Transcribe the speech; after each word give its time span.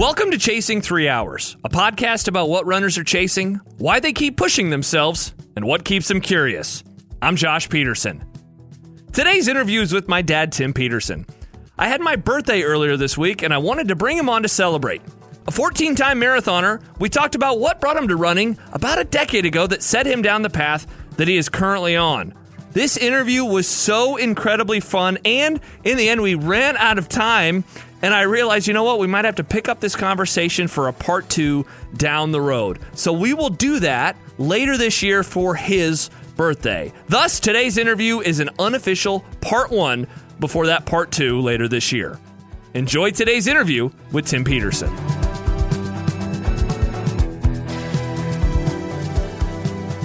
Welcome 0.00 0.30
to 0.30 0.38
Chasing 0.38 0.80
Three 0.80 1.10
Hours, 1.10 1.58
a 1.62 1.68
podcast 1.68 2.26
about 2.26 2.48
what 2.48 2.64
runners 2.64 2.96
are 2.96 3.04
chasing, 3.04 3.56
why 3.76 4.00
they 4.00 4.14
keep 4.14 4.38
pushing 4.38 4.70
themselves, 4.70 5.34
and 5.56 5.66
what 5.66 5.84
keeps 5.84 6.08
them 6.08 6.22
curious. 6.22 6.82
I'm 7.20 7.36
Josh 7.36 7.68
Peterson. 7.68 8.24
Today's 9.12 9.46
interview 9.46 9.82
is 9.82 9.92
with 9.92 10.08
my 10.08 10.22
dad, 10.22 10.52
Tim 10.52 10.72
Peterson. 10.72 11.26
I 11.78 11.88
had 11.88 12.00
my 12.00 12.16
birthday 12.16 12.62
earlier 12.62 12.96
this 12.96 13.18
week, 13.18 13.42
and 13.42 13.52
I 13.52 13.58
wanted 13.58 13.88
to 13.88 13.94
bring 13.94 14.16
him 14.16 14.30
on 14.30 14.40
to 14.40 14.48
celebrate. 14.48 15.02
A 15.46 15.50
14 15.50 15.94
time 15.96 16.18
marathoner, 16.18 16.82
we 16.98 17.10
talked 17.10 17.34
about 17.34 17.60
what 17.60 17.78
brought 17.78 17.98
him 17.98 18.08
to 18.08 18.16
running 18.16 18.56
about 18.72 18.98
a 18.98 19.04
decade 19.04 19.44
ago 19.44 19.66
that 19.66 19.82
set 19.82 20.06
him 20.06 20.22
down 20.22 20.40
the 20.40 20.48
path 20.48 20.86
that 21.18 21.28
he 21.28 21.36
is 21.36 21.50
currently 21.50 21.94
on. 21.94 22.32
This 22.72 22.96
interview 22.96 23.44
was 23.44 23.68
so 23.68 24.16
incredibly 24.16 24.80
fun, 24.80 25.18
and 25.26 25.60
in 25.84 25.98
the 25.98 26.08
end, 26.08 26.22
we 26.22 26.36
ran 26.36 26.78
out 26.78 26.96
of 26.96 27.08
time. 27.08 27.64
And 28.02 28.14
I 28.14 28.22
realized, 28.22 28.66
you 28.66 28.74
know 28.74 28.84
what, 28.84 28.98
we 28.98 29.06
might 29.06 29.24
have 29.24 29.34
to 29.36 29.44
pick 29.44 29.68
up 29.68 29.80
this 29.80 29.94
conversation 29.94 30.68
for 30.68 30.88
a 30.88 30.92
part 30.92 31.28
two 31.28 31.66
down 31.96 32.32
the 32.32 32.40
road. 32.40 32.78
So 32.94 33.12
we 33.12 33.34
will 33.34 33.50
do 33.50 33.80
that 33.80 34.16
later 34.38 34.76
this 34.78 35.02
year 35.02 35.22
for 35.22 35.54
his 35.54 36.08
birthday. 36.36 36.92
Thus, 37.08 37.40
today's 37.40 37.76
interview 37.76 38.20
is 38.20 38.40
an 38.40 38.50
unofficial 38.58 39.24
part 39.42 39.70
one 39.70 40.06
before 40.38 40.66
that 40.68 40.86
part 40.86 41.10
two 41.10 41.40
later 41.40 41.68
this 41.68 41.92
year. 41.92 42.18
Enjoy 42.72 43.10
today's 43.10 43.46
interview 43.46 43.90
with 44.12 44.26
Tim 44.26 44.44
Peterson. 44.44 44.88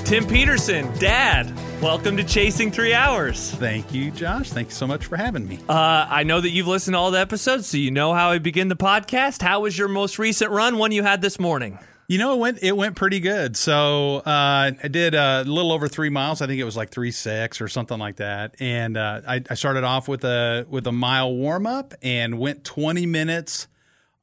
Tim 0.03 0.27
Peterson, 0.27 0.91
Dad, 0.99 1.51
welcome 1.81 2.17
to 2.17 2.23
Chasing 2.23 2.71
Three 2.71 2.93
Hours. 2.93 3.51
Thank 3.51 3.93
you, 3.93 4.11
Josh. 4.11 4.49
Thank 4.49 4.69
you 4.69 4.73
so 4.73 4.87
much 4.87 5.05
for 5.05 5.17
having 5.17 5.47
me. 5.47 5.59
Uh, 5.67 6.07
I 6.09 6.23
know 6.23 6.41
that 6.41 6.49
you've 6.49 6.67
listened 6.67 6.93
to 6.95 6.97
all 6.97 7.11
the 7.11 7.19
episodes, 7.19 7.67
so 7.67 7.77
you 7.77 7.91
know 7.91 8.13
how 8.13 8.31
I 8.31 8.39
begin 8.39 8.67
the 8.67 8.75
podcast. 8.75 9.41
How 9.41 9.61
was 9.61 9.77
your 9.77 9.87
most 9.87 10.17
recent 10.19 10.51
run, 10.51 10.77
one 10.77 10.91
you 10.91 11.03
had 11.03 11.21
this 11.21 11.39
morning? 11.39 11.79
You 12.07 12.19
know, 12.19 12.33
it 12.35 12.39
went 12.39 12.59
it 12.61 12.77
went 12.77 12.95
pretty 12.95 13.19
good. 13.19 13.57
So 13.57 14.17
uh, 14.17 14.71
I 14.83 14.87
did 14.89 15.15
a 15.15 15.43
little 15.43 15.71
over 15.71 15.87
three 15.87 16.09
miles. 16.09 16.39
I 16.41 16.45
think 16.47 16.59
it 16.59 16.63
was 16.63 16.77
like 16.77 16.91
three 16.91 17.09
six 17.11 17.59
or 17.61 17.67
something 17.67 17.97
like 17.97 18.17
that. 18.17 18.55
And 18.59 18.95
uh, 18.95 19.21
I, 19.27 19.43
I 19.49 19.55
started 19.55 19.83
off 19.83 20.07
with 20.07 20.23
a 20.23 20.67
with 20.69 20.85
a 20.85 20.91
mile 20.91 21.33
warm 21.33 21.65
up 21.65 21.95
and 22.03 22.37
went 22.37 22.63
twenty 22.63 23.07
minutes 23.07 23.67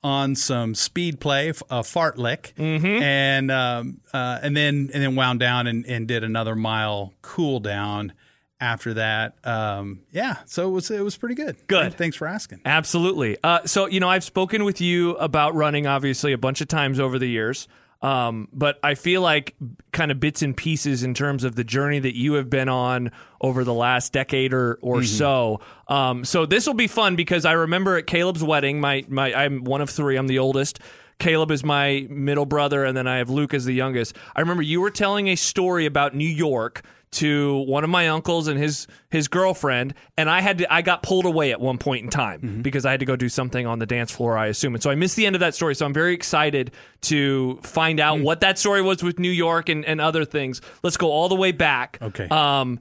on 0.05 0.35
some 0.35 0.75
speed 0.75 1.21
play, 1.21 1.49
a 1.51 1.53
fartlek, 1.83 2.55
Mm-hmm. 2.55 2.87
and 2.87 3.51
um, 3.51 4.01
uh, 4.13 4.39
and 4.43 4.57
then 4.57 4.91
and 4.93 5.03
then 5.03 5.15
wound 5.17 5.41
down 5.41 5.67
and, 5.67 5.85
and 5.87 6.09
did 6.09 6.25
another 6.25 6.57
mile 6.57 7.15
cool 7.23 7.61
down 7.61 8.13
after 8.61 8.95
that. 8.95 9.35
Um, 9.45 10.01
yeah, 10.13 10.37
so 10.47 10.69
it 10.69 10.73
was 10.73 10.91
it 10.91 11.03
was 11.03 11.17
pretty 11.17 11.35
good. 11.35 11.57
Good. 11.67 11.95
Thanks 11.95 12.17
for 12.17 12.27
asking. 12.27 12.61
Absolutely. 12.65 13.37
Uh, 13.43 13.61
so, 13.67 13.87
you 13.87 14.01
know, 14.01 14.09
I've 14.09 14.25
spoken 14.25 14.65
with 14.65 14.81
you 14.81 15.13
about 15.17 15.55
running, 15.55 15.87
obviously, 15.87 16.33
a 16.33 16.39
bunch 16.39 16.61
of 16.61 16.69
times 16.69 16.99
over 17.01 17.19
the 17.19 17.27
years. 17.29 17.69
Um, 18.03 18.49
but 18.53 18.81
I 18.83 18.95
feel 18.97 19.23
like 19.23 19.55
kind 19.93 20.11
of 20.11 20.19
bits 20.19 20.43
and 20.43 20.57
pieces 20.57 21.05
in 21.05 21.15
terms 21.15 21.45
of 21.45 21.55
the 21.55 21.63
journey 21.63 22.01
that 22.01 22.17
you 22.17 22.35
have 22.35 22.51
been 22.51 22.69
on 22.69 23.13
over 23.41 23.63
the 23.63 23.73
last 23.73 24.13
decade 24.13 24.53
or, 24.53 24.79
or 24.83 25.05
so. 25.05 25.61
Um, 25.87 26.25
so 26.25 26.45
this 26.45 26.67
will 26.67 26.75
be 26.75 26.89
fun 26.89 27.15
because 27.15 27.45
I 27.45 27.53
remember 27.53 27.97
at 27.97 28.09
Caleb's 28.09 28.43
wedding, 28.43 28.81
my, 28.81 29.05
my 29.09 29.33
I'm 29.33 29.63
one 29.63 29.81
of 29.81 29.89
three, 29.89 30.17
I'm 30.17 30.27
the 30.27 30.41
oldest. 30.41 30.81
Caleb 31.19 31.53
is 31.53 31.63
my 31.63 32.07
middle 32.11 32.47
brother, 32.47 32.85
and 32.85 32.97
then 32.97 33.07
I 33.07 33.19
have 33.19 33.31
Luke 33.31 33.55
as 33.55 33.65
the 33.65 33.75
youngest. 33.75 34.17
I 34.35 34.41
remember 34.41 34.63
you 34.63 34.81
were 34.81 34.91
telling 34.91 35.29
a 35.29 35.37
story 35.37 35.87
about 35.87 36.17
New 36.17 36.29
York 36.29 36.83
to 37.13 37.59
one 37.67 37.85
of 37.85 37.91
my 37.91 38.09
uncles 38.09 38.49
and 38.49 38.59
his 38.59 38.87
his 39.11 39.29
girlfriend, 39.29 39.95
and 40.17 40.29
I 40.31 40.41
had 40.41 40.59
to 40.59 40.73
I 40.73 40.83
got 40.83 41.03
pulled 41.03 41.27
away 41.27 41.53
at 41.53 41.61
one 41.61 41.79
point 41.79 42.05
in 42.05 42.11
time 42.11 42.61
because 42.63 42.87
I 42.87 42.91
had 42.91 43.01
to 43.01 43.07
go 43.07 43.17
do 43.17 43.29
something 43.29 43.67
on 43.67 43.79
the 43.79 43.87
dance 43.87 44.11
floor, 44.11 44.37
I 44.37 44.47
assume. 44.47 44.75
And 44.75 44.83
so 44.83 44.91
I 44.91 44.95
missed 44.95 45.17
the 45.17 45.27
end 45.27 45.37
of 45.37 45.41
that 45.41 45.55
story. 45.55 45.75
So 45.75 45.87
I'm 45.87 45.93
very 45.95 46.15
excited 46.15 46.73
to 47.03 47.61
find 47.63 48.01
out 48.01 48.21
what 48.21 48.41
that 48.41 48.59
story 48.59 48.83
was 48.83 49.03
with 49.03 49.19
New 49.19 49.31
York 49.31 49.69
and, 49.69 49.85
and 49.85 50.01
other 50.01 50.25
things. 50.25 50.61
Let's 50.83 50.97
go 50.97 51.11
all 51.11 51.29
the 51.29 51.37
way 51.37 51.53
back. 51.53 51.99
Okay. 52.01 52.29
Um 52.29 52.81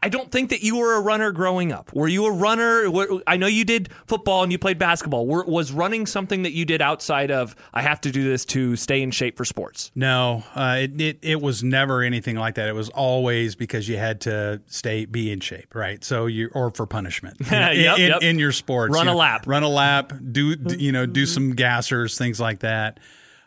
I 0.00 0.10
don't 0.10 0.30
think 0.30 0.50
that 0.50 0.62
you 0.62 0.76
were 0.76 0.94
a 0.94 1.00
runner 1.00 1.32
growing 1.32 1.72
up. 1.72 1.92
Were 1.92 2.06
you 2.06 2.26
a 2.26 2.30
runner? 2.32 2.88
Were- 2.90 3.20
I 3.26 3.36
know 3.36 3.46
you 3.48 3.64
did 3.64 3.88
football 4.06 4.42
and 4.44 4.52
you 4.52 4.58
played 4.58 4.78
basketball. 4.78 5.26
Were, 5.26 5.44
was 5.44 5.72
running 5.72 6.06
something 6.06 6.42
that 6.42 6.52
you 6.52 6.64
did 6.64 6.80
outside 6.80 7.30
of 7.32 7.56
I 7.74 7.82
have 7.82 8.00
to 8.02 8.12
do 8.12 8.22
this 8.22 8.44
to 8.46 8.76
stay 8.76 9.02
in 9.02 9.10
shape 9.10 9.36
for 9.36 9.44
sports? 9.44 9.90
No, 9.96 10.44
uh, 10.54 10.76
it, 10.80 11.00
it 11.00 11.18
it 11.22 11.40
was 11.40 11.64
never 11.64 12.02
anything 12.02 12.36
like 12.36 12.54
that. 12.56 12.68
It 12.68 12.74
was 12.74 12.90
always 12.90 13.56
because 13.56 13.88
you 13.88 13.96
had 13.96 14.20
to 14.22 14.60
stay 14.66 15.04
be 15.04 15.32
in 15.32 15.40
shape, 15.40 15.74
right? 15.74 16.04
So 16.04 16.26
you 16.26 16.50
or 16.54 16.70
for 16.70 16.86
punishment 16.86 17.38
you 17.44 17.50
know, 17.50 17.70
in, 17.72 17.80
Yep, 17.80 17.98
in, 17.98 18.06
yep. 18.08 18.22
in 18.22 18.38
your 18.38 18.52
sports. 18.52 18.94
Run 18.94 19.06
you 19.06 19.10
a 19.10 19.14
know, 19.14 19.18
lap. 19.18 19.46
run 19.48 19.62
a 19.64 19.68
lap, 19.68 20.12
do 20.30 20.54
you 20.78 20.92
know 20.92 21.06
do 21.06 21.26
some 21.26 21.54
gassers, 21.54 22.16
things 22.16 22.38
like 22.38 22.60
that. 22.60 23.00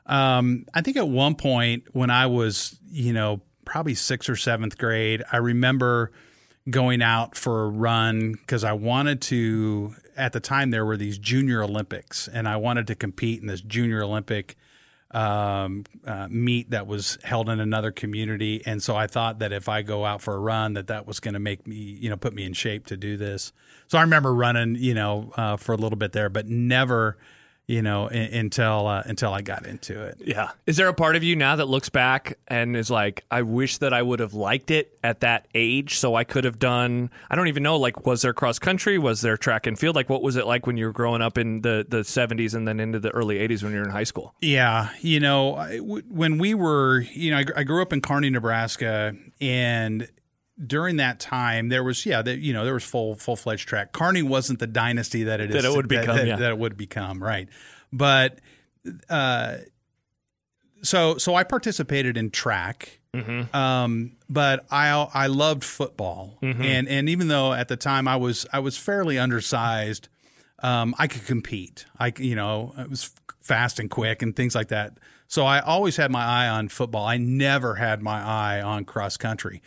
Um, 0.07 0.65
I 0.73 0.81
think 0.81 0.97
at 0.97 1.07
one 1.07 1.35
point 1.35 1.83
when 1.93 2.09
I 2.09 2.25
was 2.25 2.77
you 2.91 3.13
know 3.13 3.41
probably 3.63 3.95
sixth 3.95 4.27
or 4.29 4.35
seventh 4.35 4.77
grade, 4.77 5.23
I 5.31 5.37
remember 5.37 6.11
going 6.69 7.01
out 7.01 7.35
for 7.35 7.63
a 7.63 7.69
run 7.69 8.33
because 8.33 8.63
I 8.63 8.73
wanted 8.73 9.21
to. 9.23 9.95
At 10.17 10.33
the 10.33 10.39
time, 10.39 10.71
there 10.71 10.85
were 10.85 10.97
these 10.97 11.17
Junior 11.17 11.63
Olympics, 11.63 12.27
and 12.27 12.47
I 12.47 12.57
wanted 12.57 12.87
to 12.87 12.95
compete 12.95 13.41
in 13.41 13.47
this 13.47 13.61
Junior 13.61 14.03
Olympic 14.03 14.57
um, 15.11 15.85
uh, 16.05 16.27
meet 16.29 16.69
that 16.71 16.85
was 16.85 17.17
held 17.23 17.49
in 17.49 17.59
another 17.59 17.91
community, 17.91 18.61
and 18.65 18.83
so 18.83 18.95
I 18.95 19.07
thought 19.07 19.39
that 19.39 19.51
if 19.51 19.67
I 19.67 19.81
go 19.81 20.05
out 20.05 20.21
for 20.21 20.35
a 20.35 20.39
run, 20.39 20.73
that 20.73 20.87
that 20.87 21.07
was 21.07 21.19
going 21.19 21.33
to 21.33 21.39
make 21.39 21.65
me, 21.65 21.75
you 21.75 22.09
know, 22.09 22.17
put 22.17 22.33
me 22.33 22.43
in 22.43 22.53
shape 22.53 22.85
to 22.87 22.97
do 22.97 23.17
this. 23.17 23.51
So 23.87 23.97
I 23.97 24.01
remember 24.01 24.33
running, 24.33 24.75
you 24.75 24.93
know, 24.93 25.33
uh, 25.35 25.57
for 25.57 25.73
a 25.73 25.77
little 25.77 25.97
bit 25.97 26.13
there, 26.13 26.29
but 26.29 26.47
never, 26.47 27.17
you 27.67 27.81
know, 27.81 28.07
in, 28.07 28.33
until 28.33 28.87
uh, 28.87 29.03
until 29.05 29.33
I 29.33 29.41
got 29.41 29.65
into 29.65 30.01
it. 30.03 30.17
Yeah. 30.19 30.51
Is 30.67 30.77
there 30.77 30.87
a 30.89 30.93
part 30.93 31.15
of 31.15 31.23
you 31.23 31.35
now 31.35 31.55
that 31.55 31.67
looks 31.67 31.87
back 31.89 32.37
and 32.47 32.75
is 32.75 32.91
like, 32.91 33.23
I 33.31 33.43
wish 33.43 33.77
that 33.77 33.93
I 33.93 34.01
would 34.01 34.19
have 34.19 34.33
liked 34.33 34.71
it 34.71 34.97
at 35.03 35.21
that 35.21 35.47
age 35.55 35.97
so 35.97 36.15
I 36.15 36.23
could 36.25 36.43
have 36.43 36.59
done, 36.59 37.09
I 37.29 37.35
don't 37.35 37.47
even 37.47 37.63
know, 37.63 37.77
like, 37.77 38.05
was 38.05 38.23
there 38.23 38.33
cross 38.33 38.59
country? 38.59 38.97
Was 38.97 39.21
there 39.21 39.37
track 39.37 39.67
and 39.67 39.79
field? 39.79 39.95
Like, 39.95 40.09
what 40.09 40.21
was 40.21 40.35
it 40.35 40.45
like 40.45 40.67
when 40.67 40.75
you 40.75 40.85
were 40.85 40.91
growing 40.91 41.21
up 41.21 41.37
in 41.37 41.61
the, 41.61 41.85
the 41.87 41.99
70s 41.99 42.53
and 42.53 42.67
then 42.67 42.79
into 42.79 42.99
the 42.99 43.11
early 43.11 43.37
80s 43.37 43.63
when 43.63 43.71
you 43.71 43.79
were 43.79 43.85
in 43.85 43.91
high 43.91 44.03
school? 44.03 44.33
Yeah, 44.41 44.89
you 44.99 45.19
know, 45.19 45.55
I- 45.55 45.77
w- 45.77 46.03
when 46.09 46.37
we 46.39 46.53
were, 46.53 46.99
you 47.13 47.31
know, 47.31 47.37
I, 47.37 47.45
I 47.57 47.63
grew 47.63 47.81
up 47.81 47.93
in 47.93 48.01
Kearney, 48.01 48.29
Nebraska, 48.29 49.15
and 49.39 50.09
during 50.65 50.97
that 50.97 51.19
time, 51.19 51.69
there 51.69 51.83
was, 51.83 52.05
yeah, 52.05 52.23
you 52.25 52.53
know, 52.53 52.63
there 52.63 52.73
was 52.73 52.83
full 52.83 53.15
full 53.15 53.35
fledged 53.35 53.67
track. 53.67 53.91
Kearney 53.91 54.21
wasn't 54.23 54.59
the 54.59 54.67
dynasty 54.67 55.23
that 55.23 55.39
it 55.39 55.49
is 55.49 55.61
That 55.61 55.65
it 55.65 55.75
would 55.75 55.87
become, 55.87 56.17
that, 56.17 56.27
yeah. 56.27 56.35
that 56.37 56.49
it 56.51 56.57
would 56.57 56.77
become, 56.77 57.21
right? 57.21 57.47
But, 57.91 58.39
uh, 59.09 59.57
so 60.81 61.17
so 61.17 61.35
I 61.35 61.43
participated 61.43 62.17
in 62.17 62.31
track. 62.31 62.99
Mm-hmm. 63.13 63.55
Um, 63.55 64.13
but 64.29 64.65
I 64.71 64.89
I 65.13 65.27
loved 65.27 65.63
football, 65.63 66.37
and 66.41 66.87
and 66.87 67.09
even 67.09 67.27
though 67.27 67.51
at 67.53 67.67
the 67.67 67.75
time 67.75 68.07
I 68.07 68.15
was 68.15 68.45
I 68.53 68.59
was 68.59 68.77
fairly 68.77 69.19
undersized, 69.19 70.07
um, 70.63 70.95
I 70.97 71.07
could 71.07 71.25
compete. 71.25 71.85
I 71.99 72.13
you 72.17 72.35
know 72.35 72.73
I 72.77 72.85
was 72.85 73.11
fast 73.41 73.79
and 73.79 73.89
quick 73.89 74.21
and 74.21 74.35
things 74.35 74.55
like 74.55 74.69
that. 74.69 74.97
So 75.27 75.45
I 75.45 75.59
always 75.59 75.97
had 75.97 76.09
my 76.11 76.23
eye 76.23 76.47
on 76.47 76.69
football. 76.69 77.05
I 77.05 77.17
never 77.17 77.75
had 77.75 78.01
my 78.01 78.21
eye 78.21 78.61
on 78.61 78.85
cross 78.85 79.17
country, 79.17 79.61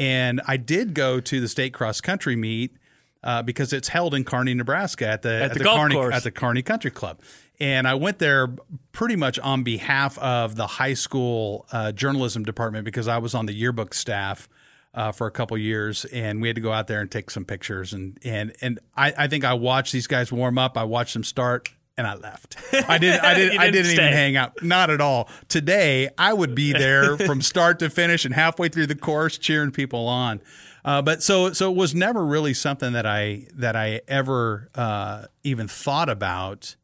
and 0.00 0.40
I 0.48 0.56
did 0.56 0.94
go 0.94 1.20
to 1.20 1.40
the 1.40 1.46
state 1.48 1.72
cross 1.74 2.00
country 2.00 2.34
meet 2.34 2.76
uh, 3.22 3.42
because 3.42 3.72
it's 3.72 3.88
held 3.88 4.14
in 4.14 4.24
Kearney, 4.24 4.54
Nebraska, 4.54 5.06
at 5.06 5.22
the 5.22 5.42
At 5.44 5.54
the 5.54 5.60
golf 5.62 5.78
Kearney 5.78 5.94
course. 5.94 6.14
at 6.16 6.22
the 6.24 6.30
Kearney 6.32 6.62
Country 6.62 6.90
Club. 6.90 7.20
And 7.60 7.86
I 7.86 7.92
went 7.94 8.18
there 8.18 8.48
pretty 8.92 9.16
much 9.16 9.38
on 9.38 9.62
behalf 9.62 10.16
of 10.18 10.56
the 10.56 10.66
high 10.66 10.94
school 10.94 11.66
uh, 11.70 11.92
journalism 11.92 12.42
department 12.42 12.86
because 12.86 13.06
I 13.06 13.18
was 13.18 13.34
on 13.34 13.44
the 13.44 13.52
yearbook 13.52 13.92
staff 13.92 14.48
uh, 14.94 15.12
for 15.12 15.26
a 15.26 15.30
couple 15.30 15.58
years, 15.58 16.06
and 16.06 16.40
we 16.40 16.48
had 16.48 16.54
to 16.54 16.62
go 16.62 16.72
out 16.72 16.86
there 16.86 17.00
and 17.02 17.10
take 17.10 17.30
some 17.30 17.44
pictures. 17.44 17.92
and 17.92 18.18
and 18.24 18.54
and 18.62 18.78
I, 18.96 19.12
I 19.16 19.26
think 19.28 19.44
I 19.44 19.52
watched 19.54 19.92
these 19.92 20.06
guys 20.06 20.32
warm 20.32 20.56
up. 20.56 20.78
I 20.78 20.84
watched 20.84 21.12
them 21.12 21.22
start, 21.22 21.68
and 21.96 22.06
I 22.06 22.14
left. 22.14 22.56
I 22.72 22.98
didn't. 22.98 23.24
I 23.24 23.34
didn't. 23.34 23.54
You 23.54 23.60
I 23.60 23.70
didn't 23.70 23.86
didn't 23.86 23.92
even 23.92 24.12
hang 24.12 24.36
out. 24.36 24.62
Not 24.62 24.90
at 24.90 25.00
all. 25.00 25.28
Today, 25.48 26.08
I 26.16 26.32
would 26.32 26.54
be 26.54 26.72
there 26.72 27.16
from 27.26 27.42
start 27.42 27.78
to 27.80 27.90
finish 27.90 28.24
and 28.24 28.34
halfway 28.34 28.68
through 28.68 28.86
the 28.86 28.94
course, 28.94 29.38
cheering 29.38 29.70
people 29.70 30.08
on. 30.08 30.40
Uh, 30.84 31.02
but 31.02 31.22
so 31.22 31.52
so 31.52 31.70
it 31.70 31.76
was 31.76 31.94
never 31.94 32.24
really 32.24 32.54
something 32.54 32.92
that 32.92 33.06
I 33.06 33.46
that 33.54 33.76
I 33.76 34.00
ever 34.08 34.70
uh, 34.74 35.26
even 35.44 35.68
thought 35.68 36.08
about 36.08 36.76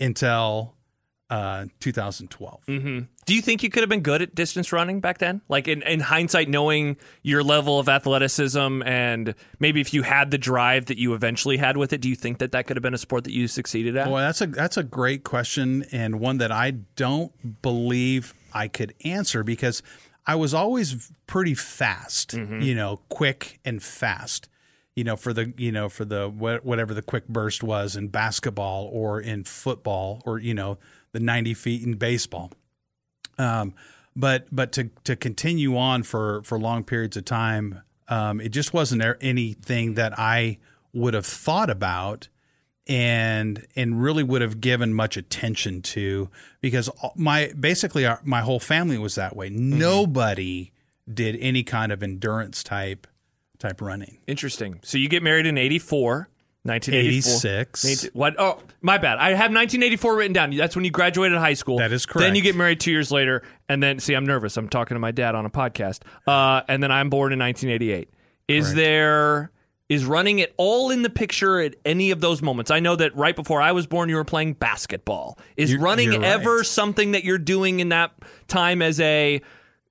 until 0.00 0.73
uh, 1.34 1.66
2012. 1.80 2.60
Do 3.26 3.34
you 3.34 3.42
think 3.42 3.62
you 3.62 3.70
could 3.70 3.82
have 3.82 3.88
been 3.88 4.02
good 4.02 4.22
at 4.22 4.34
distance 4.34 4.72
running 4.72 5.00
back 5.00 5.18
then? 5.18 5.40
Like 5.48 5.66
in, 5.66 5.82
in 5.82 5.98
hindsight, 6.00 6.48
knowing 6.48 6.96
your 7.22 7.42
level 7.42 7.78
of 7.80 7.88
athleticism 7.88 8.82
and 8.84 9.34
maybe 9.58 9.80
if 9.80 9.92
you 9.92 10.02
had 10.02 10.30
the 10.30 10.38
drive 10.38 10.86
that 10.86 10.98
you 10.98 11.14
eventually 11.14 11.56
had 11.56 11.76
with 11.76 11.92
it, 11.92 12.00
do 12.00 12.08
you 12.08 12.14
think 12.14 12.38
that 12.38 12.52
that 12.52 12.66
could 12.66 12.76
have 12.76 12.82
been 12.82 12.94
a 12.94 12.98
sport 12.98 13.24
that 13.24 13.32
you 13.32 13.48
succeeded 13.48 13.96
at? 13.96 14.06
Boy, 14.06 14.20
that's 14.20 14.40
a 14.42 14.46
that's 14.46 14.76
a 14.76 14.82
great 14.84 15.24
question 15.24 15.84
and 15.90 16.20
one 16.20 16.38
that 16.38 16.52
I 16.52 16.70
don't 16.94 17.32
believe 17.62 18.32
I 18.52 18.68
could 18.68 18.94
answer 19.04 19.42
because 19.42 19.82
I 20.26 20.36
was 20.36 20.54
always 20.54 21.10
pretty 21.26 21.54
fast, 21.54 22.34
you 22.62 22.74
know, 22.74 23.00
quick 23.08 23.58
and 23.64 23.82
fast. 23.82 24.48
You 24.96 25.02
know, 25.02 25.16
for 25.16 25.32
the 25.32 25.52
you 25.56 25.72
know 25.72 25.88
for 25.88 26.04
the 26.04 26.28
whatever 26.28 26.94
the 26.94 27.02
quick 27.02 27.26
burst 27.26 27.64
was 27.64 27.96
in 27.96 28.08
basketball 28.08 28.88
or 28.92 29.20
in 29.20 29.42
football 29.42 30.22
or 30.24 30.38
you 30.38 30.54
know 30.54 30.78
the 31.14 31.20
90 31.20 31.54
feet 31.54 31.82
in 31.82 31.94
baseball. 31.94 32.50
Um, 33.38 33.72
but 34.14 34.46
but 34.52 34.72
to 34.72 34.90
to 35.04 35.16
continue 35.16 35.76
on 35.76 36.02
for 36.02 36.42
for 36.42 36.58
long 36.58 36.84
periods 36.84 37.16
of 37.16 37.24
time, 37.24 37.82
um, 38.08 38.40
it 38.40 38.50
just 38.50 38.74
wasn't 38.74 39.00
there 39.00 39.16
anything 39.20 39.94
that 39.94 40.16
I 40.18 40.58
would 40.92 41.14
have 41.14 41.26
thought 41.26 41.70
about 41.70 42.28
and 42.86 43.66
and 43.74 44.02
really 44.02 44.22
would 44.22 44.42
have 44.42 44.60
given 44.60 44.92
much 44.92 45.16
attention 45.16 45.82
to 45.82 46.28
because 46.60 46.90
my 47.16 47.52
basically 47.58 48.06
our, 48.06 48.20
my 48.22 48.42
whole 48.42 48.60
family 48.60 48.98
was 48.98 49.14
that 49.14 49.34
way. 49.34 49.48
Mm-hmm. 49.50 49.78
Nobody 49.78 50.72
did 51.12 51.36
any 51.40 51.62
kind 51.62 51.90
of 51.90 52.02
endurance 52.02 52.62
type 52.62 53.06
type 53.58 53.80
running. 53.80 54.18
Interesting. 54.26 54.80
So 54.82 54.98
you 54.98 55.08
get 55.08 55.22
married 55.22 55.46
in 55.46 55.58
84. 55.58 56.28
1986. 56.64 58.08
What? 58.14 58.36
Oh, 58.38 58.58
my 58.80 58.96
bad. 58.96 59.18
I 59.18 59.30
have 59.30 59.52
1984 59.52 60.16
written 60.16 60.32
down. 60.32 60.56
That's 60.56 60.74
when 60.74 60.84
you 60.86 60.90
graduated 60.90 61.36
high 61.36 61.54
school. 61.54 61.78
That 61.78 61.92
is 61.92 62.06
correct. 62.06 62.24
Then 62.24 62.34
you 62.34 62.40
get 62.40 62.56
married 62.56 62.80
two 62.80 62.90
years 62.90 63.12
later, 63.12 63.42
and 63.68 63.82
then 63.82 63.98
see, 63.98 64.14
I'm 64.14 64.24
nervous. 64.24 64.56
I'm 64.56 64.70
talking 64.70 64.94
to 64.94 64.98
my 64.98 65.10
dad 65.10 65.34
on 65.34 65.44
a 65.44 65.50
podcast. 65.50 66.00
Uh, 66.26 66.62
and 66.66 66.82
then 66.82 66.90
I'm 66.90 67.10
born 67.10 67.34
in 67.34 67.38
1988. 67.38 68.08
Is 68.48 68.64
correct. 68.64 68.76
there 68.76 69.50
is 69.90 70.06
running 70.06 70.40
at 70.40 70.52
all 70.56 70.90
in 70.90 71.02
the 71.02 71.10
picture 71.10 71.60
at 71.60 71.74
any 71.84 72.10
of 72.10 72.22
those 72.22 72.40
moments? 72.40 72.70
I 72.70 72.80
know 72.80 72.96
that 72.96 73.14
right 73.14 73.36
before 73.36 73.60
I 73.60 73.72
was 73.72 73.86
born, 73.86 74.08
you 74.08 74.16
were 74.16 74.24
playing 74.24 74.54
basketball. 74.54 75.38
Is 75.58 75.70
you're, 75.70 75.80
running 75.80 76.12
you're 76.12 76.24
ever 76.24 76.56
right. 76.56 76.66
something 76.66 77.12
that 77.12 77.24
you're 77.24 77.36
doing 77.36 77.80
in 77.80 77.90
that 77.90 78.12
time 78.48 78.80
as 78.80 78.98
a 79.00 79.42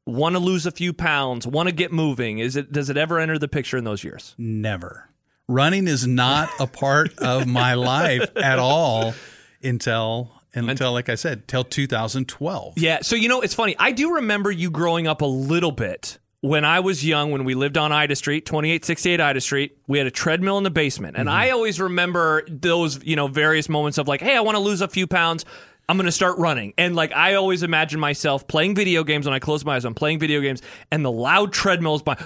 want 0.07 0.33
to 0.33 0.39
lose 0.39 0.65
a 0.65 0.71
few 0.71 0.91
pounds, 0.91 1.45
want 1.45 1.69
to 1.69 1.75
get 1.75 1.91
moving? 1.91 2.39
Is 2.39 2.55
it 2.55 2.71
does 2.71 2.89
it 2.89 2.97
ever 2.97 3.19
enter 3.19 3.37
the 3.37 3.47
picture 3.47 3.77
in 3.77 3.83
those 3.83 4.03
years? 4.03 4.33
Never 4.39 5.09
running 5.53 5.87
is 5.87 6.07
not 6.07 6.49
a 6.59 6.67
part 6.67 7.17
of 7.19 7.47
my 7.47 7.73
life 7.75 8.29
at 8.35 8.59
all 8.59 9.13
until 9.61 10.31
until 10.55 10.93
like 10.93 11.09
I 11.09 11.15
said, 11.15 11.47
till 11.47 11.63
2012. 11.63 12.73
Yeah, 12.77 13.01
so 13.01 13.15
you 13.15 13.27
know, 13.27 13.41
it's 13.41 13.53
funny. 13.53 13.75
I 13.79 13.91
do 13.91 14.15
remember 14.15 14.51
you 14.51 14.69
growing 14.69 15.07
up 15.07 15.21
a 15.21 15.25
little 15.25 15.71
bit 15.71 16.19
when 16.43 16.65
I 16.65 16.81
was 16.81 17.05
young, 17.05 17.31
when 17.31 17.45
we 17.45 17.55
lived 17.55 17.77
on 17.77 17.93
Ida 17.93 18.17
Street, 18.17 18.45
2868 18.45 19.21
Ida 19.21 19.39
Street, 19.39 19.77
we 19.87 19.97
had 19.97 20.07
a 20.07 20.11
treadmill 20.11 20.57
in 20.57 20.65
the 20.65 20.69
basement. 20.69 21.15
And 21.15 21.29
mm-hmm. 21.29 21.37
I 21.37 21.51
always 21.51 21.79
remember 21.79 22.43
those, 22.49 23.01
you 23.01 23.15
know, 23.15 23.27
various 23.27 23.69
moments 23.69 23.97
of 23.97 24.09
like, 24.09 24.19
hey, 24.19 24.35
I 24.35 24.41
want 24.41 24.55
to 24.55 24.59
lose 24.59 24.81
a 24.81 24.89
few 24.89 25.07
pounds. 25.07 25.45
I'm 25.87 25.95
going 25.95 26.05
to 26.05 26.11
start 26.11 26.37
running. 26.37 26.73
And 26.77 26.97
like, 26.97 27.13
I 27.13 27.35
always 27.35 27.63
imagine 27.63 27.97
myself 28.01 28.45
playing 28.45 28.75
video 28.75 29.05
games 29.05 29.25
when 29.25 29.33
I 29.33 29.39
close 29.39 29.63
my 29.63 29.77
eyes. 29.77 29.85
I'm 29.85 29.93
playing 29.93 30.19
video 30.19 30.41
games 30.41 30.61
and 30.91 31.05
the 31.05 31.11
loud 31.11 31.53
treadmills 31.53 32.03
by 32.03 32.21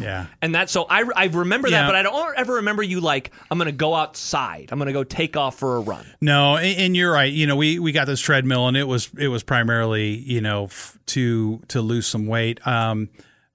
yeah. 0.00 0.26
And 0.42 0.54
that 0.54 0.70
so 0.70 0.86
I, 0.88 1.04
I 1.14 1.26
remember 1.26 1.68
yeah. 1.68 1.82
that, 1.82 1.88
but 1.88 1.96
I 1.96 2.02
don't 2.02 2.38
ever 2.38 2.54
remember 2.54 2.82
you 2.82 3.00
like 3.00 3.30
I'm 3.50 3.58
going 3.58 3.66
to 3.66 3.72
go 3.72 3.94
outside. 3.94 4.68
I'm 4.70 4.78
going 4.78 4.86
to 4.86 4.92
go 4.92 5.04
take 5.04 5.36
off 5.36 5.58
for 5.58 5.76
a 5.76 5.80
run. 5.80 6.06
No, 6.20 6.56
and, 6.56 6.78
and, 6.78 6.96
you're 6.96 7.12
right. 7.12 7.32
You 7.32 7.46
know, 7.46 7.56
we 7.56 7.78
we 7.78 7.92
got 7.92 8.06
this 8.06 8.20
treadmill, 8.20 8.68
and 8.68 8.76
it 8.76 8.84
was 8.84 9.10
it 9.18 9.28
was 9.28 9.42
primarily 9.42 10.16
you 10.16 10.40
know 10.40 10.64
f- 10.64 10.98
to 11.06 11.60
to 11.68 11.80
lose 11.80 12.06
some 12.06 12.26
weight. 12.26 12.66
Um, 12.66 13.08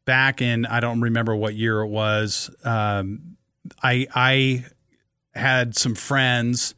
back 0.05 0.41
in 0.41 0.65
I 0.65 0.79
don't 0.79 1.01
remember 1.01 1.35
what 1.35 1.55
year 1.55 1.81
it 1.81 1.87
was. 1.87 2.49
Um, 2.63 3.37
I 3.81 4.07
I 4.13 4.65
had 5.33 5.75
some 5.75 5.95
friends, 5.95 6.75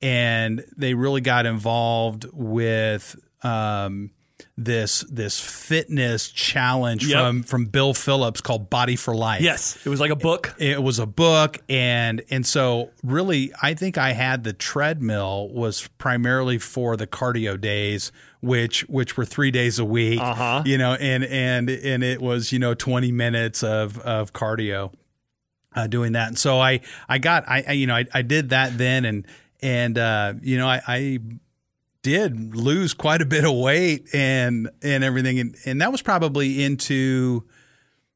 and 0.00 0.64
they 0.76 0.94
really 0.94 1.20
got 1.20 1.46
involved 1.46 2.26
with. 2.32 3.16
Um, 3.42 4.10
this 4.58 5.02
this 5.08 5.38
fitness 5.38 6.30
challenge 6.30 7.06
yep. 7.06 7.20
from 7.20 7.42
from 7.44 7.66
Bill 7.66 7.94
Phillips 7.94 8.40
called 8.40 8.68
Body 8.68 8.96
for 8.96 9.14
Life. 9.14 9.40
Yes, 9.40 9.78
it 9.86 9.88
was 9.88 10.00
like 10.00 10.10
a 10.10 10.16
book. 10.16 10.54
It, 10.58 10.70
it, 10.70 10.82
was 10.82 10.98
a 10.98 11.06
book, 11.06 11.58
and 11.68 12.22
and 12.28 12.44
so 12.44 12.90
really, 13.04 13.52
I 13.62 13.74
think 13.74 13.96
I 13.96 14.12
had 14.12 14.42
the 14.42 14.52
treadmill 14.52 15.48
was 15.50 15.88
primarily 15.98 16.58
for 16.58 16.96
the 16.96 17.06
cardio 17.06 17.58
days, 17.58 18.10
which 18.40 18.80
which 18.88 19.16
were 19.16 19.24
three 19.24 19.52
days 19.52 19.78
a 19.78 19.84
week. 19.84 20.20
Uh-huh. 20.20 20.64
You 20.66 20.76
know, 20.76 20.94
and 20.94 21.22
and 21.24 21.70
and 21.70 22.02
it 22.02 22.20
was 22.20 22.50
you 22.50 22.58
know 22.58 22.74
twenty 22.74 23.12
minutes 23.12 23.62
of 23.62 23.98
of 24.00 24.32
cardio. 24.32 24.92
Uh, 25.76 25.86
doing 25.86 26.12
that, 26.12 26.28
and 26.28 26.38
so 26.38 26.58
I 26.58 26.80
I 27.08 27.18
got 27.18 27.48
I, 27.48 27.62
I 27.68 27.72
you 27.72 27.86
know 27.86 27.94
I, 27.94 28.06
I 28.12 28.22
did 28.22 28.48
that 28.48 28.76
then, 28.76 29.04
and 29.04 29.26
and 29.60 29.96
uh, 29.96 30.34
you 30.42 30.58
know 30.58 30.66
I, 30.66 30.80
I 30.88 31.18
did 32.02 32.54
lose 32.54 32.94
quite 32.94 33.22
a 33.22 33.26
bit 33.26 33.44
of 33.44 33.54
weight 33.54 34.08
and 34.14 34.70
and 34.82 35.02
everything 35.02 35.38
and, 35.40 35.56
and 35.64 35.80
that 35.80 35.90
was 35.90 36.02
probably 36.02 36.62
into 36.64 37.44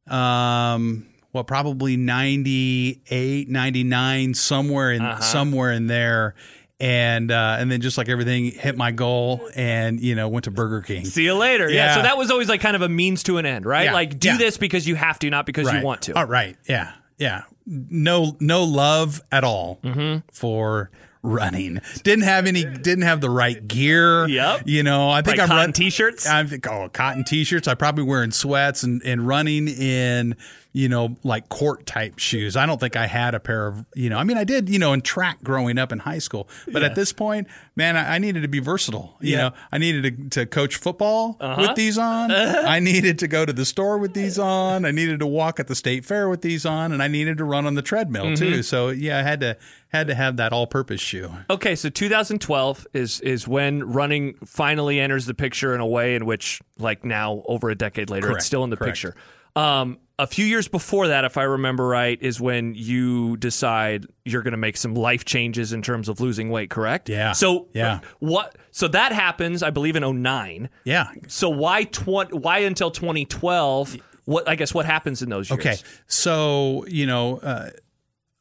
um 0.08 1.06
well 1.32 1.44
probably 1.44 1.96
98 1.96 3.49
99 3.49 4.34
somewhere 4.34 4.93
in 4.93 5.02
uh-huh. 5.02 5.20
somewhere 5.20 5.73
in 5.73 5.87
there 5.87 6.34
and 6.82 7.31
uh, 7.31 7.56
and 7.61 7.70
then 7.70 7.81
just 7.81 7.96
like 7.96 8.08
everything 8.08 8.46
hit 8.46 8.76
my 8.76 8.90
goal 8.90 9.49
and 9.55 10.00
you 10.00 10.17
know 10.17 10.29
went 10.29 10.44
to 10.44 10.50
Burger 10.50 10.81
King. 10.81 11.05
See 11.05 11.23
you 11.23 11.34
later. 11.34 11.70
Yeah. 11.70 11.87
yeah 11.87 11.94
so 11.94 12.02
that 12.02 12.19
was 12.19 12.32
always 12.32 12.49
like 12.49 12.61
kind 12.61 12.75
of 12.75 12.82
a 12.82 12.88
means 12.88 13.23
to 13.25 13.38
an 13.38 13.46
end, 13.46 13.64
right? 13.64 13.84
Yeah. 13.84 13.93
Like 13.93 14.19
do 14.19 14.31
yeah. 14.31 14.37
this 14.37 14.56
because 14.56 14.87
you 14.87 14.96
have 14.96 15.17
to, 15.20 15.31
not 15.31 15.46
because 15.46 15.69
right. 15.69 15.79
you 15.79 15.87
want 15.87 16.02
to. 16.02 16.19
Oh, 16.19 16.25
right. 16.25 16.56
Yeah. 16.69 16.93
Yeah. 17.19 17.43
No 17.67 18.37
no 18.40 18.64
love 18.64 19.23
at 19.31 19.44
all 19.44 19.79
mm-hmm. 19.84 20.26
for 20.32 20.90
running. 21.22 21.80
Didn't 22.02 22.24
have 22.24 22.46
any. 22.46 22.64
Didn't 22.64 23.02
have 23.02 23.20
the 23.20 23.30
right 23.30 23.66
gear. 23.66 24.28
Yep. 24.28 24.62
You 24.66 24.82
know, 24.82 25.10
I 25.10 25.22
think 25.22 25.38
I'm 25.38 25.48
cotton 25.48 25.56
run, 25.56 25.72
t-shirts. 25.72 26.26
I 26.26 26.44
think 26.44 26.66
oh, 26.66 26.88
cotton 26.92 27.24
t-shirts. 27.24 27.69
I 27.69 27.74
probably 27.74 28.04
wearing 28.04 28.32
sweats 28.32 28.82
and 28.82 29.02
and 29.04 29.26
running 29.26 29.69
in 29.69 30.36
you 30.72 30.88
know, 30.88 31.16
like 31.22 31.48
court 31.48 31.84
type 31.84 32.19
shoes. 32.19 32.56
I 32.56 32.64
don't 32.64 32.80
think 32.80 32.96
I 32.96 33.06
had 33.06 33.34
a 33.34 33.40
pair 33.40 33.66
of, 33.66 33.84
you 33.94 34.08
know, 34.08 34.16
I 34.16 34.24
mean, 34.24 34.38
I 34.38 34.44
did, 34.44 34.70
you 34.70 34.78
know, 34.78 34.92
in 34.94 35.02
track 35.02 35.42
growing 35.42 35.78
up 35.78 35.92
in 35.92 35.98
high 35.98 36.19
school, 36.19 36.48
but 36.66 36.80
yeah. 36.80 36.88
at 36.88 36.94
this 36.94 37.12
point, 37.12 37.46
man, 37.76 37.96
I, 37.96 38.14
I, 38.14 38.19
needed 38.19 38.40
to 38.42 38.48
be 38.48 38.58
versatile. 38.58 39.16
You 39.20 39.32
yeah. 39.32 39.36
know, 39.36 39.54
I 39.70 39.78
needed 39.78 40.30
to, 40.30 40.40
to 40.40 40.46
coach 40.46 40.76
football 40.76 41.36
uh-huh. 41.40 41.60
with 41.60 41.76
these 41.76 41.98
on. 41.98 42.30
I 42.32 42.78
needed 42.78 43.19
to 43.19 43.28
go 43.28 43.44
to 43.44 43.52
the 43.52 43.66
store 43.66 43.98
with 43.98 44.14
these 44.14 44.38
on. 44.38 44.86
I 44.86 44.92
needed 44.92 45.20
to 45.20 45.26
walk 45.26 45.60
at 45.60 45.66
the 45.66 45.74
state 45.74 46.06
fair 46.06 46.28
with 46.28 46.40
these 46.40 46.64
on, 46.64 46.92
and 46.92 47.02
I 47.02 47.08
needed 47.08 47.36
to 47.38 47.44
run 47.44 47.66
on 47.66 47.74
the 47.74 47.82
treadmill 47.82 48.26
mm-hmm. 48.26 48.34
too. 48.34 48.62
So 48.62 48.88
yeah, 48.88 49.19
I 49.19 49.22
had 49.22 49.40
to 49.40 49.58
had 49.88 50.06
to 50.06 50.14
have 50.14 50.38
that 50.38 50.54
all-purpose 50.54 51.02
shoe. 51.02 51.30
Okay, 51.50 51.76
so 51.76 51.90
2012 51.90 52.86
is 52.94 53.20
is 53.20 53.46
when 53.46 53.84
running 53.84 54.34
finally 54.46 54.98
enters 55.00 55.26
the 55.26 55.34
picture 55.34 55.74
in 55.74 55.80
a 55.80 55.86
way 55.86 56.14
in 56.14 56.24
which, 56.24 56.62
like 56.78 57.04
now, 57.04 57.42
over 57.44 57.69
a 57.69 57.74
decade 57.74 58.08
later, 58.08 58.28
Correct. 58.28 58.38
it's 58.38 58.46
still 58.46 58.64
in 58.64 58.70
the 58.70 58.76
Correct. 58.78 58.96
picture. 58.96 59.14
Um, 59.54 59.98
a 60.19 60.26
few 60.26 60.44
years 60.44 60.69
before 60.69 61.09
that, 61.09 61.25
if 61.25 61.37
I 61.37 61.43
remember 61.43 61.87
right, 61.87 62.20
is 62.20 62.41
when 62.41 62.75
you 62.75 63.37
decide 63.38 64.06
you're 64.25 64.43
going 64.43 64.53
to 64.53 64.59
make 64.59 64.76
some 64.76 64.94
life 64.94 65.25
changes 65.25 65.73
in 65.73 65.82
terms 65.82 66.09
of 66.09 66.20
losing 66.20 66.50
weight, 66.50 66.70
correct? 66.70 67.08
Yeah. 67.08 67.32
So 67.32 67.69
yeah. 67.72 68.01
what? 68.19 68.56
So 68.70 68.89
that 68.89 69.13
happens, 69.13 69.63
I 69.63 69.70
believe, 69.70 69.96
in 69.96 70.22
09. 70.22 70.69
Yeah. 70.84 71.08
So 71.29 71.48
why 71.48 71.84
tw- 71.84 72.32
Why 72.32 72.58
until 72.58 72.91
2012? 72.91 73.96
What 74.25 74.48
I 74.48 74.55
guess 74.55 74.72
what 74.72 74.86
happens 74.86 75.22
in 75.22 75.31
those 75.31 75.51
years? 75.51 75.60
Okay. 75.60 75.77
So 76.06 76.84
you 76.89 77.06
know, 77.06 77.39
uh, 77.39 77.70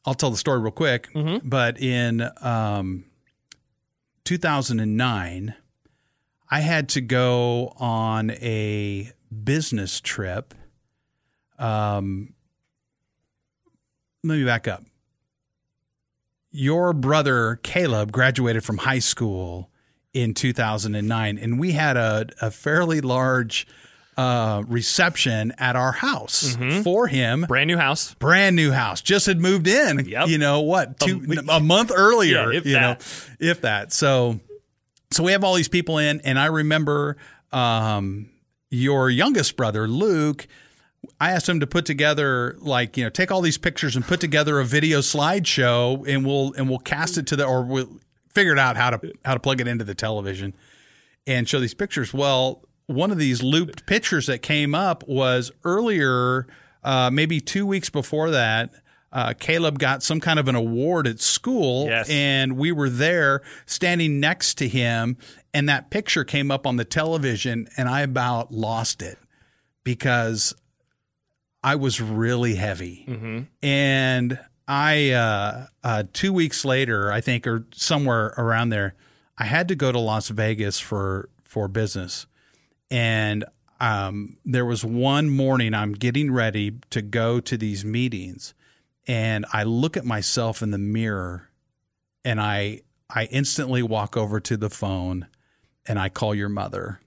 I'll 0.04 0.14
tell 0.14 0.30
the 0.30 0.36
story 0.36 0.60
real 0.60 0.72
quick. 0.72 1.12
Mm-hmm. 1.12 1.48
But 1.48 1.80
in 1.80 2.28
um, 2.40 3.04
2009, 4.24 5.54
I 6.50 6.60
had 6.60 6.88
to 6.90 7.00
go 7.00 7.72
on 7.76 8.30
a 8.30 9.10
business 9.42 10.00
trip 10.00 10.54
um, 11.62 12.34
let 14.24 14.38
me 14.38 14.44
back 14.44 14.68
up. 14.68 14.84
Your 16.50 16.92
brother 16.92 17.58
Caleb 17.62 18.12
graduated 18.12 18.64
from 18.64 18.78
high 18.78 18.98
school 18.98 19.70
in 20.12 20.34
2009, 20.34 21.38
and 21.38 21.58
we 21.58 21.72
had 21.72 21.96
a, 21.96 22.26
a 22.40 22.50
fairly 22.50 23.00
large 23.00 23.66
uh, 24.16 24.62
reception 24.66 25.52
at 25.56 25.76
our 25.76 25.92
house 25.92 26.54
mm-hmm. 26.56 26.82
for 26.82 27.06
him. 27.06 27.46
Brand 27.48 27.68
new 27.68 27.78
house. 27.78 28.12
Brand 28.14 28.54
new 28.54 28.70
house. 28.70 29.00
Just 29.00 29.26
had 29.26 29.40
moved 29.40 29.66
in. 29.66 30.04
Yep. 30.04 30.28
You 30.28 30.38
know 30.38 30.60
what? 30.60 31.00
Two, 31.00 31.24
a, 31.48 31.56
a 31.56 31.60
month 31.60 31.90
earlier. 31.94 32.52
Yeah, 32.52 32.58
if 32.58 32.66
you 32.66 32.74
that. 32.74 32.80
know, 33.00 33.46
if 33.48 33.62
that. 33.62 33.92
So, 33.92 34.40
so 35.10 35.22
we 35.22 35.32
have 35.32 35.44
all 35.44 35.54
these 35.54 35.68
people 35.68 35.98
in, 35.98 36.20
and 36.20 36.38
I 36.38 36.46
remember 36.46 37.16
um, 37.52 38.28
your 38.68 39.08
youngest 39.08 39.56
brother 39.56 39.88
Luke 39.88 40.46
I 41.22 41.30
asked 41.30 41.48
him 41.48 41.60
to 41.60 41.68
put 41.68 41.86
together 41.86 42.56
like 42.58 42.96
you 42.96 43.04
know 43.04 43.10
take 43.10 43.30
all 43.30 43.42
these 43.42 43.56
pictures 43.56 43.94
and 43.94 44.04
put 44.04 44.18
together 44.18 44.58
a 44.58 44.64
video 44.64 44.98
slideshow 44.98 46.04
and 46.08 46.26
we'll 46.26 46.52
and 46.54 46.68
we'll 46.68 46.80
cast 46.80 47.16
it 47.16 47.28
to 47.28 47.36
the 47.36 47.44
or 47.46 47.62
we'll 47.62 48.00
figure 48.30 48.52
it 48.52 48.58
out 48.58 48.76
how 48.76 48.90
to 48.90 49.12
how 49.24 49.34
to 49.34 49.38
plug 49.38 49.60
it 49.60 49.68
into 49.68 49.84
the 49.84 49.94
television 49.94 50.52
and 51.24 51.48
show 51.48 51.60
these 51.60 51.74
pictures. 51.74 52.12
Well, 52.12 52.64
one 52.86 53.12
of 53.12 53.18
these 53.18 53.40
looped 53.40 53.86
pictures 53.86 54.26
that 54.26 54.42
came 54.42 54.74
up 54.74 55.06
was 55.06 55.52
earlier, 55.62 56.48
uh, 56.82 57.08
maybe 57.12 57.40
two 57.40 57.66
weeks 57.66 57.88
before 57.88 58.32
that. 58.32 58.72
Uh, 59.12 59.32
Caleb 59.38 59.78
got 59.78 60.02
some 60.02 60.18
kind 60.18 60.40
of 60.40 60.48
an 60.48 60.56
award 60.56 61.06
at 61.06 61.20
school, 61.20 61.86
yes. 61.86 62.08
and 62.10 62.56
we 62.56 62.72
were 62.72 62.90
there 62.90 63.42
standing 63.64 64.18
next 64.18 64.54
to 64.54 64.66
him. 64.66 65.18
And 65.54 65.68
that 65.68 65.88
picture 65.90 66.24
came 66.24 66.50
up 66.50 66.66
on 66.66 66.78
the 66.78 66.84
television, 66.84 67.68
and 67.76 67.88
I 67.88 68.00
about 68.00 68.52
lost 68.52 69.02
it 69.02 69.18
because 69.84 70.54
I 71.62 71.76
was 71.76 72.00
really 72.00 72.56
heavy. 72.56 73.04
Mm-hmm. 73.08 73.40
And 73.62 74.38
I, 74.66 75.10
uh, 75.10 75.66
uh, 75.84 76.04
two 76.12 76.32
weeks 76.32 76.64
later, 76.64 77.12
I 77.12 77.20
think, 77.20 77.46
or 77.46 77.66
somewhere 77.72 78.34
around 78.38 78.70
there, 78.70 78.94
I 79.38 79.44
had 79.44 79.68
to 79.68 79.74
go 79.74 79.92
to 79.92 79.98
Las 79.98 80.28
Vegas 80.28 80.78
for 80.78 81.28
for 81.42 81.68
business, 81.68 82.26
and 82.90 83.44
um, 83.80 84.38
there 84.44 84.64
was 84.64 84.84
one 84.84 85.28
morning 85.28 85.74
I'm 85.74 85.92
getting 85.92 86.30
ready 86.30 86.78
to 86.90 87.02
go 87.02 87.40
to 87.40 87.56
these 87.56 87.84
meetings, 87.84 88.54
and 89.06 89.44
I 89.52 89.64
look 89.64 89.96
at 89.96 90.04
myself 90.04 90.62
in 90.62 90.70
the 90.70 90.78
mirror, 90.78 91.48
and 92.24 92.40
I 92.40 92.82
I 93.10 93.24
instantly 93.24 93.82
walk 93.82 94.16
over 94.16 94.38
to 94.40 94.56
the 94.56 94.70
phone, 94.70 95.26
and 95.86 95.98
I 95.98 96.08
call 96.08 96.34
your 96.34 96.48
mother, 96.48 97.00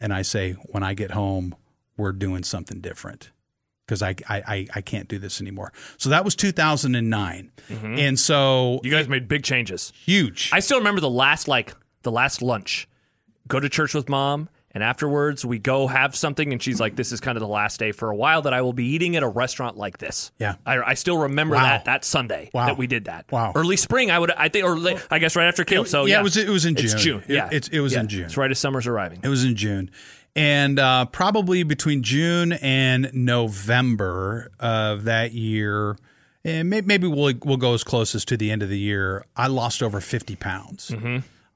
and 0.00 0.12
I 0.12 0.22
say, 0.22 0.52
when 0.52 0.82
I 0.82 0.94
get 0.94 1.10
home, 1.10 1.54
we're 1.96 2.12
doing 2.12 2.42
something 2.42 2.80
different 2.80 3.31
because 3.92 4.02
I, 4.02 4.14
I 4.46 4.66
I 4.74 4.80
can't 4.80 5.06
do 5.08 5.18
this 5.18 5.40
anymore. 5.42 5.72
So 5.98 6.08
that 6.10 6.24
was 6.24 6.34
2009, 6.34 7.50
mm-hmm. 7.68 7.98
and 7.98 8.18
so 8.18 8.80
You 8.82 8.90
guys 8.90 9.06
made 9.08 9.28
big 9.28 9.42
changes. 9.44 9.92
huge. 10.04 10.48
I 10.52 10.60
still 10.60 10.78
remember 10.78 11.00
the 11.02 11.10
last 11.10 11.46
like 11.48 11.74
the 12.02 12.10
last 12.12 12.40
lunch. 12.42 12.88
Go 13.48 13.60
to 13.60 13.68
church 13.68 13.92
with 13.92 14.08
mom, 14.08 14.48
and 14.70 14.82
afterwards 14.82 15.44
we 15.44 15.58
go 15.58 15.88
have 15.88 16.16
something, 16.16 16.52
and 16.52 16.62
she's 16.62 16.80
like, 16.80 16.96
"This 16.96 17.12
is 17.12 17.20
kind 17.20 17.36
of 17.36 17.40
the 17.40 17.48
last 17.48 17.78
day 17.78 17.92
for 17.92 18.08
a 18.10 18.16
while 18.16 18.40
that 18.42 18.54
I 18.54 18.62
will 18.62 18.72
be 18.72 18.86
eating 18.86 19.14
at 19.16 19.22
a 19.22 19.28
restaurant 19.28 19.76
like 19.76 19.98
this." 19.98 20.32
Yeah. 20.38 20.54
I, 20.64 20.78
I 20.80 20.94
still 20.94 21.18
remember 21.18 21.56
Wow. 21.56 21.62
that 21.64 21.84
that 21.86 22.04
Sunday 22.04 22.48
Wow. 22.54 22.66
that 22.66 22.78
we 22.78 22.86
did 22.86 23.04
that. 23.06 23.30
Wow. 23.30 23.52
early 23.54 23.76
spring. 23.76 24.10
I 24.10 24.18
would 24.18 24.30
I 24.30 24.48
think 24.48 24.64
or 24.64 24.78
late, 24.78 25.04
I 25.10 25.18
guess 25.18 25.36
right 25.36 25.48
after 25.48 25.64
Caleb. 25.64 25.88
So 25.88 26.06
yeah, 26.06 26.14
yeah, 26.14 26.20
it 26.20 26.22
was 26.22 26.36
it 26.38 26.48
was 26.48 26.64
in 26.64 26.76
June. 26.76 26.84
It's 26.84 26.94
June. 27.02 27.22
It- 27.26 27.34
Yeah, 27.34 27.48
it, 27.52 27.68
it 27.72 27.80
was 27.80 27.92
Yeah. 27.92 28.00
in 28.00 28.08
June. 28.08 28.24
It's 28.24 28.36
right 28.36 28.50
as 28.50 28.58
summer's 28.58 28.86
arriving. 28.86 29.20
It 29.22 29.28
was 29.28 29.44
in 29.44 29.56
June. 29.56 29.90
And 30.34 30.78
uh, 30.78 31.04
probably 31.06 31.62
between 31.62 32.02
June 32.02 32.52
and 32.52 33.10
November 33.12 34.50
of 34.58 35.04
that 35.04 35.32
year, 35.32 35.96
and 36.44 36.70
may- 36.70 36.80
maybe 36.80 37.06
we'll 37.06 37.34
we'll 37.44 37.58
go 37.58 37.74
as 37.74 37.84
close 37.84 38.14
as 38.14 38.24
to 38.26 38.36
the 38.38 38.50
end 38.50 38.62
of 38.62 38.68
the 38.70 38.78
year. 38.78 39.24
I 39.36 39.48
lost 39.48 39.82
over 39.82 40.00
fifty 40.00 40.34
pounds. 40.36 40.90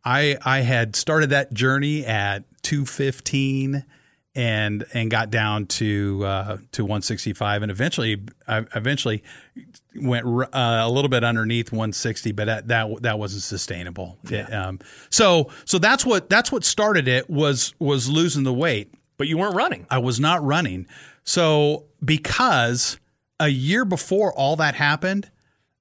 I 0.04 0.36
I 0.44 0.60
had 0.60 0.94
started 0.94 1.30
that 1.30 1.54
journey 1.54 2.04
at 2.04 2.44
two 2.62 2.84
fifteen, 2.84 3.84
and 4.36 4.84
and 4.92 5.10
got 5.10 5.30
down 5.30 5.66
to 5.66 6.22
uh, 6.24 6.58
to 6.72 6.84
one 6.84 7.02
sixty 7.02 7.32
five, 7.32 7.62
and 7.62 7.70
eventually 7.70 8.22
I 8.46 8.58
eventually 8.76 9.24
went 9.96 10.26
uh, 10.26 10.46
a 10.52 10.90
little 10.90 11.08
bit 11.08 11.24
underneath 11.24 11.72
160, 11.72 12.32
but 12.32 12.44
that 12.44 12.68
that, 12.68 13.02
that 13.02 13.18
wasn't 13.18 13.42
sustainable. 13.42 14.18
Um, 14.52 14.78
so 15.10 15.50
so 15.64 15.78
that's 15.78 16.04
what 16.04 16.28
that's 16.28 16.52
what 16.52 16.64
started 16.64 17.08
it 17.08 17.28
was 17.30 17.74
was 17.78 18.08
losing 18.08 18.44
the 18.44 18.52
weight. 18.52 18.92
But 19.16 19.28
you 19.28 19.38
weren't 19.38 19.56
running. 19.56 19.86
I 19.90 19.98
was 19.98 20.20
not 20.20 20.44
running. 20.44 20.86
So 21.24 21.84
because 22.04 22.98
a 23.40 23.48
year 23.48 23.86
before 23.86 24.30
all 24.34 24.56
that 24.56 24.74
happened, 24.74 25.30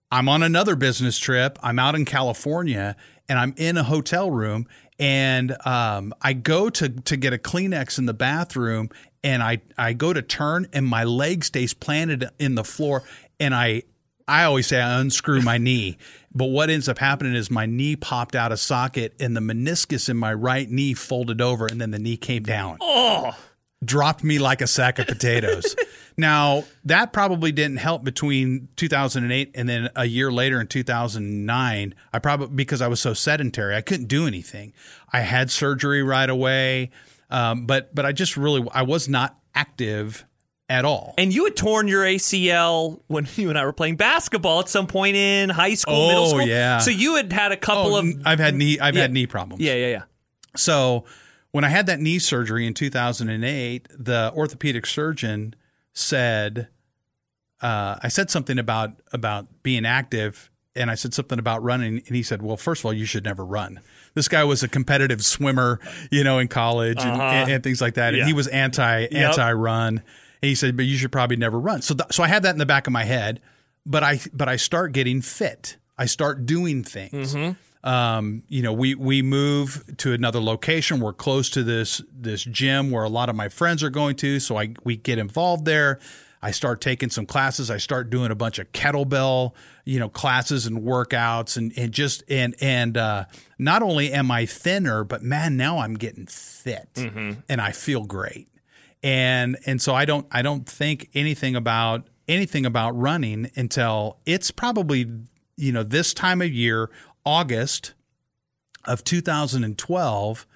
I'm 0.09 0.29
on 0.29 0.41
another 0.41 0.77
business 0.77 1.19
trip. 1.19 1.59
I'm 1.61 1.77
out 1.77 1.95
in 1.95 2.05
California 2.05 2.95
and 3.27 3.37
I'm 3.37 3.53
in 3.57 3.75
a 3.75 3.83
hotel 3.83 4.31
room 4.31 4.67
and 4.99 5.55
um, 5.65 6.13
I 6.21 6.33
go 6.33 6.69
to 6.69 6.89
to 6.89 7.17
get 7.17 7.33
a 7.33 7.37
Kleenex 7.37 7.97
in 7.99 8.05
the 8.05 8.13
bathroom 8.13 8.89
and 9.23 9.43
I 9.43 9.61
I 9.77 9.93
go 9.93 10.13
to 10.13 10.21
turn 10.21 10.67
and 10.73 10.85
my 10.85 11.03
leg 11.03 11.43
stays 11.43 11.73
planted 11.73 12.29
in 12.39 12.55
the 12.55 12.63
floor 12.63 13.03
and 13.39 13.53
I 13.53 13.83
I 14.27 14.43
always 14.45 14.67
say 14.67 14.81
I 14.81 14.99
unscrew 14.99 15.41
my 15.41 15.57
knee. 15.57 15.97
But 16.33 16.45
what 16.47 16.69
ends 16.69 16.89
up 16.89 16.97
happening 16.97 17.35
is 17.35 17.49
my 17.51 17.65
knee 17.65 17.95
popped 17.95 18.35
out 18.35 18.51
of 18.51 18.59
socket 18.59 19.13
and 19.19 19.35
the 19.37 19.41
meniscus 19.41 20.09
in 20.09 20.17
my 20.17 20.33
right 20.33 20.69
knee 20.69 20.93
folded 20.93 21.39
over 21.41 21.65
and 21.65 21.79
then 21.79 21.91
the 21.91 21.99
knee 21.99 22.17
came 22.17 22.43
down 22.43 22.77
Oh, 22.81 23.37
dropped 23.85 24.23
me 24.23 24.39
like 24.39 24.61
a 24.61 24.67
sack 24.67 24.99
of 24.99 25.07
potatoes. 25.07 25.75
now, 26.17 26.63
that 26.83 27.13
probably 27.13 27.51
didn't 27.51 27.77
help 27.77 28.03
between 28.03 28.67
2008 28.75 29.51
and 29.55 29.69
then 29.69 29.89
a 29.95 30.05
year 30.05 30.31
later 30.31 30.59
in 30.59 30.67
2009. 30.67 31.95
I 32.13 32.19
probably, 32.19 32.55
because 32.55 32.81
I 32.81 32.87
was 32.87 32.99
so 32.99 33.13
sedentary, 33.13 33.75
I 33.75 33.81
couldn't 33.81 34.07
do 34.07 34.27
anything. 34.27 34.73
I 35.11 35.21
had 35.21 35.49
surgery 35.51 36.03
right 36.03 36.29
away. 36.29 36.91
Um, 37.29 37.65
but, 37.65 37.93
but 37.95 38.05
I 38.05 38.11
just 38.11 38.37
really, 38.37 38.67
I 38.73 38.83
was 38.83 39.07
not 39.09 39.37
active 39.55 40.25
at 40.67 40.83
all. 40.83 41.13
and 41.19 41.31
you 41.31 41.43
had 41.45 41.55
torn 41.55 41.87
your 41.87 42.03
ACL 42.03 42.99
when 43.07 43.27
you 43.35 43.49
and 43.49 43.57
I 43.57 43.65
were 43.65 43.73
playing 43.73 43.97
basketball 43.97 44.61
at 44.61 44.69
some 44.69 44.87
point 44.87 45.15
in 45.15 45.49
high 45.49 45.75
school, 45.75 46.07
middle 46.07 46.23
Oh, 46.23 46.27
school. 46.29 46.41
yeah. 46.47 46.79
So 46.79 46.89
you 46.91 47.15
had 47.15 47.31
had 47.31 47.51
a 47.51 47.57
couple 47.57 47.95
Oh, 47.95 47.99
of 47.99 48.05
I've 48.25 48.39
had 48.39 48.55
knee, 48.55 48.79
I've 48.79 48.95
Yeah. 48.95 49.01
had 49.03 49.11
knee 49.13 49.27
problems. 49.27 49.61
yeah, 49.61 49.73
yeah, 49.75 49.87
yeah. 49.87 50.01
So 50.55 51.05
when 51.55 51.63
I 51.63 51.69
had 51.69 51.85
that 51.85 52.01
knee 52.01 52.19
surgery 52.19 52.67
in 52.67 52.73
2008, 52.73 53.87
the 53.97 54.29
orthopedic 54.35 54.85
surgeon 54.85 55.55
said, 55.93 56.67
uh, 57.61 57.95
I 58.03 58.09
said 58.09 58.29
something 58.29 58.59
about 58.59 58.91
about 59.13 59.47
being 59.63 59.85
active, 59.85 60.51
and 60.75 60.91
I 60.91 60.95
said 60.95 61.13
something 61.13 61.39
about 61.39 61.63
running, 61.63 62.03
and 62.05 62.13
he 62.13 62.23
said, 62.23 62.41
"Well, 62.41 62.57
first 62.57 62.81
of 62.81 62.87
all, 62.87 62.93
you 62.93 63.05
should 63.05 63.23
never 63.23 63.45
run." 63.45 63.79
This 64.15 64.27
guy 64.27 64.43
was 64.43 64.63
a 64.63 64.67
competitive 64.67 65.23
swimmer, 65.23 65.79
you 66.11 66.25
know, 66.25 66.39
in 66.39 66.49
college 66.49 66.99
and, 66.99 67.21
and, 67.21 67.49
and 67.49 67.63
things 67.63 67.79
like 67.79 67.93
that, 67.93 68.13
and 68.13 68.27
he 68.27 68.33
was 68.33 68.47
anti 68.47 69.05
anti 69.05 69.53
run. 69.53 69.99
And 70.41 70.49
he 70.49 70.55
said, 70.55 70.75
"But 70.75 70.87
you 70.87 70.97
should 70.97 71.13
probably 71.13 71.37
never 71.37 71.57
run." 71.57 71.81
So 71.81 71.95
th- 71.95 72.11
so 72.11 72.21
I 72.21 72.27
had 72.27 72.43
that 72.43 72.51
in 72.51 72.59
the 72.59 72.65
back 72.65 72.85
of 72.85 72.91
my 72.91 73.05
head, 73.05 73.39
but 73.85 74.03
I 74.03 74.19
but 74.33 74.49
I 74.49 74.57
start 74.57 74.91
getting 74.91 75.21
fit. 75.21 75.77
I 75.97 76.05
start 76.05 76.45
doing 76.45 76.83
things 76.83 77.33
um, 77.85 78.41
you 78.49 78.63
know, 78.63 78.73
we 78.73 78.95
we 78.95 79.21
move 79.21 79.83
to 79.97 80.11
another 80.11 80.41
location. 80.41 80.99
We're 80.99 81.13
close 81.13 81.51
to 81.51 81.63
this 81.63 82.01
this 82.11 82.43
gym 82.43 82.89
where 82.89 83.03
a 83.03 83.09
lot 83.09 83.29
of 83.29 83.35
my 83.35 83.47
friends 83.47 83.83
are 83.83 83.91
going 83.91 84.15
to, 84.17 84.39
so 84.39 84.57
I 84.57 84.73
we 84.83 84.97
get 84.97 85.19
involved 85.19 85.65
there. 85.65 85.99
I 86.41 86.51
start 86.51 86.81
taking 86.81 87.09
some 87.09 87.25
classes. 87.25 87.71
I 87.71 87.77
start 87.77 88.09
doing 88.09 88.29
a 88.29 88.35
bunch 88.35 88.59
of 88.59 88.71
kettlebell, 88.71 89.53
you 89.83 89.99
know, 89.99 90.09
classes 90.09 90.65
and 90.65 90.81
workouts, 90.81 91.57
and 91.57 91.71
and 91.77 91.91
just 91.91 92.23
and 92.27 92.55
and 92.59 92.97
uh, 92.97 93.25
not 93.59 93.83
only 93.83 94.11
am 94.11 94.31
I 94.31 94.47
thinner, 94.47 95.03
but 95.03 95.21
man, 95.21 95.55
now 95.55 95.77
I'm 95.77 95.93
getting 95.93 96.25
fit, 96.25 96.89
and 97.47 97.61
I 97.61 97.71
feel 97.71 98.03
great. 98.03 98.47
And 99.03 99.57
and 99.67 99.79
so 99.79 99.93
I 99.93 100.05
don't 100.05 100.25
I 100.31 100.41
don't 100.41 100.67
think 100.67 101.09
anything 101.13 101.55
about 101.55 102.07
anything 102.27 102.65
about 102.65 102.97
running 102.97 103.51
until 103.55 104.17
it's 104.25 104.49
probably 104.49 105.07
you 105.57 105.71
know 105.71 105.83
this 105.83 106.13
time 106.15 106.41
of 106.41 106.51
year 106.51 106.89
August 107.25 107.93
of 108.85 109.03
2012 109.03 110.47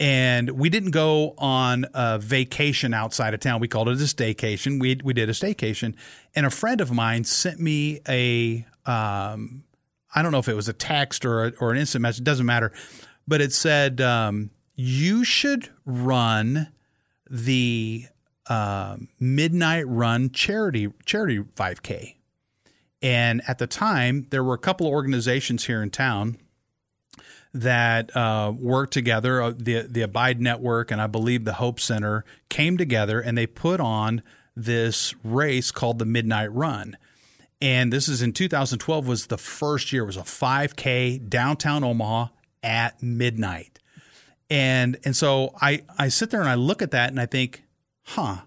and 0.00 0.50
we 0.50 0.68
didn't 0.68 0.92
go 0.92 1.34
on 1.38 1.84
a 1.92 2.18
vacation 2.18 2.94
outside 2.94 3.34
of 3.34 3.40
town. 3.40 3.60
We 3.60 3.66
called 3.66 3.88
it 3.88 4.00
a 4.00 4.04
staycation. 4.04 4.80
We 4.80 5.00
we 5.02 5.12
did 5.12 5.28
a 5.28 5.32
staycation 5.32 5.94
and 6.34 6.46
a 6.46 6.50
friend 6.50 6.80
of 6.80 6.92
mine 6.92 7.24
sent 7.24 7.60
me 7.60 8.00
a 8.08 8.66
um 8.86 9.64
I 10.14 10.22
don't 10.22 10.32
know 10.32 10.38
if 10.38 10.48
it 10.48 10.54
was 10.54 10.68
a 10.68 10.72
text 10.72 11.24
or 11.24 11.46
a, 11.46 11.52
or 11.60 11.72
an 11.72 11.78
instant 11.78 12.02
message 12.02 12.20
it 12.20 12.24
doesn't 12.24 12.46
matter 12.46 12.72
but 13.26 13.40
it 13.40 13.52
said 13.52 14.00
um 14.00 14.50
you 14.74 15.24
should 15.24 15.68
run 15.84 16.68
the 17.28 18.06
um, 18.48 19.08
midnight 19.20 19.86
run 19.86 20.30
charity 20.30 20.88
charity 21.04 21.40
5k 21.40 22.14
and 23.02 23.42
at 23.46 23.58
the 23.58 23.66
time 23.66 24.26
there 24.30 24.42
were 24.42 24.54
a 24.54 24.58
couple 24.58 24.86
of 24.86 24.92
organizations 24.92 25.64
here 25.64 25.82
in 25.82 25.90
town 25.90 26.38
that 27.54 28.14
uh, 28.16 28.52
worked 28.56 28.92
together. 28.92 29.42
Uh, 29.42 29.52
the 29.56 29.82
the 29.82 30.02
abide 30.02 30.40
network 30.40 30.90
and 30.90 31.00
i 31.00 31.06
believe 31.06 31.44
the 31.44 31.54
hope 31.54 31.80
center 31.80 32.24
came 32.48 32.76
together 32.76 33.20
and 33.20 33.36
they 33.38 33.46
put 33.46 33.80
on 33.80 34.22
this 34.58 35.14
race 35.24 35.70
called 35.70 35.98
the 35.98 36.04
midnight 36.04 36.52
run. 36.52 36.96
And 37.60 37.92
this 37.92 38.08
is 38.08 38.22
in 38.22 38.32
2012 38.32 39.06
was 39.06 39.26
the 39.26 39.38
first 39.38 39.92
year. 39.92 40.02
It 40.02 40.06
was 40.06 40.16
a 40.16 40.22
5k 40.22 41.28
downtown 41.28 41.84
omaha 41.84 42.28
at 42.62 43.02
midnight. 43.02 43.78
And 44.50 44.98
and 45.04 45.14
so 45.14 45.54
I 45.60 45.82
I 45.98 46.08
sit 46.08 46.30
there 46.30 46.40
and 46.40 46.48
I 46.48 46.54
look 46.54 46.82
at 46.82 46.92
that 46.92 47.10
and 47.10 47.20
I 47.20 47.26
think, 47.26 47.64
huh, 48.04 48.38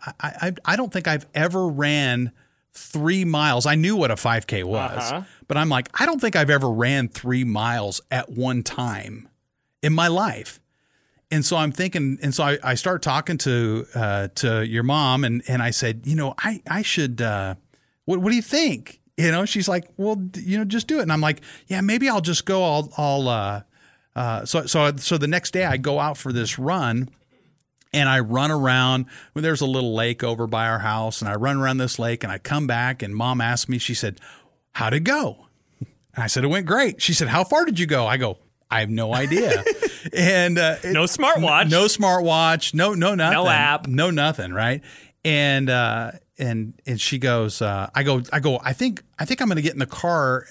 I 0.00 0.12
I, 0.20 0.52
I 0.64 0.76
don't 0.76 0.92
think 0.92 1.06
I've 1.06 1.26
ever 1.34 1.68
ran 1.68 2.32
three 2.78 3.24
miles. 3.24 3.66
I 3.66 3.74
knew 3.74 3.96
what 3.96 4.10
a 4.10 4.14
5K 4.16 4.64
was, 4.64 5.12
Uh-huh. 5.12 5.22
but 5.46 5.56
I'm 5.56 5.68
like, 5.68 5.88
I 6.00 6.06
don't 6.06 6.20
think 6.20 6.36
I've 6.36 6.50
ever 6.50 6.70
ran 6.70 7.08
three 7.08 7.44
miles 7.44 8.00
at 8.10 8.30
one 8.30 8.62
time 8.62 9.28
in 9.82 9.92
my 9.92 10.08
life. 10.08 10.60
And 11.30 11.44
so 11.44 11.56
I'm 11.58 11.72
thinking, 11.72 12.18
and 12.22 12.34
so 12.34 12.42
I, 12.44 12.58
I 12.62 12.74
start 12.74 13.02
talking 13.02 13.36
to 13.38 13.86
uh, 13.94 14.28
to 14.36 14.64
your 14.66 14.82
mom, 14.82 15.24
and 15.24 15.42
and 15.46 15.62
I 15.62 15.70
said, 15.72 16.02
you 16.06 16.16
know, 16.16 16.34
I 16.38 16.62
I 16.70 16.80
should. 16.82 17.20
Uh, 17.20 17.56
what 18.06 18.20
what 18.20 18.30
do 18.30 18.36
you 18.36 18.40
think? 18.42 19.00
You 19.18 19.30
know, 19.32 19.44
she's 19.44 19.68
like, 19.68 19.90
well, 19.98 20.16
you 20.36 20.56
know, 20.56 20.64
just 20.64 20.86
do 20.86 21.00
it. 21.00 21.02
And 21.02 21.12
I'm 21.12 21.20
like, 21.20 21.42
yeah, 21.66 21.82
maybe 21.82 22.08
I'll 22.08 22.22
just 22.22 22.46
go. 22.46 22.64
I'll 22.64 22.92
I'll. 22.96 23.28
Uh, 23.28 23.62
uh, 24.16 24.44
so 24.46 24.64
so 24.64 24.96
so 24.96 25.18
the 25.18 25.28
next 25.28 25.50
day 25.52 25.66
I 25.66 25.76
go 25.76 26.00
out 26.00 26.16
for 26.16 26.32
this 26.32 26.58
run, 26.58 27.10
and 27.92 28.08
I 28.08 28.20
run 28.20 28.50
around. 28.50 29.06
There's 29.34 29.60
a 29.60 29.66
little 29.66 29.94
lake 29.94 30.22
over 30.24 30.46
by 30.46 30.68
our 30.68 30.78
house, 30.80 31.20
and 31.20 31.28
I 31.28 31.34
run 31.34 31.56
around 31.56 31.78
this 31.78 31.98
lake, 31.98 32.22
and 32.24 32.32
I 32.32 32.38
come 32.38 32.66
back, 32.66 33.02
and 33.02 33.14
Mom 33.14 33.40
asked 33.40 33.68
me. 33.68 33.78
She 33.78 33.94
said, 33.94 34.20
"How'd 34.72 34.94
it 34.94 35.00
go?" 35.04 35.46
And 36.14 36.24
I 36.24 36.26
said, 36.26 36.44
"It 36.44 36.48
went 36.48 36.66
great." 36.66 37.00
She 37.02 37.12
said, 37.12 37.28
"How 37.28 37.44
far 37.44 37.64
did 37.64 37.78
you 37.78 37.86
go?" 37.86 38.06
I 38.06 38.16
go, 38.16 38.38
"I 38.70 38.80
have 38.80 38.90
no 38.90 39.14
idea." 39.14 39.64
and 40.12 40.58
uh, 40.58 40.76
it- 40.82 40.92
No 40.92 41.04
smartwatch. 41.04 41.70
no 41.70 41.84
smartwatch, 41.86 42.74
no 42.74 42.94
no 42.94 43.14
nothing, 43.14 43.34
No 43.34 43.48
app. 43.48 43.86
no 43.86 44.10
nothing, 44.10 44.52
right? 44.52 44.82
And 45.24 45.68
uh, 45.70 46.12
and 46.38 46.74
and 46.86 47.00
she 47.00 47.18
goes, 47.18 47.60
uh, 47.60 47.90
I 47.94 48.02
go, 48.04 48.22
I 48.32 48.40
go, 48.40 48.60
I 48.62 48.72
think 48.72 49.02
I 49.18 49.24
think 49.24 49.40
I'm 49.42 49.48
going 49.48 49.56
to 49.56 49.62
get 49.62 49.72
in 49.72 49.78
the 49.80 49.86
car. 49.86 50.46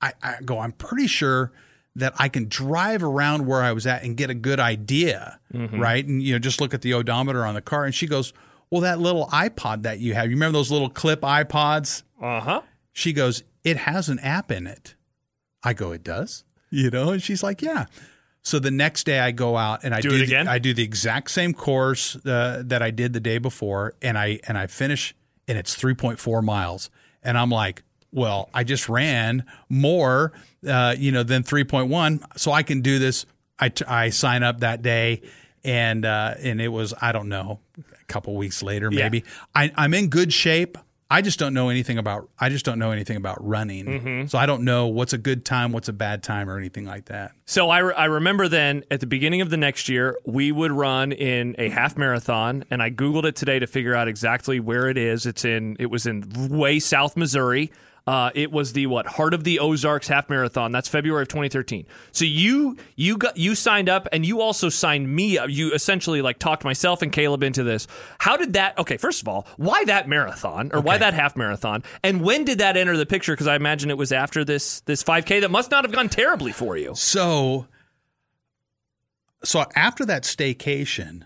I, 0.00 0.12
I 0.22 0.36
go, 0.44 0.58
I'm 0.60 0.72
pretty 0.72 1.06
sure 1.06 1.52
that 1.98 2.14
I 2.18 2.28
can 2.28 2.48
drive 2.48 3.02
around 3.02 3.46
where 3.46 3.62
I 3.62 3.72
was 3.72 3.86
at 3.86 4.02
and 4.02 4.16
get 4.16 4.30
a 4.30 4.34
good 4.34 4.60
idea, 4.60 5.38
right? 5.52 6.04
And 6.06 6.22
you 6.22 6.32
know, 6.32 6.38
just 6.38 6.60
look 6.60 6.74
at 6.74 6.82
the 6.82 6.94
odometer 6.94 7.44
on 7.44 7.54
the 7.54 7.60
car. 7.62 7.84
And 7.84 7.94
she 7.94 8.06
goes, 8.06 8.32
"Well, 8.70 8.80
that 8.82 8.98
little 9.00 9.26
iPod 9.28 9.82
that 9.82 9.98
you 10.00 10.14
have, 10.14 10.26
you 10.26 10.30
remember 10.36 10.58
those 10.58 10.70
little 10.70 10.90
clip 10.90 11.20
iPods?" 11.22 12.02
Uh 12.20 12.40
huh. 12.40 12.60
She 12.92 13.12
goes, 13.12 13.42
"It 13.64 13.76
has 13.76 14.08
an 14.08 14.18
app 14.20 14.50
in 14.50 14.66
it." 14.66 14.94
I 15.62 15.72
go, 15.74 15.92
"It 15.92 16.02
does?" 16.04 16.44
You 16.70 16.90
know, 16.90 17.10
and 17.10 17.22
she's 17.22 17.42
like, 17.42 17.62
"Yeah." 17.62 17.86
So 18.42 18.58
the 18.58 18.70
next 18.70 19.04
day 19.04 19.18
I 19.20 19.30
go 19.32 19.56
out 19.56 19.80
and 19.84 19.94
I 19.94 20.00
Do 20.00 20.08
do, 20.10 20.14
it 20.14 20.18
the- 20.18 20.24
again? 20.24 20.48
I 20.48 20.58
do 20.58 20.72
the 20.72 20.82
exact 20.82 21.30
same 21.30 21.52
course 21.52 22.16
uh, 22.24 22.62
that 22.64 22.82
I 22.82 22.90
did 22.90 23.12
the 23.12 23.20
day 23.20 23.38
before, 23.38 23.94
and 24.00 24.16
I 24.16 24.40
and 24.48 24.56
I 24.56 24.66
finish, 24.68 25.14
and 25.46 25.58
it's 25.58 25.74
three 25.74 25.94
point 25.94 26.18
four 26.18 26.40
miles, 26.42 26.88
and 27.22 27.36
I'm 27.36 27.50
like, 27.50 27.82
well, 28.12 28.48
I 28.54 28.64
just 28.64 28.88
ran 28.88 29.44
more, 29.68 30.32
uh, 30.66 30.94
you 30.98 31.12
know, 31.12 31.24
point 31.64 31.88
one, 31.88 32.20
so 32.36 32.52
I 32.52 32.62
can 32.62 32.80
do 32.80 32.98
this. 32.98 33.26
I 33.58 33.68
t- 33.68 33.84
I 33.86 34.10
sign 34.10 34.42
up 34.42 34.60
that 34.60 34.82
day, 34.82 35.22
and 35.64 36.04
uh, 36.04 36.34
and 36.40 36.60
it 36.60 36.68
was 36.68 36.94
I 37.00 37.12
don't 37.12 37.28
know, 37.28 37.60
a 37.78 38.04
couple 38.06 38.34
weeks 38.36 38.62
later 38.62 38.88
Yeah. 38.92 39.04
maybe. 39.04 39.24
I, 39.54 39.72
I'm 39.76 39.94
in 39.94 40.08
good 40.08 40.32
shape. 40.32 40.78
I 41.10 41.22
just 41.22 41.38
don't 41.38 41.54
know 41.54 41.70
anything 41.70 41.96
about 41.96 42.28
I 42.38 42.50
just 42.50 42.66
don't 42.66 42.78
know 42.78 42.90
anything 42.90 43.16
about 43.16 43.42
running, 43.42 43.86
Mm-hmm. 43.86 44.26
so 44.26 44.36
I 44.38 44.44
don't 44.44 44.62
know 44.62 44.88
what's 44.88 45.14
a 45.14 45.18
good 45.18 45.42
time, 45.46 45.72
what's 45.72 45.88
a 45.88 45.92
bad 45.94 46.22
time, 46.22 46.50
or 46.50 46.58
anything 46.58 46.84
like 46.84 47.06
that. 47.06 47.32
So 47.46 47.70
I, 47.70 47.78
re- 47.78 47.94
I 47.94 48.04
remember 48.04 48.46
then 48.46 48.84
at 48.90 49.00
the 49.00 49.06
beginning 49.06 49.40
of 49.40 49.48
the 49.48 49.56
next 49.56 49.88
year, 49.88 50.18
we 50.26 50.52
would 50.52 50.70
run 50.70 51.12
in 51.12 51.54
a 51.56 51.70
half 51.70 51.96
marathon, 51.96 52.64
and 52.70 52.82
I 52.82 52.90
googled 52.90 53.24
it 53.24 53.36
today 53.36 53.58
to 53.58 53.66
figure 53.66 53.94
out 53.94 54.06
exactly 54.06 54.60
where 54.60 54.86
it 54.90 54.98
is. 54.98 55.24
It's 55.24 55.46
in 55.46 55.76
it 55.80 55.86
was 55.86 56.04
in 56.06 56.26
way 56.50 56.78
South 56.78 57.16
Missouri. 57.16 57.72
Uh, 58.08 58.30
it 58.34 58.50
was 58.50 58.72
the 58.72 58.86
what 58.86 59.04
Heart 59.04 59.34
of 59.34 59.44
the 59.44 59.58
Ozarks 59.58 60.08
half 60.08 60.30
marathon. 60.30 60.72
That's 60.72 60.88
February 60.88 61.20
of 61.20 61.28
2013. 61.28 61.84
So 62.10 62.24
you 62.24 62.78
you 62.96 63.18
got 63.18 63.36
you 63.36 63.54
signed 63.54 63.90
up, 63.90 64.08
and 64.12 64.24
you 64.24 64.40
also 64.40 64.70
signed 64.70 65.14
me 65.14 65.36
up. 65.36 65.50
You 65.50 65.74
essentially 65.74 66.22
like 66.22 66.38
talked 66.38 66.64
myself 66.64 67.02
and 67.02 67.12
Caleb 67.12 67.42
into 67.42 67.62
this. 67.62 67.86
How 68.18 68.38
did 68.38 68.54
that? 68.54 68.78
Okay, 68.78 68.96
first 68.96 69.20
of 69.20 69.28
all, 69.28 69.46
why 69.58 69.84
that 69.84 70.08
marathon 70.08 70.70
or 70.72 70.80
why 70.80 70.96
that 70.96 71.12
half 71.12 71.36
marathon? 71.36 71.84
And 72.02 72.22
when 72.22 72.46
did 72.46 72.60
that 72.60 72.78
enter 72.78 72.96
the 72.96 73.04
picture? 73.04 73.34
Because 73.34 73.46
I 73.46 73.56
imagine 73.56 73.90
it 73.90 73.98
was 73.98 74.10
after 74.10 74.42
this 74.42 74.80
this 74.80 75.04
5K 75.04 75.42
that 75.42 75.50
must 75.50 75.70
not 75.70 75.84
have 75.84 75.92
gone 75.92 76.08
terribly 76.08 76.52
for 76.52 76.78
you. 76.78 76.94
So, 76.94 77.66
so 79.44 79.66
after 79.76 80.06
that 80.06 80.22
staycation, 80.22 81.24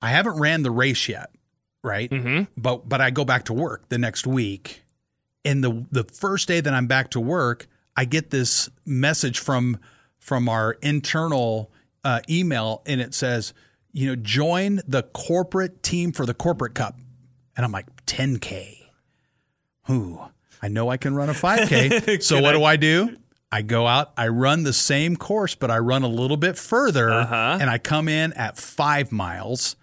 I 0.00 0.10
haven't 0.10 0.38
ran 0.38 0.62
the 0.62 0.70
race 0.70 1.08
yet, 1.08 1.30
right? 1.82 2.08
Mm-hmm. 2.08 2.44
But 2.56 2.88
but 2.88 3.00
I 3.00 3.10
go 3.10 3.24
back 3.24 3.46
to 3.46 3.52
work 3.52 3.88
the 3.88 3.98
next 3.98 4.28
week, 4.28 4.84
and 5.44 5.62
the 5.62 5.84
the 5.90 6.04
first 6.04 6.48
day 6.48 6.60
that 6.60 6.72
I'm 6.72 6.86
back 6.86 7.10
to 7.10 7.20
work, 7.20 7.66
I 7.96 8.04
get 8.04 8.30
this 8.30 8.68
message 8.86 9.38
from 9.38 9.78
from 10.18 10.48
our 10.48 10.72
internal 10.82 11.70
uh, 12.04 12.20
email, 12.30 12.82
and 12.86 13.00
it 13.00 13.14
says, 13.14 13.52
you 13.92 14.06
know, 14.08 14.16
join 14.16 14.80
the 14.86 15.02
corporate 15.02 15.82
team 15.82 16.12
for 16.12 16.24
the 16.26 16.34
corporate 16.34 16.74
cup, 16.74 16.96
and 17.56 17.64
I'm 17.64 17.72
like 17.72 17.86
10k. 18.06 18.78
Who? 19.86 20.20
I 20.62 20.68
know 20.68 20.88
I 20.88 20.96
can 20.96 21.14
run 21.14 21.28
a 21.28 21.32
5K. 21.32 22.22
so 22.22 22.40
what 22.40 22.52
do 22.52 22.62
I 22.62 22.76
do? 22.76 23.16
I 23.50 23.62
go 23.62 23.86
out, 23.86 24.12
I 24.16 24.28
run 24.28 24.62
the 24.62 24.72
same 24.72 25.16
course, 25.16 25.54
but 25.54 25.70
I 25.70 25.78
run 25.78 26.02
a 26.04 26.08
little 26.08 26.36
bit 26.38 26.56
further, 26.56 27.10
Uh-huh. 27.10 27.58
and 27.60 27.68
I 27.68 27.78
come 27.78 28.08
in 28.08 28.32
at 28.34 28.56
five 28.56 29.12
miles, 29.12 29.76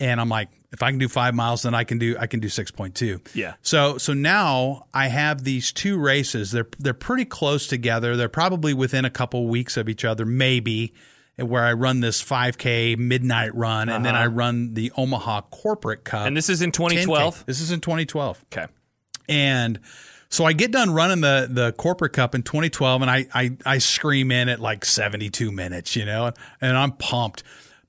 and 0.00 0.20
I'm 0.20 0.28
like, 0.28 0.48
if 0.76 0.82
I 0.82 0.90
can 0.90 0.98
do 0.98 1.08
five 1.08 1.34
miles, 1.34 1.62
then 1.62 1.74
I 1.74 1.84
can 1.84 1.98
do 1.98 2.16
I 2.20 2.26
can 2.26 2.38
do 2.38 2.50
six 2.50 2.70
point 2.70 2.94
two. 2.94 3.22
Yeah. 3.32 3.54
So 3.62 3.96
so 3.96 4.12
now 4.12 4.86
I 4.92 5.08
have 5.08 5.42
these 5.42 5.72
two 5.72 5.98
races. 5.98 6.50
They're 6.50 6.68
they're 6.78 6.92
pretty 6.92 7.24
close 7.24 7.66
together. 7.66 8.14
They're 8.14 8.28
probably 8.28 8.74
within 8.74 9.06
a 9.06 9.10
couple 9.10 9.48
weeks 9.48 9.78
of 9.78 9.88
each 9.88 10.04
other, 10.04 10.26
maybe. 10.26 10.92
Where 11.38 11.64
I 11.64 11.74
run 11.74 12.00
this 12.00 12.22
5K 12.22 12.96
midnight 12.96 13.54
run, 13.54 13.90
and 13.90 14.06
then 14.06 14.16
I 14.16 14.24
run 14.24 14.72
the 14.72 14.90
Omaha 14.96 15.42
Corporate 15.50 16.02
Cup. 16.02 16.20
Uh-huh. 16.20 16.26
And 16.28 16.36
this 16.36 16.48
is 16.48 16.62
in 16.62 16.72
10K. 16.72 16.88
2012. 16.88 17.44
This 17.44 17.60
is 17.60 17.70
in 17.72 17.80
2012. 17.80 18.42
Okay. 18.50 18.66
And 19.28 19.78
so 20.30 20.46
I 20.46 20.54
get 20.54 20.70
done 20.70 20.94
running 20.94 21.20
the 21.20 21.46
the 21.50 21.72
corporate 21.72 22.14
cup 22.14 22.34
in 22.34 22.42
2012, 22.42 23.02
and 23.02 23.10
I 23.10 23.26
I, 23.34 23.56
I 23.66 23.78
scream 23.78 24.30
in 24.30 24.48
at 24.48 24.60
like 24.60 24.84
72 24.86 25.52
minutes, 25.52 25.94
you 25.94 26.06
know, 26.06 26.32
and 26.60 26.76
I'm 26.76 26.92
pumped. 26.92 27.42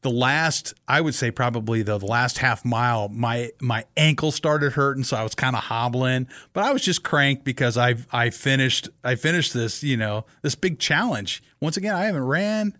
The 0.07 0.13
last, 0.13 0.73
I 0.87 1.01
would 1.01 1.15
say, 1.15 1.31
probably 1.31 1.81
the 1.81 1.99
last 1.99 2.37
half 2.37 2.63
mile, 2.63 3.09
my 3.09 3.51
my 3.59 3.83
ankle 3.97 4.31
started 4.31 4.71
hurting, 4.71 5.03
so 5.03 5.17
I 5.17 5.23
was 5.23 5.35
kind 5.35 5.53
of 5.53 5.63
hobbling. 5.63 6.29
But 6.53 6.63
I 6.63 6.71
was 6.71 6.81
just 6.81 7.03
cranked 7.03 7.43
because 7.43 7.77
I 7.77 7.95
I 8.09 8.29
finished 8.29 8.87
I 9.03 9.15
finished 9.15 9.53
this, 9.53 9.83
you 9.83 9.97
know, 9.97 10.23
this 10.43 10.55
big 10.55 10.79
challenge. 10.79 11.43
Once 11.59 11.75
again, 11.75 11.93
I 11.93 12.05
haven't 12.05 12.23
ran 12.23 12.77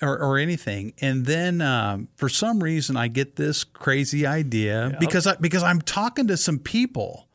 or, 0.00 0.16
or 0.16 0.38
anything. 0.38 0.92
And 1.00 1.26
then 1.26 1.60
um, 1.60 2.06
for 2.14 2.28
some 2.28 2.62
reason, 2.62 2.96
I 2.96 3.08
get 3.08 3.34
this 3.34 3.64
crazy 3.64 4.24
idea 4.24 4.96
because 5.00 5.26
I, 5.26 5.34
because 5.36 5.64
I'm 5.64 5.80
talking 5.80 6.28
to 6.28 6.36
some 6.36 6.60
people, 6.60 7.28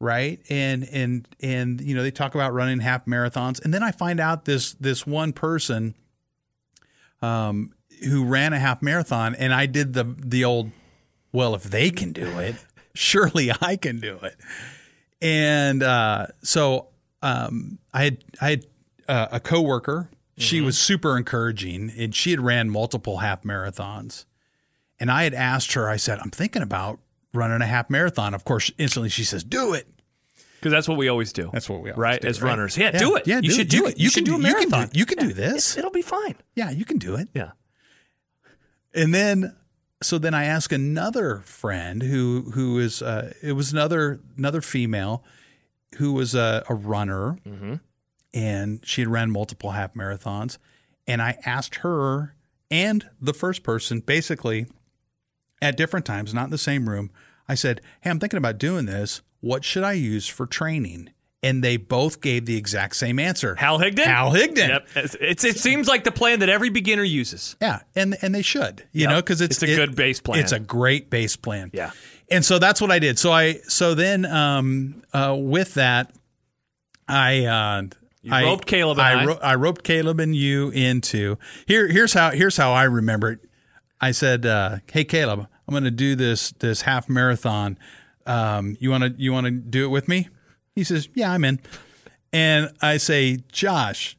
right? 0.00 0.38
And 0.50 0.86
and 0.92 1.26
and 1.40 1.80
you 1.80 1.94
know 1.94 2.02
they 2.02 2.10
talk 2.10 2.34
about 2.34 2.52
running 2.52 2.80
half 2.80 3.06
marathons, 3.06 3.64
and 3.64 3.72
then 3.72 3.82
I 3.82 3.90
find 3.92 4.20
out 4.20 4.44
this 4.44 4.74
this 4.74 5.06
one 5.06 5.32
person, 5.32 5.94
um, 7.22 7.72
who 8.04 8.24
ran 8.24 8.52
a 8.52 8.58
half 8.58 8.82
marathon, 8.82 9.34
and 9.34 9.52
I 9.54 9.66
did 9.66 9.92
the 9.92 10.04
the 10.04 10.44
old, 10.44 10.70
well, 11.32 11.54
if 11.54 11.62
they 11.64 11.90
can 11.90 12.12
do 12.12 12.38
it, 12.38 12.56
surely 12.94 13.50
I 13.60 13.76
can 13.76 14.00
do 14.00 14.18
it. 14.22 14.36
And 15.22 15.82
uh, 15.82 16.28
so 16.42 16.88
um, 17.22 17.78
I 17.92 18.04
had 18.04 18.24
I 18.40 18.50
had 18.50 18.66
uh, 19.08 19.26
a 19.32 19.40
coworker. 19.40 20.10
She 20.38 20.62
was 20.62 20.78
super 20.78 21.18
encouraging, 21.18 21.92
and 21.98 22.14
she 22.14 22.30
had 22.30 22.40
ran 22.40 22.70
multiple 22.70 23.18
half 23.18 23.42
marathons. 23.42 24.24
And 24.98 25.10
I 25.10 25.24
had 25.24 25.34
asked 25.34 25.74
her. 25.74 25.86
I 25.90 25.96
said, 25.96 26.18
"I'm 26.18 26.30
thinking 26.30 26.62
about 26.62 26.98
running 27.34 27.60
a 27.60 27.66
half 27.66 27.90
marathon." 27.90 28.32
Of 28.32 28.44
course, 28.46 28.70
instantly 28.78 29.10
she 29.10 29.22
says, 29.24 29.44
"Do 29.44 29.74
it." 29.74 29.86
Because 30.58 30.72
that's 30.72 30.88
what 30.88 30.96
we 30.96 31.08
always 31.08 31.32
do. 31.34 31.50
That's 31.52 31.68
what 31.68 31.80
we 31.82 31.90
always 31.90 31.98
right 32.00 32.20
do, 32.22 32.28
as 32.28 32.40
right? 32.40 32.50
runners. 32.50 32.76
Yeah, 32.78 32.90
do 32.92 33.16
it. 33.16 33.26
Yeah, 33.26 33.36
you 33.36 33.42
do 33.42 33.50
should 33.50 33.60
it. 33.66 33.70
do 33.70 33.76
You 33.78 33.86
it. 33.86 33.90
can- 33.92 33.98
You, 33.98 34.04
you 34.04 34.10
should 34.10 34.24
can 34.24 34.24
do 34.24 34.34
a 34.34 34.42
do- 34.42 34.48
you 34.48 34.54
can 34.54 34.64
do- 34.64 34.70
marathon. 34.70 34.90
you 34.94 35.06
can 35.06 35.18
do 35.18 35.32
this. 35.34 35.76
It'll 35.76 35.90
be 35.90 36.02
fine. 36.02 36.34
Yeah, 36.54 36.70
you 36.70 36.84
can 36.86 36.96
do 36.98 37.14
it. 37.16 37.28
Yeah. 37.34 37.50
And 38.94 39.14
then 39.14 39.56
so 40.02 40.18
then 40.18 40.34
I 40.34 40.44
ask 40.44 40.72
another 40.72 41.38
friend 41.44 42.02
who 42.02 42.52
who 42.54 42.78
is 42.78 43.02
uh, 43.02 43.32
it 43.42 43.52
was 43.52 43.72
another 43.72 44.20
another 44.36 44.60
female 44.60 45.22
who 45.96 46.12
was 46.12 46.34
a, 46.34 46.64
a 46.68 46.74
runner. 46.74 47.38
And 48.32 48.80
she 48.84 49.00
had 49.00 49.08
ran 49.08 49.30
multiple 49.30 49.72
half 49.72 49.94
marathons. 49.94 50.58
And 51.06 51.20
I 51.20 51.38
asked 51.44 51.76
her 51.76 52.34
and 52.70 53.08
the 53.20 53.34
first 53.34 53.62
person 53.64 54.00
basically 54.00 54.66
at 55.60 55.76
different 55.76 56.06
times 56.06 56.32
not 56.32 56.44
in 56.44 56.50
the 56.50 56.58
same 56.58 56.88
room 56.88 57.10
I 57.48 57.54
said 57.54 57.80
hey 58.00 58.10
I'm 58.10 58.20
thinking 58.20 58.38
about 58.38 58.58
doing 58.58 58.86
this. 58.86 59.22
What 59.40 59.64
should 59.64 59.82
I 59.82 59.92
use 59.92 60.28
for 60.28 60.46
training 60.46 61.10
and 61.42 61.64
they 61.64 61.76
both 61.78 62.20
gave 62.20 62.44
the 62.46 62.56
exact 62.56 62.96
same 62.96 63.18
answer 63.18 63.54
Hal 63.54 63.78
Higdon. 63.78 64.04
Hal 64.04 64.30
Higdon 64.32 64.68
Yep. 64.68 64.88
It's, 65.20 65.44
it 65.44 65.56
seems 65.58 65.88
like 65.88 66.04
the 66.04 66.12
plan 66.12 66.40
that 66.40 66.48
every 66.48 66.68
beginner 66.68 67.02
uses. 67.04 67.56
Yeah, 67.60 67.80
and 67.96 68.16
and 68.22 68.34
they 68.34 68.42
should, 68.42 68.84
you 68.92 69.02
Yep. 69.02 69.10
know, 69.10 69.16
because 69.16 69.40
it's 69.40 69.62
It's 69.62 69.72
a 69.72 69.76
good 69.76 69.96
base 69.96 70.20
plan. 70.20 70.40
It's 70.40 70.52
a 70.52 70.60
great 70.60 71.08
base 71.10 71.36
plan. 71.36 71.70
Yeah. 71.72 71.92
and 72.30 72.44
so 72.44 72.58
that's 72.58 72.80
what 72.80 72.90
I 72.90 72.98
did. 72.98 73.18
So 73.18 73.32
I 73.32 73.54
so 73.68 73.94
then 73.94 74.24
um 74.26 75.02
uh 75.12 75.34
with 75.38 75.74
that, 75.74 76.12
I 77.08 77.44
uh 77.46 77.82
You 78.22 78.32
I, 78.34 78.44
roped 78.44 78.66
Caleb 78.66 78.98
and 78.98 79.20
I. 79.20 79.24
ro- 79.24 79.38
I 79.42 79.54
roped 79.54 79.82
Caleb 79.82 80.20
and 80.20 80.36
you 80.36 80.68
into 80.70 81.38
here. 81.66 81.88
Here's 81.88 82.12
how 82.12 82.30
here's 82.32 82.56
how 82.56 82.72
I 82.72 82.84
remember 82.84 83.32
it. 83.32 83.40
I 84.02 84.12
said, 84.12 84.46
uh, 84.46 84.78
"Hey 84.92 85.04
Caleb, 85.04 85.40
I'm 85.68 85.72
going 85.72 85.84
to 85.84 85.90
do 85.90 86.14
this 86.16 86.52
this 86.52 86.82
half 86.82 87.08
marathon. 87.08 87.78
Um, 88.26 88.76
you 88.80 88.90
want 88.90 89.04
to 89.04 89.14
you 89.22 89.32
want 89.32 89.46
to 89.46 89.50
do 89.50 89.84
it 89.84 89.88
with 89.88 90.06
me?" 90.08 90.28
He 90.80 90.84
says, 90.84 91.08
"Yeah, 91.14 91.30
I'm 91.30 91.44
in." 91.44 91.60
And 92.32 92.70
I 92.80 92.96
say, 92.96 93.40
"Josh, 93.52 94.16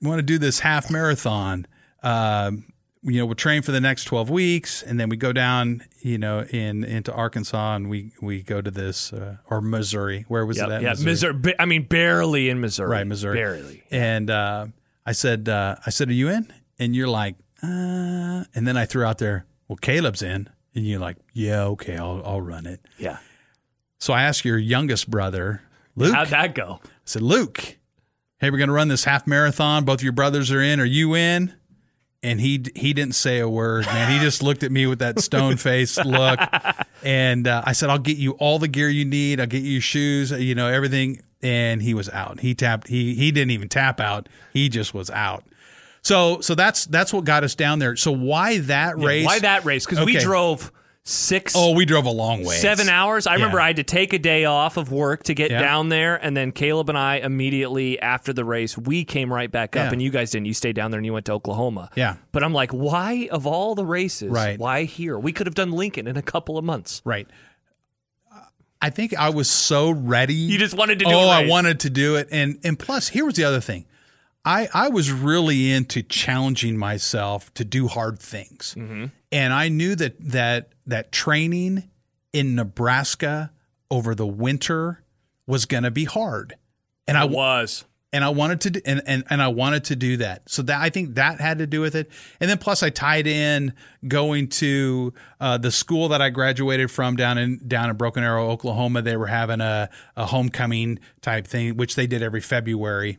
we 0.00 0.08
want 0.08 0.20
to 0.20 0.22
do 0.22 0.38
this 0.38 0.60
half 0.60 0.90
marathon. 0.92 1.66
Um, 2.04 2.66
you 3.02 3.18
know, 3.18 3.26
we'll 3.26 3.34
train 3.34 3.62
for 3.62 3.72
the 3.72 3.80
next 3.80 4.04
12 4.04 4.30
weeks, 4.30 4.82
and 4.82 4.98
then 5.00 5.08
we 5.10 5.16
go 5.16 5.32
down, 5.32 5.82
you 6.00 6.16
know, 6.16 6.40
in 6.44 6.84
into 6.84 7.12
Arkansas, 7.12 7.74
and 7.74 7.90
we 7.90 8.12
we 8.22 8.42
go 8.42 8.60
to 8.60 8.70
this 8.70 9.12
uh, 9.12 9.38
or 9.50 9.60
Missouri. 9.60 10.24
Where 10.28 10.46
was 10.46 10.56
Yep. 10.58 10.68
it 10.68 10.72
at? 10.72 10.82
Yeah. 10.82 10.94
Missouri. 11.04 11.34
ba- 11.34 11.60
I 11.60 11.64
mean, 11.66 11.82
barely 11.82 12.48
in 12.48 12.60
Missouri. 12.60 12.90
Right, 12.90 13.06
Missouri. 13.06 13.36
Barely. 13.38 13.82
And 13.90 14.30
uh, 14.30 14.66
I 15.04 15.12
said, 15.12 15.48
uh, 15.48 15.76
I 15.84 15.90
said, 15.90 16.08
are 16.10 16.12
you 16.14 16.28
in? 16.28 16.52
And 16.78 16.94
you're 16.94 17.08
like, 17.08 17.34
uh, 17.62 18.44
and 18.54 18.66
then 18.68 18.76
I 18.76 18.86
threw 18.86 19.04
out 19.04 19.18
there, 19.18 19.46
well, 19.68 19.76
Caleb's 19.76 20.22
in, 20.22 20.48
and 20.74 20.86
you're 20.86 21.00
like, 21.00 21.16
yeah, 21.32 21.64
okay, 21.64 21.96
I'll 21.96 22.22
I'll 22.24 22.40
run 22.42 22.66
it. 22.66 22.80
Yeah. 22.98 23.18
So 23.98 24.12
I 24.12 24.22
asked 24.22 24.44
your 24.44 24.58
youngest 24.58 25.10
brother, 25.10 25.62
Luke. 25.96 26.14
How'd 26.14 26.28
that 26.28 26.54
go? 26.54 26.80
I 26.82 26.88
said, 27.04 27.22
Luke, 27.22 27.76
hey, 28.38 28.50
we're 28.50 28.58
going 28.58 28.68
to 28.68 28.74
run 28.74 28.88
this 28.88 29.04
half 29.04 29.26
marathon. 29.26 29.84
Both 29.84 30.00
of 30.00 30.02
your 30.04 30.12
brothers 30.12 30.50
are 30.50 30.60
in. 30.60 30.80
Are 30.80 30.84
you 30.84 31.14
in? 31.14 31.54
And 32.22 32.40
he 32.40 32.64
he 32.74 32.94
didn't 32.94 33.14
say 33.16 33.38
a 33.40 33.48
word, 33.48 33.84
man. 33.84 34.10
He 34.10 34.18
just 34.18 34.42
looked 34.42 34.62
at 34.62 34.72
me 34.72 34.86
with 34.86 35.00
that 35.00 35.20
stone 35.20 35.56
face 35.58 35.98
look. 36.04 36.40
And 37.02 37.46
uh, 37.46 37.62
I 37.66 37.72
said, 37.72 37.90
I'll 37.90 37.98
get 37.98 38.16
you 38.16 38.32
all 38.32 38.58
the 38.58 38.66
gear 38.66 38.88
you 38.88 39.04
need. 39.04 39.40
I'll 39.40 39.46
get 39.46 39.62
you 39.62 39.78
shoes, 39.78 40.30
you 40.30 40.54
know, 40.54 40.68
everything. 40.68 41.20
and 41.42 41.82
he 41.82 41.92
was 41.92 42.08
out. 42.08 42.40
He 42.40 42.54
tapped. 42.54 42.88
He 42.88 43.14
he 43.14 43.30
didn't 43.30 43.50
even 43.50 43.68
tap 43.68 44.00
out. 44.00 44.30
He 44.54 44.70
just 44.70 44.94
was 44.94 45.10
out. 45.10 45.44
So 46.00 46.40
so 46.40 46.54
that's 46.54 46.86
that's 46.86 47.12
what 47.12 47.24
got 47.26 47.44
us 47.44 47.54
down 47.54 47.78
there. 47.78 47.94
So 47.94 48.10
why 48.10 48.58
that 48.60 48.96
race? 48.98 49.26
Why 49.26 49.40
that 49.40 49.66
race? 49.66 49.84
Because 49.84 50.02
we 50.06 50.16
drove 50.16 50.72
six, 51.04 51.52
Oh, 51.54 51.72
we 51.72 51.84
drove 51.84 52.06
a 52.06 52.10
long 52.10 52.44
way. 52.44 52.54
seven 52.56 52.88
hours. 52.88 53.26
I 53.26 53.34
remember 53.34 53.60
I 53.60 53.66
had 53.68 53.76
to 53.76 53.82
take 53.82 54.12
a 54.14 54.18
day 54.18 54.46
off 54.46 54.76
of 54.78 54.90
work 54.90 55.22
to 55.24 55.34
get 55.34 55.50
Yeah. 55.50 55.60
down 55.60 55.90
there, 55.90 56.16
and 56.16 56.34
then 56.36 56.50
Caleb 56.50 56.88
and 56.88 56.96
I 56.96 57.16
immediately 57.16 58.00
after 58.00 58.32
the 58.32 58.44
race 58.44 58.78
we 58.78 59.04
came 59.04 59.32
right 59.32 59.50
back 59.50 59.76
up, 59.76 59.86
Yeah. 59.88 59.92
and 59.92 60.02
you 60.02 60.10
guys 60.10 60.30
didn't. 60.30 60.46
You 60.46 60.54
stayed 60.54 60.74
down 60.76 60.90
there 60.90 60.98
and 60.98 61.04
you 61.04 61.12
went 61.12 61.26
to 61.26 61.32
Oklahoma. 61.32 61.90
Yeah. 61.94 62.16
But 62.32 62.42
I'm 62.42 62.54
like, 62.54 62.70
why 62.72 63.28
of 63.30 63.46
all 63.46 63.74
the 63.74 63.84
races, 63.84 64.30
Right. 64.30 64.58
why 64.58 64.84
here? 64.84 65.18
We 65.18 65.32
could 65.32 65.46
have 65.46 65.54
done 65.54 65.72
Lincoln 65.72 66.06
in 66.06 66.16
a 66.16 66.22
couple 66.22 66.56
of 66.56 66.64
months. 66.64 67.02
Right. 67.04 67.28
I 68.80 68.90
think 68.90 69.14
I 69.16 69.30
was 69.30 69.48
so 69.48 69.90
ready. 69.90 70.34
You 70.34 70.58
just 70.58 70.74
wanted 70.74 70.98
to 70.98 71.06
do 71.06 71.10
oh, 71.12 71.28
I 71.28 71.46
wanted 71.46 71.80
to 71.80 71.90
do 71.90 72.16
it, 72.16 72.28
and 72.30 72.58
and 72.64 72.78
plus, 72.78 73.08
here 73.08 73.24
was 73.24 73.34
the 73.34 73.44
other 73.44 73.60
thing. 73.60 73.86
I 74.44 74.68
I 74.74 74.88
was 74.90 75.10
really 75.10 75.70
into 75.70 76.02
challenging 76.02 76.76
myself 76.76 77.52
to 77.54 77.64
do 77.64 77.88
hard 77.88 78.18
things, 78.18 78.74
Mm-hmm. 78.76 79.06
and 79.32 79.52
I 79.54 79.68
knew 79.70 79.94
that 79.96 80.16
that 80.20 80.73
that 80.86 81.12
training 81.12 81.88
in 82.32 82.54
Nebraska 82.54 83.52
over 83.90 84.14
the 84.14 84.26
winter 84.26 85.02
was 85.46 85.66
going 85.66 85.84
to 85.84 85.90
be 85.90 86.04
hard, 86.04 86.56
and 87.06 87.16
I 87.16 87.24
was. 87.24 87.84
and 88.12 88.24
I 88.24 88.30
wanted 88.30 88.60
to 88.62 88.70
do, 88.70 88.80
and, 88.86 89.02
and 89.06 89.24
and 89.28 89.42
I 89.42 89.48
wanted 89.48 89.84
to 89.84 89.96
do 89.96 90.16
that. 90.18 90.48
So 90.48 90.62
that 90.62 90.80
I 90.80 90.88
think 90.88 91.16
that 91.16 91.40
had 91.40 91.58
to 91.58 91.66
do 91.66 91.80
with 91.80 91.94
it. 91.94 92.10
And 92.40 92.48
then 92.48 92.58
plus 92.58 92.82
I 92.82 92.90
tied 92.90 93.26
in 93.26 93.72
going 94.06 94.48
to 94.48 95.12
uh, 95.40 95.58
the 95.58 95.70
school 95.70 96.08
that 96.08 96.22
I 96.22 96.30
graduated 96.30 96.90
from 96.90 97.16
down 97.16 97.38
in 97.38 97.60
down 97.66 97.90
in 97.90 97.96
Broken 97.96 98.22
Arrow, 98.24 98.50
Oklahoma. 98.50 99.02
They 99.02 99.16
were 99.16 99.26
having 99.26 99.60
a 99.60 99.90
a 100.16 100.26
homecoming 100.26 100.98
type 101.20 101.46
thing, 101.46 101.76
which 101.76 101.94
they 101.94 102.06
did 102.06 102.22
every 102.22 102.40
February. 102.40 103.18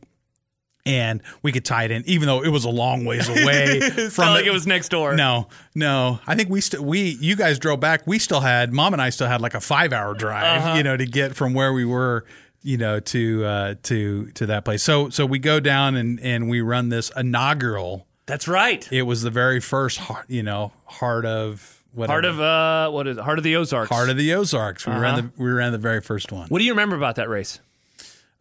And 0.87 1.23
we 1.41 1.51
could 1.51 1.65
tie 1.65 1.85
it 1.85 1.91
in, 1.91 2.03
even 2.05 2.27
though 2.27 2.43
it 2.43 2.49
was 2.49 2.63
a 2.63 2.69
long 2.69 3.05
ways 3.05 3.27
away 3.27 3.79
from 4.11 4.27
like 4.27 4.45
it 4.45 4.51
was 4.51 4.67
next 4.67 4.89
door. 4.89 5.15
No, 5.15 5.47
no. 5.73 6.19
I 6.27 6.35
think 6.35 6.49
we 6.49 6.61
still 6.61 6.83
we 6.83 7.17
you 7.19 7.35
guys 7.35 7.57
drove 7.57 7.79
back. 7.79 8.05
We 8.05 8.19
still 8.19 8.39
had 8.41 8.71
mom 8.71 8.93
and 8.93 9.01
I 9.01 9.09
still 9.09 9.27
had 9.27 9.41
like 9.41 9.55
a 9.55 9.59
five 9.61 9.93
hour 9.93 10.13
drive, 10.13 10.61
Uh-huh. 10.61 10.77
you 10.77 10.83
know, 10.83 10.95
to 10.95 11.05
get 11.07 11.35
from 11.35 11.55
where 11.55 11.73
we 11.73 11.85
were, 11.85 12.25
you 12.61 12.77
know, 12.77 12.99
to 12.99 13.45
uh, 13.45 13.75
to 13.83 14.27
to 14.35 14.45
that 14.45 14.63
place. 14.63 14.83
So 14.83 15.09
so 15.09 15.25
we 15.25 15.39
go 15.39 15.59
down 15.59 15.95
and 15.95 16.19
and 16.19 16.49
we 16.49 16.61
run 16.61 16.89
this 16.89 17.11
inaugural. 17.17 18.05
That's 18.27 18.47
right. 18.47 18.87
It 18.91 19.03
was 19.03 19.21
the 19.23 19.29
very 19.31 19.59
first, 19.59 19.97
heart- 19.99 20.29
you 20.29 20.43
know, 20.43 20.71
heart 20.85 21.25
of 21.25 21.83
whatever, 21.93 22.13
Heart 22.13 22.25
of 22.25 22.39
uh, 22.39 22.91
what 22.91 23.07
is 23.07 23.17
it? 23.17 23.23
Heart 23.23 23.37
of 23.39 23.43
the 23.43 23.55
Ozarks? 23.55 23.89
heart 23.89 24.09
of 24.09 24.17
the 24.17 24.33
Ozarks. 24.35 24.85
We 24.85 24.91
Uh-huh. 24.93 25.01
ran 25.01 25.15
the 25.15 25.31
we 25.43 25.49
ran 25.49 25.71
the 25.71 25.77
very 25.79 26.01
first 26.01 26.31
one. 26.31 26.47
What 26.49 26.59
do 26.59 26.65
you 26.65 26.73
remember 26.73 26.95
about 26.95 27.15
that 27.15 27.29
race? 27.29 27.59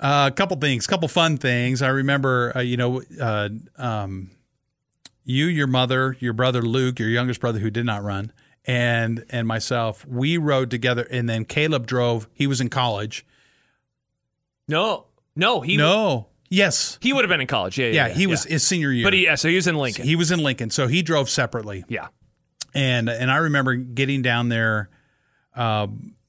Uh, 0.00 0.28
a 0.32 0.34
couple 0.34 0.56
things, 0.56 0.86
couple 0.86 1.08
fun 1.08 1.36
things. 1.36 1.80
I 1.80 1.88
remember, 1.88 2.52
uh, 2.56 2.60
you 2.60 2.76
know, 2.76 3.02
uh, 3.20 3.48
um, 3.78 4.30
you, 5.24 5.46
your 5.46 5.66
mother, 5.68 6.16
your 6.20 6.32
brother 6.32 6.62
Luke, 6.62 6.98
your 6.98 7.08
youngest 7.08 7.40
brother 7.40 7.58
who 7.60 7.70
did 7.70 7.86
not 7.86 8.02
run, 8.02 8.32
and 8.66 9.24
and 9.30 9.46
myself. 9.46 10.04
We 10.06 10.36
rode 10.36 10.70
together, 10.70 11.06
and 11.10 11.28
then 11.28 11.44
Caleb 11.44 11.86
drove. 11.86 12.28
He 12.34 12.46
was 12.46 12.60
in 12.60 12.68
college. 12.70 13.24
No, 14.68 15.06
no, 15.36 15.60
he 15.60 15.76
No, 15.76 16.26
yes, 16.50 16.98
he 17.00 17.12
would 17.12 17.24
have 17.24 17.28
been 17.28 17.40
in 17.40 17.46
college. 17.46 17.78
Yeah, 17.78 17.86
yeah, 17.86 18.08
yeah, 18.08 18.14
he 18.14 18.26
was 18.26 18.44
his 18.44 18.66
senior 18.66 18.90
year. 18.90 19.04
But 19.04 19.12
he, 19.12 19.24
yeah, 19.24 19.34
so 19.36 19.48
he 19.48 19.56
was 19.56 19.66
in 19.66 19.76
Lincoln. 19.76 20.04
he 20.04 20.16
was 20.16 20.30
in 20.30 20.40
Lincoln, 20.40 20.70
so 20.70 20.86
he 20.86 21.02
drove 21.02 21.30
separately. 21.30 21.84
yeah, 21.88 22.08
and 22.74 23.08
and 23.08 23.30
I 23.30 23.36
remember 23.36 23.76
getting 23.76 24.22
down 24.22 24.48
there 24.48 24.90
uh, 25.54 25.86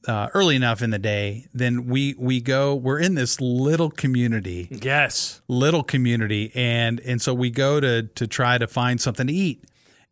uh, 0.07 0.29
early 0.33 0.55
enough 0.55 0.81
in 0.81 0.89
the 0.89 0.99
day. 0.99 1.47
Then 1.53 1.87
we 1.87 2.15
we 2.17 2.41
go. 2.41 2.75
We're 2.75 2.99
in 2.99 3.15
this 3.15 3.39
little 3.41 3.89
community. 3.89 4.67
yes. 4.71 5.41
little 5.47 5.83
community 5.83 6.51
and 6.55 6.99
and 7.01 7.21
so 7.21 7.33
we 7.33 7.49
go 7.49 7.79
to 7.79 8.03
to 8.03 8.27
try 8.27 8.57
to 8.57 8.67
find 8.67 8.99
something 9.01 9.27
to 9.27 9.33
eat 9.33 9.63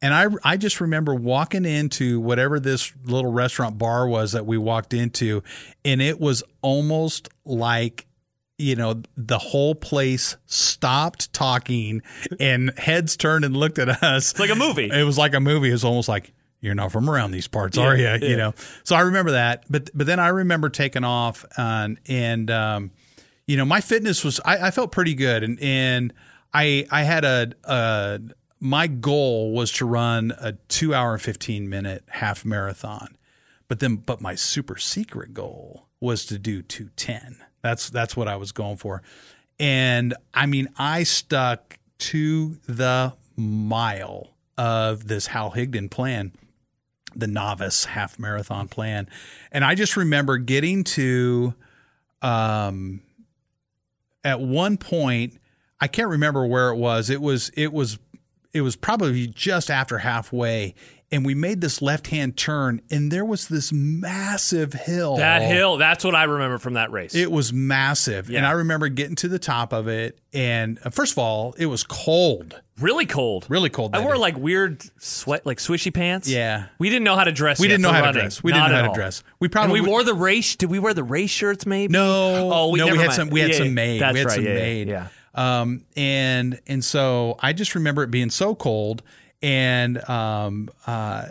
and 0.04 0.14
I, 0.14 0.28
I 0.44 0.58
just 0.58 0.82
remember 0.82 1.16
walking 1.16 1.64
into 1.64 2.20
whatever 2.20 2.60
this 2.60 2.92
little 3.06 3.32
restaurant 3.32 3.78
bar 3.78 4.06
was 4.06 4.34
that 4.34 4.46
we 4.46 4.58
walked 4.58 4.94
into, 4.94 5.44
and 5.86 6.02
it 6.02 6.20
was 6.20 6.44
almost 6.62 7.30
like, 7.46 8.06
you 8.58 8.76
know, 8.76 9.02
the 9.16 9.40
whole 9.40 9.76
place 9.76 10.36
stopped 10.46 11.32
talking 11.32 12.02
and 12.38 12.78
heads 12.78 13.16
turned 13.16 13.46
and 13.46 13.56
looked 13.56 13.80
at 13.80 14.04
us. 14.04 14.32
It's 14.32 14.42
like 14.42 14.50
a 14.50 14.56
movie. 14.56 14.90
It 14.92 15.06
was 15.06 15.18
like 15.18 15.34
a 15.36 15.40
movie. 15.40 15.70
It 15.70 15.74
was 15.74 15.86
almost 15.86 16.10
like 16.10 16.34
you're 16.64 16.74
not 16.74 16.94
from 16.94 17.10
around 17.10 17.32
these 17.32 17.50
parts, 17.50 17.78
are 17.78 17.96
you? 17.96 18.04
Yeah, 18.04 18.16
You 18.16 18.38
know. 18.38 18.54
So 18.86 18.96
I 18.96 19.02
remember 19.02 19.32
that, 19.32 19.66
but 19.70 19.90
but 19.94 20.08
then 20.08 20.18
I 20.18 20.30
remember 20.30 20.70
taking 20.70 21.04
off 21.04 21.46
and 21.58 22.00
and 22.08 22.50
um, 22.50 22.92
you 23.46 23.58
know 23.58 23.66
my 23.66 23.82
fitness 23.82 24.24
was 24.24 24.40
I, 24.46 24.68
I 24.68 24.72
felt 24.72 24.92
pretty 24.94 25.14
good 25.14 25.44
and 25.44 25.60
and 25.60 26.14
I 26.54 26.88
I 26.90 27.04
had 27.04 27.26
a 27.26 27.52
a 27.66 28.22
my 28.62 28.88
goal 28.88 29.52
was 29.52 29.74
to 29.74 29.86
run 29.86 30.32
a 30.40 30.54
two 30.70 30.94
hour 30.96 31.18
fifteen 31.18 31.70
minute 31.70 32.06
half 32.08 32.46
marathon, 32.46 33.18
but 33.68 33.82
then 33.82 33.98
but 33.98 34.22
my 34.22 34.36
super 34.36 34.78
secret 34.78 35.34
goal 35.34 35.90
was 36.00 36.26
to 36.28 36.40
do 36.40 36.62
two 36.62 36.92
ten. 36.96 37.44
That's 37.62 37.90
that's 37.90 38.16
what 38.16 38.30
I 38.30 38.38
was 38.38 38.54
going 38.54 38.78
for, 38.78 39.04
and 39.60 40.14
I 40.34 40.46
mean 40.46 40.70
I 40.78 41.04
stuck 41.04 41.78
to 42.00 42.58
the 42.68 43.16
mile 43.36 44.30
of 44.58 45.08
this 45.10 45.28
Hal 45.28 45.52
Higdon 45.52 45.90
plan 45.92 46.32
the 47.16 47.28
novice 47.28 47.86
half 47.86 48.20
marathon 48.20 48.68
plan. 48.68 49.08
And 49.52 49.64
I 49.64 49.76
just 49.76 49.98
remember 49.98 50.38
getting 50.38 50.84
to 50.86 51.54
um 52.22 53.02
at 54.24 54.40
one 54.40 54.78
point 54.78 55.40
I 55.80 55.88
can't 55.88 56.10
remember 56.10 56.46
where 56.46 56.70
it 56.70 56.78
was. 56.78 57.10
It 57.10 57.22
was 57.22 57.50
it 57.56 57.74
was 57.74 58.00
it 58.54 58.62
was 58.62 58.76
probably 58.76 59.28
just 59.28 59.70
after 59.70 59.98
halfway 59.98 60.76
and 61.14 61.24
we 61.26 61.36
made 61.36 61.62
this 61.62 61.82
left-hand 61.82 62.36
turn 62.36 62.82
and 62.92 63.12
there 63.12 63.24
was 63.24 63.48
this 63.48 63.72
massive 63.72 64.74
hill. 64.74 65.18
That 65.18 65.44
hill, 65.44 65.78
that's 65.78 66.04
what 66.04 66.16
I 66.16 66.24
remember 66.24 66.58
from 66.58 66.74
that 66.74 66.92
race. 66.92 67.14
It 67.16 67.32
was 67.32 67.54
massive. 67.54 68.30
And 68.30 68.46
I 68.46 68.52
remember 68.52 68.90
getting 68.90 69.16
to 69.18 69.28
the 69.28 69.40
top 69.40 69.72
of 69.74 69.88
it 69.88 70.20
and 70.34 70.80
uh, 70.84 70.90
first 70.90 71.12
of 71.14 71.20
all, 71.20 71.54
it 71.58 71.68
was 71.68 71.84
cold. 71.84 72.60
really 72.80 73.06
cold. 73.06 73.46
Really 73.48 73.70
cold. 73.70 73.96
I 73.96 74.00
wore 74.00 74.16
day. 74.16 74.20
like 74.20 74.38
weird 74.38 74.84
sweat, 75.02 75.46
like 75.46 75.60
swishy 75.60 75.94
pants. 75.94 76.28
Yeah. 76.28 76.66
We 76.80 76.90
didn't 76.90 77.04
know 77.04 77.16
how 77.16 77.24
to 77.24 77.32
dress. 77.32 77.60
We 77.60 77.68
didn't 77.68 77.84
know 77.84 77.94
how 77.94 78.02
to 78.02 78.12
dress. 78.12 78.44
We 78.44 78.52
Not 78.52 78.68
didn't 78.68 78.72
know 78.72 78.82
how 78.86 78.88
to 78.90 78.96
dress. 78.96 79.24
We 79.40 79.46
And 79.46 79.52
probably 79.52 79.82
we 79.82 79.88
wore 79.88 80.04
the 80.04 80.16
race. 80.16 80.56
Did 80.56 80.72
we 80.72 80.80
wear 80.80 80.94
the 80.96 81.04
race 81.04 81.30
shirts? 81.30 81.66
Maybe. 81.66 81.94
No, 81.94 82.50
Oh, 82.52 82.70
we 82.72 82.80
no, 82.80 82.86
we 82.88 82.98
had 82.98 83.08
mind. 83.08 83.14
some. 83.14 83.30
We 83.30 83.40
had 83.42 83.52
Yeah, 83.52 83.58
some 83.60 83.74
made. 83.76 84.02
That's 84.02 84.14
we 84.14 84.20
had 84.20 84.28
right. 84.28 84.36
some 84.36 84.44
yeah, 84.46 84.54
made. 84.56 84.88
Yeah. 84.88 85.08
Um, 85.36 85.86
and 85.96 86.60
and 86.68 86.84
so 86.84 87.38
I 87.40 87.54
just 87.54 87.76
remember 87.76 88.04
it 88.04 88.12
being 88.12 88.30
so 88.30 88.54
cold 88.56 89.02
and 89.44 90.10
um, 90.10 90.70
uh, 90.88 91.28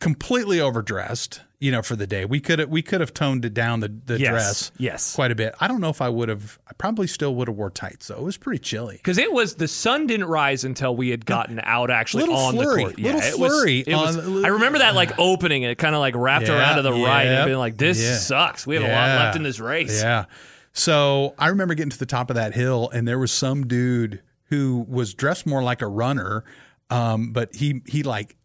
completely 0.00 0.60
overdressed. 0.60 1.42
You 1.58 1.70
know, 1.70 1.80
for 1.80 1.94
the 1.94 2.08
day, 2.08 2.24
we 2.24 2.40
could 2.40 2.68
we 2.68 2.82
could 2.82 3.00
have 3.00 3.14
toned 3.14 3.44
it 3.44 3.54
down 3.54 3.78
the 3.78 3.86
the 4.06 4.18
Yes. 4.18 4.30
dress 4.30 4.72
Yes. 4.78 5.14
quite 5.14 5.30
a 5.30 5.36
bit. 5.36 5.54
I 5.60 5.68
don't 5.68 5.80
know 5.80 5.90
if 5.90 6.02
I 6.02 6.08
would 6.08 6.28
have. 6.28 6.58
I 6.68 6.72
probably 6.72 7.06
still 7.06 7.36
would 7.36 7.46
have 7.46 7.56
wore 7.56 7.70
tights 7.70 8.08
though. 8.08 8.16
It 8.16 8.22
was 8.24 8.36
pretty 8.36 8.58
chilly. 8.58 8.96
Because 8.96 9.16
it 9.16 9.32
was 9.32 9.54
the 9.54 9.68
sun 9.68 10.08
didn't 10.08 10.26
rise 10.26 10.64
until 10.64 10.96
we 10.96 11.10
had 11.10 11.24
gotten 11.24 11.60
out 11.62 11.88
actually 11.88 12.22
Little 12.24 12.36
on 12.36 12.54
flurry. 12.54 12.82
the 12.82 12.88
court. 12.90 12.98
Little 12.98 13.20
it 13.20 13.34
flurry 13.34 13.84
Was, 13.86 13.86
it 13.86 13.94
was, 13.94 14.16
on- 14.38 14.44
I 14.44 14.48
remember 14.48 14.78
that 14.78 14.96
like 14.96 15.12
opening 15.20 15.62
it 15.62 15.78
kind 15.78 15.94
of 15.94 16.00
like 16.00 16.16
wrapped 16.16 16.48
Yeah, 16.48 16.58
around 16.58 16.76
to 16.78 16.82
the 16.82 16.92
right 16.94 17.26
and 17.26 17.46
being 17.46 17.58
like, 17.58 17.76
"This 17.76 18.02
yeah. 18.02 18.16
sucks. 18.16 18.66
We 18.66 18.74
have 18.74 18.82
a 18.84 18.88
lot 18.88 19.06
left 19.24 19.36
in 19.36 19.44
this 19.44 19.60
race." 19.60 20.02
Yeah. 20.02 20.24
So 20.72 21.34
I 21.38 21.48
remember 21.48 21.74
getting 21.74 21.90
to 21.90 21.98
the 21.98 22.06
top 22.06 22.28
of 22.28 22.34
that 22.34 22.54
hill, 22.54 22.90
and 22.92 23.06
there 23.06 23.20
was 23.20 23.30
some 23.30 23.68
dude 23.68 24.20
who 24.46 24.84
was 24.88 25.14
dressed 25.14 25.46
more 25.46 25.62
like 25.62 25.80
a 25.80 25.86
runner, 25.86 26.42
um, 26.92 27.32
but 27.32 27.54
he 27.54 27.82
he 27.86 28.02
like 28.02 28.36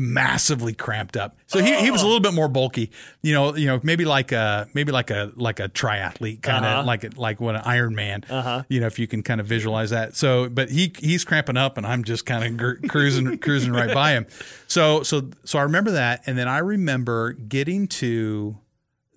massively 0.00 0.74
cramped 0.74 1.16
up. 1.16 1.36
So 1.48 1.58
he, 1.60 1.74
he 1.80 1.90
was 1.90 2.02
a 2.02 2.06
little 2.06 2.20
bit 2.20 2.32
more 2.32 2.46
bulky, 2.46 2.92
you 3.20 3.34
know, 3.34 3.56
you 3.56 3.66
know, 3.66 3.80
maybe 3.82 4.04
like 4.04 4.30
a 4.30 4.68
maybe 4.72 4.92
like 4.92 5.10
a 5.10 5.32
like 5.34 5.58
a 5.58 5.68
triathlete 5.68 6.40
kind 6.40 6.64
of 6.64 6.70
Uh-huh. 6.72 6.82
like 6.86 7.16
like 7.16 7.40
what 7.40 7.56
an 7.56 7.62
Iron 7.64 7.96
Man, 7.96 8.24
Uh-huh. 8.30 8.62
you 8.68 8.78
know, 8.78 8.86
if 8.86 9.00
you 9.00 9.08
can 9.08 9.24
kind 9.24 9.40
of 9.40 9.48
visualize 9.48 9.90
that. 9.90 10.14
So, 10.14 10.48
but 10.48 10.70
he 10.70 10.92
he's 11.00 11.24
cramping 11.24 11.56
up, 11.56 11.78
and 11.78 11.84
I'm 11.86 12.04
just 12.04 12.26
kind 12.26 12.44
of 12.44 12.56
gr- 12.56 12.86
cruising 12.88 13.38
cruising 13.46 13.72
right 13.72 13.92
by 13.92 14.12
him. 14.12 14.26
So 14.68 15.02
so 15.02 15.30
so 15.44 15.58
I 15.58 15.62
remember 15.62 15.90
that, 15.90 16.22
and 16.26 16.38
then 16.38 16.46
I 16.46 16.58
remember 16.58 17.32
getting 17.32 17.88
to 17.88 18.58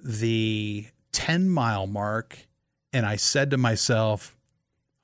the 0.04 0.88
10 1.12 1.48
mile 1.50 1.86
mark 1.86 2.48
and 2.92 3.06
I 3.06 3.18
said 3.18 3.52
to 3.52 3.58
myself, 3.58 4.36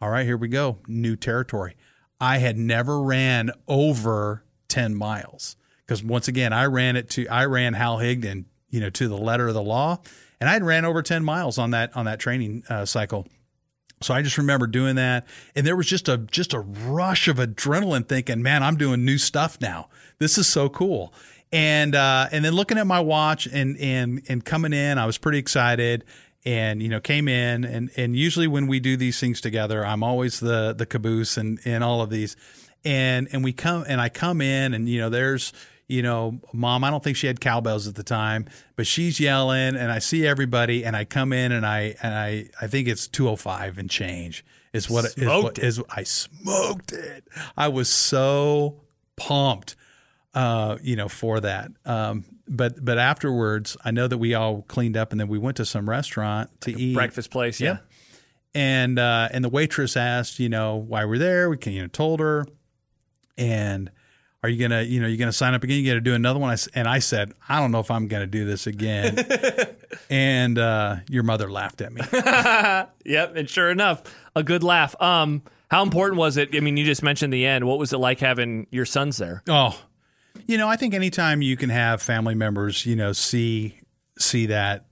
all 0.01 0.09
right, 0.09 0.25
here 0.25 0.37
we 0.37 0.47
go, 0.47 0.77
new 0.87 1.15
territory. 1.15 1.75
I 2.19 2.39
had 2.39 2.57
never 2.57 3.01
ran 3.01 3.51
over 3.67 4.43
10 4.69 4.95
miles 4.95 5.55
because 5.85 6.03
once 6.03 6.27
again, 6.27 6.53
I 6.53 6.65
ran 6.65 6.95
it 6.95 7.09
to, 7.11 7.27
I 7.27 7.45
ran 7.45 7.73
Hal 7.73 7.97
Higdon, 7.97 8.45
you 8.69 8.79
know, 8.79 8.89
to 8.89 9.07
the 9.07 9.17
letter 9.17 9.47
of 9.47 9.53
the 9.53 9.61
law 9.61 9.99
and 10.39 10.49
I'd 10.49 10.63
ran 10.63 10.85
over 10.85 11.01
10 11.01 11.23
miles 11.23 11.57
on 11.57 11.71
that, 11.71 11.95
on 11.95 12.05
that 12.05 12.19
training 12.19 12.63
uh, 12.69 12.85
cycle. 12.85 13.27
So 14.01 14.13
I 14.13 14.21
just 14.21 14.37
remember 14.37 14.67
doing 14.67 14.95
that, 14.97 15.25
and 15.55 15.65
there 15.65 15.75
was 15.75 15.87
just 15.87 16.07
a 16.07 16.17
just 16.19 16.53
a 16.53 16.59
rush 16.59 17.27
of 17.27 17.37
adrenaline, 17.37 18.07
thinking, 18.07 18.43
"Man, 18.43 18.61
I'm 18.61 18.77
doing 18.77 19.03
new 19.03 19.17
stuff 19.17 19.59
now. 19.59 19.89
This 20.19 20.37
is 20.37 20.45
so 20.45 20.69
cool." 20.69 21.15
And 21.51 21.95
uh, 21.95 22.27
and 22.31 22.45
then 22.45 22.53
looking 22.53 22.77
at 22.77 22.85
my 22.85 22.99
watch 22.99 23.47
and 23.47 23.75
and 23.79 24.21
and 24.29 24.45
coming 24.45 24.71
in, 24.71 24.99
I 24.99 25.07
was 25.07 25.17
pretty 25.17 25.39
excited. 25.39 26.05
And 26.47 26.81
you 26.81 26.87
know 26.87 27.01
came 27.01 27.27
in 27.27 27.65
and 27.65 27.91
and 27.97 28.15
usually 28.15 28.47
when 28.47 28.67
we 28.67 28.79
do 28.79 28.95
these 28.95 29.19
things 29.19 29.41
together 29.41 29.85
i'm 29.85 30.01
always 30.01 30.39
the 30.39 30.73
the 30.73 30.85
caboose 30.85 31.37
and 31.37 31.59
and 31.65 31.83
all 31.83 32.01
of 32.01 32.09
these. 32.09 32.35
And 32.85 33.27
and 33.33 33.43
we 33.43 33.51
come 33.51 33.83
and 33.87 33.99
i 33.99 34.07
come 34.07 34.39
in 34.39 34.73
and 34.73 34.87
you 34.87 34.99
know 34.99 35.09
there's 35.09 35.51
you 35.87 36.01
know 36.01 36.39
mom 36.53 36.85
i 36.85 36.89
don't 36.89 37.03
think 37.03 37.17
she 37.17 37.27
had 37.27 37.41
cowbells 37.41 37.85
at 37.85 37.95
the 37.95 38.03
time 38.03 38.45
but 38.77 38.87
she's 38.87 39.19
yelling 39.19 39.75
and 39.75 39.91
i 39.91 39.99
see 39.99 40.25
everybody 40.25 40.85
and 40.85 40.95
i 40.95 41.03
come 41.03 41.33
in 41.33 41.51
and 41.51 41.65
i 41.65 41.95
and 42.01 42.13
i 42.13 42.45
i 42.61 42.67
think 42.67 42.87
it's 42.87 43.07
205 43.07 43.77
and 43.77 43.89
change 43.89 44.45
is 44.71 44.89
what 44.89 45.05
is 45.05 45.13
Smoked 45.15 45.43
what 45.43 45.59
is 45.59 45.81
i 45.89 46.03
smoked 46.03 46.93
it. 46.93 47.27
I 47.57 47.67
was 47.67 47.89
so 47.89 48.83
pumped 49.17 49.75
uh, 50.37 50.77
you 50.83 50.95
know, 50.95 51.09
for 51.09 51.39
that. 51.39 51.71
Um, 51.83 52.23
but 52.47 52.83
but 52.83 52.97
afterwards, 52.97 53.77
I 53.83 53.91
know 53.91 54.07
that 54.07 54.17
we 54.17 54.33
all 54.33 54.63
cleaned 54.63 54.97
up 54.97 55.11
and 55.11 55.19
then 55.19 55.27
we 55.27 55.37
went 55.37 55.57
to 55.57 55.65
some 55.65 55.89
restaurant 55.89 56.49
to 56.61 56.71
eat 56.71 56.95
Breakfast 56.95 57.31
place. 57.31 57.59
Yeah. 57.59 57.67
Yep. 57.69 57.85
And 58.55 58.99
uh, 58.99 59.29
and 59.31 59.43
the 59.43 59.49
waitress 59.49 59.95
asked, 59.97 60.39
you 60.39 60.49
know, 60.49 60.75
why 60.75 61.05
we're 61.05 61.17
there. 61.17 61.49
We 61.49 61.57
can, 61.57 61.73
you 61.73 61.81
know, 61.83 61.87
told 61.87 62.19
her, 62.19 62.45
and 63.37 63.91
are 64.43 64.49
you 64.49 64.59
gonna, 64.67 64.81
you 64.83 65.01
know, 65.01 65.07
you 65.07 65.17
gonna 65.17 65.31
sign 65.31 65.53
up 65.53 65.63
again? 65.63 65.77
You 65.77 65.91
got 65.91 65.95
to 65.95 66.01
do 66.01 66.13
another 66.13 66.39
one. 66.39 66.51
I 66.51 66.57
and 66.73 66.87
I 66.87 66.99
said, 66.99 67.33
I 67.49 67.59
don't 67.59 67.71
know 67.71 67.79
if 67.79 67.91
I'm 67.91 68.07
gonna 68.07 68.27
do 68.27 68.45
this 68.45 68.65
again. 68.65 69.27
and 70.09 70.57
uh, 70.57 70.97
your 71.09 71.23
mother 71.23 71.51
laughed 71.51 71.81
at 71.81 71.91
me. 71.91 72.01
Yep. 73.05 73.37
And 73.37 73.49
sure 73.49 73.71
enough, 73.71 74.03
a 74.35 74.43
good 74.43 74.63
laugh. 74.63 74.93
Um, 75.01 75.41
how 75.69 75.81
important 75.81 76.17
was 76.19 76.35
it? 76.35 76.53
I 76.53 76.59
mean, 76.59 76.75
you 76.75 76.83
just 76.83 77.01
mentioned 77.01 77.31
the 77.31 77.45
end. 77.45 77.65
What 77.65 77.79
was 77.79 77.93
it 77.93 77.97
like 77.97 78.19
having 78.19 78.67
your 78.69 78.85
sons 78.85 79.17
there? 79.17 79.43
Oh, 79.47 79.79
you 80.45 80.57
know, 80.57 80.67
I 80.67 80.75
think 80.75 80.93
anytime 80.93 81.41
you 81.41 81.57
can 81.57 81.69
have 81.69 82.01
family 82.01 82.35
members, 82.35 82.85
you 82.85 82.95
know, 82.95 83.13
see 83.13 83.79
see 84.19 84.47
that 84.47 84.85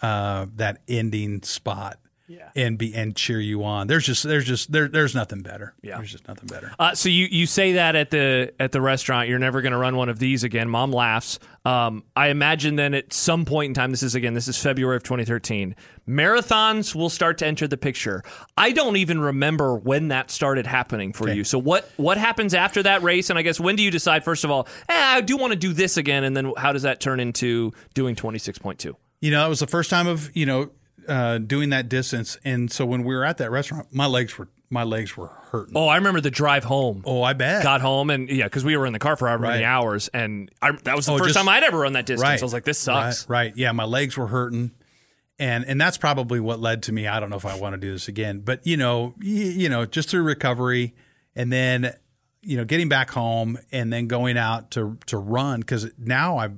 uh, 0.00 0.46
that 0.56 0.82
ending 0.88 1.42
spot, 1.42 1.98
Yeah. 2.32 2.48
and 2.56 2.78
be 2.78 2.94
and 2.94 3.14
cheer 3.14 3.40
you 3.40 3.62
on. 3.64 3.86
There's 3.88 4.06
just 4.06 4.22
there's 4.22 4.44
just 4.46 4.72
there 4.72 4.88
there's 4.88 5.14
nothing 5.14 5.42
better. 5.42 5.74
Yeah. 5.82 5.98
there's 5.98 6.12
just 6.12 6.26
nothing 6.26 6.46
better. 6.46 6.72
Uh, 6.78 6.94
so 6.94 7.08
you, 7.08 7.26
you 7.30 7.46
say 7.46 7.72
that 7.74 7.94
at 7.94 8.10
the 8.10 8.52
at 8.58 8.72
the 8.72 8.80
restaurant, 8.80 9.28
you're 9.28 9.38
never 9.38 9.60
going 9.60 9.72
to 9.72 9.78
run 9.78 9.96
one 9.96 10.08
of 10.08 10.18
these 10.18 10.42
again. 10.44 10.68
Mom 10.70 10.92
laughs. 10.92 11.38
Um, 11.64 12.04
I 12.16 12.28
imagine 12.28 12.76
then 12.76 12.94
at 12.94 13.12
some 13.12 13.44
point 13.44 13.70
in 13.70 13.74
time, 13.74 13.90
this 13.90 14.02
is 14.02 14.14
again, 14.14 14.34
this 14.34 14.48
is 14.48 14.56
February 14.60 14.96
of 14.96 15.02
2013. 15.04 15.76
Marathons 16.08 16.94
will 16.94 17.10
start 17.10 17.38
to 17.38 17.46
enter 17.46 17.66
the 17.68 17.76
picture. 17.76 18.22
I 18.56 18.72
don't 18.72 18.96
even 18.96 19.20
remember 19.20 19.74
when 19.76 20.08
that 20.08 20.30
started 20.30 20.66
happening 20.66 21.12
for 21.12 21.24
Okay. 21.24 21.34
you. 21.36 21.44
So 21.44 21.58
what 21.58 21.90
what 21.96 22.16
happens 22.18 22.54
after 22.54 22.82
that 22.84 23.02
race? 23.02 23.28
And 23.30 23.38
I 23.38 23.42
guess 23.42 23.58
when 23.60 23.76
do 23.76 23.82
you 23.82 23.90
decide 23.90 24.24
first 24.24 24.44
of 24.44 24.50
all, 24.50 24.66
eh, 24.88 24.94
I 24.94 25.20
do 25.20 25.36
want 25.36 25.52
to 25.52 25.58
do 25.58 25.72
this 25.72 25.96
again, 25.96 26.24
and 26.24 26.36
then 26.36 26.52
how 26.56 26.72
does 26.72 26.82
that 26.82 27.00
turn 27.00 27.20
into 27.20 27.72
doing 27.94 28.14
26.2? 28.16 28.94
You 29.20 29.30
know, 29.30 29.42
that 29.42 29.48
was 29.48 29.60
the 29.60 29.66
first 29.66 29.90
time 29.90 30.06
of 30.06 30.30
you 30.34 30.46
know 30.46 30.70
uh, 31.08 31.38
doing 31.38 31.70
that 31.70 31.88
distance, 31.88 32.38
and 32.44 32.70
so 32.70 32.84
when 32.86 33.02
we 33.04 33.14
were 33.14 33.24
at 33.24 33.38
that 33.38 33.50
restaurant, 33.50 33.88
my 33.92 34.06
legs 34.06 34.36
were 34.38 34.48
my 34.70 34.84
legs 34.84 35.16
were 35.18 35.28
hurting. 35.50 35.74
Oh, 35.76 35.86
I 35.86 35.96
remember 35.96 36.20
the 36.22 36.30
drive 36.30 36.64
home. 36.64 37.02
Oh, 37.04 37.22
I 37.22 37.34
bet. 37.34 37.62
got 37.62 37.82
home 37.82 38.08
and 38.08 38.28
yeah, 38.30 38.44
because 38.44 38.64
we 38.64 38.74
were 38.76 38.86
in 38.86 38.94
the 38.94 38.98
car 38.98 39.16
for 39.16 39.28
however 39.28 39.42
many 39.46 39.64
hours, 39.64 40.08
and 40.08 40.50
I, 40.62 40.72
that 40.84 40.96
was 40.96 41.04
the 41.06 41.12
Oh, 41.12 41.18
first 41.18 41.28
just- 41.34 41.38
time 41.38 41.48
I'd 41.48 41.62
ever 41.62 41.78
run 41.80 41.92
that 41.92 42.06
distance. 42.06 42.22
right. 42.22 42.40
I 42.40 42.44
was 42.44 42.54
like, 42.54 42.64
this 42.64 42.78
sucks. 42.78 43.28
Right, 43.28 43.46
right. 43.48 43.56
Yeah, 43.56 43.72
my 43.72 43.84
legs 43.84 44.16
were 44.16 44.28
hurting. 44.28 44.70
And 45.38 45.64
and 45.66 45.80
that's 45.80 45.98
probably 45.98 46.40
what 46.40 46.60
led 46.60 46.82
to 46.84 46.92
me. 46.92 47.06
I 47.08 47.18
don't 47.20 47.28
know 47.28 47.36
if 47.36 47.44
I 47.46 47.58
want 47.58 47.74
to 47.74 47.78
do 47.78 47.92
this 47.92 48.06
again, 48.08 48.40
but 48.40 48.66
you 48.66 48.76
know, 48.76 49.14
y- 49.18 49.26
you 49.26 49.68
know, 49.68 49.84
just 49.86 50.08
through 50.08 50.22
recovery 50.22 50.94
and 51.34 51.52
then 51.52 51.92
you 52.42 52.56
know, 52.56 52.64
getting 52.64 52.88
back 52.88 53.10
home 53.10 53.58
and 53.72 53.92
then 53.92 54.06
going 54.06 54.36
out 54.38 54.70
to 54.72 54.98
to 55.06 55.16
run 55.18 55.62
cuz 55.62 55.90
now 55.98 56.38
I 56.38 56.50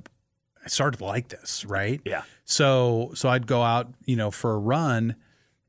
I 0.65 0.69
started 0.69 0.97
to 0.97 1.05
like 1.05 1.27
this, 1.27 1.63
right? 1.65 2.01
Yeah. 2.05 2.23
So 2.43 3.11
so 3.13 3.29
I'd 3.29 3.47
go 3.47 3.61
out, 3.61 3.93
you 4.05 4.15
know, 4.15 4.31
for 4.31 4.53
a 4.53 4.57
run 4.57 5.15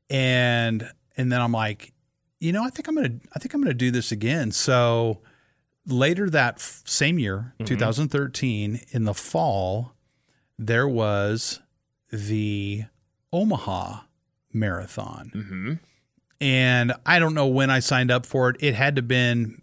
and 0.09 0.89
and 1.15 1.31
then 1.31 1.39
I'm 1.41 1.51
like, 1.51 1.93
you 2.39 2.51
know, 2.51 2.63
I 2.63 2.69
think 2.69 2.87
I'm 2.87 2.95
going 2.95 3.19
to 3.19 3.27
I 3.33 3.39
think 3.39 3.53
I'm 3.53 3.61
going 3.61 3.71
to 3.71 3.77
do 3.77 3.91
this 3.91 4.11
again. 4.11 4.51
So 4.51 5.19
later 5.85 6.29
that 6.29 6.55
f- 6.55 6.81
same 6.85 7.19
year, 7.19 7.53
2013 7.63 8.81
in 8.89 9.05
the 9.05 9.13
fall, 9.13 9.93
there 10.57 10.87
was 10.87 11.61
the 12.11 12.85
Omaha 13.31 14.01
marathon. 14.51 15.31
Mm-hmm. 15.35 15.73
And 16.39 16.93
I 17.05 17.19
don't 17.19 17.33
know 17.33 17.47
when 17.47 17.69
I 17.69 17.79
signed 17.79 18.11
up 18.11 18.25
for 18.25 18.49
it. 18.49 18.57
It 18.59 18.75
had 18.75 18.95
to 18.95 19.01
been 19.01 19.61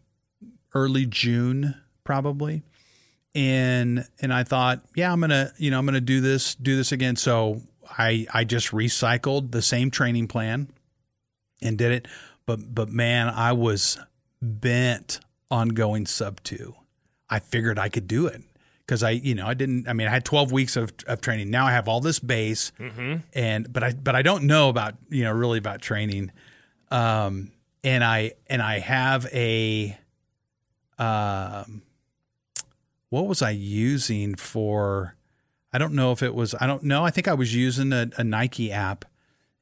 early 0.74 1.06
June 1.06 1.74
probably. 2.04 2.62
And 3.34 4.06
and 4.20 4.32
I 4.32 4.44
thought, 4.44 4.82
yeah, 4.94 5.12
I'm 5.12 5.20
going 5.20 5.30
to, 5.30 5.52
you 5.58 5.70
know, 5.70 5.78
I'm 5.78 5.86
to 5.86 6.00
do 6.00 6.20
this 6.20 6.54
do 6.54 6.76
this 6.76 6.92
again. 6.92 7.16
So 7.16 7.62
I 7.98 8.26
I 8.32 8.44
just 8.44 8.70
recycled 8.70 9.50
the 9.50 9.62
same 9.62 9.90
training 9.90 10.28
plan 10.28 10.68
and 11.60 11.76
did 11.76 11.92
it. 11.92 12.08
But 12.46 12.74
but 12.74 12.88
man, 12.88 13.28
I 13.28 13.52
was 13.52 13.98
bent 14.40 15.20
on 15.50 15.70
going 15.70 16.06
sub 16.06 16.42
2. 16.42 16.74
I 17.28 17.38
figured 17.40 17.78
I 17.78 17.88
could 17.88 18.06
do 18.06 18.26
it 18.26 18.42
because 18.86 19.02
I, 19.02 19.10
you 19.10 19.34
know, 19.34 19.46
I 19.46 19.54
didn't. 19.54 19.88
I 19.88 19.94
mean, 19.94 20.06
I 20.06 20.10
had 20.10 20.24
12 20.24 20.52
weeks 20.52 20.76
of, 20.76 20.92
of 21.06 21.20
training. 21.20 21.50
Now 21.50 21.66
I 21.66 21.72
have 21.72 21.88
all 21.88 22.00
this 22.00 22.18
base, 22.20 22.70
and 23.32 23.72
but 23.72 23.82
I 23.82 23.92
but 23.92 24.14
I 24.14 24.22
don't 24.22 24.44
know 24.44 24.68
about 24.68 24.94
you 25.08 25.24
know 25.24 25.32
really 25.32 25.58
about 25.58 25.80
training. 25.80 26.30
Um, 26.90 27.50
and 27.82 28.04
I 28.04 28.32
and 28.46 28.62
I 28.62 28.78
have 28.78 29.26
a, 29.32 29.98
um, 30.98 31.82
what 33.14 33.28
was 33.28 33.42
I 33.42 33.50
using 33.50 34.34
for? 34.34 35.14
I 35.72 35.78
don't 35.78 35.92
know 35.92 36.10
if 36.10 36.20
it 36.20 36.34
was. 36.34 36.52
I 36.60 36.66
don't 36.66 36.82
know. 36.82 37.04
I 37.04 37.10
think 37.10 37.28
I 37.28 37.34
was 37.34 37.54
using 37.54 37.92
a, 37.92 38.10
a 38.18 38.24
Nike 38.24 38.72
app, 38.72 39.04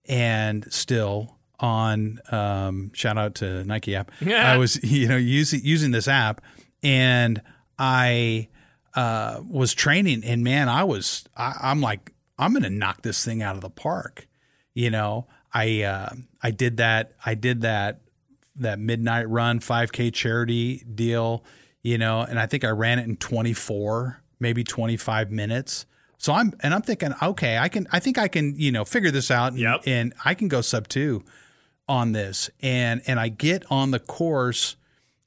and 0.08 0.72
still 0.72 1.36
on. 1.60 2.18
Um, 2.30 2.92
shout 2.94 3.18
out 3.18 3.34
to 3.36 3.62
Nike 3.64 3.94
app. 3.94 4.10
Yeah. 4.22 4.50
I 4.50 4.56
was 4.56 4.82
you 4.90 5.06
know 5.06 5.18
using 5.18 5.60
using 5.62 5.90
this 5.90 6.08
app, 6.08 6.40
and 6.82 7.42
I 7.78 8.48
uh, 8.94 9.42
was 9.46 9.74
training, 9.74 10.24
and 10.24 10.42
man, 10.42 10.70
I 10.70 10.84
was 10.84 11.24
I, 11.36 11.54
I'm 11.60 11.82
like 11.82 12.10
I'm 12.38 12.54
gonna 12.54 12.70
knock 12.70 13.02
this 13.02 13.22
thing 13.22 13.42
out 13.42 13.56
of 13.56 13.60
the 13.60 13.68
park. 13.68 14.28
You 14.72 14.88
know, 14.88 15.26
I 15.52 15.82
uh, 15.82 16.14
I 16.42 16.52
did 16.52 16.78
that 16.78 17.12
I 17.26 17.34
did 17.34 17.60
that 17.60 18.00
that 18.56 18.78
midnight 18.78 19.28
run 19.28 19.60
5K 19.60 20.10
charity 20.14 20.78
deal. 20.94 21.44
You 21.82 21.98
know, 21.98 22.20
and 22.20 22.38
I 22.38 22.46
think 22.46 22.64
I 22.64 22.68
ran 22.70 22.98
it 23.00 23.08
in 23.08 23.16
24, 23.16 24.22
maybe 24.38 24.62
25 24.62 25.30
minutes. 25.30 25.84
So 26.16 26.32
I'm 26.32 26.52
and 26.60 26.72
I'm 26.72 26.82
thinking, 26.82 27.12
okay, 27.20 27.58
I 27.58 27.68
can 27.68 27.88
I 27.90 27.98
think 27.98 28.18
I 28.18 28.28
can 28.28 28.54
you 28.56 28.70
know 28.70 28.84
figure 28.84 29.10
this 29.10 29.30
out, 29.30 29.52
and, 29.52 29.60
Yep. 29.60 29.82
and 29.86 30.14
I 30.24 30.34
can 30.34 30.46
go 30.48 30.60
sub 30.60 30.86
two 30.86 31.24
on 31.88 32.12
this, 32.12 32.48
and 32.60 33.02
and 33.06 33.18
I 33.18 33.28
get 33.28 33.64
on 33.70 33.90
the 33.90 33.98
course. 33.98 34.76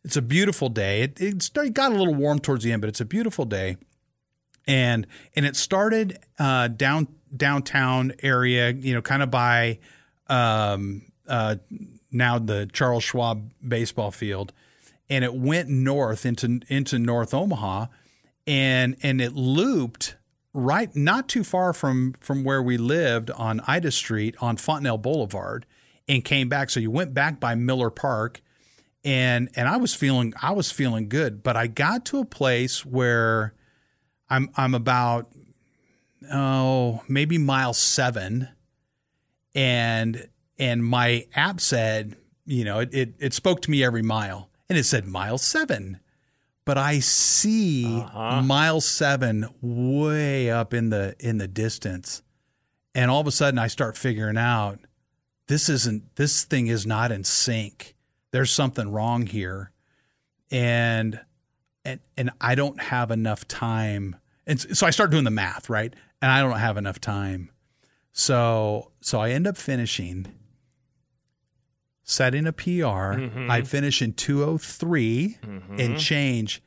It's 0.06 0.16
a 0.16 0.22
beautiful 0.22 0.70
day. 0.70 1.02
It, 1.02 1.20
it 1.20 1.42
started, 1.42 1.74
got 1.74 1.92
a 1.92 1.96
little 1.96 2.14
warm 2.14 2.38
towards 2.40 2.64
the 2.64 2.72
end, 2.72 2.82
but 2.82 2.90
it's 2.90 3.02
a 3.02 3.06
beautiful 3.06 3.44
day. 3.44 3.76
And 4.68 5.06
and 5.36 5.46
it 5.46 5.56
started 5.58 6.20
uh, 6.40 6.70
down 6.70 7.08
downtown 7.36 8.14
area, 8.24 8.70
you 8.72 8.94
know, 8.94 9.02
kind 9.02 9.22
of 9.22 9.30
by 9.30 9.80
um, 10.28 11.02
uh, 11.28 11.58
now 12.12 12.40
the 12.40 12.70
Charles 12.72 13.04
Schwab 13.04 13.52
baseball 13.68 14.12
field, 14.12 14.54
and 15.10 15.24
it 15.24 15.34
went 15.34 15.70
north 15.70 16.26
into 16.26 16.62
into 16.68 17.00
North 17.00 17.34
Omaha, 17.34 17.88
and 18.48 18.96
and 19.02 19.22
it 19.22 19.34
looped 19.34 20.16
right 20.54 20.96
not 20.96 21.28
too 21.28 21.44
far 21.44 21.74
from 21.74 22.14
from 22.20 22.44
where 22.44 22.62
we 22.62 22.78
lived 22.78 23.30
on 23.32 23.62
Ida 23.68 23.92
Street 23.92 24.36
on 24.42 24.58
Fontenelle 24.58 24.98
Boulevard, 24.98 25.66
and 26.08 26.24
came 26.24 26.50
back. 26.50 26.70
So 26.70 26.80
you 26.80 26.92
went 26.92 27.14
back 27.14 27.40
by 27.40 27.56
Miller 27.56 27.90
Park, 27.90 28.42
and 29.04 29.50
and 29.56 29.68
I 29.68 29.78
was 29.78 29.94
feeling 29.94 30.34
I 30.42 30.52
was 30.52 30.72
feeling 30.72 31.10
good, 31.10 31.44
but 31.44 31.56
I 31.56 31.68
got 31.68 32.06
to 32.06 32.20
a 32.20 32.26
place 32.26 32.86
where 32.86 33.54
I'm 34.30 34.50
I'm 34.56 34.74
about 34.74 35.32
oh 36.32 37.04
maybe 37.08 37.38
mile 37.38 37.74
seven, 37.74 38.50
and 39.54 40.28
and 40.58 40.84
my 40.84 41.28
app 41.36 41.60
said 41.60 42.16
you 42.46 42.64
know 42.64 42.80
it 42.80 42.94
it, 42.94 43.14
it 43.20 43.34
spoke 43.34 43.62
to 43.64 43.72
me 43.72 43.84
every 43.84 44.02
mile, 44.02 44.50
and 44.70 44.78
it 44.78 44.84
said 44.86 45.06
mile 45.06 45.38
seven, 45.38 46.00
but 46.66 46.78
I 46.78 47.00
see 47.00 47.86
Uh-huh. 48.02 48.42
mile 48.42 48.82
seven 48.82 49.48
way 49.62 50.50
up 50.50 50.74
in 50.74 50.90
the 50.90 51.16
in 51.20 51.38
the 51.38 51.48
distance, 51.48 52.22
and 52.94 53.12
all 53.12 53.22
of 53.22 53.28
a 53.28 53.32
sudden 53.32 53.60
I 53.60 53.68
start 53.68 53.98
figuring 53.98 54.38
out 54.38 54.80
this 55.48 55.70
isn't 55.70 56.16
this 56.16 56.44
thing 56.44 56.68
is 56.68 56.86
not 56.88 57.12
in 57.12 57.24
sync. 57.24 57.96
There's 58.32 58.52
something 58.52 58.92
wrong 58.92 59.28
here, 59.28 59.72
and 60.52 61.20
and 61.84 62.00
and 62.18 62.32
I 62.42 62.56
don't 62.56 62.82
have 62.82 63.12
enough 63.12 63.48
time. 63.48 64.16
And 64.48 64.60
so 64.60 64.86
I 64.86 64.90
start 64.92 65.12
doing 65.12 65.24
the 65.24 65.32
math, 65.32 65.70
right? 65.70 65.94
And 66.22 66.32
I 66.32 66.42
don't 66.42 66.60
have 66.60 66.78
enough 66.78 67.00
time. 67.00 67.52
So 68.12 68.92
so 69.02 69.20
I 69.20 69.32
end 69.32 69.46
up 69.48 69.58
finishing 69.58 70.28
setting 72.06 72.46
a 72.48 72.54
PR. 72.54 73.18
Mhm. 73.18 73.50
I 73.50 73.62
finish 73.64 74.02
in 74.02 74.14
203 74.14 75.38
Mhm. 75.44 75.80
and 75.80 76.00
change 76.00 76.62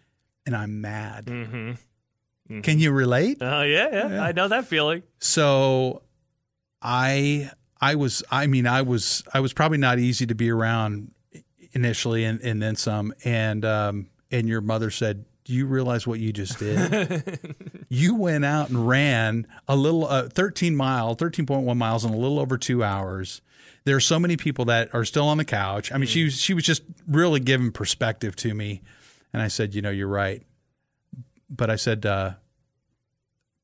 and 0.44 0.54
I'm 0.56 0.80
mad. 0.80 1.26
Mm-hmm. 1.26 2.60
Can 2.62 2.78
you 2.78 2.90
relate? 2.92 3.38
Oh 3.40 3.62
yeah, 3.62 3.88
yeah, 3.92 4.08
Yeah. 4.14 4.22
I 4.22 4.32
know 4.32 4.48
that 4.48 4.66
feeling. 4.66 5.02
So 5.18 6.02
I 6.82 7.50
I 7.80 7.94
was, 7.94 8.22
I 8.30 8.46
mean, 8.48 8.66
I 8.66 8.82
was, 8.82 9.22
I 9.32 9.38
was 9.40 9.52
probably 9.52 9.78
not 9.78 9.98
easy 9.98 10.26
to 10.26 10.34
be 10.34 10.50
around 10.50 11.12
initially, 11.72 12.24
and, 12.24 12.40
and 12.40 12.60
then 12.60 12.74
some. 12.74 13.12
And 13.24 13.64
um, 13.64 14.08
and 14.32 14.48
your 14.48 14.60
mother 14.60 14.90
said, 14.90 15.24
"Do 15.44 15.52
you 15.52 15.66
realize 15.66 16.06
what 16.06 16.18
you 16.18 16.32
just 16.32 16.58
did? 16.58 17.38
you 17.88 18.14
went 18.16 18.44
out 18.44 18.68
and 18.70 18.88
ran 18.88 19.46
a 19.68 19.76
little, 19.76 20.06
uh, 20.08 20.28
thirteen 20.28 20.74
mile, 20.74 21.14
thirteen 21.14 21.46
point 21.46 21.62
one 21.66 21.78
miles 21.78 22.04
in 22.04 22.12
a 22.12 22.16
little 22.16 22.40
over 22.40 22.58
two 22.58 22.82
hours." 22.82 23.42
There 23.84 23.96
are 23.96 24.00
so 24.00 24.18
many 24.18 24.36
people 24.36 24.66
that 24.66 24.94
are 24.94 25.04
still 25.04 25.26
on 25.26 25.38
the 25.38 25.44
couch. 25.44 25.92
I 25.92 25.98
mean, 25.98 26.08
she 26.08 26.30
she 26.30 26.54
was 26.54 26.64
just 26.64 26.82
really 27.06 27.40
giving 27.40 27.72
perspective 27.72 28.36
to 28.36 28.54
me, 28.54 28.82
and 29.32 29.42
I 29.42 29.48
said, 29.48 29.74
"You 29.74 29.82
know, 29.82 29.90
you're 29.90 30.08
right." 30.08 30.42
But 31.50 31.70
I 31.70 31.76
said, 31.76 32.04
uh, 32.04 32.32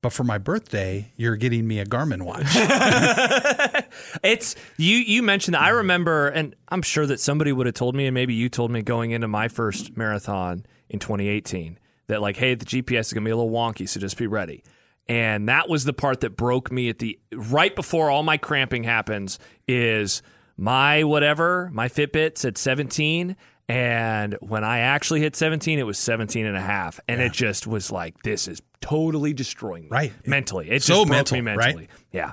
but 0.05 0.13
for 0.13 0.25
my 0.25 0.37
birthday, 0.37 1.13
you're 1.17 1.37
getting 1.37 1.67
me 1.67 1.79
a 1.79 1.87
Garmin 1.87 2.23
watch. 2.23 2.45
It's 4.23 4.55
you. 4.77 4.97
You 4.99 5.23
mentioned 5.23 5.55
that. 5.55 5.63
I 5.63 5.71
remember, 5.71 6.29
and 6.29 6.55
I'm 6.69 6.83
sure 6.83 7.07
that 7.07 7.21
somebody 7.21 7.53
would 7.53 7.67
have 7.67 7.75
told 7.75 7.95
me, 7.95 8.07
and 8.07 8.15
maybe 8.15 8.35
you 8.35 8.49
told 8.49 8.71
me 8.71 8.83
going 8.83 9.13
into 9.13 9.29
my 9.29 9.49
first 9.49 9.97
marathon 9.97 10.67
in 10.89 10.99
2018 10.99 11.79
that 12.09 12.21
like, 12.21 12.37
hey, 12.37 12.55
the 12.55 12.65
GPS 12.65 13.01
is 13.01 13.13
gonna 13.13 13.25
be 13.25 13.31
a 13.31 13.37
little 13.37 13.53
wonky, 13.53 13.89
so 13.89 14.01
just 14.01 14.19
be 14.19 14.27
ready. 14.27 14.63
And 15.07 15.49
that 15.49 15.69
was 15.69 15.85
the 15.85 15.93
part 15.93 16.21
that 16.21 16.37
broke 16.37 16.73
me 16.73 16.89
at 16.89 16.99
the 16.99 17.19
right 17.33 17.75
before 17.75 18.11
all 18.11 18.23
my 18.23 18.37
cramping 18.39 18.85
happens. 18.85 19.39
Is 19.69 20.23
my 20.57 21.05
whatever 21.05 21.71
my 21.73 21.89
Fitbit 21.89 22.39
said 22.39 22.57
17. 22.59 23.37
And 23.67 24.37
when 24.41 24.63
I 24.63 24.81
actually 24.81 25.21
hit 25.21 25.35
17, 25.37 25.79
it 25.79 25.85
was 25.85 25.99
17 25.99 26.45
and 26.45 26.57
a 26.57 26.61
half. 26.61 27.01
And 27.09 27.23
it 27.23 27.33
just 27.33 27.67
was 27.67 27.91
like, 27.91 28.23
this 28.23 28.47
is 28.47 28.61
totally 28.83 29.33
destroying 29.33 29.85
me. 29.85 29.89
Right. 29.91 30.13
Mentally. 30.27 30.71
It 30.71 30.83
So 30.83 30.95
just 30.97 31.07
broke 31.07 31.17
mental, 31.17 31.37
me 31.37 31.41
mentally. 31.41 31.75
right? 31.75 31.91
Yeah. 32.13 32.33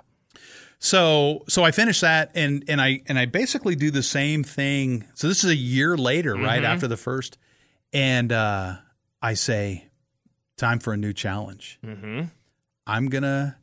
So 0.80 1.44
so 1.48 1.64
I 1.64 1.72
finished 1.72 2.02
that 2.02 2.32
and 2.36 2.64
and 2.68 2.82
I 2.82 3.02
and 3.08 3.18
I 3.20 3.26
basically 3.28 3.76
do 3.76 3.92
the 3.92 4.02
same 4.04 4.44
thing. 4.44 5.06
So 5.14 5.28
this 5.28 5.44
is 5.44 5.52
a 5.52 5.56
year 5.56 5.96
later, 5.96 6.36
right 6.36 6.64
after 6.64 6.88
the 6.88 6.98
first, 6.98 7.38
and 7.94 8.32
uh, 8.32 8.78
I 9.22 9.36
say, 9.36 9.88
time 10.58 10.80
for 10.80 10.92
a 10.94 10.98
new 10.98 11.14
challenge. 11.14 11.80
Mm-hmm. 11.86 12.24
I'm 12.92 13.10
gonna 13.10 13.58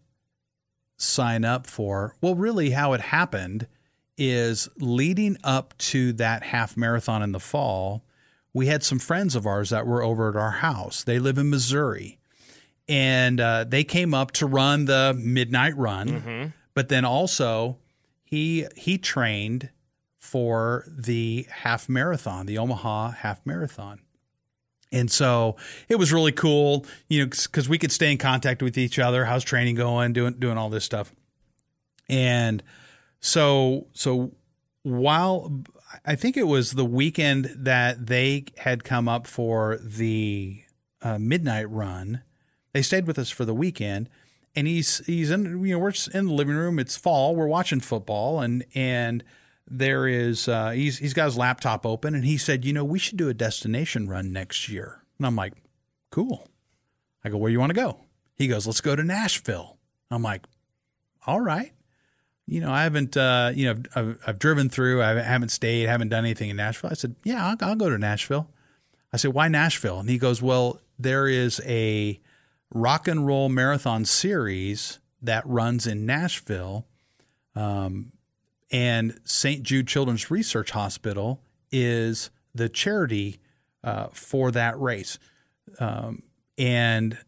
sign 0.97 1.45
up 1.45 1.67
for. 1.67 2.17
Well, 2.21 2.35
really, 2.35 2.71
how 2.71 2.93
it 2.93 3.01
happened 3.01 3.67
is 4.17 4.69
leading 4.79 5.37
up 5.45 5.77
to 5.79 6.13
that 6.15 6.43
half 6.43 6.77
marathon 6.77 7.23
in 7.23 7.33
the 7.33 7.41
fall. 7.41 8.05
We 8.53 8.67
had 8.67 8.83
some 8.83 8.99
friends 8.99 9.37
of 9.37 9.47
ours 9.47 9.71
that 9.71 9.87
were 9.87 10.03
over 10.03 10.31
at 10.31 10.37
our 10.37 10.51
house. 10.51 11.05
They 11.05 11.19
live 11.19 11.39
in 11.39 11.51
Missouri, 11.51 12.19
and 12.89 13.41
uh, 13.41 13.65
they 13.65 13.85
came 13.85 14.15
up 14.15 14.33
to 14.33 14.47
run 14.47 14.87
the 14.87 15.15
midnight 15.17 15.77
run 15.77 16.53
but 16.79 16.89
then 16.89 17.05
also 17.05 17.79
he 18.23 18.67
he 18.77 18.99
trained 18.99 19.71
for 20.17 20.85
the 20.89 21.45
half 21.51 21.89
marathon, 21.89 22.47
the 22.47 22.57
Omaha 22.57 23.11
half 23.11 23.45
marathon. 23.45 24.01
And 24.91 25.11
so 25.11 25.57
it 25.89 25.97
was 25.97 26.13
really 26.13 26.33
cool, 26.33 26.87
you 27.09 27.25
know, 27.25 27.27
because 27.27 27.69
we 27.69 27.79
could 27.79 27.93
stay 27.93 28.11
in 28.11 28.19
contact 28.19 28.63
with 28.63 28.79
each 28.79 28.99
other. 28.99 29.25
How's 29.25 29.45
training 29.45 29.75
going? 29.75 30.13
Doing 30.13 30.35
doing 30.35 30.57
all 30.57 30.71
this 30.71 30.85
stuff. 30.85 31.13
And 32.09 32.63
so 33.21 33.87
so 33.93 34.33
while 34.83 35.63
I 36.07 36.15
think 36.15 36.37
it 36.37 36.47
was 36.47 36.73
the 36.73 36.85
weekend 36.85 37.55
that 37.57 38.07
they 38.07 38.47
had 38.59 38.85
come 38.85 39.09
up 39.09 39.27
for 39.27 39.79
the 39.83 40.63
uh, 41.03 41.19
midnight 41.19 41.69
run, 41.71 42.23
they 42.73 42.83
stayed 42.83 43.07
with 43.07 43.19
us 43.19 43.31
for 43.31 43.45
the 43.45 43.55
weekend 43.55 44.09
and 44.59 44.67
he's 44.67 44.99
he's 45.07 45.31
in 45.31 45.65
you 45.65 45.75
know 45.75 45.79
we're 45.79 45.93
in 46.13 46.27
the 46.27 46.33
living 46.33 46.57
room 46.57 46.79
it's 46.79 46.97
fall 46.97 47.37
we're 47.37 47.47
watching 47.47 47.81
football 47.81 48.41
and 48.41 48.65
and 48.75 49.23
there 49.71 50.07
is 50.07 50.49
uh, 50.49 50.71
he's 50.71 50.99
he's 50.99 51.15
got 51.15 51.27
his 51.27 51.37
laptop 51.37 51.85
open 51.85 52.15
and 52.15 52.25
he 52.25 52.39
said 52.39 52.65
you 52.65 52.73
know 52.73 52.85
we 52.85 52.99
should 52.99 53.19
do 53.19 53.29
a 53.29 53.35
destination 53.35 54.09
run 54.09 54.33
next 54.33 54.69
year. 54.69 55.03
And 55.19 55.27
I'm 55.27 55.37
like 55.37 55.55
cool. 56.11 56.49
I 57.25 57.29
go 57.29 57.37
where 57.37 57.51
you 57.51 57.61
want 57.61 57.71
to 57.71 57.75
go? 57.75 57.99
He 58.35 58.49
goes 58.49 58.67
let's 58.67 58.81
go 58.81 58.97
to 58.97 59.03
Nashville. 59.03 59.77
I'm 60.11 60.23
like 60.23 60.47
all 61.27 61.41
right. 61.41 61.73
You 62.47 62.61
know 62.61 62.73
I 62.73 62.85
haven't 62.85 63.17
uh, 63.17 63.53
you 63.55 63.67
know 63.67 63.83
I've, 63.95 64.19
I've 64.27 64.39
driven 64.39 64.69
through 64.69 65.03
I 65.03 65.21
haven't 65.21 65.51
stayed 65.51 65.89
haven't 65.89 66.09
done 66.09 66.25
anything 66.25 66.51
in 66.51 66.57
Nashville. 66.57 66.91
I 66.91 66.95
said 66.95 67.17
yeah 67.25 67.47
I'll, 67.47 67.57
I'll 67.69 67.77
go 67.77 67.91
to 67.91 67.99
Nashville. 67.99 68.49
I 69.13 69.17
said 69.17 69.35
why 69.35 69.49
Nashville? 69.49 70.01
And 70.01 70.09
he 70.09 70.19
goes 70.19 70.41
well 70.41 70.81
there 70.99 71.29
is 71.29 71.61
a 71.65 72.21
rock 72.73 73.09
and 73.09 73.27
roll 73.27 73.49
marathon 73.49 74.05
series 74.05 74.99
that 75.23 75.47
runs 75.47 75.87
in 75.87 76.07
Nashville. 76.07 76.87
Um, 77.55 78.13
and 78.71 79.19
St. 79.25 79.63
Jude 79.63 79.89
Children's 79.89 80.31
Research 80.31 80.71
Hospital 80.73 81.41
is 81.71 82.31
the 82.55 82.69
charity 82.69 83.41
uh, 83.85 84.09
for 84.13 84.51
that 84.51 84.79
race. 84.79 85.19
Um, 85.79 86.23
and 86.57 87.19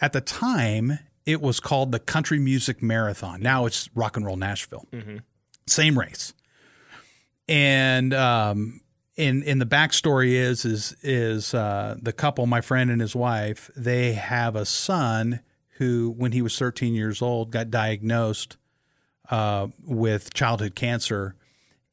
at 0.00 0.12
the 0.12 0.20
time, 0.20 0.98
it 1.26 1.40
was 1.40 1.60
called 1.60 1.92
the 1.92 1.98
Country 1.98 2.38
Music 2.38 2.82
Marathon. 2.82 3.42
Now 3.42 3.66
it's 3.66 3.90
Rock 3.94 4.16
and 4.16 4.24
Roll 4.24 4.36
Nashville. 4.36 4.86
Same 5.66 5.98
race. 5.98 6.32
And 7.48 8.14
um, 8.14 8.80
in 9.16 9.42
in 9.42 9.58
the 9.58 9.66
backstory 9.66 10.32
is 10.32 10.64
is 10.64 10.96
is 11.02 11.52
uh, 11.52 11.96
the 12.00 12.12
couple, 12.12 12.46
my 12.46 12.60
friend 12.60 12.90
and 12.90 13.00
his 13.00 13.14
wife, 13.16 13.70
they 13.76 14.12
have 14.12 14.54
a 14.56 14.64
son 14.64 15.40
who, 15.76 16.14
when 16.16 16.32
he 16.32 16.42
was 16.42 16.58
13 16.58 16.94
years 16.94 17.20
old, 17.22 17.50
got 17.50 17.70
diagnosed 17.70 18.56
uh, 19.30 19.68
with 19.84 20.32
childhood 20.34 20.74
cancer 20.74 21.34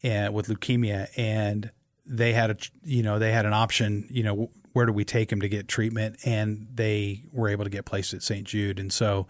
and 0.04 0.34
with 0.34 0.48
leukemia, 0.48 1.08
and 1.18 1.72
they 2.06 2.34
had 2.34 2.52
a 2.52 2.58
you 2.84 3.04
know 3.04 3.20
they 3.20 3.32
had 3.32 3.46
an 3.46 3.54
option. 3.54 4.08
You 4.10 4.24
know, 4.24 4.52
where 4.74 4.86
do 4.86 4.94
we 4.94 5.06
take 5.06 5.32
him 5.32 5.42
to 5.42 5.50
get 5.50 5.68
treatment? 5.68 6.18
And 6.26 6.68
they 6.74 7.24
were 7.32 7.50
able 7.50 7.64
to 7.64 7.70
get 7.70 7.86
placed 7.86 8.14
at 8.14 8.24
St. 8.24 8.46
Jude, 8.46 8.80
and 8.80 8.92
so 8.92 9.28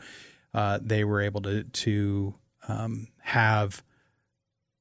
uh, 0.54 0.80
they 0.82 1.04
were 1.04 1.22
able 1.22 1.42
to 1.42 1.64
to 1.64 2.36
um, 2.68 3.08
have 3.22 3.84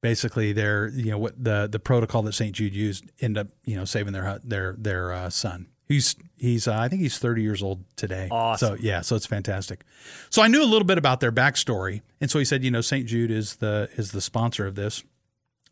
basically 0.01 0.53
their 0.53 0.89
you 0.89 1.11
know 1.11 1.17
what 1.17 1.41
the 1.41 1.67
the 1.71 1.79
protocol 1.79 2.21
that 2.23 2.33
St. 2.33 2.53
Jude 2.53 2.75
used 2.75 3.11
end 3.19 3.37
up 3.37 3.47
you 3.63 3.75
know 3.75 3.85
saving 3.85 4.13
their 4.13 4.39
their 4.43 4.75
their 4.77 5.11
uh, 5.11 5.29
son. 5.29 5.67
He's 5.87 6.15
he's 6.37 6.67
uh, 6.67 6.77
I 6.77 6.87
think 6.89 7.01
he's 7.01 7.17
30 7.19 7.41
years 7.41 7.61
old 7.61 7.83
today. 7.95 8.27
Awesome. 8.31 8.77
So 8.77 8.81
yeah, 8.81 9.01
so 9.01 9.15
it's 9.15 9.25
fantastic. 9.25 9.83
So 10.29 10.41
I 10.41 10.47
knew 10.47 10.63
a 10.63 10.65
little 10.65 10.85
bit 10.85 10.97
about 10.97 11.19
their 11.19 11.31
backstory, 11.31 12.01
and 12.19 12.29
so 12.29 12.39
he 12.39 12.45
said, 12.45 12.63
you 12.63 12.71
know, 12.71 12.81
St. 12.81 13.05
Jude 13.05 13.31
is 13.31 13.57
the 13.57 13.89
is 13.95 14.11
the 14.11 14.21
sponsor 14.21 14.65
of 14.65 14.75
this, 14.75 15.03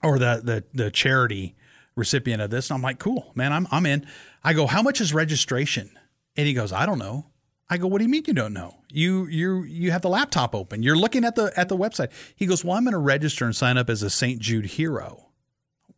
or 0.03 0.19
the 0.19 0.41
the 0.43 0.83
the 0.83 0.91
charity 0.91 1.55
recipient 1.95 2.41
of 2.41 2.49
this. 2.49 2.69
And 2.69 2.77
I'm 2.77 2.83
like, 2.83 2.99
cool, 2.99 3.31
man, 3.35 3.51
I'm 3.51 3.67
I'm 3.71 3.85
in. 3.85 4.05
I 4.43 4.53
go, 4.53 4.67
how 4.67 4.81
much 4.81 5.01
is 5.01 5.13
registration? 5.13 5.89
And 6.35 6.47
he 6.47 6.53
goes, 6.53 6.71
I 6.71 6.85
don't 6.85 6.99
know. 6.99 7.27
I 7.69 7.77
go, 7.77 7.87
what 7.87 7.99
do 7.99 8.03
you 8.03 8.09
mean 8.09 8.23
you 8.27 8.33
don't 8.33 8.53
know? 8.53 8.75
You 8.91 9.25
you 9.25 9.63
you 9.63 9.91
have 9.91 10.01
the 10.03 10.09
laptop 10.09 10.53
open. 10.53 10.83
You're 10.83 10.97
looking 10.97 11.25
at 11.25 11.35
the 11.35 11.51
at 11.57 11.69
the 11.69 11.77
website. 11.77 12.11
He 12.35 12.45
goes, 12.45 12.63
well, 12.63 12.77
I'm 12.77 12.83
going 12.83 12.91
to 12.91 12.99
register 12.99 13.45
and 13.45 13.55
sign 13.55 13.77
up 13.77 13.89
as 13.89 14.03
a 14.03 14.09
St. 14.09 14.39
Jude 14.39 14.65
hero. 14.65 15.29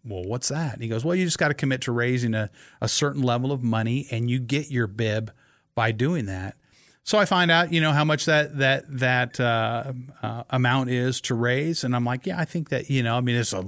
Well, 0.05 0.23
what's 0.23 0.49
that? 0.49 0.73
And 0.73 0.83
he 0.83 0.87
goes, 0.87 1.03
well, 1.03 1.15
you 1.15 1.25
just 1.25 1.39
got 1.39 1.47
to 1.47 1.53
commit 1.53 1.81
to 1.81 1.91
raising 1.91 2.35
a, 2.35 2.49
a 2.79 2.87
certain 2.87 3.23
level 3.23 3.51
of 3.51 3.63
money, 3.63 4.07
and 4.11 4.29
you 4.29 4.39
get 4.39 4.69
your 4.69 4.87
bib 4.87 5.31
by 5.73 5.91
doing 5.91 6.27
that. 6.27 6.55
So 7.03 7.17
I 7.17 7.25
find 7.25 7.51
out, 7.51 7.71
you 7.71 7.81
know, 7.81 7.91
how 7.91 8.03
much 8.03 8.25
that 8.25 8.57
that 8.57 8.85
that 8.99 9.39
uh, 9.39 9.93
uh, 10.23 10.43
amount 10.49 10.89
is 10.89 11.21
to 11.21 11.35
raise, 11.35 11.83
and 11.83 11.95
I'm 11.95 12.05
like, 12.05 12.25
yeah, 12.25 12.39
I 12.39 12.45
think 12.45 12.69
that, 12.69 12.89
you 12.89 13.03
know, 13.03 13.17
I 13.17 13.21
mean, 13.21 13.35
it's 13.35 13.53
a 13.53 13.63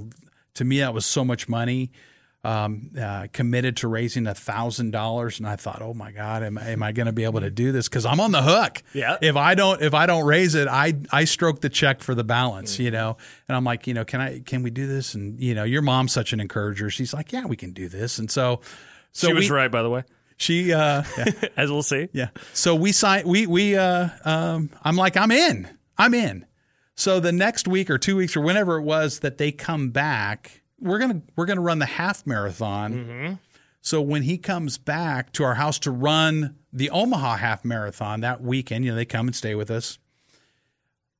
to 0.56 0.66
me 0.66 0.80
that 0.80 0.94
was 0.94 1.06
so 1.06 1.24
much 1.24 1.48
money. 1.48 1.92
Um, 2.44 2.92
uh, 2.98 3.28
committed 3.34 3.78
to 3.78 3.90
raising 3.90 4.26
a 4.26 4.34
thousand 4.34 4.92
dollars, 4.92 5.40
and 5.40 5.48
I 5.48 5.58
thought, 5.58 5.82
oh 5.82 5.94
my 5.94 6.12
god, 6.12 6.44
am, 6.44 6.58
am 6.58 6.82
I 6.82 6.94
going 6.94 7.08
to 7.08 7.12
be 7.12 7.26
able 7.26 7.42
to 7.42 7.50
do 7.50 7.74
this? 7.74 7.90
Because 7.90 8.06
I'm 8.06 8.22
on 8.22 8.32
the 8.32 8.42
hook. 8.42 8.84
Yeah. 8.94 9.18
If 9.22 9.36
I 9.36 9.54
don't, 9.56 9.82
if 9.82 9.94
I 9.94 10.06
don't 10.06 10.24
raise 10.26 10.56
it, 10.56 10.68
I 10.68 10.94
I 11.12 11.26
stroke 11.26 11.60
the 11.60 11.68
check 11.68 12.02
for 12.02 12.16
the 12.16 12.24
balance, 12.24 12.80
you 12.80 12.90
know. 12.92 13.18
And 13.50 13.58
I'm 13.58 13.66
like, 13.66 13.86
you 13.88 13.94
know, 13.94 14.06
can 14.06 14.22
I 14.22 14.40
can 14.42 14.64
we 14.64 14.70
do 14.70 14.88
this? 14.88 15.14
And 15.14 15.42
you 15.42 15.56
know, 15.56 15.66
your 15.66 15.82
mom's 15.82 16.14
such 16.14 16.32
an 16.32 16.40
encourager. 16.40 16.90
She's 16.90 17.14
like, 17.14 17.34
yeah, 17.34 17.46
we 17.46 17.58
can 17.58 17.74
do 17.74 17.90
this. 17.90 18.18
And 18.18 18.32
so, 18.32 18.62
so 19.12 19.28
she 19.28 19.34
was 19.34 19.50
we, 19.50 19.56
right, 19.56 19.72
by 19.72 19.82
the 19.82 19.90
way, 19.90 20.04
She, 20.38 20.72
uh, 20.72 21.04
yeah. 21.18 21.26
as 21.58 21.70
we'll 21.70 21.84
see. 21.84 22.08
Yeah. 22.14 22.30
So 22.54 22.76
we 22.76 22.94
sign. 22.94 23.28
We 23.28 23.46
we. 23.48 23.76
Uh, 23.76 24.10
um, 24.24 24.70
I'm 24.84 24.96
like, 24.96 25.18
I'm 25.18 25.32
in. 25.32 25.68
I'm 25.98 26.14
in. 26.14 26.46
So 26.96 27.20
the 27.20 27.32
next 27.34 27.68
week 27.68 27.90
or 27.90 27.98
two 27.98 28.16
weeks 28.16 28.38
or 28.38 28.42
whenever 28.42 28.78
it 28.78 28.84
was 28.84 29.20
that 29.20 29.38
they 29.38 29.52
come 29.52 29.90
back, 29.90 30.62
we're 30.80 31.00
gonna 31.00 31.22
we're 31.36 31.46
gonna 31.46 31.62
run 31.62 31.80
the 31.80 31.86
half 31.86 32.26
marathon. 32.26 32.94
Mm-hmm. 32.94 33.34
So 33.82 34.02
when 34.02 34.24
he 34.24 34.38
comes 34.38 34.78
back 34.78 35.32
to 35.34 35.44
our 35.44 35.56
house 35.56 35.80
to 35.80 35.92
run 35.92 36.56
the 36.74 36.90
Omaha 36.90 37.38
half 37.38 37.64
marathon 37.64 38.22
that 38.22 38.42
weekend, 38.42 38.84
you 38.86 38.92
know, 38.92 38.96
they 38.98 39.06
come 39.06 39.28
and 39.28 39.36
stay 39.36 39.56
with 39.56 39.72
us. 39.72 39.98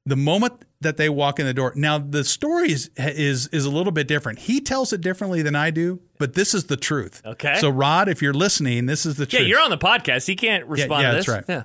The 0.06 0.16
moment 0.18 0.64
that 0.82 0.96
they 0.98 1.10
walk 1.10 1.40
in 1.40 1.46
the 1.46 1.54
door, 1.54 1.74
now 1.76 1.98
the 1.98 2.24
story 2.24 2.72
is 2.72 2.90
is 2.98 3.48
is 3.48 3.66
a 3.66 3.70
little 3.70 3.92
bit 3.92 4.08
different. 4.08 4.40
He 4.40 4.62
tells 4.62 4.94
it 4.94 5.02
differently 5.02 5.42
than 5.42 5.56
I 5.56 5.70
do, 5.72 6.00
but 6.18 6.34
this 6.34 6.54
is 6.54 6.66
the 6.66 6.78
truth. 6.78 7.22
Okay. 7.26 7.58
So 7.60 7.70
Rod, 7.70 8.08
if 8.10 8.22
you're 8.22 8.34
listening, 8.34 8.86
this 8.86 9.06
is 9.06 9.16
the 9.16 9.24
Yeah, 9.24 9.40
truth. 9.40 9.48
you're 9.50 9.62
on 9.62 9.70
the 9.70 9.78
podcast. 9.78 10.26
He 10.28 10.36
can't 10.36 10.66
respond 10.66 11.02
yeah, 11.04 11.10
to 11.10 11.16
that's 11.16 11.26
this. 11.28 11.36
right. 11.36 11.46
Yeah. 11.48 11.64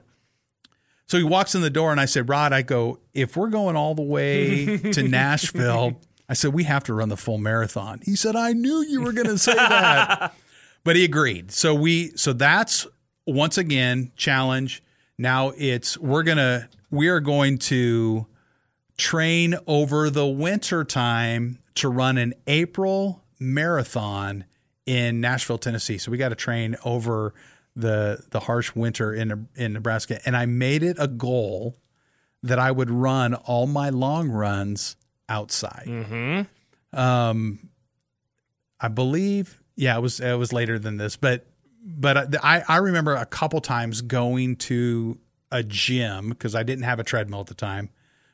So 1.06 1.18
he 1.18 1.24
walks 1.24 1.54
in 1.54 1.60
the 1.60 1.70
door 1.70 1.90
and 1.92 2.00
I 2.00 2.06
said, 2.06 2.28
Rod, 2.28 2.52
I 2.52 2.62
go, 2.62 2.98
if 3.12 3.36
we're 3.36 3.48
going 3.50 3.76
all 3.76 3.94
the 3.94 4.02
way 4.02 4.78
to 4.78 5.02
Nashville, 5.08 6.00
I 6.28 6.34
said, 6.34 6.52
we 6.52 6.64
have 6.64 6.84
to 6.84 6.94
run 6.94 7.08
the 7.08 7.16
full 7.16 7.38
marathon. 7.38 8.00
He 8.04 8.16
said, 8.16 8.36
I 8.36 8.52
knew 8.52 8.82
you 8.82 9.02
were 9.02 9.12
going 9.12 9.26
to 9.26 9.38
say 9.38 9.54
that. 9.54 10.34
but 10.84 10.96
he 10.96 11.04
agreed. 11.04 11.52
So 11.52 11.74
we, 11.74 12.12
so 12.16 12.32
that's 12.32 12.86
once 13.26 13.58
again, 13.58 14.12
challenge. 14.16 14.82
Now 15.18 15.52
it's, 15.56 15.98
we're 15.98 16.22
going 16.22 16.38
to, 16.38 16.68
we 16.90 17.08
are 17.08 17.20
going 17.20 17.58
to 17.58 18.26
train 18.96 19.56
over 19.66 20.10
the 20.10 20.26
winter 20.26 20.84
time 20.84 21.58
to 21.76 21.88
run 21.88 22.18
an 22.18 22.34
April 22.46 23.22
marathon 23.38 24.44
in 24.86 25.20
Nashville, 25.20 25.58
Tennessee. 25.58 25.98
So 25.98 26.10
we 26.10 26.18
got 26.18 26.30
to 26.30 26.34
train 26.34 26.76
over 26.84 27.34
the 27.74 28.22
the 28.30 28.40
harsh 28.40 28.74
winter 28.74 29.14
in 29.14 29.48
in 29.56 29.72
Nebraska, 29.72 30.20
and 30.26 30.36
I 30.36 30.46
made 30.46 30.82
it 30.82 30.96
a 30.98 31.08
goal 31.08 31.76
that 32.42 32.58
I 32.58 32.70
would 32.70 32.90
run 32.90 33.34
all 33.34 33.66
my 33.66 33.88
long 33.90 34.28
runs 34.28 34.96
outside. 35.32 35.86
Mm-hmm. 35.86 36.98
Um, 36.98 37.70
I 38.78 38.88
believe, 38.88 39.60
yeah, 39.76 39.96
it 39.96 40.00
was 40.00 40.20
it 40.20 40.38
was 40.38 40.52
later 40.52 40.78
than 40.78 40.98
this, 40.98 41.16
but 41.16 41.46
but 41.84 42.44
I 42.44 42.62
I 42.68 42.76
remember 42.76 43.14
a 43.14 43.24
couple 43.24 43.60
times 43.60 44.02
going 44.02 44.56
to 44.56 45.18
a 45.50 45.62
gym 45.62 46.28
because 46.28 46.54
I 46.54 46.62
didn't 46.62 46.84
have 46.84 47.00
a 47.00 47.04
treadmill 47.04 47.40
at 47.40 47.46
the 47.46 47.54
time. 47.54 47.88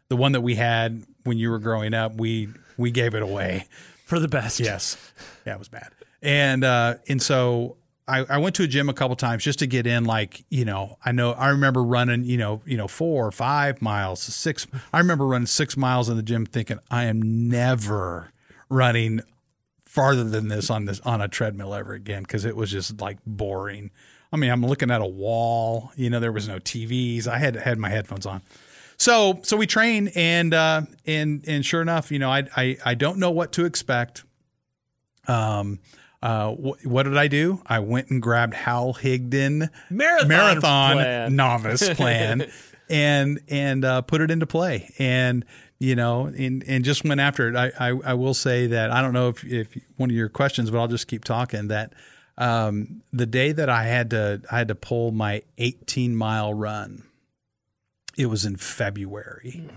The 0.09 0.17
one 0.17 0.33
that 0.33 0.41
we 0.41 0.57
had 0.57 1.05
when 1.25 1.39
you 1.39 1.51
were 1.51 1.61
growing 1.61 1.95
up, 1.95 2.17
we 2.17 2.49
we 2.77 2.91
gave 2.91 3.15
it 3.15 3.23
away 3.23 3.67
for 4.05 4.19
the 4.19 4.29
best. 4.29 4.59
Yes, 4.59 4.97
yeah, 5.47 5.55
it 5.55 5.59
was 5.59 5.69
bad, 5.69 5.91
and 6.21 6.65
uh, 6.65 6.97
and 7.09 7.23
so 7.23 7.77
I, 8.09 8.25
I 8.29 8.39
went 8.39 8.57
to 8.57 8.63
a 8.63 8.67
gym 8.67 8.89
a 8.89 8.95
couple 8.95 9.15
times 9.17 9.45
just 9.45 9.59
to 9.59 9.67
get 9.67 9.87
in 9.87 10.05
like 10.05 10.45
you 10.49 10.65
know 10.65 10.97
i 11.05 11.13
know 11.13 11.33
i 11.33 11.49
remember 11.49 11.83
running 11.85 12.25
you 12.25 12.39
know 12.39 12.63
you 12.65 12.77
know 12.77 12.89
four 12.89 13.27
or 13.27 13.31
five 13.31 13.83
miles 13.83 14.21
six 14.23 14.67
i 14.93 14.99
remember 14.99 15.27
running 15.27 15.47
six 15.47 15.77
miles 15.77 16.09
in 16.09 16.17
the 16.17 16.23
gym 16.23 16.47
thinking 16.47 16.79
i 16.91 17.05
am 17.05 17.49
never 17.49 18.33
running 18.71 19.21
farther 19.85 20.25
than 20.25 20.49
this 20.49 20.71
on 20.71 20.85
this 20.85 21.01
on 21.01 21.21
a 21.21 21.29
treadmill 21.29 21.75
ever 21.75 21.93
again 21.95 22.23
because 22.23 22.45
it 22.45 22.55
was 22.55 22.71
just 22.71 23.01
like 23.01 23.19
boring. 23.27 23.91
I 24.33 24.37
mean 24.37 24.51
i'm 24.51 24.65
looking 24.65 24.91
at 24.91 25.01
a 25.01 25.07
wall 25.07 25.93
you 25.97 26.11
know 26.11 26.21
there 26.21 26.33
was 26.33 26.47
no 26.47 26.59
tvs 26.59 27.27
i 27.27 27.39
had 27.39 27.57
had 27.57 27.79
my 27.79 27.89
headphones 27.89 28.27
on. 28.27 28.43
So 28.97 29.41
so 29.43 29.57
we 29.57 29.67
train 29.67 30.09
and 30.15 30.53
uh 30.53 30.83
and 31.07 31.43
and 31.47 31.65
sure 31.65 31.83
enough 31.83 32.11
you 32.13 32.19
know 32.19 32.31
i 32.31 32.45
i, 32.57 32.77
I 32.85 32.95
don't 32.95 33.19
know 33.19 33.31
what 33.31 33.53
to 33.53 33.65
expect. 33.65 34.25
Um 35.27 35.81
uh, 36.23 36.53
wh- 36.53 36.85
what 36.87 37.05
did 37.05 37.17
I 37.17 37.29
do? 37.29 37.63
I 37.67 37.79
went 37.81 38.11
and 38.11 38.21
grabbed 38.21 38.55
Hal 38.55 38.95
Higdon 38.95 39.69
Marathon, 39.91 40.29
marathon 40.29 40.93
plan. 40.97 41.37
novice 41.37 41.89
plan 41.95 42.51
and 42.91 43.41
and 43.49 43.85
uh, 43.85 44.03
put 44.03 44.21
it 44.21 44.31
into 44.31 44.47
play. 44.47 44.93
And 44.99 45.45
you 45.79 45.95
know, 45.95 46.27
and 46.27 46.65
and 46.67 46.85
just 46.85 47.05
went 47.05 47.21
after 47.21 47.49
it. 47.49 47.55
I 47.57 47.91
I, 47.91 47.99
I 48.05 48.15
will 48.15 48.35
say 48.35 48.67
that 48.69 48.91
I 48.91 49.01
don't 49.01 49.13
know 49.13 49.29
if 49.29 49.45
if 49.45 49.69
one 49.97 50.11
of 50.11 50.17
your 50.17 50.29
questions, 50.29 50.71
but 50.71 50.79
I'll 50.81 50.89
just 50.89 51.07
keep 51.07 51.23
talking. 51.25 51.69
That 51.69 51.93
um, 52.37 53.03
the 53.13 53.27
day 53.27 53.53
that 53.53 53.69
I 53.69 53.85
had 53.85 54.11
to 54.11 54.43
I 54.51 54.59
had 54.59 54.69
to 54.69 54.75
pull 54.75 55.13
my 55.13 55.43
18 55.59 56.17
mile 56.17 56.53
run, 56.53 57.05
it 58.17 58.27
was 58.27 58.45
in 58.45 58.57
February, 58.57 59.69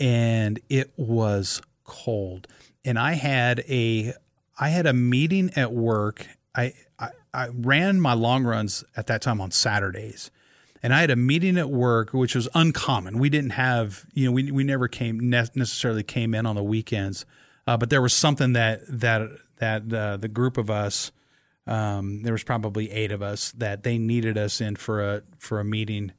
and 0.00 0.58
it 0.68 0.92
was 0.96 1.62
cold, 1.84 2.48
and 2.84 2.98
I 2.98 3.12
had 3.12 3.60
a 3.68 4.14
I 4.58 4.70
had 4.70 4.86
a 4.86 4.92
meeting 4.92 5.50
at 5.56 5.72
work. 5.72 6.26
I, 6.54 6.74
I, 6.98 7.10
I 7.32 7.48
ran 7.52 8.00
my 8.00 8.14
long 8.14 8.44
runs 8.44 8.84
at 8.96 9.06
that 9.06 9.22
time 9.22 9.40
on 9.40 9.50
Saturdays. 9.50 10.30
And 10.82 10.94
I 10.94 11.00
had 11.00 11.10
a 11.10 11.16
meeting 11.16 11.58
at 11.58 11.70
work, 11.70 12.12
which 12.12 12.34
was 12.34 12.48
uncommon. 12.54 13.18
We 13.18 13.30
didn't 13.30 13.50
have, 13.50 14.06
you 14.14 14.26
know, 14.26 14.32
we, 14.32 14.50
we 14.50 14.64
never 14.64 14.88
came 14.88 15.18
ne- 15.18 15.48
necessarily 15.54 16.02
came 16.02 16.34
in 16.34 16.46
on 16.46 16.54
the 16.54 16.62
weekends, 16.62 17.26
uh, 17.66 17.76
but 17.76 17.90
there 17.90 18.00
was 18.00 18.14
something 18.14 18.52
that 18.52 18.80
that 18.88 19.28
that 19.56 19.92
uh, 19.92 20.16
the 20.16 20.28
group 20.28 20.56
of 20.56 20.70
us, 20.70 21.10
um, 21.66 22.22
there 22.22 22.32
was 22.32 22.44
probably 22.44 22.92
eight 22.92 23.10
of 23.10 23.22
us 23.22 23.50
that 23.52 23.82
they 23.82 23.98
needed 23.98 24.38
us 24.38 24.60
in 24.60 24.76
for 24.76 25.02
a 25.02 25.22
for 25.38 25.58
a 25.58 25.64
meeting 25.64 26.12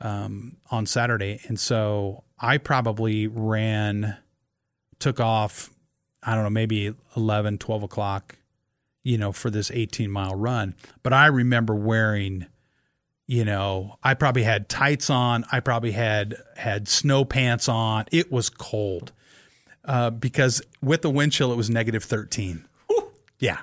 um, 0.00 0.56
on 0.70 0.86
Saturday, 0.86 1.40
and 1.46 1.60
so 1.60 2.24
I 2.38 2.56
probably 2.56 3.26
ran, 3.26 4.16
took 4.98 5.20
off 5.20 5.70
I 6.22 6.34
don't 6.34 6.44
know, 6.44 6.50
maybe 6.50 6.94
11, 7.16 7.58
12 7.58 7.82
o'clock, 7.82 8.36
you 9.02 9.18
know, 9.18 9.32
for 9.32 9.50
this 9.50 9.70
18 9.70 10.10
mile 10.10 10.34
run. 10.34 10.74
But 11.02 11.12
I 11.12 11.26
remember 11.26 11.74
wearing, 11.74 12.46
you 13.26 13.44
know, 13.44 13.96
I 14.02 14.14
probably 14.14 14.42
had 14.42 14.68
tights 14.68 15.08
on. 15.10 15.44
I 15.50 15.60
probably 15.60 15.92
had 15.92 16.36
had 16.56 16.88
snow 16.88 17.24
pants 17.24 17.68
on. 17.68 18.06
It 18.12 18.30
was 18.30 18.50
cold 18.50 19.12
uh, 19.84 20.10
because 20.10 20.62
with 20.82 21.02
the 21.02 21.10
wind 21.10 21.32
chill, 21.32 21.52
it 21.52 21.56
was 21.56 21.70
negative 21.70 22.04
13. 22.04 22.64
Yeah. 23.38 23.58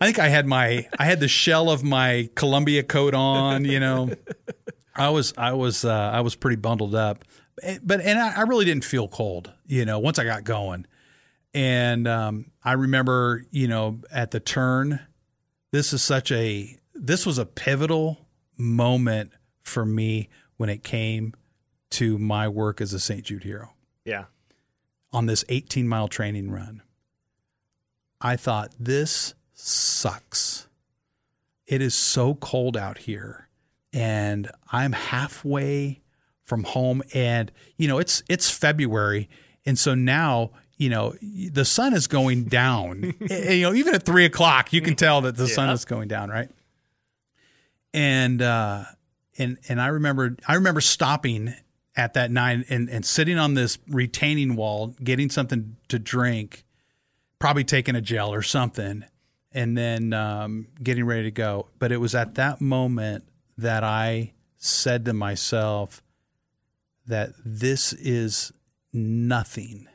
I 0.00 0.06
think 0.06 0.18
I 0.18 0.28
had 0.28 0.46
my 0.46 0.88
I 0.98 1.04
had 1.04 1.20
the 1.20 1.28
shell 1.28 1.70
of 1.70 1.82
my 1.82 2.30
Columbia 2.34 2.82
coat 2.82 3.14
on. 3.14 3.64
You 3.64 3.80
know, 3.80 4.10
I 4.94 5.10
was 5.10 5.34
I 5.36 5.52
was 5.52 5.84
uh, 5.84 5.92
I 5.92 6.20
was 6.22 6.34
pretty 6.34 6.56
bundled 6.56 6.94
up, 6.94 7.24
but 7.82 8.00
and 8.00 8.18
I, 8.18 8.38
I 8.38 8.40
really 8.42 8.64
didn't 8.64 8.84
feel 8.84 9.08
cold. 9.08 9.52
You 9.66 9.84
know, 9.84 9.98
once 9.98 10.18
I 10.18 10.24
got 10.24 10.44
going. 10.44 10.86
And 11.52 12.06
um, 12.06 12.50
I 12.62 12.72
remember, 12.72 13.44
you 13.50 13.66
know, 13.68 14.00
at 14.10 14.30
the 14.30 14.40
turn, 14.40 15.00
this 15.72 15.92
is 15.92 16.02
such 16.02 16.30
a 16.32 16.76
this 16.94 17.24
was 17.26 17.38
a 17.38 17.46
pivotal 17.46 18.26
moment 18.56 19.32
for 19.62 19.84
me 19.84 20.28
when 20.56 20.68
it 20.68 20.84
came 20.84 21.34
to 21.90 22.18
my 22.18 22.46
work 22.46 22.80
as 22.80 22.92
a 22.92 23.00
St. 23.00 23.24
Jude 23.24 23.42
hero 23.44 23.70
Yeah. 24.04 24.24
on 25.12 25.26
this 25.26 25.44
18 25.48 25.88
mile 25.88 26.08
training 26.08 26.50
run. 26.50 26.82
I 28.20 28.36
thought 28.36 28.72
this 28.78 29.34
sucks. 29.54 30.68
It 31.66 31.80
is 31.80 31.94
so 31.94 32.34
cold 32.34 32.76
out 32.76 32.98
here 32.98 33.48
and 33.92 34.50
I'm 34.70 34.92
halfway 34.92 36.02
from 36.44 36.64
home 36.64 37.02
and 37.14 37.50
you 37.76 37.88
know 37.88 37.98
it's 37.98 38.22
it's 38.28 38.50
February 38.50 39.28
and 39.64 39.78
so 39.78 39.94
now 39.94 40.50
you 40.80 40.88
know 40.88 41.14
the 41.20 41.64
sun 41.64 41.94
is 41.94 42.06
going 42.06 42.44
down. 42.44 43.14
You 43.30 43.62
know 43.62 43.74
even 43.74 43.94
at 43.94 44.04
three 44.04 44.24
o'clock 44.24 44.72
you 44.72 44.80
can 44.80 44.96
tell 44.96 45.20
that 45.22 45.36
the 45.36 45.46
sun 45.46 45.70
is 45.70 45.84
going 45.84 46.08
down 46.08 46.30
right? 46.30 46.50
And 47.92 48.40
uh 48.40 48.84
and 49.38 49.58
and 49.68 49.80
I 49.80 49.88
remember 49.88 50.36
I 50.48 50.54
remember 50.54 50.80
stopping 50.80 51.54
at 51.96 52.14
that 52.14 52.30
night 52.30 52.64
and 52.70 52.88
and 52.88 53.04
sitting 53.04 53.38
on 53.38 53.54
this 53.54 53.78
retaining 53.88 54.56
wall 54.56 54.94
getting 55.02 55.28
something 55.28 55.76
to 55.88 55.98
drink 55.98 56.64
probably 57.38 57.64
taking 57.64 57.96
a 57.96 58.00
gel 58.00 58.32
or 58.32 58.42
something 58.42 59.04
and 59.52 59.76
then 59.76 60.12
um, 60.12 60.68
getting 60.80 61.04
ready 61.04 61.24
to 61.24 61.30
go. 61.30 61.66
But 61.80 61.90
it 61.90 61.96
was 61.96 62.14
at 62.14 62.36
that 62.36 62.60
moment 62.60 63.24
that 63.58 63.82
I 63.82 64.32
said 64.56 65.04
to 65.06 65.12
myself 65.12 66.02
that 67.06 67.30
this 67.44 67.92
is 67.94 68.52
nothing 68.92 69.88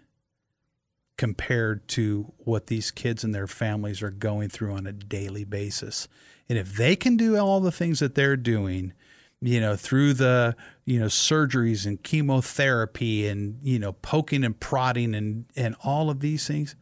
compared 1.25 1.87
to 1.87 2.31
what 2.37 2.67
these 2.67 2.91
kids 2.91 3.23
and 3.23 3.33
their 3.33 3.47
families 3.47 4.03
are 4.03 4.11
going 4.11 4.47
through 4.47 4.71
on 4.71 4.85
a 4.85 4.91
daily 4.91 5.43
basis. 5.43 6.07
And 6.47 6.55
if 6.55 6.75
they 6.75 6.95
can 6.95 7.17
do 7.17 7.35
all 7.35 7.59
the 7.59 7.71
things 7.71 7.97
that 7.97 8.13
they're 8.13 8.37
doing, 8.37 8.93
you 9.41 9.59
know, 9.59 9.75
through 9.75 10.13
the, 10.13 10.55
you 10.85 10.99
know, 10.99 11.07
surgeries 11.07 11.87
and 11.87 12.03
chemotherapy 12.03 13.27
and, 13.27 13.57
you 13.63 13.79
know, 13.79 13.93
poking 13.93 14.43
and 14.43 14.59
prodding 14.59 15.15
and, 15.15 15.45
and 15.55 15.75
all 15.83 16.11
of 16.11 16.19
these 16.19 16.45
things, 16.45 16.75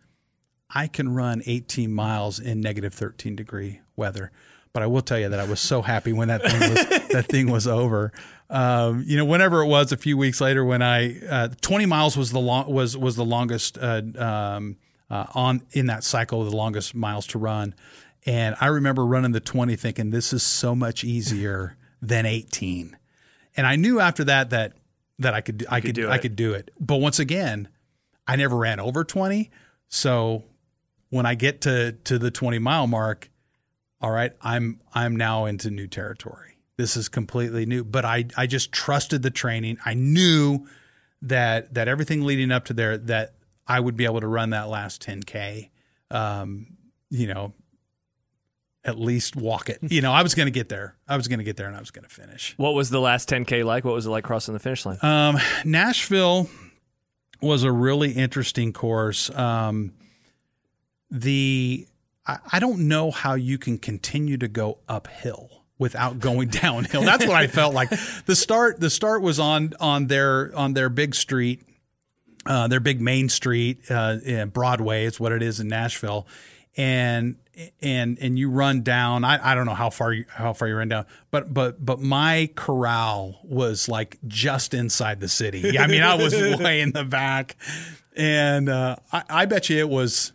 I 0.69 0.87
can 0.87 1.13
run 1.15 1.41
18 1.45 1.89
miles 1.89 2.37
in 2.37 2.59
negative 2.59 2.93
13 2.93 3.37
degree 3.37 3.79
weather. 3.95 4.29
But 4.73 4.81
I 4.81 4.87
will 4.87 5.01
tell 5.03 5.19
you 5.19 5.29
that 5.29 5.39
I 5.39 5.45
was 5.45 5.59
so 5.59 5.83
happy 5.83 6.13
when 6.13 6.29
that 6.29 6.41
thing 6.41 6.59
was, 6.59 7.07
that 7.09 7.25
thing 7.27 7.51
was 7.51 7.67
over. 7.67 8.11
Um, 8.49 9.03
you 9.05 9.17
know, 9.17 9.25
whenever 9.25 9.61
it 9.61 9.67
was, 9.67 9.91
a 9.91 9.97
few 9.97 10.17
weeks 10.17 10.41
later, 10.41 10.65
when 10.65 10.81
I 10.81 11.19
uh, 11.27 11.49
20 11.61 11.85
miles 11.85 12.17
was 12.17 12.31
the 12.31 12.39
long 12.39 12.71
was 12.71 12.97
was 12.97 13.15
the 13.15 13.23
longest 13.25 13.77
uh, 13.77 14.01
um, 14.17 14.77
uh, 15.11 15.25
on 15.35 15.61
in 15.71 15.85
that 15.87 16.03
cycle, 16.03 16.43
the 16.43 16.55
longest 16.55 16.95
miles 16.95 17.27
to 17.27 17.37
run. 17.37 17.75
And 18.25 18.55
I 18.59 18.67
remember 18.67 19.05
running 19.05 19.31
the 19.31 19.39
20, 19.39 19.75
thinking 19.75 20.09
this 20.09 20.33
is 20.33 20.43
so 20.43 20.73
much 20.73 21.03
easier 21.03 21.77
than 22.01 22.25
18. 22.25 22.97
And 23.55 23.67
I 23.67 23.75
knew 23.75 23.99
after 23.99 24.23
that 24.23 24.49
that 24.49 24.73
that 25.19 25.35
I 25.35 25.41
could 25.41 25.65
I 25.69 25.81
could, 25.81 25.93
do 25.93 26.09
I 26.09 26.15
it. 26.15 26.21
could 26.21 26.35
do 26.35 26.53
it. 26.53 26.71
But 26.79 26.95
once 26.95 27.19
again, 27.19 27.69
I 28.25 28.37
never 28.37 28.57
ran 28.57 28.79
over 28.79 29.03
20. 29.03 29.51
So 29.87 30.45
when 31.09 31.27
I 31.27 31.35
get 31.35 31.61
to 31.61 31.91
to 31.91 32.17
the 32.17 32.31
20 32.31 32.57
mile 32.57 32.87
mark, 32.87 33.29
all 34.03 34.11
right, 34.11 34.33
I'm 34.41 34.81
I'm 34.93 35.15
now 35.15 35.45
into 35.45 35.71
new 35.71 35.87
territory. 35.87 36.57
This 36.75 36.97
is 36.97 37.07
completely 37.07 37.65
new, 37.65 37.85
but 37.85 38.03
I 38.03 38.25
I 38.35 38.45
just 38.47 38.73
trusted 38.73 39.23
the 39.23 39.31
training. 39.31 39.77
I 39.85 39.93
knew 39.93 40.67
that 41.21 41.73
that 41.73 41.87
everything 41.87 42.25
leading 42.25 42.51
up 42.51 42.65
to 42.65 42.73
there 42.73 42.97
that 42.97 43.35
I 43.65 43.79
would 43.79 43.95
be 43.95 44.03
able 44.03 44.19
to 44.19 44.27
run 44.27 44.49
that 44.49 44.67
last 44.67 45.01
10k. 45.01 45.69
Um, 46.11 46.75
you 47.09 47.27
know, 47.27 47.53
at 48.83 48.99
least 48.99 49.37
walk 49.37 49.69
it. 49.69 49.79
You 49.81 50.01
know, 50.01 50.11
I 50.11 50.21
was 50.21 50.35
going 50.35 50.47
to 50.47 50.51
get 50.51 50.67
there. 50.67 50.95
I 51.07 51.15
was 51.15 51.27
going 51.27 51.39
to 51.39 51.45
get 51.45 51.55
there 51.55 51.67
and 51.67 51.75
I 51.75 51.79
was 51.79 51.91
going 51.91 52.03
to 52.03 52.13
finish. 52.13 52.53
What 52.57 52.73
was 52.73 52.89
the 52.89 52.99
last 52.99 53.29
10K 53.29 53.63
like? 53.63 53.85
What 53.85 53.93
was 53.93 54.05
it 54.05 54.09
like 54.09 54.23
crossing 54.23 54.53
the 54.53 54.59
finish 54.59 54.85
line? 54.85 54.97
Um, 55.01 55.37
Nashville 55.63 56.49
was 57.41 57.63
a 57.63 57.71
really 57.71 58.11
interesting 58.11 58.73
course. 58.73 59.29
Um, 59.29 59.93
the 61.09 61.87
I, 62.25 62.39
I 62.53 62.59
don't 62.59 62.87
know 62.87 63.11
how 63.11 63.35
you 63.35 63.57
can 63.57 63.77
continue 63.77 64.37
to 64.37 64.47
go 64.47 64.79
uphill 64.87 65.49
without 65.77 66.19
going 66.19 66.47
downhill. 66.49 67.01
That's 67.01 67.25
what 67.25 67.35
I 67.35 67.47
felt 67.47 67.73
like. 67.73 67.89
The 68.25 68.35
start 68.35 68.79
the 68.79 68.89
start 68.89 69.21
was 69.21 69.39
on 69.39 69.73
on 69.79 70.07
their 70.07 70.55
on 70.55 70.73
their 70.73 70.89
big 70.89 71.15
street, 71.15 71.63
uh, 72.45 72.67
their 72.67 72.79
big 72.79 73.01
main 73.01 73.29
street, 73.29 73.89
uh, 73.89 74.45
Broadway. 74.45 75.05
It's 75.05 75.19
what 75.19 75.31
it 75.31 75.41
is 75.41 75.59
in 75.59 75.67
Nashville, 75.67 76.27
and 76.77 77.35
and 77.81 78.17
and 78.19 78.39
you 78.39 78.49
run 78.49 78.81
down. 78.81 79.23
I, 79.23 79.51
I 79.51 79.55
don't 79.55 79.65
know 79.65 79.75
how 79.75 79.89
far 79.89 80.13
you, 80.13 80.25
how 80.29 80.53
far 80.53 80.67
you 80.67 80.75
run 80.75 80.89
down, 80.89 81.05
but 81.31 81.53
but 81.53 81.83
but 81.83 81.99
my 81.99 82.49
corral 82.55 83.39
was 83.43 83.87
like 83.87 84.17
just 84.27 84.73
inside 84.73 85.19
the 85.19 85.27
city. 85.27 85.77
I 85.77 85.87
mean, 85.87 86.01
I 86.01 86.15
was 86.15 86.33
way 86.59 86.81
in 86.81 86.91
the 86.91 87.03
back, 87.03 87.57
and 88.15 88.69
uh, 88.69 88.95
I, 89.11 89.23
I 89.29 89.45
bet 89.45 89.69
you 89.69 89.77
it 89.77 89.89
was 89.89 90.33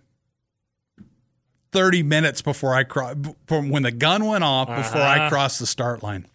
30 1.73 2.03
minutes 2.03 2.43
before 2.43 2.75
I 2.75 2.85
cross 2.85 3.15
from 3.47 3.71
when 3.71 3.83
the 3.83 3.91
gun 3.91 4.25
went 4.25 4.45
off 4.45 4.69
before 4.69 5.01
uh-huh. 5.01 5.27
I 5.27 5.29
crossed 5.29 5.59
the 5.59 5.67
start 5.67 6.03
line. 6.03 6.27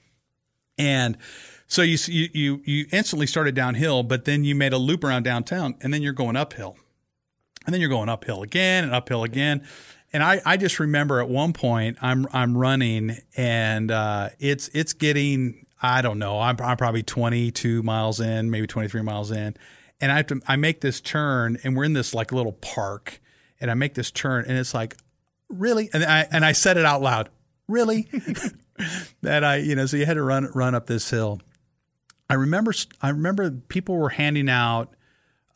And 0.77 1.17
so 1.67 1.81
you, 1.81 1.97
you 2.07 2.61
you 2.65 2.85
instantly 2.91 3.27
started 3.27 3.55
downhill, 3.55 4.03
but 4.03 4.25
then 4.25 4.43
you 4.43 4.53
made 4.55 4.73
a 4.73 4.77
loop 4.77 5.03
around 5.03 5.23
downtown 5.23 5.75
and 5.81 5.93
then 5.93 6.01
you're 6.01 6.13
going 6.13 6.35
uphill. 6.35 6.77
And 7.65 7.73
then 7.73 7.79
you're 7.79 7.89
going 7.89 8.09
uphill 8.09 8.43
again 8.43 8.83
and 8.83 8.93
uphill 8.93 9.23
again. 9.23 9.65
And 10.11 10.21
I, 10.21 10.41
I 10.45 10.57
just 10.57 10.79
remember 10.79 11.19
at 11.21 11.29
one 11.29 11.53
point 11.53 11.97
I'm 12.01 12.27
I'm 12.31 12.57
running 12.57 13.17
and 13.35 13.89
uh, 13.89 14.29
it's 14.39 14.67
it's 14.69 14.93
getting 14.93 15.65
I 15.81 16.01
don't 16.01 16.19
know 16.19 16.39
I'm, 16.39 16.57
I'm 16.61 16.77
probably 16.77 17.03
22 17.03 17.81
miles 17.83 18.19
in 18.19 18.51
maybe 18.51 18.67
23 18.67 19.01
miles 19.01 19.31
in 19.31 19.55
and 19.99 20.11
I 20.11 20.17
have 20.17 20.27
to 20.27 20.41
I 20.47 20.55
make 20.55 20.81
this 20.81 21.01
turn 21.01 21.57
and 21.63 21.75
we're 21.75 21.85
in 21.85 21.93
this 21.93 22.13
like 22.13 22.31
little 22.31 22.53
park 22.53 23.19
and 23.59 23.71
I 23.71 23.73
make 23.73 23.95
this 23.95 24.11
turn 24.11 24.45
and 24.47 24.57
it's 24.57 24.73
like 24.73 24.95
really? 25.53 25.89
And 25.93 26.03
I 26.03 26.27
and 26.31 26.43
I 26.45 26.51
said 26.51 26.77
it 26.77 26.85
out 26.85 27.01
loud. 27.01 27.29
Really? 27.67 28.09
that 29.21 29.43
I, 29.43 29.57
you 29.57 29.75
know, 29.75 29.85
so 29.85 29.97
you 29.97 30.05
had 30.05 30.15
to 30.15 30.23
run 30.23 30.49
run 30.53 30.75
up 30.75 30.87
this 30.87 31.09
hill. 31.09 31.41
I 32.29 32.35
remember 32.35 32.73
I 33.01 33.09
remember 33.09 33.51
people 33.51 33.95
were 33.95 34.09
handing 34.09 34.49
out 34.49 34.93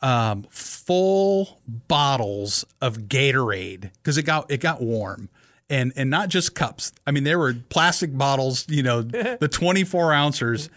um, 0.02 0.46
full 0.50 1.60
bottles 1.68 2.66
of 2.82 2.98
Gatorade 3.04 3.92
because 3.94 4.18
it 4.18 4.24
got 4.24 4.52
it 4.52 4.62
got 4.62 4.82
warm. 4.82 5.30
And 5.70 5.92
and 5.98 6.10
not 6.10 6.30
just 6.30 6.56
cups. 6.56 6.94
I 7.06 7.12
mean, 7.12 7.26
there 7.26 7.38
were 7.38 7.54
plastic 7.54 8.18
bottles, 8.18 8.66
you 8.70 8.84
know, 8.84 9.02
the 9.02 9.50
24 9.52 10.14
ounces 10.14 10.70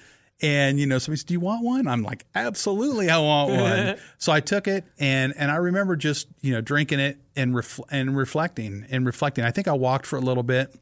and 0.42 0.80
you 0.80 0.86
know, 0.86 0.98
somebody 0.98 1.18
said, 1.18 1.26
"Do 1.26 1.34
you 1.34 1.40
want 1.40 1.64
one?" 1.64 1.86
I'm 1.86 2.02
like, 2.02 2.24
"Absolutely, 2.34 3.10
I 3.10 3.18
want 3.18 3.50
one." 3.52 3.96
so 4.18 4.32
I 4.32 4.40
took 4.40 4.66
it, 4.66 4.84
and 4.98 5.34
and 5.36 5.50
I 5.50 5.56
remember 5.56 5.96
just 5.96 6.28
you 6.40 6.52
know 6.52 6.60
drinking 6.60 7.00
it 7.00 7.18
and 7.36 7.54
ref- 7.54 7.80
and 7.90 8.16
reflecting 8.16 8.86
and 8.90 9.04
reflecting. 9.04 9.44
I 9.44 9.50
think 9.50 9.68
I 9.68 9.72
walked 9.72 10.06
for 10.06 10.16
a 10.16 10.20
little 10.20 10.42
bit, 10.42 10.74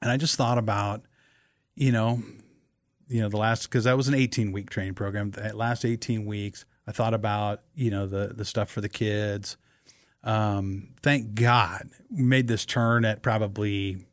and 0.00 0.10
I 0.10 0.16
just 0.16 0.36
thought 0.36 0.58
about, 0.58 1.02
you 1.74 1.90
know, 1.90 2.22
you 3.08 3.20
know 3.20 3.28
the 3.28 3.36
last 3.36 3.64
because 3.64 3.84
that 3.84 3.96
was 3.96 4.08
an 4.08 4.14
18 4.14 4.52
week 4.52 4.70
training 4.70 4.94
program. 4.94 5.32
That 5.32 5.56
last 5.56 5.84
18 5.84 6.24
weeks, 6.24 6.64
I 6.86 6.92
thought 6.92 7.14
about 7.14 7.62
you 7.74 7.90
know 7.90 8.06
the 8.06 8.28
the 8.28 8.44
stuff 8.44 8.70
for 8.70 8.80
the 8.80 8.88
kids. 8.88 9.56
Um, 10.22 10.88
thank 11.02 11.34
God, 11.34 11.90
we 12.10 12.22
made 12.22 12.48
this 12.48 12.66
turn 12.66 13.04
at 13.04 13.22
probably 13.22 14.06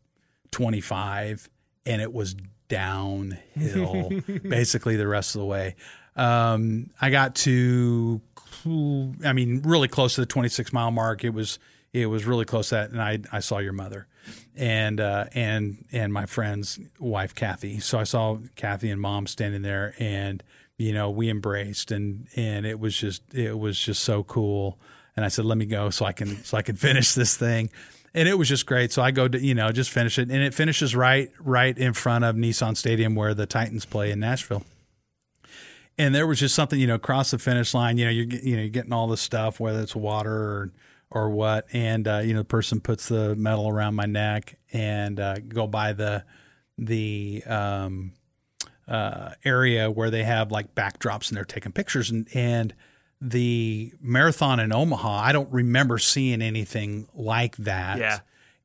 25, 0.51 1.49
and 1.87 2.01
it 2.01 2.13
was 2.13 2.35
downhill 2.73 4.09
basically 4.43 4.95
the 4.95 5.07
rest 5.07 5.35
of 5.35 5.39
the 5.39 5.45
way. 5.45 5.75
Um, 6.15 6.89
I 6.99 7.11
got 7.11 7.35
to, 7.35 8.19
I 8.65 9.33
mean, 9.33 9.61
really 9.63 9.87
close 9.87 10.15
to 10.15 10.21
the 10.21 10.27
26 10.27 10.73
mile 10.73 10.89
mark. 10.89 11.23
It 11.23 11.29
was, 11.29 11.59
it 11.91 12.07
was 12.07 12.25
really 12.25 12.45
close 12.45 12.69
to 12.69 12.75
that. 12.75 12.89
And 12.89 13.01
I, 13.01 13.19
I 13.31 13.41
saw 13.41 13.59
your 13.59 13.73
mother 13.73 14.07
and, 14.55 14.99
uh, 14.99 15.25
and, 15.33 15.85
and 15.91 16.11
my 16.11 16.25
friend's 16.25 16.79
wife, 16.97 17.35
Kathy. 17.35 17.79
So 17.79 17.99
I 17.99 18.05
saw 18.05 18.39
Kathy 18.55 18.89
and 18.89 18.99
mom 18.99 19.27
standing 19.27 19.61
there 19.61 19.93
and, 19.99 20.41
you 20.77 20.93
know, 20.93 21.11
we 21.11 21.29
embraced 21.29 21.91
and, 21.91 22.27
and 22.35 22.65
it 22.65 22.79
was 22.79 22.97
just, 22.97 23.21
it 23.35 23.57
was 23.57 23.79
just 23.79 24.03
so 24.03 24.23
cool. 24.23 24.79
And 25.15 25.23
I 25.23 25.27
said, 25.27 25.45
let 25.45 25.59
me 25.59 25.67
go 25.67 25.91
so 25.91 26.05
I 26.05 26.11
can, 26.11 26.43
so 26.43 26.57
I 26.57 26.63
can 26.63 26.75
finish 26.75 27.13
this 27.13 27.37
thing 27.37 27.69
and 28.13 28.29
it 28.29 28.37
was 28.37 28.47
just 28.47 28.65
great. 28.65 28.91
So 28.91 29.01
I 29.01 29.11
go 29.11 29.27
to 29.27 29.39
you 29.39 29.55
know 29.55 29.71
just 29.71 29.89
finish 29.89 30.19
it, 30.19 30.29
and 30.29 30.41
it 30.43 30.53
finishes 30.53 30.95
right 30.95 31.31
right 31.39 31.77
in 31.77 31.93
front 31.93 32.23
of 32.25 32.35
Nissan 32.35 32.77
Stadium 32.77 33.15
where 33.15 33.33
the 33.33 33.45
Titans 33.45 33.85
play 33.85 34.11
in 34.11 34.19
Nashville. 34.19 34.63
And 35.97 36.15
there 36.15 36.25
was 36.25 36.39
just 36.39 36.55
something 36.55 36.79
you 36.79 36.87
know 36.87 36.95
across 36.95 37.31
the 37.31 37.39
finish 37.39 37.73
line. 37.73 37.97
You 37.97 38.05
know 38.05 38.11
you're 38.11 38.25
you 38.25 38.55
know 38.55 38.61
you're 38.61 38.69
getting 38.69 38.93
all 38.93 39.07
this 39.07 39.21
stuff 39.21 39.59
whether 39.59 39.81
it's 39.81 39.95
water 39.95 40.31
or 40.31 40.71
or 41.11 41.29
what, 41.29 41.67
and 41.73 42.07
uh, 42.07 42.21
you 42.23 42.33
know 42.33 42.39
the 42.39 42.45
person 42.45 42.79
puts 42.79 43.07
the 43.07 43.35
medal 43.35 43.69
around 43.69 43.95
my 43.95 44.05
neck 44.05 44.57
and 44.71 45.19
uh, 45.19 45.37
go 45.39 45.67
by 45.67 45.93
the 45.93 46.23
the 46.77 47.43
um, 47.45 48.13
uh, 48.87 49.31
area 49.45 49.91
where 49.91 50.09
they 50.09 50.23
have 50.23 50.51
like 50.51 50.73
backdrops 50.75 51.29
and 51.29 51.37
they're 51.37 51.45
taking 51.45 51.71
pictures 51.71 52.09
and 52.09 52.27
and 52.33 52.73
the 53.23 53.93
marathon 54.01 54.59
in 54.59 54.73
Omaha, 54.73 55.09
I 55.09 55.31
don't 55.31 55.51
remember 55.51 55.97
seeing 55.97 56.41
anything 56.41 57.07
like 57.13 57.55
that. 57.57 57.97
Yeah. 57.97 58.19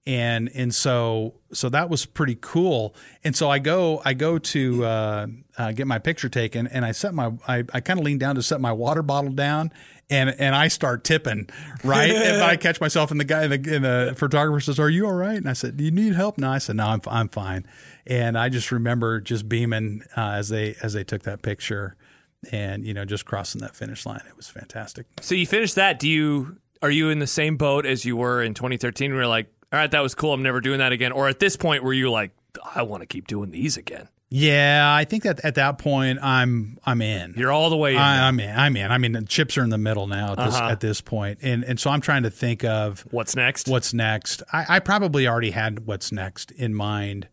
And 0.04 0.50
and 0.54 0.74
so 0.74 1.34
so 1.52 1.68
that 1.68 1.90
was 1.90 2.06
pretty 2.06 2.36
cool. 2.40 2.94
And 3.22 3.36
so 3.36 3.50
I 3.50 3.58
go 3.58 4.00
I 4.04 4.14
go 4.14 4.38
to 4.38 4.84
uh, 4.84 5.26
uh, 5.58 5.72
get 5.72 5.86
my 5.86 5.98
picture 5.98 6.30
taken, 6.30 6.66
and 6.66 6.84
I 6.84 6.92
set 6.92 7.12
my 7.12 7.32
I, 7.46 7.64
I 7.74 7.80
kind 7.80 8.00
of 8.00 8.06
lean 8.06 8.16
down 8.16 8.36
to 8.36 8.42
set 8.42 8.58
my 8.58 8.72
water 8.72 9.02
bottle 9.02 9.32
down, 9.32 9.70
and 10.08 10.30
and 10.30 10.54
I 10.54 10.68
start 10.68 11.04
tipping, 11.04 11.50
right? 11.84 12.10
and 12.14 12.42
I 12.42 12.56
catch 12.56 12.80
myself, 12.80 13.10
and 13.10 13.20
the 13.20 13.24
guy, 13.26 13.42
and 13.42 13.52
the, 13.52 13.76
and 13.76 13.84
the 13.84 14.14
photographer 14.16 14.60
says, 14.60 14.78
"Are 14.78 14.88
you 14.88 15.04
all 15.06 15.12
right?" 15.12 15.36
And 15.36 15.48
I 15.48 15.52
said, 15.52 15.76
"Do 15.76 15.84
you 15.84 15.90
need 15.90 16.14
help?" 16.14 16.38
No, 16.38 16.50
I 16.50 16.58
said, 16.58 16.76
"No, 16.76 16.86
I'm 16.86 17.02
I'm 17.06 17.28
fine." 17.28 17.66
And 18.06 18.38
I 18.38 18.48
just 18.48 18.72
remember 18.72 19.20
just 19.20 19.46
beaming 19.46 20.04
uh, 20.16 20.30
as 20.30 20.48
they 20.48 20.74
as 20.82 20.94
they 20.94 21.04
took 21.04 21.24
that 21.24 21.42
picture 21.42 21.98
and 22.52 22.86
you 22.86 22.94
know 22.94 23.04
just 23.04 23.24
crossing 23.24 23.60
that 23.60 23.74
finish 23.74 24.06
line 24.06 24.22
it 24.28 24.36
was 24.36 24.48
fantastic. 24.48 25.06
So 25.20 25.34
you 25.34 25.46
finished 25.46 25.74
that. 25.74 25.98
Do 25.98 26.08
you 26.08 26.58
are 26.82 26.90
you 26.90 27.10
in 27.10 27.18
the 27.18 27.26
same 27.26 27.56
boat 27.56 27.86
as 27.86 28.04
you 28.04 28.16
were 28.16 28.42
in 28.42 28.54
2013 28.54 29.10
where 29.10 29.22
you're 29.22 29.28
like 29.28 29.52
all 29.72 29.78
right 29.78 29.90
that 29.90 30.00
was 30.00 30.14
cool 30.14 30.32
i'm 30.32 30.42
never 30.42 30.60
doing 30.60 30.78
that 30.78 30.92
again 30.92 31.12
or 31.12 31.28
at 31.28 31.38
this 31.38 31.56
point 31.56 31.82
where 31.82 31.92
you 31.92 32.10
like 32.10 32.30
i 32.74 32.82
want 32.82 33.02
to 33.02 33.06
keep 33.06 33.26
doing 33.26 33.50
these 33.50 33.76
again 33.76 34.08
yeah 34.30 34.94
i 34.94 35.04
think 35.04 35.22
that 35.22 35.40
at 35.44 35.54
that 35.54 35.78
point 35.78 36.18
i'm 36.22 36.78
i'm 36.84 37.00
in. 37.00 37.34
You're 37.36 37.52
all 37.52 37.70
the 37.70 37.76
way 37.76 37.94
in 37.94 37.98
I, 37.98 38.28
am 38.28 38.38
in 38.40 38.54
i'm 38.56 38.76
in. 38.76 38.90
I 38.90 38.98
mean 38.98 39.12
the 39.12 39.22
chips 39.22 39.56
are 39.56 39.64
in 39.64 39.70
the 39.70 39.78
middle 39.78 40.06
now 40.06 40.32
at 40.32 40.38
this, 40.38 40.54
uh-huh. 40.54 40.68
at 40.70 40.80
this 40.80 41.00
point 41.00 41.38
and 41.42 41.64
and 41.64 41.80
so 41.80 41.90
i'm 41.90 42.00
trying 42.00 42.24
to 42.24 42.30
think 42.30 42.64
of 42.64 43.00
what's 43.10 43.34
next? 43.34 43.68
what's 43.68 43.94
next. 43.94 44.42
I, 44.52 44.66
I 44.68 44.78
probably 44.80 45.26
already 45.26 45.50
had 45.50 45.86
what's 45.86 46.12
next 46.12 46.50
in 46.52 46.74
mind 46.74 47.28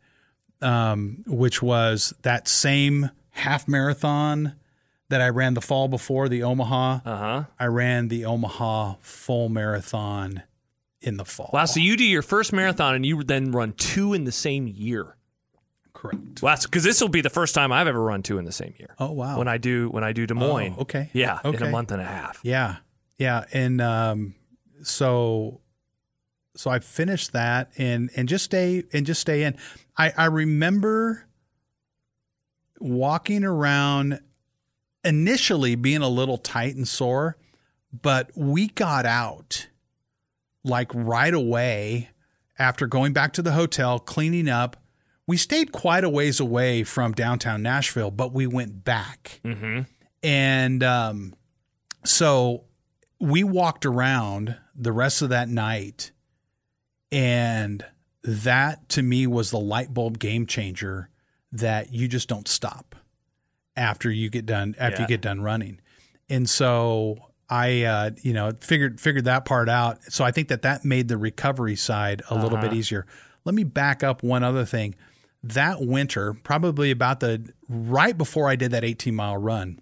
um, 0.62 1.24
which 1.28 1.62
was 1.62 2.14
that 2.22 2.47
same 2.47 3.12
half 3.32 3.68
marathon 3.68 4.56
that 5.10 5.22
I 5.22 5.30
ran 5.30 5.53
the 5.53 5.62
fall 5.62 5.88
before 5.88 6.30
the 6.30 6.43
Omaha. 6.43 6.99
Uh 7.06 7.18
huh. 7.18 7.43
I 7.60 7.66
ran 7.66 8.08
the 8.08 8.26
Omaha 8.26 8.95
full 9.01 9.49
marathon 9.49 10.43
in 11.01 11.18
the 11.18 11.26
fall. 11.26 11.51
Wow. 11.53 11.66
So 11.66 11.80
you 11.80 11.95
do 11.95 12.03
your 12.03 12.22
first 12.22 12.51
marathon 12.51 12.95
and 12.95 13.06
you 13.06 13.24
then 13.24 13.51
run 13.51 13.74
two 13.74 14.14
in 14.14 14.24
the 14.24 14.32
same 14.32 14.68
year. 14.68 15.16
Correct. 15.93 16.41
Well, 16.41 16.58
because 16.64 16.84
this 16.84 16.99
will 16.99 17.10
be 17.10 17.22
the 17.22 17.30
first 17.30 17.56
time 17.56 17.72
I've 17.72 17.88
ever 17.88 18.01
run 18.01 18.22
two 18.22 18.38
in 18.38 18.45
the 18.45 18.51
same 18.51 18.74
year. 18.78 18.95
Oh 18.99 19.12
wow! 19.12 19.38
When 19.38 19.47
I 19.47 19.58
do 19.58 19.89
when 19.89 20.03
I 20.03 20.12
do 20.12 20.28
Des 20.28 20.34
Moines. 20.34 20.76
Oh, 20.78 20.82
okay. 20.82 21.10
Yeah. 21.14 21.39
Okay. 21.45 21.58
In 21.58 21.64
a 21.64 21.72
month 21.72 21.91
and 21.91 22.01
a 22.01 22.06
half. 22.06 22.39
Yeah. 22.43 22.78
Yeah. 23.18 23.45
And 23.53 23.80
um, 23.80 24.36
so 24.84 25.62
so 26.56 26.70
I 26.70 26.80
finished 26.80 27.32
that 27.34 27.72
and 27.78 28.10
and 28.16 28.28
just 28.28 28.45
stay 28.45 28.84
and 28.91 29.06
just 29.06 29.22
stay 29.22 29.43
in. 29.43 29.56
I 29.97 30.12
I 30.18 30.26
remember 30.26 31.28
walking 32.80 33.45
around 33.45 34.20
initially 35.06 35.76
being 35.76 36.01
a 36.01 36.10
little 36.10 36.38
tight 36.38 36.76
and 36.76 36.88
sore, 36.88 37.38
but 38.01 38.32
we 38.36 38.68
got 38.68 39.06
out 39.06 39.68
like 40.64 40.91
right 40.93 41.34
away 41.34 42.10
after 42.58 42.88
going 42.88 43.14
back 43.14 43.34
to 43.34 43.41
the 43.41 43.51
hotel, 43.51 43.99
cleaning 43.99 44.49
up. 44.49 44.78
We 45.28 45.38
stayed 45.38 45.72
quite 45.72 46.03
a 46.03 46.10
ways 46.10 46.39
away 46.39 46.84
from 46.84 47.14
downtown 47.14 47.62
Nashville, 47.62 48.12
but 48.12 48.34
we 48.34 48.47
went 48.47 48.84
back. 48.84 49.39
Mm-hmm. 49.43 49.82
And 50.24 50.84
um, 50.84 51.34
so 52.03 52.64
we 53.20 53.43
walked 53.43 53.86
around 53.86 54.58
the 54.76 54.91
rest 54.91 55.22
of 55.22 55.30
that 55.30 55.49
night. 55.49 56.12
And 57.12 57.86
that 58.24 58.89
to 58.89 59.03
me 59.03 59.28
was 59.28 59.51
the 59.51 59.60
light 59.60 59.93
bulb 59.93 60.20
game 60.20 60.45
changer 60.45 61.10
that 61.51 61.93
you 61.93 62.08
just 62.08 62.28
don't 62.28 62.47
stop 62.47 62.95
after 63.76 64.11
you 64.11 64.30
get 64.30 64.45
done 64.45 64.76
after 64.80 64.97
yeah. 64.97 65.01
you 65.01 65.07
get 65.07 65.21
done 65.21 65.41
running. 65.41 65.80
And 66.30 66.49
so 66.49 67.17
I 67.49 67.84
uh, 67.84 68.11
you 68.21 68.34
know 68.34 68.51
figured 68.59 68.99
figured 68.99 69.26
that 69.26 69.45
part 69.45 69.69
out. 69.69 70.03
So 70.09 70.23
I 70.23 70.32
think 70.32 70.47
that 70.49 70.63
that 70.63 70.86
made 70.86 71.07
the 71.07 71.17
recovery 71.17 71.76
side 71.76 72.21
a 72.21 72.34
uh-huh. 72.34 72.43
little 72.43 72.57
bit 72.57 72.67
uh-huh. 72.67 72.76
easier. 72.76 73.05
let 73.43 73.55
me 73.55 73.63
back 73.63 74.03
up 74.03 74.23
one 74.23 74.43
other 74.43 74.65
thing. 74.65 74.95
That 75.43 75.82
winter, 75.82 76.34
probably 76.34 76.89
about 76.89 77.19
the 77.19 77.47
right 77.69 78.17
before 78.17 78.49
I 78.49 78.55
did 78.55 78.71
that 78.71 78.84
18 78.84 79.13
mile 79.13 79.38
run, 79.38 79.80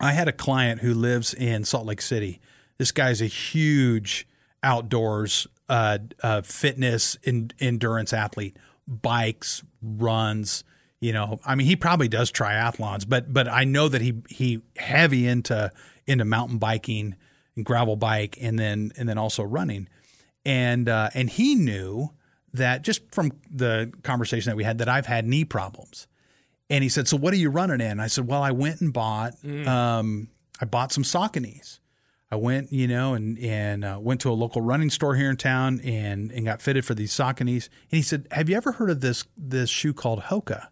I 0.00 0.12
had 0.12 0.26
a 0.26 0.32
client 0.32 0.80
who 0.80 0.92
lives 0.92 1.32
in 1.32 1.64
Salt 1.64 1.86
Lake 1.86 2.02
City. 2.02 2.40
This 2.78 2.90
guy's 2.90 3.20
a 3.20 3.26
huge 3.26 4.26
outdoors 4.62 5.46
uh, 5.68 5.98
uh, 6.22 6.42
fitness 6.42 7.16
in, 7.22 7.52
endurance 7.60 8.12
athlete, 8.12 8.56
bikes, 8.88 9.62
runs. 9.80 10.64
You 11.00 11.14
know, 11.14 11.40
I 11.46 11.54
mean, 11.54 11.66
he 11.66 11.76
probably 11.76 12.08
does 12.08 12.30
triathlons, 12.30 13.08
but 13.08 13.32
but 13.32 13.48
I 13.48 13.64
know 13.64 13.88
that 13.88 14.02
he 14.02 14.22
he 14.28 14.60
heavy 14.76 15.26
into 15.26 15.72
into 16.06 16.26
mountain 16.26 16.58
biking 16.58 17.16
and 17.56 17.64
gravel 17.64 17.96
bike, 17.96 18.36
and 18.40 18.58
then 18.58 18.92
and 18.98 19.08
then 19.08 19.16
also 19.16 19.42
running, 19.42 19.88
and 20.44 20.88
uh, 20.90 21.08
and 21.14 21.30
he 21.30 21.54
knew 21.54 22.10
that 22.52 22.82
just 22.82 23.14
from 23.14 23.32
the 23.50 23.90
conversation 24.02 24.50
that 24.50 24.56
we 24.56 24.64
had 24.64 24.78
that 24.78 24.90
I've 24.90 25.06
had 25.06 25.26
knee 25.26 25.46
problems, 25.46 26.06
and 26.68 26.82
he 26.82 26.90
said, 26.90 27.08
"So 27.08 27.16
what 27.16 27.32
are 27.32 27.38
you 27.38 27.48
running 27.48 27.80
in?" 27.80 27.98
I 27.98 28.06
said, 28.08 28.26
"Well, 28.26 28.42
I 28.42 28.50
went 28.50 28.82
and 28.82 28.92
bought 28.92 29.42
um, 29.66 30.28
I 30.60 30.66
bought 30.66 30.92
some 30.92 31.04
Sauconys." 31.04 31.78
I 32.30 32.36
went, 32.36 32.72
you 32.72 32.86
know, 32.86 33.14
and 33.14 33.38
and 33.38 33.84
uh, 33.84 33.98
went 34.00 34.20
to 34.20 34.30
a 34.30 34.34
local 34.34 34.60
running 34.60 34.90
store 34.90 35.16
here 35.16 35.30
in 35.30 35.36
town 35.36 35.80
and 35.80 36.30
and 36.30 36.44
got 36.44 36.60
fitted 36.60 36.84
for 36.84 36.94
these 36.94 37.12
Sauconys. 37.12 37.68
And 37.90 37.96
he 37.96 38.02
said, 38.02 38.28
"Have 38.32 38.50
you 38.50 38.56
ever 38.56 38.72
heard 38.72 38.90
of 38.90 39.00
this 39.00 39.24
this 39.36 39.70
shoe 39.70 39.94
called 39.94 40.24
Hoka?" 40.24 40.68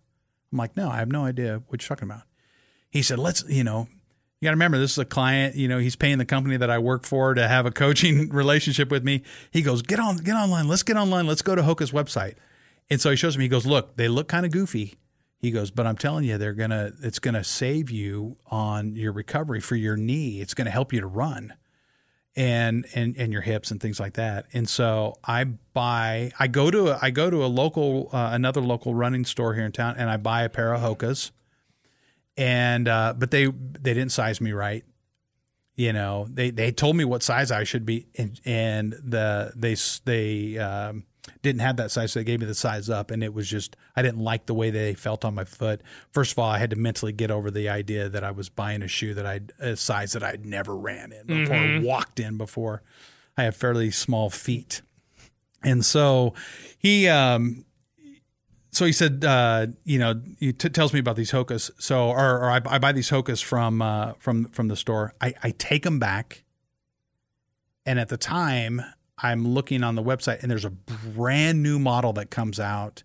I'm 0.53 0.59
like, 0.59 0.77
"No, 0.77 0.91
I 0.91 0.97
have 0.97 1.11
no 1.11 1.25
idea 1.25 1.63
what 1.69 1.83
you're 1.83 1.89
talking 1.89 2.09
about." 2.09 2.23
He 2.91 3.03
said, 3.03 3.19
"Let's, 3.19 3.45
you 3.49 3.65
know, 3.65 3.89
you 4.41 4.47
got 4.47 4.51
to 4.51 4.57
remember 4.57 4.79
this 4.79 4.93
is 4.93 4.99
a 4.99 5.05
client. 5.05 5.57
You 5.57 5.69
know, 5.69 5.79
he's 5.79 5.97
paying 5.97 6.19
the 6.19 6.25
company 6.25 6.57
that 6.57 6.71
I 6.71 6.79
work 6.79 7.05
for 7.05 7.35
to 7.35 7.47
have 7.47 7.67
a 7.67 7.71
coaching 7.71 8.29
relationship 8.33 8.91
with 8.91 9.05
me. 9.05 9.23
He 9.51 9.63
goes, 9.63 9.83
get 9.83 9.99
on, 9.99 10.19
get 10.19 10.37
online. 10.37 10.69
Let's 10.69 10.83
get 10.83 10.97
online. 10.97 11.27
Let's 11.27 11.43
go 11.43 11.55
to 11.55 11.63
Hoka's 11.63 11.93
website." 11.93 12.35
And 12.91 13.01
so 13.01 13.11
he 13.11 13.17
shows 13.17 13.37
me. 13.37 13.45
He 13.45 13.49
goes, 13.49 13.67
"Look, 13.67 13.97
they 13.97 14.09
look 14.09 14.29
kind 14.29 14.47
of 14.47 14.53
goofy." 14.53 14.99
He 15.41 15.53
goes, 15.53 15.71
but 15.71 15.87
I'm 15.87 15.97
telling 15.97 16.25
you, 16.25 16.37
they're 16.37 16.53
gonna. 16.53 16.93
It's 17.03 17.21
gonna 17.21 17.45
save 17.45 17.91
you 17.91 18.37
on 18.47 18.97
your 18.97 19.13
recovery 19.13 19.61
for 19.61 19.77
your 19.77 19.97
knee. 19.97 20.41
It's 20.41 20.55
gonna 20.55 20.71
help 20.71 20.93
you 20.93 21.01
to 21.01 21.07
run, 21.07 21.55
and 22.39 22.87
and 22.95 23.17
and 23.17 23.33
your 23.33 23.43
hips 23.43 23.73
and 23.73 23.81
things 23.81 23.99
like 23.99 24.13
that. 24.15 24.47
And 24.53 24.69
so 24.69 25.17
I 25.25 25.43
buy. 25.45 26.31
I 26.39 26.47
go 26.47 26.71
to 26.71 26.93
a, 26.93 26.99
I 27.03 27.11
go 27.11 27.29
to 27.29 27.45
a 27.45 27.49
local 27.49 28.11
uh, 28.13 28.31
another 28.33 28.61
local 28.61 28.95
running 28.95 29.25
store 29.25 29.55
here 29.55 29.65
in 29.65 29.73
town, 29.73 29.97
and 29.99 30.09
I 30.09 30.19
buy 30.19 30.45
a 30.45 30.49
pair 30.49 30.73
of 30.73 30.81
Hokas. 30.81 31.33
And 32.37 32.87
uh, 32.87 33.15
but 33.19 33.33
they 33.33 33.47
they 33.47 33.93
didn't 33.93 34.13
size 34.13 34.41
me 34.41 34.53
right. 34.53 34.85
You 35.75 35.93
know, 35.93 36.29
they 36.31 36.51
they 36.51 36.71
told 36.71 36.95
me 36.95 37.05
what 37.05 37.25
size 37.25 37.51
I 37.51 37.65
should 37.65 37.85
be, 37.85 38.07
and, 38.17 38.41
and 38.45 38.93
the 38.93 39.53
they 39.57 39.75
they. 40.05 40.59
Um, 40.59 41.05
didn't 41.43 41.61
have 41.61 41.77
that 41.77 41.91
size, 41.91 42.13
so 42.13 42.21
they 42.21 42.25
gave 42.25 42.41
me 42.41 42.47
the 42.47 42.55
size 42.55 42.89
up, 42.89 43.11
and 43.11 43.23
it 43.23 43.35
was 43.35 43.49
just 43.49 43.77
I 43.97 44.03
didn't 44.03 44.21
like 44.21 44.47
the 44.47 44.55
way 44.55 44.71
they 44.71 44.95
felt 44.95 45.25
on 45.25 45.35
my 45.35 45.45
foot. 45.45 45.83
First 46.11 46.33
of 46.33 46.39
all, 46.39 46.51
I 46.51 46.59
had 46.59 46.71
to 46.71 46.77
mentally 46.77 47.13
get 47.13 47.31
over 47.31 47.51
the 47.51 47.69
idea 47.69 48.09
that 48.09 48.25
I 48.25 48.31
was 48.31 48.49
buying 48.49 48.83
a 48.83 48.89
shoe 48.89 49.15
that 49.15 49.27
I 49.27 49.41
a 49.59 49.77
size 49.77 50.13
that 50.13 50.23
I'd 50.23 50.47
never 50.47 50.77
ran 50.77 51.13
in 51.13 51.27
before, 51.27 51.57
mm-hmm. 51.57 51.85
walked 51.85 52.21
in 52.21 52.37
before. 52.37 52.83
I 53.37 53.45
have 53.45 53.57
fairly 53.57 53.91
small 53.91 54.31
feet, 54.31 54.83
and 55.63 55.85
so 55.85 56.35
he 56.79 57.09
um, 57.09 57.65
so 58.71 58.85
he 58.85 58.93
said, 58.93 59.25
uh, 59.25 59.69
you 59.85 59.99
know, 59.99 60.21
he 60.39 60.53
t- 60.53 60.69
tells 60.69 60.93
me 60.93 61.01
about 61.01 61.17
these 61.17 61.33
Hokas. 61.33 61.71
So, 61.79 62.11
or, 62.11 62.39
or 62.39 62.51
I, 62.51 62.61
I, 62.67 62.79
buy 62.79 62.93
these 62.93 63.11
Hokas 63.11 63.43
from 63.43 63.83
uh, 63.83 64.13
from 64.19 64.47
from 64.47 64.69
the 64.69 64.77
store. 64.77 65.15
I, 65.21 65.35
I 65.43 65.51
take 65.51 65.83
them 65.83 65.99
back, 65.99 66.45
and 67.87 67.99
at 67.99 68.09
the 68.09 68.17
time, 68.17 68.83
I'm 69.21 69.47
looking 69.47 69.83
on 69.83 69.95
the 69.95 70.03
website 70.03 70.43
and 70.43 70.51
there's 70.51 70.65
a 70.65 70.71
brand 70.71 71.63
new 71.63 71.79
model 71.79 72.13
that 72.15 72.31
comes 72.31 72.61
out. 72.61 73.03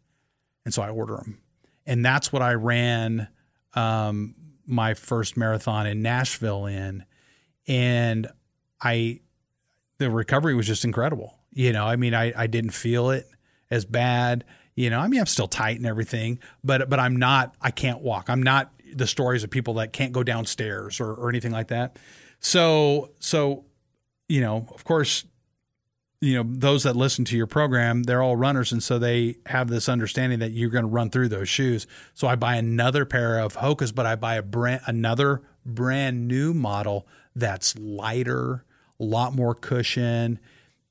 And 0.66 0.74
so 0.74 0.82
I 0.82 0.90
order 0.90 1.16
them. 1.18 1.42
And 1.86 2.06
that's 2.06 2.32
what 2.32 2.42
I 2.42 2.54
ran 2.54 3.28
um, 3.74 4.36
my 4.66 4.94
first 4.94 5.36
marathon 5.36 5.88
in 5.88 6.02
Nashville 6.02 6.68
in. 6.68 7.04
And 7.68 8.28
I, 8.82 9.22
the 9.98 10.10
recovery 10.10 10.56
was 10.56 10.68
just 10.68 10.86
incredible. 10.86 11.38
You 11.52 11.74
know, 11.74 11.86
I 11.86 11.96
mean, 11.96 12.14
I, 12.14 12.34
I 12.36 12.48
didn't 12.48 12.72
feel 12.72 13.10
it 13.10 13.28
as 13.70 13.86
bad. 13.86 14.46
You 14.76 14.90
know, 14.90 15.00
I 15.00 15.08
mean, 15.08 15.20
I'm 15.20 15.28
still 15.28 15.48
tight 15.48 15.78
and 15.78 15.86
everything, 15.86 16.40
but 16.64 16.90
but 16.90 17.00
I'm 17.00 17.18
not. 17.18 17.56
I 17.62 17.70
can't 17.70 18.02
walk. 18.02 18.28
I'm 18.28 18.42
not 18.42 18.72
the 18.92 19.06
stories 19.06 19.44
of 19.44 19.52
people 19.52 19.76
that 19.76 19.94
can't 19.94 20.12
go 20.12 20.24
downstairs 20.24 21.00
or, 21.00 21.14
or 21.14 21.30
anything 21.30 21.52
like 21.52 21.68
that. 21.68 22.00
So 22.40 23.12
so, 23.20 23.66
you 24.28 24.42
know, 24.42 24.68
of 24.74 24.84
course, 24.84 25.26
you 26.24 26.42
know 26.42 26.44
those 26.48 26.84
that 26.84 26.96
listen 26.96 27.26
to 27.26 27.36
your 27.36 27.48
program 27.48 28.04
they're 28.04 28.24
all 28.24 28.38
runners 28.38 28.72
and 28.72 28.82
so 28.82 28.98
they 28.98 29.36
have 29.46 29.68
this 29.68 29.90
understanding 29.90 30.40
that 30.40 30.52
you're 30.52 30.70
going 30.70 30.86
to 30.86 30.90
run 30.90 31.10
through 31.10 31.28
those 31.28 31.50
shoes. 31.50 31.86
So 32.14 32.28
i 32.28 32.36
buy 32.36 32.56
another 32.56 33.06
pair 33.06 33.40
of 33.40 33.58
hokas 33.58 33.94
but 33.94 34.06
i 34.06 34.16
buy 34.16 34.36
a 34.36 34.42
brand 34.42 34.82
another 34.88 35.42
brand 35.66 36.28
new 36.28 36.54
model 36.54 37.06
that's 37.36 37.78
lighter 37.78 38.64
a 39.00 39.04
lot 39.04 39.36
more 39.36 39.54
cushion 39.54 40.40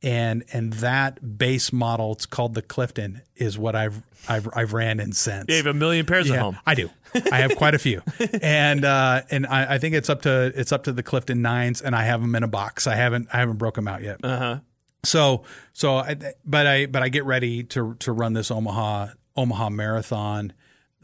and 0.03 0.45
and 0.53 0.75
that 0.75 1.39
base 1.39 1.73
model 1.73 2.13
it's 2.13 2.27
called 2.27 2.55
the 2.55 2.63
clifton 2.63 3.23
is 3.37 3.57
what 3.57 3.75
i've 3.75 4.03
i've, 4.29 4.49
I've 4.53 4.73
ran 4.73 5.01
in 5.01 5.13
since. 5.13 5.47
You 5.49 5.57
have 5.57 5.67
a 5.67 5.75
million 5.75 6.05
pairs 6.05 6.29
yeah, 6.29 6.35
at 6.35 6.41
home. 6.41 6.59
I 6.67 6.75
do. 6.75 6.91
I 7.31 7.39
have 7.39 7.57
quite 7.57 7.75
a 7.75 7.79
few. 7.79 8.03
And 8.43 8.85
uh 8.85 9.23
and 9.31 9.47
I, 9.47 9.75
I 9.75 9.79
think 9.79 9.95
it's 9.95 10.11
up 10.11 10.23
to 10.23 10.53
it's 10.55 10.73
up 10.73 10.85
to 10.85 10.93
the 10.93 11.03
clifton 11.03 11.41
nines 11.43 11.81
and 11.81 11.95
i 11.97 12.05
have 12.05 12.21
them 12.21 12.35
in 12.35 12.43
a 12.43 12.49
box. 12.49 12.87
I 12.87 12.97
haven't 12.97 13.29
i 13.33 13.39
haven't 13.39 13.57
broke 13.57 13.77
them 13.77 13.89
out 13.89 14.03
yet. 14.03 14.21
Uh-huh 14.23 14.59
so 15.05 15.45
so 15.73 15.97
I, 15.97 16.17
but 16.45 16.67
I 16.67 16.87
but 16.87 17.03
I 17.03 17.09
get 17.09 17.25
ready 17.25 17.65
to 17.65 17.95
to 18.01 18.13
run 18.13 18.33
this 18.35 18.51
Omaha 18.51 19.09
Omaha 19.37 19.71
marathon 19.71 20.53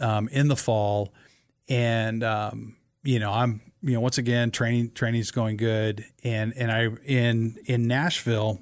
um, 0.00 0.28
in 0.28 0.48
the 0.48 0.56
fall, 0.56 1.12
and 1.68 2.22
um, 2.22 2.76
you 3.02 3.18
know 3.18 3.32
I'm 3.32 3.60
you 3.82 3.94
know 3.94 4.00
once 4.00 4.18
again 4.18 4.50
training 4.50 4.92
training's 4.92 5.30
going 5.30 5.56
good, 5.56 6.04
and 6.22 6.52
and 6.56 6.70
I 6.70 6.88
in 7.04 7.58
in 7.66 7.86
Nashville 7.86 8.60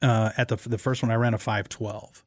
uh, 0.00 0.30
at 0.36 0.48
the 0.48 0.56
the 0.56 0.78
first 0.78 1.02
one 1.02 1.10
I 1.10 1.16
ran 1.16 1.34
a 1.34 1.38
five 1.38 1.68
twelve. 1.68 2.24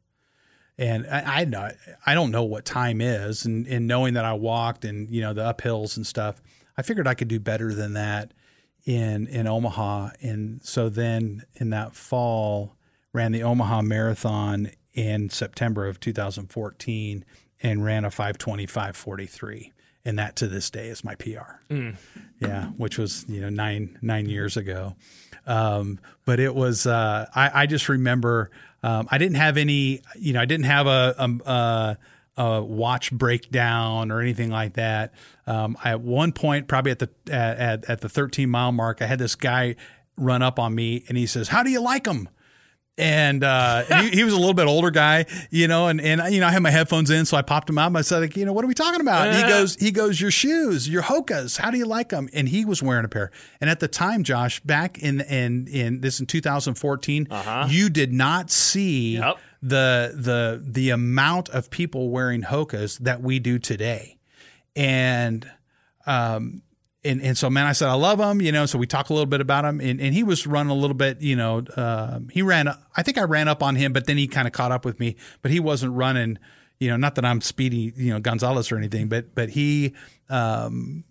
And 0.77 1.05
I, 1.05 1.41
I 1.41 1.71
I 2.07 2.13
don't 2.15 2.31
know 2.31 2.43
what 2.43 2.65
time 2.65 3.01
is, 3.01 3.45
and, 3.45 3.67
and 3.67 3.87
knowing 3.87 4.15
that 4.15 4.25
I 4.25 4.33
walked 4.33 4.83
and 4.83 5.09
you 5.09 5.21
know 5.21 5.33
the 5.33 5.53
uphills 5.53 5.95
and 5.95 6.07
stuff, 6.07 6.41
I 6.75 6.81
figured 6.81 7.07
I 7.07 7.13
could 7.13 7.27
do 7.27 7.39
better 7.39 7.73
than 7.73 7.93
that 7.93 8.33
in 8.85 9.27
in 9.27 9.47
Omaha, 9.47 10.11
and 10.21 10.63
so 10.63 10.89
then 10.89 11.43
in 11.55 11.69
that 11.71 11.95
fall 11.95 12.75
ran 13.13 13.31
the 13.31 13.43
Omaha 13.43 13.81
Marathon 13.81 14.71
in 14.93 15.29
September 15.29 15.87
of 15.87 15.99
2014 15.99 17.25
and 17.61 17.83
ran 17.83 18.05
a 18.05 18.09
525.43 18.09 19.71
and 20.05 20.17
that 20.19 20.35
to 20.37 20.47
this 20.47 20.69
day 20.69 20.87
is 20.87 21.03
my 21.03 21.15
PR. 21.15 21.59
Mm. 21.69 21.95
Yeah, 22.39 22.65
which 22.77 22.97
was 22.97 23.25
you 23.27 23.41
know 23.41 23.49
nine 23.49 23.97
nine 24.01 24.27
years 24.27 24.57
ago. 24.57 24.95
Um, 25.45 25.99
but 26.25 26.39
it 26.39 26.53
was 26.55 26.85
uh, 26.85 27.27
I, 27.35 27.63
I 27.63 27.65
just 27.65 27.89
remember 27.89 28.51
um, 28.83 29.07
I 29.11 29.17
didn't 29.17 29.37
have 29.37 29.57
any 29.57 30.01
you 30.15 30.33
know 30.33 30.41
I 30.41 30.45
didn't 30.45 30.65
have 30.65 30.87
a, 30.87 31.15
a, 31.17 31.49
a 31.49 31.97
a 32.37 32.61
watch 32.61 33.11
breakdown 33.11 34.11
or 34.11 34.21
anything 34.21 34.49
like 34.49 34.73
that. 34.73 35.13
Um, 35.47 35.77
I, 35.83 35.91
at 35.91 36.01
one 36.01 36.31
point, 36.31 36.67
probably 36.67 36.91
at 36.91 36.99
the 36.99 37.09
at, 37.29 37.89
at 37.89 38.01
the 38.01 38.09
13 38.09 38.49
mile 38.49 38.71
mark, 38.71 39.01
I 39.01 39.05
had 39.05 39.19
this 39.19 39.35
guy 39.35 39.75
run 40.17 40.41
up 40.41 40.59
on 40.59 40.73
me 40.73 41.03
and 41.07 41.17
he 41.17 41.25
says, 41.25 41.49
"How 41.49 41.63
do 41.63 41.69
you 41.69 41.81
like 41.81 42.05
them?" 42.05 42.29
And 42.97 43.43
uh, 43.43 43.83
he, 43.83 44.09
he, 44.09 44.23
was 44.23 44.33
a 44.33 44.37
little 44.37 44.53
bit 44.53 44.67
older 44.67 44.91
guy, 44.91 45.25
you 45.49 45.67
know, 45.67 45.87
and, 45.87 45.99
and 45.99 46.21
you 46.31 46.39
know 46.39 46.47
I 46.47 46.51
had 46.51 46.61
my 46.61 46.69
headphones 46.69 47.09
in, 47.09 47.25
so 47.25 47.35
I 47.35 47.41
popped 47.41 47.69
him 47.69 47.77
out. 47.77 47.87
And 47.87 47.97
I 47.97 48.01
said, 48.01 48.19
like, 48.19 48.37
you 48.37 48.45
know, 48.45 48.53
what 48.53 48.63
are 48.63 48.67
we 48.67 48.73
talking 48.73 49.01
about? 49.01 49.29
And 49.29 49.37
he 49.37 49.43
goes, 49.43 49.75
he 49.75 49.91
goes, 49.91 50.21
your 50.21 50.29
shoes, 50.29 50.87
your 50.87 51.01
Hokas. 51.01 51.57
How 51.57 51.71
do 51.71 51.77
you 51.77 51.85
like 51.85 52.09
them? 52.09 52.29
And 52.33 52.47
he 52.49 52.63
was 52.63 52.83
wearing 52.83 53.05
a 53.05 53.07
pair. 53.07 53.31
And 53.59 53.69
at 53.69 53.79
the 53.79 53.87
time, 53.87 54.23
Josh, 54.23 54.59
back 54.59 54.99
in 54.99 55.21
in 55.21 55.67
in 55.67 56.01
this 56.01 56.19
in 56.19 56.27
2014, 56.27 57.27
uh-huh. 57.31 57.67
you 57.69 57.89
did 57.89 58.13
not 58.13 58.51
see. 58.51 59.15
Yep 59.15 59.37
the 59.61 60.13
the 60.15 60.63
the 60.65 60.89
amount 60.89 61.49
of 61.49 61.69
people 61.69 62.09
wearing 62.09 62.41
Hokas 62.41 62.97
that 62.99 63.21
we 63.21 63.39
do 63.39 63.59
today, 63.59 64.17
and 64.75 65.49
um 66.05 66.63
and 67.03 67.21
and 67.21 67.37
so 67.37 67.49
man, 67.49 67.65
I 67.65 67.73
said 67.73 67.89
I 67.89 67.93
love 67.93 68.19
him, 68.19 68.41
you 68.41 68.51
know. 68.51 68.65
So 68.65 68.77
we 68.77 68.87
talk 68.87 69.09
a 69.09 69.13
little 69.13 69.27
bit 69.27 69.41
about 69.41 69.65
him, 69.65 69.79
and, 69.79 69.99
and 69.99 70.13
he 70.13 70.23
was 70.23 70.45
running 70.45 70.71
a 70.71 70.75
little 70.75 70.95
bit, 70.95 71.21
you 71.21 71.35
know. 71.35 71.63
Um, 71.75 72.29
he 72.29 72.41
ran, 72.41 72.67
I 72.95 73.03
think 73.03 73.17
I 73.17 73.23
ran 73.23 73.47
up 73.47 73.63
on 73.63 73.75
him, 73.75 73.93
but 73.93 74.05
then 74.05 74.17
he 74.17 74.27
kind 74.27 74.47
of 74.47 74.53
caught 74.53 74.71
up 74.71 74.85
with 74.85 74.99
me, 74.99 75.15
but 75.41 75.51
he 75.51 75.59
wasn't 75.59 75.93
running, 75.93 76.37
you 76.79 76.89
know. 76.89 76.97
Not 76.97 77.15
that 77.15 77.25
I'm 77.25 77.41
speedy, 77.41 77.93
you 77.95 78.13
know, 78.13 78.19
Gonzales 78.19 78.71
or 78.71 78.77
anything, 78.77 79.07
but 79.07 79.33
but 79.33 79.49
he, 79.49 79.93
um, 80.29 81.03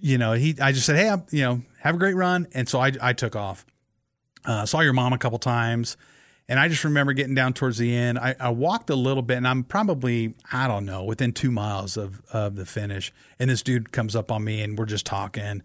you 0.00 0.18
know, 0.18 0.32
he. 0.34 0.56
I 0.60 0.72
just 0.72 0.86
said, 0.86 0.96
hey, 0.96 1.08
I'm, 1.08 1.24
you 1.30 1.42
know, 1.42 1.62
have 1.80 1.96
a 1.96 1.98
great 1.98 2.14
run, 2.14 2.46
and 2.54 2.68
so 2.68 2.78
I 2.78 2.92
I 3.00 3.12
took 3.12 3.34
off. 3.34 3.66
Uh, 4.44 4.66
saw 4.66 4.80
your 4.80 4.92
mom 4.92 5.12
a 5.12 5.18
couple 5.18 5.38
times. 5.38 5.96
And 6.48 6.60
I 6.60 6.68
just 6.68 6.84
remember 6.84 7.12
getting 7.12 7.34
down 7.34 7.54
towards 7.54 7.78
the 7.78 7.94
end. 7.94 8.18
I, 8.18 8.36
I, 8.38 8.50
walked 8.50 8.88
a 8.90 8.94
little 8.94 9.22
bit, 9.22 9.36
and 9.36 9.48
I'm 9.48 9.64
probably 9.64 10.34
I 10.52 10.68
don't 10.68 10.84
know 10.84 11.02
within 11.02 11.32
two 11.32 11.50
miles 11.50 11.96
of 11.96 12.22
of 12.32 12.54
the 12.54 12.64
finish. 12.64 13.12
And 13.38 13.50
this 13.50 13.62
dude 13.62 13.90
comes 13.90 14.14
up 14.14 14.30
on 14.30 14.44
me, 14.44 14.62
and 14.62 14.78
we're 14.78 14.86
just 14.86 15.06
talking. 15.06 15.62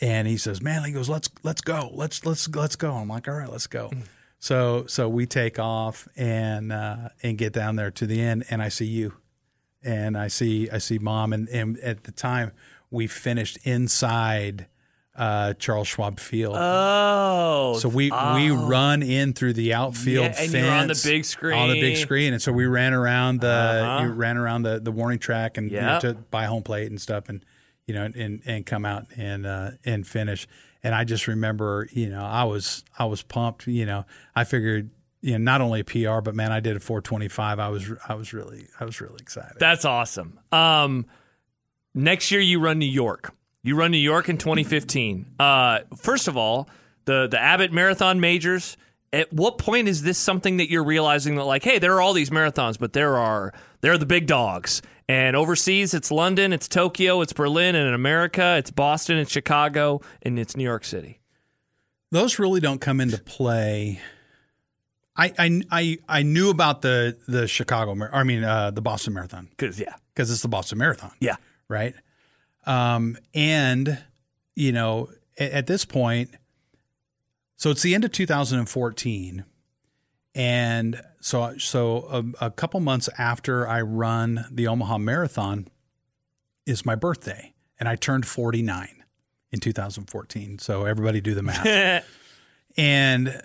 And 0.00 0.26
he 0.26 0.38
says, 0.38 0.62
"Man," 0.62 0.82
he 0.84 0.92
goes, 0.92 1.10
"Let's 1.10 1.28
let's 1.42 1.60
go. 1.60 1.90
Let's 1.92 2.24
let's 2.24 2.48
let's 2.48 2.76
go." 2.76 2.94
I'm 2.94 3.08
like, 3.08 3.28
"All 3.28 3.34
right, 3.34 3.50
let's 3.50 3.66
go." 3.66 3.90
Mm. 3.90 4.02
So 4.38 4.84
so 4.86 5.08
we 5.08 5.26
take 5.26 5.58
off 5.58 6.08
and 6.16 6.72
uh, 6.72 7.10
and 7.22 7.36
get 7.36 7.52
down 7.52 7.76
there 7.76 7.90
to 7.90 8.06
the 8.06 8.20
end, 8.20 8.44
and 8.50 8.62
I 8.62 8.68
see 8.70 8.86
you, 8.86 9.14
and 9.82 10.16
I 10.16 10.28
see 10.28 10.70
I 10.70 10.78
see 10.78 10.98
mom, 10.98 11.32
and, 11.34 11.48
and 11.50 11.78
at 11.80 12.04
the 12.04 12.12
time 12.12 12.52
we 12.90 13.06
finished 13.06 13.58
inside 13.64 14.66
uh, 15.16 15.54
Charles 15.54 15.86
Schwab 15.88 16.18
Field. 16.18 16.56
Oh, 16.58 17.78
so 17.78 17.88
we 17.88 18.10
we 18.10 18.50
oh. 18.50 18.66
run 18.68 19.02
in 19.02 19.32
through 19.32 19.52
the 19.52 19.74
outfield 19.74 20.24
Yeah, 20.26 20.42
and 20.42 20.50
fence 20.52 20.66
on 20.68 20.88
the 20.88 21.00
big 21.04 21.24
screen, 21.24 21.58
on 21.58 21.68
the 21.70 21.80
big 21.80 21.96
screen. 21.96 22.32
and 22.32 22.42
so 22.42 22.52
we 22.52 22.66
ran 22.66 22.92
around 22.92 23.40
the 23.40 23.48
Uh-huh. 23.48 24.04
we 24.04 24.10
ran 24.10 24.36
around 24.36 24.62
the 24.62 24.80
the 24.80 24.90
warning 24.92 25.18
track 25.18 25.56
and 25.56 25.70
you 25.70 25.80
know, 25.80 25.92
Yep. 25.92 26.00
to 26.00 26.14
buy 26.14 26.46
home 26.46 26.62
plate 26.62 26.90
and 26.90 27.00
stuff, 27.00 27.28
and 27.28 27.44
you 27.86 27.94
know 27.94 28.04
and 28.04 28.42
and 28.44 28.66
come 28.66 28.84
out 28.84 29.06
and 29.16 29.46
uh, 29.46 29.70
and 29.84 30.06
finish. 30.06 30.46
And 30.82 30.94
I 30.94 31.04
just 31.04 31.28
remember, 31.28 31.88
you 31.92 32.10
know, 32.10 32.22
I 32.24 32.44
was 32.44 32.84
I 32.98 33.04
was 33.06 33.22
pumped. 33.22 33.66
You 33.66 33.86
know, 33.86 34.04
I 34.34 34.44
figured. 34.44 34.90
You 35.20 35.32
know, 35.32 35.38
not 35.38 35.62
only 35.62 35.80
a 35.80 35.84
PR, 35.84 36.20
but 36.20 36.34
man, 36.34 36.52
I 36.52 36.60
did 36.60 36.76
a 36.76 36.80
425. 36.80 37.58
I 37.58 37.70
was, 37.70 37.90
I 38.06 38.14
was 38.14 38.34
really, 38.34 38.66
I 38.78 38.84
was 38.84 39.00
really 39.00 39.16
excited. 39.22 39.56
That's 39.58 39.86
awesome. 39.86 40.38
Um, 40.52 41.06
next 41.94 42.30
year 42.30 42.42
you 42.42 42.60
run 42.60 42.78
New 42.78 42.84
York. 42.84 43.32
You 43.64 43.76
run 43.76 43.90
New 43.90 43.98
York 43.98 44.28
in 44.28 44.36
2015. 44.36 45.26
Uh, 45.40 45.80
first 45.96 46.28
of 46.28 46.36
all, 46.36 46.68
the 47.06 47.26
the 47.26 47.40
Abbott 47.40 47.72
Marathon 47.72 48.20
Majors. 48.20 48.76
At 49.12 49.32
what 49.32 49.58
point 49.58 49.86
is 49.88 50.02
this 50.02 50.18
something 50.18 50.56
that 50.56 50.68
you're 50.68 50.84
realizing 50.84 51.36
that 51.36 51.44
like, 51.44 51.62
hey, 51.62 51.78
there 51.78 51.94
are 51.94 52.00
all 52.00 52.12
these 52.12 52.30
marathons, 52.30 52.78
but 52.78 52.92
there 52.92 53.16
are 53.16 53.54
there 53.80 53.92
are 53.92 53.98
the 53.98 54.06
big 54.06 54.26
dogs. 54.26 54.82
And 55.08 55.36
overseas, 55.36 55.94
it's 55.94 56.10
London, 56.10 56.52
it's 56.52 56.66
Tokyo, 56.66 57.20
it's 57.20 57.32
Berlin, 57.32 57.74
and 57.74 57.88
in 57.88 57.94
America, 57.94 58.56
it's 58.58 58.70
Boston, 58.70 59.18
it's 59.18 59.30
Chicago, 59.30 60.00
and 60.22 60.38
it's 60.38 60.56
New 60.56 60.64
York 60.64 60.84
City. 60.84 61.20
those 62.10 62.38
really 62.38 62.60
don't 62.60 62.80
come 62.80 63.00
into 63.00 63.18
play. 63.18 64.00
I 65.16 65.32
I 65.38 65.62
I, 65.70 65.98
I 66.08 66.22
knew 66.22 66.50
about 66.50 66.82
the 66.82 67.16
the 67.26 67.46
Chicago, 67.46 67.96
I 68.12 68.24
mean 68.24 68.44
uh, 68.44 68.72
the 68.72 68.82
Boston 68.82 69.14
Marathon 69.14 69.46
Because 69.50 69.80
yeah, 69.80 69.94
because 70.12 70.30
it's 70.30 70.42
the 70.42 70.48
Boston 70.48 70.78
Marathon, 70.78 71.12
yeah, 71.20 71.36
right? 71.68 71.94
Um, 72.66 73.16
and 73.34 74.02
you 74.54 74.72
know 74.72 75.10
at, 75.38 75.50
at 75.52 75.66
this 75.66 75.84
point, 75.84 76.30
so 77.56 77.70
it's 77.70 77.82
the 77.82 77.94
end 77.94 78.04
of 78.04 78.12
2014, 78.12 79.44
and 80.34 81.02
so 81.20 81.56
so 81.58 82.34
a, 82.40 82.46
a 82.46 82.50
couple 82.50 82.80
months 82.80 83.08
after 83.18 83.68
I 83.68 83.80
run 83.80 84.46
the 84.50 84.66
Omaha 84.66 84.98
Marathon 84.98 85.68
is 86.66 86.84
my 86.84 86.94
birthday, 86.94 87.54
and 87.78 87.88
I 87.88 87.96
turned 87.96 88.26
49 88.26 89.04
in 89.52 89.60
2014. 89.60 90.58
So 90.58 90.84
everybody 90.84 91.20
do 91.20 91.34
the 91.34 91.42
math. 91.44 92.04
And 92.76 93.40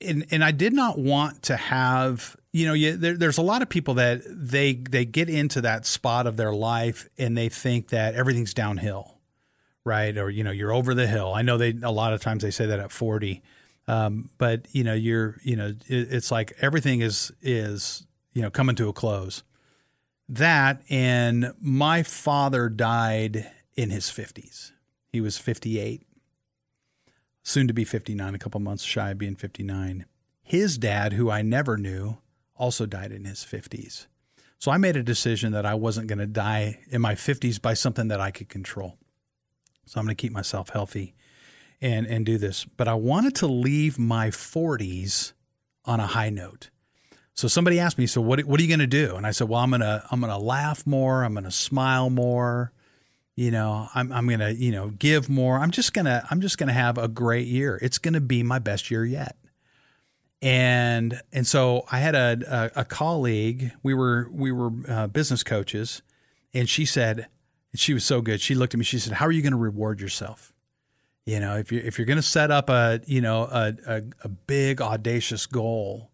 and 0.00 0.26
and 0.30 0.44
I 0.44 0.52
did 0.52 0.72
not 0.72 0.98
want 0.98 1.42
to 1.44 1.56
have 1.56 2.36
you 2.54 2.66
know 2.66 2.72
you, 2.72 2.96
there, 2.96 3.16
there's 3.16 3.38
a 3.38 3.42
lot 3.42 3.60
of 3.60 3.68
people 3.68 3.94
that 3.94 4.22
they 4.26 4.74
they 4.74 5.04
get 5.04 5.28
into 5.28 5.60
that 5.60 5.84
spot 5.84 6.26
of 6.26 6.36
their 6.36 6.52
life 6.54 7.08
and 7.18 7.36
they 7.36 7.48
think 7.48 7.88
that 7.88 8.14
everything's 8.14 8.54
downhill 8.54 9.10
right? 9.86 10.16
Or 10.16 10.30
you 10.30 10.42
know 10.42 10.50
you're 10.50 10.72
over 10.72 10.94
the 10.94 11.06
hill. 11.06 11.34
I 11.34 11.42
know 11.42 11.58
they 11.58 11.74
a 11.82 11.90
lot 11.90 12.14
of 12.14 12.22
times 12.22 12.42
they 12.42 12.50
say 12.50 12.64
that 12.64 12.80
at 12.80 12.90
40 12.90 13.42
um, 13.86 14.30
but 14.38 14.66
you 14.72 14.82
know 14.82 14.94
you're 14.94 15.36
you 15.42 15.56
know 15.56 15.68
it, 15.86 16.12
it's 16.12 16.30
like 16.30 16.54
everything 16.60 17.00
is 17.00 17.32
is 17.42 18.06
you 18.32 18.42
know 18.42 18.50
coming 18.50 18.76
to 18.76 18.88
a 18.88 18.92
close. 18.92 19.42
That 20.28 20.82
and 20.88 21.52
my 21.60 22.02
father 22.02 22.70
died 22.70 23.50
in 23.74 23.90
his 23.90 24.06
50s 24.06 24.72
he 25.12 25.20
was 25.20 25.36
58 25.36 26.06
soon 27.42 27.68
to 27.68 27.74
be 27.74 27.84
59, 27.84 28.34
a 28.34 28.38
couple 28.38 28.58
months 28.58 28.82
shy 28.82 29.10
of 29.10 29.18
being 29.18 29.36
59. 29.36 30.06
His 30.42 30.78
dad, 30.78 31.12
who 31.12 31.30
I 31.30 31.42
never 31.42 31.76
knew, 31.76 32.18
also 32.56 32.86
died 32.86 33.12
in 33.12 33.24
his 33.24 33.40
50s. 33.40 34.06
So 34.58 34.70
I 34.70 34.78
made 34.78 34.96
a 34.96 35.02
decision 35.02 35.52
that 35.52 35.66
I 35.66 35.74
wasn't 35.74 36.06
going 36.06 36.18
to 36.18 36.26
die 36.26 36.80
in 36.88 37.00
my 37.00 37.14
50s 37.14 37.60
by 37.60 37.74
something 37.74 38.08
that 38.08 38.20
I 38.20 38.30
could 38.30 38.48
control. 38.48 38.96
So 39.86 40.00
I'm 40.00 40.06
going 40.06 40.16
to 40.16 40.20
keep 40.20 40.32
myself 40.32 40.70
healthy 40.70 41.14
and 41.82 42.06
and 42.06 42.24
do 42.24 42.38
this. 42.38 42.64
But 42.64 42.88
I 42.88 42.94
wanted 42.94 43.34
to 43.36 43.46
leave 43.46 43.98
my 43.98 44.28
40s 44.30 45.32
on 45.84 46.00
a 46.00 46.06
high 46.06 46.30
note. 46.30 46.70
So 47.34 47.48
somebody 47.48 47.78
asked 47.78 47.98
me, 47.98 48.06
"So 48.06 48.22
what 48.22 48.40
what 48.44 48.58
are 48.58 48.62
you 48.62 48.68
going 48.68 48.78
to 48.78 48.86
do?" 48.86 49.16
And 49.16 49.26
I 49.26 49.32
said, 49.32 49.50
"Well, 49.50 49.60
I'm 49.60 49.70
going 49.70 49.82
to 49.82 50.02
I'm 50.10 50.20
going 50.20 50.32
to 50.32 50.38
laugh 50.38 50.86
more, 50.86 51.24
I'm 51.24 51.34
going 51.34 51.44
to 51.44 51.50
smile 51.50 52.08
more, 52.08 52.72
you 53.36 53.50
know 53.50 53.88
i'm, 53.94 54.12
I'm 54.12 54.28
gonna 54.28 54.50
you 54.50 54.70
know 54.70 54.90
give 54.90 55.28
more 55.28 55.58
i'm 55.58 55.70
just 55.70 55.92
gonna 55.92 56.24
i'm 56.30 56.40
just 56.40 56.58
gonna 56.58 56.72
have 56.72 56.98
a 56.98 57.08
great 57.08 57.46
year 57.46 57.78
it's 57.82 57.98
gonna 57.98 58.20
be 58.20 58.42
my 58.42 58.58
best 58.58 58.90
year 58.90 59.04
yet 59.04 59.36
and 60.42 61.20
and 61.32 61.46
so 61.46 61.84
i 61.90 61.98
had 61.98 62.14
a 62.14 62.70
a, 62.76 62.80
a 62.80 62.84
colleague 62.84 63.72
we 63.82 63.94
were 63.94 64.28
we 64.32 64.52
were 64.52 64.70
uh, 64.88 65.06
business 65.06 65.42
coaches 65.42 66.02
and 66.52 66.68
she 66.68 66.84
said 66.84 67.28
and 67.72 67.80
she 67.80 67.94
was 67.94 68.04
so 68.04 68.20
good 68.20 68.40
she 68.40 68.54
looked 68.54 68.74
at 68.74 68.78
me 68.78 68.84
she 68.84 68.98
said 68.98 69.14
how 69.14 69.26
are 69.26 69.32
you 69.32 69.42
gonna 69.42 69.56
reward 69.56 70.00
yourself 70.00 70.52
you 71.24 71.40
know 71.40 71.56
if 71.56 71.72
you're 71.72 71.82
if 71.82 71.98
you're 71.98 72.06
gonna 72.06 72.22
set 72.22 72.50
up 72.50 72.68
a 72.68 73.00
you 73.06 73.20
know 73.20 73.44
a, 73.44 73.74
a, 73.86 74.02
a 74.22 74.28
big 74.28 74.80
audacious 74.80 75.46
goal 75.46 76.10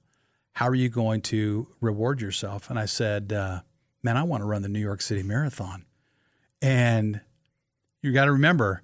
how 0.53 0.69
are 0.69 0.75
you 0.75 0.89
going 0.89 1.21
to 1.21 1.67
reward 1.81 2.21
yourself 2.21 2.71
and 2.71 2.79
i 2.79 2.85
said 2.85 3.33
uh, 3.33 3.61
man 4.03 4.17
i 4.17 4.23
want 4.23 4.43
to 4.43 4.47
run 4.47 4.63
the 4.63 4.69
new 4.69 4.81
york 4.81 5.01
city 5.01 5.23
marathon 5.23 5.85
and 6.63 7.21
you 8.03 8.13
got 8.13 8.27
to 8.27 8.33
remember, 8.33 8.83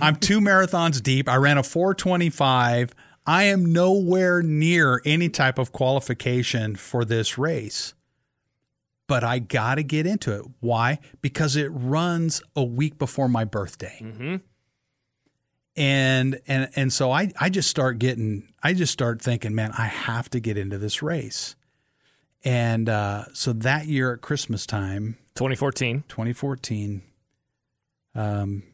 I'm 0.00 0.16
two 0.16 0.40
marathons 0.40 1.02
deep. 1.02 1.28
I 1.28 1.36
ran 1.36 1.58
a 1.58 1.62
425. 1.62 2.94
I 3.26 3.44
am 3.44 3.72
nowhere 3.72 4.42
near 4.42 5.00
any 5.04 5.28
type 5.28 5.58
of 5.58 5.72
qualification 5.72 6.76
for 6.76 7.04
this 7.04 7.38
race. 7.38 7.94
But 9.06 9.24
I 9.24 9.40
got 9.40 9.76
to 9.76 9.82
get 9.82 10.06
into 10.06 10.34
it. 10.34 10.44
Why? 10.60 10.98
Because 11.20 11.56
it 11.56 11.68
runs 11.68 12.42
a 12.56 12.64
week 12.64 12.98
before 12.98 13.28
my 13.28 13.44
birthday. 13.44 13.98
mm-hmm. 14.00 14.36
And 15.74 16.38
and 16.46 16.68
and 16.76 16.92
so 16.92 17.10
I 17.10 17.32
I 17.40 17.48
just 17.48 17.70
start 17.70 17.98
getting 17.98 18.52
I 18.62 18.74
just 18.74 18.92
start 18.92 19.22
thinking, 19.22 19.54
man, 19.54 19.72
I 19.78 19.86
have 19.86 20.28
to 20.30 20.40
get 20.40 20.58
into 20.58 20.76
this 20.76 21.02
race. 21.02 21.56
And 22.44 22.90
uh, 22.90 23.24
so 23.32 23.54
that 23.54 23.86
year 23.86 24.12
at 24.12 24.20
Christmas 24.20 24.66
time, 24.66 25.16
2014. 25.34 26.04
2014, 26.08 27.02
um, 28.14 28.64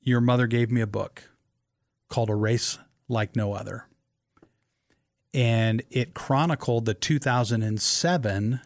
your 0.00 0.20
mother 0.20 0.46
gave 0.46 0.70
me 0.70 0.80
a 0.80 0.86
book 0.86 1.27
called 2.08 2.30
A 2.30 2.34
Race 2.34 2.78
Like 3.08 3.36
No 3.36 3.52
Other. 3.52 3.86
And 5.34 5.82
it 5.90 6.14
chronicled 6.14 6.84
the 6.84 6.94
2007 6.94 8.60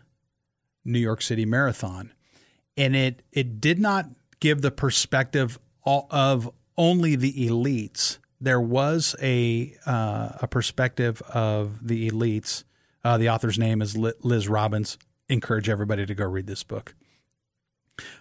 New 0.84 0.98
York 0.98 1.22
City 1.22 1.44
Marathon. 1.44 2.12
And 2.76 2.96
it, 2.96 3.22
it 3.32 3.60
did 3.60 3.78
not 3.78 4.06
give 4.40 4.62
the 4.62 4.70
perspective 4.70 5.58
of 5.84 6.50
only 6.76 7.16
the 7.16 7.32
elites. 7.48 8.18
There 8.40 8.60
was 8.60 9.14
a, 9.20 9.76
uh, 9.86 10.30
a 10.40 10.48
perspective 10.48 11.20
of 11.22 11.86
the 11.86 12.10
elites. 12.10 12.64
Uh, 13.04 13.18
the 13.18 13.28
author's 13.28 13.58
name 13.58 13.82
is 13.82 13.96
Liz 13.96 14.48
Robbins 14.48 14.98
encourage 15.28 15.68
everybody 15.68 16.06
to 16.06 16.14
go 16.14 16.26
read 16.26 16.46
this 16.46 16.62
book. 16.62 16.94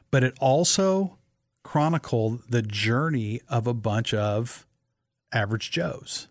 But 0.10 0.24
it 0.24 0.34
also 0.40 1.18
chronicled 1.64 2.42
the 2.50 2.62
journey 2.62 3.42
of 3.48 3.68
a 3.68 3.74
bunch 3.74 4.14
of 4.14 4.66
average 5.34 5.72
Joes. 5.72 6.28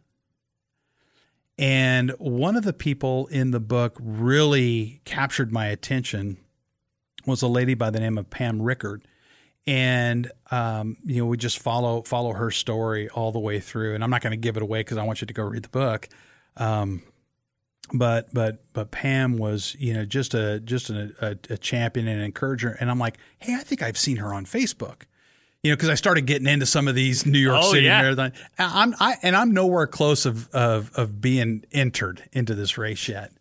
And 1.59 2.12
one 2.18 2.57
of 2.57 2.64
the 2.64 2.72
people 2.72 3.26
in 3.26 3.51
the 3.51 3.61
book 3.61 3.96
really 4.01 5.03
captured 5.05 5.53
my 5.53 5.66
attention 5.66 6.38
was 7.26 7.42
a 7.42 7.48
lady 7.48 7.74
by 7.74 7.90
the 7.90 8.01
name 8.01 8.16
of 8.16 8.30
Pam 8.30 8.62
Rickard. 8.62 9.07
And 9.66 10.32
um, 10.51 10.96
you 11.05 11.18
know, 11.18 11.26
we 11.26 11.36
just 11.36 11.59
follow 11.59 12.03
follow 12.03 12.32
her 12.32 12.51
story 12.51 13.11
all 13.11 13.30
the 13.30 13.38
way 13.38 13.61
through. 13.61 13.94
And 13.94 14.03
I'm 14.03 14.09
not 14.09 14.22
going 14.22 14.30
to 14.30 14.38
give 14.38 14.57
it 14.57 14.62
away 14.62 14.80
because 14.80 14.96
I 14.96 15.05
want 15.05 15.20
you 15.20 15.26
to 15.26 15.34
go 15.34 15.44
read 15.44 15.62
the 15.62 15.68
book. 15.68 16.09
Um, 16.57 17.03
but 17.92 18.32
but 18.32 18.64
but 18.72 18.90
Pam 18.90 19.36
was 19.36 19.76
you 19.78 19.92
know 19.94 20.05
just 20.05 20.34
a 20.34 20.61
just 20.61 20.90
a, 20.90 21.12
a, 21.20 21.55
a 21.55 21.59
champion 21.59 22.09
and 22.09 22.20
an 22.20 22.24
encourager, 22.24 22.76
and 22.80 22.90
I'm 22.90 22.98
like, 22.98 23.18
hey, 23.38 23.55
I 23.55 23.61
think 23.61 23.82
I've 23.82 23.98
seen 23.98 24.16
her 24.18 24.32
on 24.32 24.46
Facebook, 24.46 25.03
you 25.62 25.70
know, 25.70 25.76
because 25.76 25.90
I 25.90 25.94
started 25.94 26.22
getting 26.22 26.48
into 26.48 26.66
some 26.66 26.88
of 26.88 26.94
these 26.94 27.26
New 27.26 27.38
York 27.38 27.61
Oh, 27.62 27.72
City 27.72 27.86
yeah. 27.86 28.00
marathon. 28.00 28.32
I'm 28.58 28.94
I 28.98 29.16
and 29.22 29.36
I'm 29.36 29.52
nowhere 29.52 29.86
close 29.86 30.24
of 30.26 30.48
of 30.50 30.90
of 30.94 31.20
being 31.20 31.64
entered 31.72 32.22
into 32.32 32.54
this 32.54 32.78
race 32.78 33.08
yet. 33.08 33.32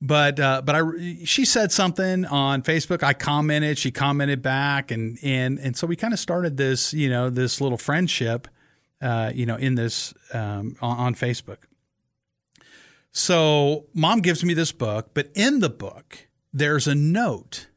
But 0.00 0.40
uh, 0.40 0.62
but 0.64 0.74
I 0.74 0.82
she 1.24 1.44
said 1.44 1.70
something 1.70 2.24
on 2.24 2.62
Facebook. 2.62 3.04
I 3.04 3.12
commented. 3.12 3.78
She 3.78 3.92
commented 3.92 4.42
back, 4.42 4.90
and 4.90 5.16
and 5.22 5.60
and 5.60 5.76
so 5.76 5.86
we 5.86 5.94
kind 5.94 6.12
of 6.12 6.18
started 6.18 6.56
this 6.56 6.92
you 6.92 7.08
know 7.08 7.30
this 7.30 7.60
little 7.60 7.78
friendship, 7.78 8.48
uh, 9.00 9.30
you 9.32 9.46
know, 9.46 9.54
in 9.54 9.76
this 9.76 10.12
um, 10.34 10.74
on, 10.82 10.98
on 10.98 11.14
Facebook. 11.14 11.58
So 13.12 13.86
mom 13.94 14.20
gives 14.20 14.42
me 14.44 14.54
this 14.54 14.72
book, 14.72 15.10
but 15.14 15.30
in 15.34 15.60
the 15.60 15.70
book 15.70 16.26
there's 16.52 16.86
a 16.88 16.94
note, 16.94 17.68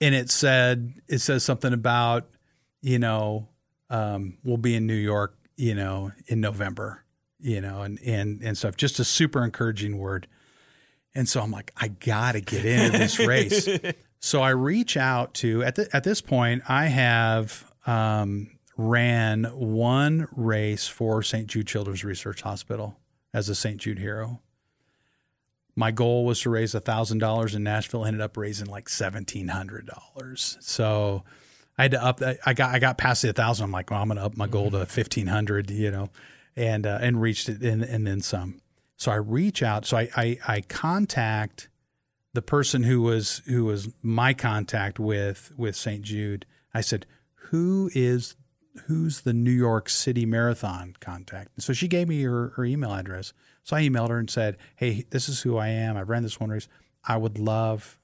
and 0.00 0.14
it 0.14 0.30
said 0.30 0.94
it 1.06 1.18
says 1.18 1.44
something 1.44 1.72
about 1.74 2.30
you 2.82 2.98
know 2.98 3.48
um, 3.88 4.36
we'll 4.44 4.58
be 4.58 4.74
in 4.74 4.86
New 4.86 4.94
York 4.94 5.36
you 5.56 5.74
know, 5.74 6.12
in 6.26 6.40
November, 6.40 7.04
you 7.38 7.60
know, 7.60 7.82
and 7.82 7.98
and 8.04 8.42
and 8.42 8.56
stuff. 8.58 8.76
Just 8.76 8.98
a 8.98 9.04
super 9.04 9.44
encouraging 9.44 9.98
word. 9.98 10.26
And 11.14 11.28
so 11.28 11.40
I'm 11.40 11.50
like, 11.50 11.72
I 11.76 11.88
got 11.88 12.32
to 12.32 12.40
get 12.40 12.64
into 12.64 12.98
this 12.98 13.18
race. 13.18 13.68
so 14.18 14.40
I 14.40 14.50
reach 14.50 14.96
out 14.96 15.34
to 15.34 15.62
at 15.62 15.74
the, 15.74 15.88
at 15.94 16.04
this 16.04 16.20
point, 16.20 16.62
I 16.68 16.86
have 16.86 17.70
um, 17.86 18.58
ran 18.78 19.44
one 19.44 20.26
race 20.34 20.88
for 20.88 21.22
St. 21.22 21.46
Jude 21.46 21.66
Children's 21.66 22.02
Research 22.02 22.40
Hospital 22.40 22.98
as 23.34 23.48
a 23.48 23.54
St. 23.54 23.76
Jude 23.76 23.98
hero. 23.98 24.40
My 25.76 25.90
goal 25.90 26.24
was 26.24 26.40
to 26.40 26.50
raise 26.50 26.72
thousand 26.72 27.18
dollars 27.18 27.54
in 27.54 27.62
Nashville. 27.62 28.04
Ended 28.04 28.20
up 28.20 28.36
raising 28.36 28.66
like 28.66 28.88
seventeen 28.88 29.48
hundred 29.48 29.86
dollars. 29.86 30.58
So 30.60 31.24
I 31.78 31.82
had 31.82 31.92
to 31.92 32.04
up. 32.04 32.20
I 32.44 32.54
got 32.54 32.74
I 32.74 32.78
got 32.78 32.98
past 32.98 33.22
the 33.22 33.32
thousand. 33.32 33.64
I'm 33.64 33.72
like, 33.72 33.90
well, 33.90 34.02
I'm 34.02 34.08
going 34.08 34.18
to 34.18 34.24
up 34.24 34.36
my 34.36 34.46
goal 34.46 34.70
to 34.72 34.86
fifteen 34.86 35.28
hundred. 35.28 35.70
You 35.70 35.90
know, 35.90 36.10
and 36.56 36.86
uh, 36.86 36.98
and 37.00 37.20
reached 37.20 37.48
it 37.48 37.62
and, 37.62 37.82
and 37.82 38.06
then 38.06 38.20
some. 38.20 38.60
So 38.96 39.10
I 39.10 39.16
reach 39.16 39.62
out. 39.62 39.84
So 39.84 39.96
I, 39.96 40.08
I, 40.16 40.38
I 40.46 40.60
contact 40.60 41.68
the 42.34 42.42
person 42.42 42.84
who 42.84 43.02
was 43.02 43.42
who 43.46 43.64
was 43.64 43.88
my 44.02 44.34
contact 44.34 44.98
with 44.98 45.52
with 45.56 45.76
St. 45.76 46.02
Jude. 46.02 46.46
I 46.72 46.80
said, 46.80 47.06
"Who 47.50 47.90
is 47.94 48.36
who's 48.86 49.22
the 49.22 49.34
New 49.34 49.50
York 49.50 49.88
City 49.88 50.24
Marathon 50.26 50.94
contact?" 51.00 51.50
And 51.56 51.64
so 51.64 51.72
she 51.72 51.88
gave 51.88 52.08
me 52.08 52.22
her, 52.22 52.50
her 52.50 52.64
email 52.64 52.92
address. 52.92 53.32
So 53.64 53.76
I 53.76 53.82
emailed 53.82 54.10
her 54.10 54.18
and 54.18 54.30
said, 54.30 54.56
"Hey, 54.76 55.04
this 55.10 55.28
is 55.28 55.42
who 55.42 55.56
I 55.56 55.68
am. 55.68 55.96
I 55.96 56.02
ran 56.02 56.22
this 56.22 56.40
one 56.40 56.50
race. 56.50 56.68
I 57.04 57.16
would 57.16 57.38
love, 57.38 57.98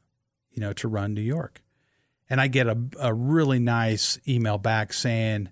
you 0.51 0.61
know, 0.61 0.73
to 0.75 0.89
run 0.89 1.15
New 1.15 1.21
York." 1.21 1.63
And 2.31 2.41
I 2.41 2.49
get 2.49 2.67
a 2.67 2.79
a 3.01 3.15
really 3.15 3.59
nice 3.59 4.19
email 4.29 4.59
back 4.59 4.93
saying, 4.93 5.49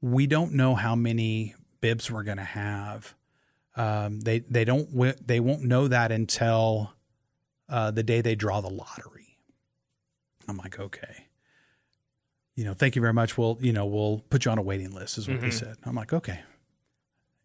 "We 0.00 0.26
don't 0.26 0.52
know 0.54 0.74
how 0.74 0.94
many 0.96 1.54
bibs 1.80 2.10
we're 2.10 2.24
going 2.24 2.38
to 2.38 2.44
have." 2.44 3.14
Um, 3.76 4.20
they 4.20 4.40
they 4.40 4.64
don't 4.64 4.88
they 5.26 5.38
won't 5.38 5.62
know 5.62 5.88
that 5.88 6.10
until 6.10 6.92
uh, 7.68 7.90
the 7.90 8.02
day 8.02 8.20
they 8.22 8.34
draw 8.34 8.60
the 8.60 8.70
lottery. 8.70 9.38
I'm 10.48 10.56
like, 10.56 10.78
okay, 10.78 11.26
you 12.54 12.64
know, 12.64 12.72
thank 12.72 12.96
you 12.96 13.02
very 13.02 13.12
much. 13.12 13.36
We'll 13.36 13.58
you 13.60 13.72
know 13.72 13.86
we'll 13.86 14.24
put 14.30 14.44
you 14.44 14.50
on 14.50 14.58
a 14.58 14.62
waiting 14.62 14.92
list, 14.92 15.18
is 15.18 15.28
what 15.28 15.36
mm-hmm. 15.36 15.46
they 15.46 15.50
said. 15.50 15.76
I'm 15.84 15.94
like, 15.94 16.12
okay, 16.12 16.40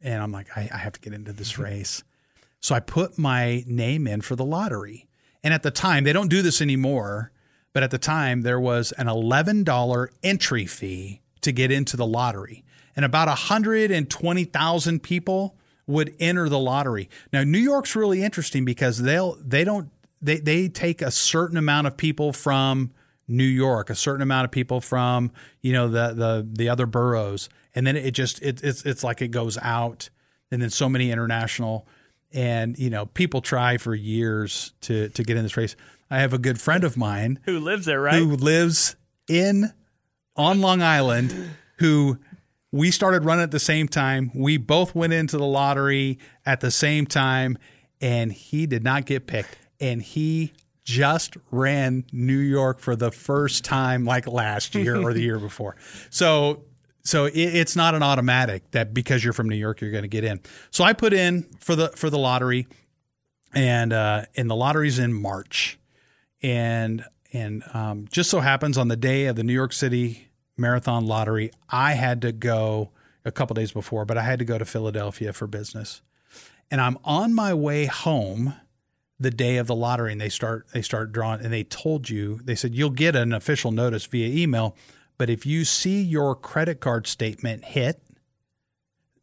and 0.01 0.23
I'm 0.23 0.32
like, 0.32 0.47
I, 0.55 0.69
I 0.73 0.77
have 0.77 0.93
to 0.93 0.99
get 1.01 1.13
into 1.13 1.34
this 1.34 1.59
race, 1.59 2.03
so 2.61 2.73
I 2.73 2.79
put 2.79 3.17
my 3.17 3.63
name 3.67 4.07
in 4.07 4.21
for 4.21 4.36
the 4.36 4.45
lottery. 4.45 5.07
And 5.43 5.55
at 5.55 5.63
the 5.63 5.71
time, 5.71 6.03
they 6.03 6.13
don't 6.13 6.29
do 6.29 6.43
this 6.43 6.61
anymore, 6.61 7.30
but 7.74 7.84
at 7.84 7.91
the 7.91 7.97
time 7.97 8.41
there 8.41 8.59
was 8.59 8.91
an 8.93 9.07
eleven 9.07 9.63
dollar 9.63 10.11
entry 10.24 10.65
fee 10.65 11.22
to 11.41 11.51
get 11.51 11.72
into 11.72 11.97
the 11.97 12.05
lottery, 12.05 12.63
and 12.95 13.05
about 13.05 13.28
hundred 13.28 13.91
and 13.91 14.09
twenty 14.09 14.43
thousand 14.43 15.03
people 15.03 15.55
would 15.88 16.15
enter 16.19 16.47
the 16.49 16.59
lottery. 16.59 17.09
Now, 17.34 17.43
New 17.43 17.59
York's 17.59 17.95
really 17.95 18.24
interesting 18.24 18.65
because 18.65 19.01
they'll 19.01 19.38
they 19.41 19.63
don't 19.63 19.89
they 20.22 20.38
they 20.38 20.69
take 20.69 21.01
a 21.01 21.11
certain 21.11 21.57
amount 21.57 21.88
of 21.88 21.97
people 21.97 22.34
from 22.34 22.91
New 23.28 23.43
York, 23.43 23.89
a 23.89 23.95
certain 23.95 24.22
amount 24.22 24.45
of 24.45 24.51
people 24.51 24.82
from 24.82 25.32
you 25.61 25.74
know 25.74 25.88
the 25.88 26.13
the 26.13 26.47
the 26.51 26.69
other 26.69 26.86
boroughs, 26.86 27.49
and 27.76 27.86
then 27.86 27.95
it 27.95 28.11
just 28.11 28.41
it, 28.41 28.63
it's 28.63 28.84
it's 28.86 29.03
like 29.03 29.22
it 29.22 29.30
goes 29.30 29.57
out, 29.57 30.09
and 30.51 30.61
then 30.61 30.69
so 30.69 30.89
many 30.89 31.11
international, 31.11 31.88
and 32.34 32.78
you 32.78 32.89
know 32.89 33.05
people 33.07 33.41
try 33.41 33.78
for 33.78 33.95
years 33.95 34.74
to 34.82 35.09
to 35.09 35.24
get 35.24 35.38
in 35.38 35.43
this 35.43 35.57
race. 35.57 35.76
I 36.12 36.20
have 36.20 36.34
a 36.34 36.38
good 36.38 36.59
friend 36.59 36.84
of 36.84 36.97
mine 36.97 37.39
who 37.45 37.59
lives 37.59 37.86
there, 37.86 38.01
right? 38.01 38.16
Who 38.16 38.36
lives 38.36 38.95
in 39.28 39.74
on 40.36 40.62
Long 40.62 40.82
Island, 40.82 41.51
who 41.78 42.20
we 42.72 42.91
started 42.91 43.26
running 43.26 43.43
at 43.43 43.51
the 43.51 43.59
same 43.59 43.88
time. 43.88 44.32
We 44.36 44.57
both 44.57 44.93
went 44.93 45.14
into 45.14 45.38
the 45.38 45.45
lottery 45.45 46.20
at 46.45 46.59
the 46.59 46.72
same 46.72 47.05
time, 47.05 47.57
and 47.99 48.32
he 48.32 48.68
did 48.68 48.84
not 48.84 49.05
get 49.05 49.26
picked. 49.26 49.57
And 49.80 50.01
he 50.01 50.53
just 50.84 51.38
ran 51.49 52.05
New 52.12 52.38
York 52.38 52.80
for 52.80 52.95
the 52.95 53.12
first 53.12 53.64
time 53.64 54.05
like 54.05 54.28
last 54.28 54.76
year 54.76 54.97
or 54.97 55.14
the 55.14 55.22
year 55.22 55.39
before. 55.39 55.76
So 56.09 56.64
so 57.03 57.26
it, 57.26 57.36
it's 57.36 57.76
not 57.76 57.95
an 57.95 58.03
automatic 58.03 58.70
that 58.72 58.93
because 58.93 59.24
you're 59.24 59.34
from 59.34 59.49
New 59.49 59.55
York 59.55 59.82
you're 59.82 59.91
going 59.91 60.03
to 60.03 60.07
get 60.07 60.24
in. 60.24 60.39
So 60.70 60.84
I 60.84 60.93
put 60.93 61.14
in 61.14 61.43
for 61.59 61.76
the 61.76 61.89
for 61.89 62.09
the 62.09 62.18
lottery, 62.18 62.68
and 63.53 63.93
uh, 63.93 64.26
and 64.36 64.49
the 64.49 64.55
lottery's 64.55 64.99
in 64.99 65.14
March, 65.14 65.78
and 66.42 67.06
and 67.34 67.64
um, 67.74 68.08
just 68.12 68.30
so 68.30 68.39
happens 68.39 68.78
on 68.78 68.88
the 68.89 68.98
day 68.98 69.26
of 69.26 69.36
the 69.36 69.44
New 69.44 69.54
York 69.54 69.74
City 69.74 70.30
marathon 70.58 71.06
lottery. 71.06 71.52
I 71.70 71.94
had 71.94 72.22
to 72.24 72.32
go 72.32 72.92
a 73.24 73.32
couple 73.32 73.54
days 73.54 73.72
before, 73.72 74.06
but 74.06 74.18
I 74.18 74.24
had 74.24 74.39
to 74.39 74.46
go 74.46 74.58
to 74.58 74.66
Philadelphia 74.66 75.32
for 75.34 75.48
business. 75.48 76.02
And 76.70 76.82
I'm 76.82 76.98
on 77.04 77.34
my 77.34 77.54
way 77.54 77.86
home 77.86 78.56
the 79.22 79.32
day 79.32 79.58
of 79.58 79.68
the 79.68 79.76
lottery 79.76 80.12
and 80.12 80.20
they 80.20 80.30
start 80.30 80.66
they 80.74 80.82
start 80.82 81.12
drawing 81.12 81.42
and 81.42 81.54
they 81.54 81.64
told 81.64 82.10
you 82.10 82.39
they 82.44 82.56
said 82.56 82.74
you'll 82.74 82.89
get 82.89 83.16
an 83.16 83.32
official 83.32 83.72
notice 83.72 84.06
via 84.08 84.28
email 84.28 84.76
but 85.20 85.30
if 85.30 85.46
you 85.46 85.64
see 85.64 86.02
your 86.02 86.34
credit 86.34 86.80
card 86.80 87.06
statement 87.06 87.64
hit 87.64 88.02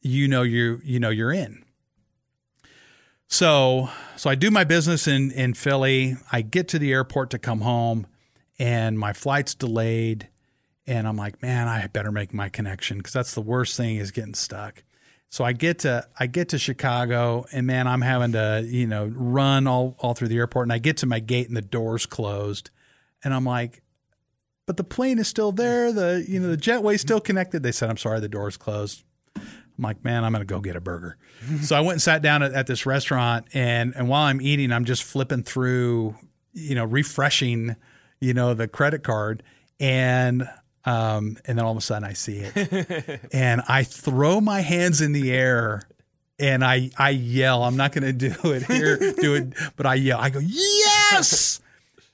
you 0.01 0.29
know 0.29 0.43
you 0.43 0.81
you 0.85 1.01
know 1.01 1.11
you're 1.11 1.33
in 1.33 1.65
so 3.29 3.89
so 4.17 4.29
I 4.29 4.35
do 4.35 4.51
my 4.51 4.65
business 4.65 5.07
in 5.07 5.31
in 5.31 5.55
Philly 5.55 6.17
I 6.33 6.43
get 6.43 6.69
to 6.69 6.79
the 6.79 6.93
airport 6.93 7.31
to 7.31 7.39
come 7.39 7.61
home 7.61 8.07
and 8.59 8.99
my 8.99 9.13
flight's 9.13 9.55
delayed 9.55 10.29
and 10.89 11.07
I'm 11.07 11.19
like, 11.19 11.43
man, 11.43 11.69
I 11.69 11.87
better 11.87 12.11
make 12.11 12.33
my 12.33 12.49
connection 12.49 12.97
because 12.97 13.13
that's 13.13 13.35
the 13.35 13.43
worst 13.43 13.77
thing 13.77 13.97
is 13.97 14.11
getting 14.11 14.33
stuck. 14.33 14.83
So 15.29 15.45
I 15.45 15.53
get 15.53 15.81
to 15.81 16.09
I 16.19 16.27
get 16.27 16.49
to 16.51 16.59
Chicago 16.59 17.45
and 17.53 17.67
man, 17.67 17.87
I'm 17.87 18.01
having 18.01 18.33
to, 18.33 18.65
you 18.67 18.87
know, 18.87 19.13
run 19.15 19.67
all, 19.67 19.97
all 19.99 20.15
through 20.15 20.29
the 20.29 20.39
airport 20.39 20.65
and 20.65 20.73
I 20.73 20.79
get 20.79 20.97
to 20.99 21.07
my 21.07 21.21
gate 21.21 21.49
and 21.49 21.57
the 21.57 21.63
door's 21.63 22.07
closed. 22.07 22.71
And 23.23 23.35
I'm 23.35 23.45
like, 23.45 23.83
but 24.67 24.79
the 24.79 24.85
plane 24.85 25.19
is 25.19 25.29
still 25.29 25.53
there. 25.53 25.93
The 25.93 26.25
you 26.27 26.41
know, 26.41 26.49
the 26.49 26.57
jetway's 26.57 27.03
still 27.03 27.21
connected. 27.21 27.63
They 27.63 27.73
said, 27.73 27.91
I'm 27.91 27.99
sorry, 27.99 28.21
the 28.21 28.29
door's 28.29 28.57
closed. 28.57 29.05
I'm 29.79 29.85
like, 29.85 30.05
man, 30.05 30.25
I'm 30.25 30.33
gonna 30.33 30.45
go 30.45 30.61
get 30.61 30.77
a 30.77 30.81
burger. 30.81 31.17
so 31.63 31.77
I 31.77 31.81
went 31.81 31.93
and 31.93 32.03
sat 32.03 32.21
down 32.21 32.43
at, 32.43 32.53
at 32.53 32.67
this 32.67 32.85
restaurant 32.85 33.47
and 33.55 33.95
and 33.97 34.09
while 34.09 34.25
I'm 34.25 34.41
eating, 34.41 34.73
I'm 34.73 34.85
just 34.85 35.05
flipping 35.05 35.45
through, 35.45 36.17
you 36.53 36.75
know, 36.75 36.85
refreshing, 36.85 37.77
you 38.21 38.35
know, 38.35 38.55
the 38.55 38.69
credit 38.69 39.05
card. 39.05 39.43
And 39.81 40.49
um, 40.85 41.37
and 41.45 41.59
then 41.59 41.65
all 41.65 41.73
of 41.73 41.79
a 41.79 41.83
sudden 41.83 42.09
I 42.09 42.15
see 42.15 42.39
it 42.39 43.21
and 43.33 43.63
I 43.69 43.85
throw 43.85 44.41
my 44.41 44.61
hands 44.61 45.01
in 45.01 45.13
the 45.13 45.31
air 45.33 45.83
and 46.39 46.65
I, 46.65 46.91
I 46.97 47.11
yell, 47.11 47.65
I'm 47.65 47.77
not 47.77 47.93
going 47.93 48.05
to 48.05 48.13
do 48.13 48.53
it 48.53 48.63
here, 48.63 48.97
do 48.97 49.35
it, 49.35 49.55
but 49.77 49.87
I 49.87 49.95
yell, 49.95 50.19
I 50.19 50.31
go, 50.31 50.39
yes. 50.39 51.61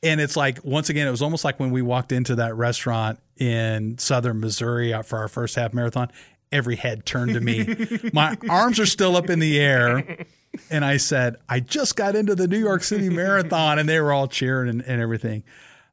and 0.02 0.20
it's 0.20 0.36
like, 0.36 0.64
once 0.64 0.88
again, 0.88 1.06
it 1.06 1.10
was 1.10 1.22
almost 1.22 1.44
like 1.44 1.60
when 1.60 1.70
we 1.70 1.82
walked 1.82 2.10
into 2.10 2.36
that 2.36 2.56
restaurant 2.56 3.20
in 3.36 3.98
Southern 3.98 4.40
Missouri 4.40 4.94
for 5.04 5.18
our 5.18 5.28
first 5.28 5.56
half 5.56 5.74
marathon, 5.74 6.10
every 6.54 6.76
head 6.76 7.04
turned 7.04 7.34
to 7.34 7.40
me. 7.40 8.10
my 8.12 8.38
arms 8.48 8.78
are 8.80 8.86
still 8.86 9.16
up 9.16 9.28
in 9.28 9.40
the 9.40 9.60
air. 9.60 10.24
And 10.70 10.84
I 10.84 10.98
said, 10.98 11.36
I 11.48 11.58
just 11.60 11.96
got 11.96 12.14
into 12.14 12.36
the 12.36 12.46
New 12.46 12.60
York 12.60 12.84
City 12.84 13.10
Marathon, 13.10 13.78
and 13.78 13.88
they 13.88 14.00
were 14.00 14.12
all 14.12 14.28
cheering 14.28 14.70
and, 14.70 14.82
and 14.82 15.02
everything. 15.02 15.42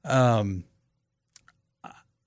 Um, 0.06 0.64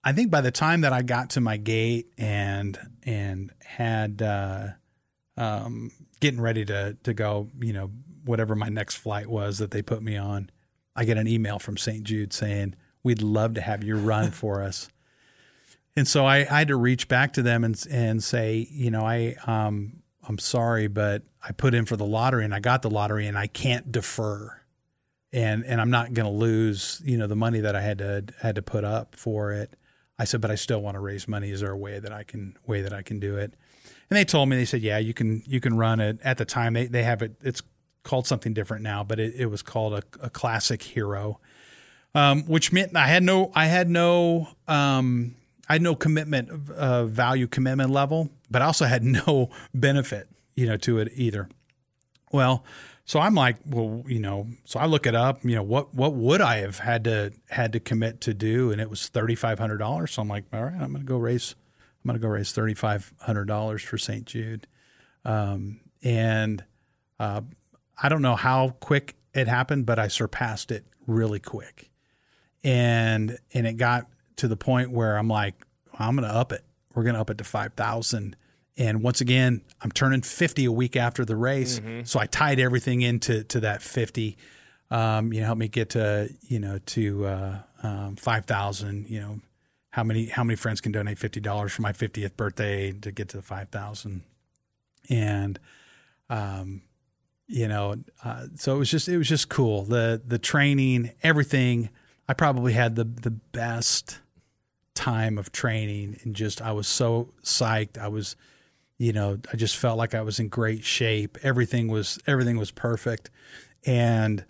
I 0.03 0.13
think 0.13 0.31
by 0.31 0.41
the 0.41 0.51
time 0.51 0.83
that 0.83 0.93
I 0.93 1.03
got 1.03 1.31
to 1.31 1.41
my 1.41 1.57
gate 1.57 2.13
and 2.19 2.79
and 3.05 3.53
had 3.65 4.21
uh, 4.21 4.69
um, 5.37 5.93
getting 6.21 6.41
ready 6.41 6.65
to 6.67 6.97
to 7.05 7.15
go, 7.15 7.49
you 7.61 7.73
know, 7.73 7.91
whatever 8.25 8.55
my 8.55 8.69
next 8.69 8.97
flight 8.97 9.29
was 9.29 9.59
that 9.59 9.71
they 9.71 9.81
put 9.81 10.03
me 10.03 10.17
on, 10.17 10.51
I 10.95 11.05
get 11.05 11.17
an 11.17 11.27
email 11.27 11.59
from 11.59 11.77
St. 11.77 12.05
Jude 12.05 12.33
saying 12.33 12.75
we'd 13.03 13.23
love 13.23 13.55
to 13.55 13.61
have 13.61 13.83
you 13.83 13.97
run 13.97 14.31
for 14.31 14.63
us. 14.63 14.89
And 15.97 16.09
so 16.09 16.27
I, 16.27 16.39
I, 16.39 16.59
had 16.61 16.69
to 16.69 16.77
reach 16.77 17.07
back 17.07 17.35
to 17.35 17.43
them 17.43 17.63
and 17.63 17.83
and 17.91 18.23
say, 18.23 18.69
you 18.71 18.91
know, 18.91 19.03
I 19.03 19.37
um 19.47 20.03
I'm 20.29 20.39
sorry, 20.39 20.89
but 20.89 21.23
I 21.43 21.53
put 21.53 21.75
in 21.75 21.85
for 21.85 21.97
the 21.97 22.07
lottery 22.07 22.45
and 22.45 22.55
I 22.55 22.61
got 22.61 22.83
the 22.83 22.91
lottery 22.91 23.27
and 23.27 23.39
I 23.39 23.47
can't 23.47 23.93
defer. 23.93 24.61
And 25.33 25.65
and 25.65 25.81
I'm 25.81 25.91
not 25.91 26.15
going 26.15 26.27
to 26.27 26.33
lose, 26.33 27.01
you 27.05 27.17
know, 27.17 27.27
the 27.27 27.37
money 27.37 27.61
that 27.61 27.77
I 27.77 27.81
had 27.81 27.99
to 27.99 28.25
had 28.41 28.55
to 28.57 28.63
put 28.63 28.85
up 28.85 29.17
for 29.17 29.53
it. 29.53 29.77
I 30.19 30.25
said, 30.25 30.41
but 30.41 30.51
I 30.51 30.55
still 30.55 30.81
want 30.81 30.95
to 30.95 31.01
raise 31.01 31.27
money. 31.27 31.51
Is 31.51 31.61
there 31.61 31.73
a 31.73 31.77
way 31.77 31.99
that 31.99 32.13
I 32.13 32.23
can 32.23 32.57
way 32.67 32.83
that 32.83 32.93
I 32.93 33.03
can 33.03 33.19
do 33.19 33.37
it? 33.37 33.55
And 34.11 34.17
they 34.17 34.25
told 34.25 34.49
me 34.49 34.57
they 34.57 34.65
said, 34.65 34.83
yeah, 34.83 34.99
you 34.99 35.15
can 35.15 35.43
you 35.47 35.61
can 35.61 35.77
run 35.77 36.01
it. 36.01 36.19
At 36.23 36.39
the 36.39 36.45
time, 36.45 36.75
they 36.75 36.87
they 36.87 37.03
have 37.03 37.23
it. 37.23 37.35
It's 37.43 37.63
called 38.05 38.27
something 38.27 38.53
different 38.53 38.83
now, 38.83 39.03
but 39.03 39.19
it, 39.19 39.35
it 39.35 39.47
was 39.47 39.63
called 39.63 39.95
a, 39.95 40.03
a 40.21 40.31
classic 40.31 40.83
hero, 40.83 41.41
um, 42.15 42.45
which 42.45 42.73
meant 42.73 42.97
I 42.97 43.09
had 43.09 43.23
no 43.23 43.51
I 43.55 43.67
had 43.67 43.89
no 43.91 44.49
um, 44.69 45.35
I 45.69 45.75
had 45.75 45.83
no 45.83 45.95
commitment 45.95 46.71
uh, 46.71 47.07
value 47.07 47.47
commitment 47.47 47.91
level, 47.91 48.31
but 48.51 48.63
I 48.63 48.67
also 48.67 48.85
had 48.85 49.03
no 49.27 49.51
benefit 49.73 50.29
you 50.55 50.67
know 50.67 50.77
to 50.79 50.99
it 50.99 51.13
either. 51.15 51.49
Well, 52.33 52.65
so 53.05 53.21
I'm 53.21 53.35
like, 53.35 53.59
well, 53.67 54.03
you 54.07 54.19
know, 54.19 54.49
so 54.65 54.81
I 54.81 54.87
look 54.87 55.07
it 55.07 55.15
up. 55.15 55.45
You 55.45 55.57
know, 55.57 55.63
what 55.63 55.95
what 55.95 56.15
would 56.15 56.41
I 56.41 56.59
have 56.59 56.79
had 56.79 57.05
to 57.05 57.33
had 57.49 57.73
to 57.73 57.81
commit 57.81 58.21
to 58.23 58.35
do? 58.35 58.73
And 58.73 58.81
it 58.81 58.91
was 58.91 59.09
thirty 59.09 59.35
five 59.35 59.59
hundred 59.59 59.79
dollars. 59.79 60.13
So 60.13 60.23
I'm 60.23 60.29
like, 60.29 60.45
all 60.53 60.65
right, 60.65 60.73
I'm 60.73 60.93
going 60.93 61.05
to 61.05 61.05
go 61.05 61.19
raise. 61.19 61.55
I'm 62.05 62.15
to 62.15 62.21
go 62.21 62.29
raise 62.29 62.53
$3,500 62.53 63.81
for 63.81 63.97
St. 63.97 64.27
Jude. 64.27 64.67
Um, 65.25 65.81
and 66.03 66.63
uh, 67.19 67.41
I 68.01 68.09
don't 68.11 68.21
know 68.21 68.37
how 68.37 68.71
quick 68.81 69.17
it 69.33 69.49
happened, 69.49 69.87
but 69.87 69.99
I 69.99 70.09
surpassed 70.09 70.71
it 70.71 70.85
really 71.07 71.41
quick. 71.41 71.91
And 72.63 73.39
and 73.53 73.67
it 73.67 73.75
got 73.75 74.07
to 74.37 74.49
the 74.49 74.57
point 74.57 74.91
where 74.91 75.17
I'm 75.17 75.29
like, 75.29 75.55
I'm 75.99 76.17
going 76.17 76.29
to 76.29 76.35
up 76.35 76.53
it. 76.53 76.65
We're 76.95 77.03
going 77.03 77.15
to 77.15 77.21
up 77.21 77.31
it 77.31 77.39
to 77.39 77.45
5,000. 77.45 78.37
And 78.77 79.03
once 79.03 79.21
again, 79.21 79.63
I'm 79.81 79.91
turning 79.91 80.23
50 80.23 80.65
a 80.65 80.73
week 80.73 80.97
after 80.97 81.25
the 81.25 81.37
race. 81.37 81.79
Mm-hmm. 81.79 82.05
So 82.05 82.19
I 82.19 82.27
tied 82.27 82.59
everything 82.59 83.03
into 83.03 83.45
to 83.45 83.61
that 83.61 83.83
50. 83.83 84.37
Um, 84.91 85.33
you 85.33 85.41
know, 85.41 85.47
help 85.47 85.59
me 85.59 85.69
get 85.69 85.91
to, 85.91 86.29
you 86.43 86.59
know, 86.59 86.79
to 86.79 87.27
uh, 87.27 87.59
um, 87.83 88.17
5,000, 88.17 89.09
you 89.09 89.21
know, 89.21 89.41
how 89.91 90.03
many 90.03 90.27
how 90.27 90.43
many 90.43 90.57
friends 90.57 90.81
can 90.81 90.91
donate 90.91 91.19
$50 91.19 91.71
for 91.71 91.83
my 91.83 91.93
50th 91.93 92.37
birthday 92.37 92.91
to 92.91 93.13
get 93.13 93.29
to 93.29 93.37
the 93.37 93.43
5,000. 93.43 94.23
And 95.09 95.61
um, 96.29 96.83
you 97.47 97.69
know, 97.69 97.97
uh, 98.25 98.47
so 98.57 98.75
it 98.75 98.79
was 98.79 98.91
just 98.91 99.09
it 99.09 99.19
was 99.19 99.29
just 99.29 99.49
cool. 99.49 99.85
The 99.85 100.21
the 100.27 100.39
training, 100.39 101.13
everything. 101.23 101.91
I 102.29 102.33
probably 102.33 102.73
had 102.73 102.97
the 102.97 103.05
the 103.05 103.31
best 103.31 104.21
time 104.95 105.39
of 105.39 105.53
training 105.53 106.19
and 106.23 106.35
just 106.35 106.63
I 106.63 106.73
was 106.73 106.87
so 106.87 107.33
psyched. 107.43 107.99
I 107.99 108.09
was 108.09 108.37
you 108.97 109.13
know, 109.13 109.39
I 109.53 109.57
just 109.57 109.77
felt 109.77 109.99
like 109.99 110.15
I 110.15 110.21
was 110.21 110.39
in 110.39 110.49
great 110.49 110.85
shape. 110.85 111.37
Everything 111.43 111.89
was 111.89 112.19
everything 112.27 112.57
was 112.57 112.71
perfect. 112.71 113.31
And 113.85 114.45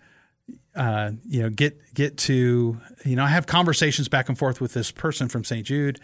uh, 0.75 1.11
you 1.27 1.41
know, 1.41 1.49
get 1.49 1.93
get 1.93 2.17
to 2.19 2.79
you 3.03 3.15
know, 3.15 3.23
I 3.23 3.29
have 3.29 3.47
conversations 3.47 4.07
back 4.07 4.29
and 4.29 4.37
forth 4.37 4.61
with 4.61 4.73
this 4.73 4.91
person 4.91 5.29
from 5.29 5.43
St. 5.43 5.65
Jude 5.65 5.99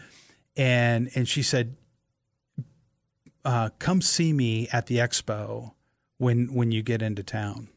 and 0.57 1.09
and 1.15 1.27
she 1.27 1.43
said 1.43 1.75
uh, 3.43 3.69
come 3.79 4.01
see 4.01 4.33
me 4.33 4.67
at 4.71 4.87
the 4.87 4.97
expo 4.97 5.73
when 6.17 6.53
when 6.53 6.71
you 6.71 6.83
get 6.83 7.01
into 7.01 7.23
town. 7.23 7.69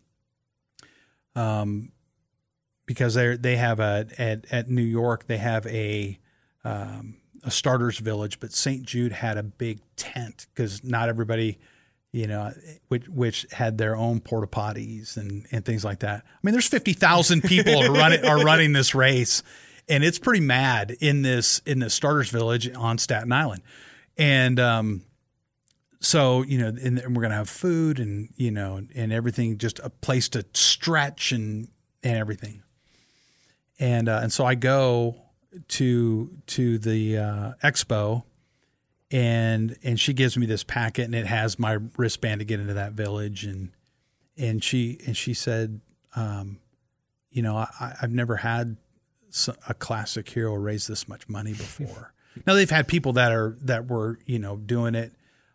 Um, 1.37 1.93
because 2.87 3.15
they 3.15 3.37
they 3.37 3.57
have 3.57 3.81
a 3.81 4.07
at, 4.19 4.45
at 4.53 4.69
New 4.69 4.83
York 4.83 5.27
they 5.27 5.39
have 5.39 5.67
a 5.67 6.19
um, 6.65 7.17
a 7.45 7.51
starters 7.51 7.99
village, 7.99 8.41
but 8.41 8.53
St. 8.53 8.83
Jude 8.83 9.13
had 9.13 9.37
a 9.37 9.43
big 9.43 9.81
tent 9.97 10.47
because 10.55 10.83
not 10.83 11.09
everybody, 11.09 11.59
you 12.13 12.27
know, 12.27 12.53
which 12.89 13.07
which 13.09 13.47
had 13.53 13.77
their 13.79 13.97
own 13.97 14.21
porta 14.21 14.47
potties 14.47 15.17
and 15.17 15.47
and 15.53 15.65
things 15.65 15.85
like 15.85 16.01
that. 16.01 16.25
I 16.25 16.39
mean, 16.43 16.53
there's 16.53 16.69
fifty 16.69 16.95
thousand 16.95 17.43
people 17.43 17.77
are 17.77 17.93
running 17.93 18.25
are 18.25 18.43
running 18.43 18.73
this 18.73 18.95
race, 18.95 19.43
and 19.89 20.03
it's 20.03 20.19
pretty 20.19 20.41
mad 20.41 20.97
in 21.01 21.23
this 21.23 21.61
in 21.67 21.81
the 21.81 21.91
starters 21.91 22.31
village 22.31 22.73
on 22.75 22.99
Staten 22.99 23.33
Island, 23.33 23.63
and 24.17 24.59
um, 24.59 25.03
so 26.01 26.43
you 26.43 26.59
know, 26.59 26.69
and, 26.69 26.99
and 26.99 27.15
we're 27.15 27.23
gonna 27.23 27.35
have 27.35 27.51
food 27.51 28.01
and 28.01 28.31
you 28.37 28.51
know 28.51 28.81
and 28.95 29.13
everything, 29.13 29.59
just 29.59 29.81
a 29.81 29.91
place 29.91 30.31
to 30.31 30.47
stretch 30.55 31.33
and 31.33 31.69
and 32.03 32.17
everything, 32.17 32.63
and 33.79 34.09
uh, 34.09 34.21
and 34.23 34.33
so 34.33 34.47
I 34.47 34.55
go 34.55 35.24
to 35.69 36.31
to 36.47 36.79
the 36.79 37.19
uh, 37.19 37.53
expo, 37.63 38.25
and 39.11 39.77
and 39.83 39.99
she 39.99 40.13
gives 40.13 40.37
me 40.37 40.47
this 40.47 40.65
packet, 40.65 41.05
and 41.05 41.15
it 41.15 41.27
has 41.27 41.59
my 41.59 41.79
wristband 41.97 42.41
to 42.41 42.45
get 42.45 42.61
into 42.61 42.75
that 42.75 42.93
village, 42.93 43.45
and 43.45 43.71
and 44.37 44.63
she 44.63 44.99
and 45.07 45.17
she 45.17 45.35
said, 45.35 45.81
um, 46.17 46.59
you 47.31 47.43
know, 47.43 47.57
I, 47.57 47.95
I've 48.03 48.13
never 48.13 48.37
had 48.37 48.77
a 49.69 49.75
classic 49.75 50.29
hero 50.29 50.55
raise 50.55 50.87
this 50.87 51.09
much 51.09 51.29
money 51.29 51.53
before. 51.55 52.13
now 52.47 52.55
they've 52.55 52.71
had 52.71 52.89
people 52.89 53.15
that 53.15 53.33
are 53.33 53.57
that 53.63 53.89
were 53.89 54.19
you 54.27 54.39
know 54.39 54.57
doing 54.57 54.95
it. 54.95 55.13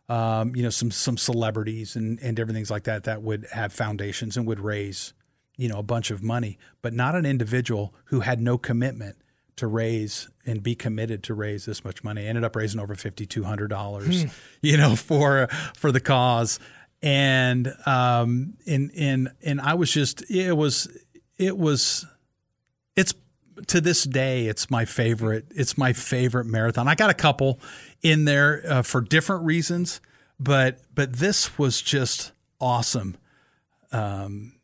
Um, 0.07 0.55
you 0.55 0.63
know, 0.63 0.71
some 0.71 0.89
some 0.89 1.17
celebrities 1.17 1.95
and 1.95 2.19
and 2.21 2.39
everything's 2.39 2.71
like 2.71 2.85
that 2.85 3.03
that 3.03 3.21
would 3.21 3.45
have 3.51 3.71
foundations 3.71 4.37
and 4.37 4.47
would 4.47 4.59
raise, 4.59 5.13
you 5.55 5.69
know, 5.69 5.77
a 5.77 5.83
bunch 5.83 6.09
of 6.09 6.23
money, 6.23 6.57
but 6.81 6.93
not 6.93 7.15
an 7.15 7.25
individual 7.25 7.93
who 8.05 8.21
had 8.21 8.41
no 8.41 8.57
commitment 8.57 9.17
to 9.59 9.67
raise 9.67 10.29
and 10.45 10.61
be 10.61 10.75
committed 10.75 11.23
to 11.23 11.33
raise 11.33 11.65
this 11.65 11.83
much 11.85 12.03
money. 12.03 12.23
I 12.23 12.25
ended 12.25 12.43
up 12.43 12.55
raising 12.55 12.79
over 12.79 12.95
fifty 12.95 13.25
two 13.25 13.43
hundred 13.43 13.69
dollars, 13.69 14.23
hmm. 14.23 14.27
you 14.61 14.77
know, 14.77 14.95
for 14.95 15.47
for 15.75 15.91
the 15.91 15.99
cause. 15.99 16.59
And 17.01 17.73
um 17.85 18.57
and 18.67 18.91
and 18.97 19.31
and 19.43 19.61
I 19.61 19.75
was 19.75 19.91
just 19.91 20.29
it 20.29 20.53
was 20.53 20.89
it 21.37 21.57
was 21.57 22.05
it's 22.95 23.13
to 23.67 23.81
this 23.81 24.03
day 24.03 24.47
it's 24.47 24.69
my 24.69 24.85
favorite 24.85 25.45
it's 25.51 25.77
my 25.77 25.93
favorite 25.93 26.45
marathon. 26.45 26.87
I 26.87 26.95
got 26.95 27.09
a 27.09 27.13
couple 27.13 27.59
in 28.01 28.25
there 28.25 28.63
uh, 28.67 28.81
for 28.81 29.01
different 29.01 29.45
reasons, 29.45 30.01
but 30.39 30.79
but 30.93 31.13
this 31.13 31.57
was 31.57 31.81
just 31.81 32.31
awesome. 32.59 33.17
Um, 33.91 34.58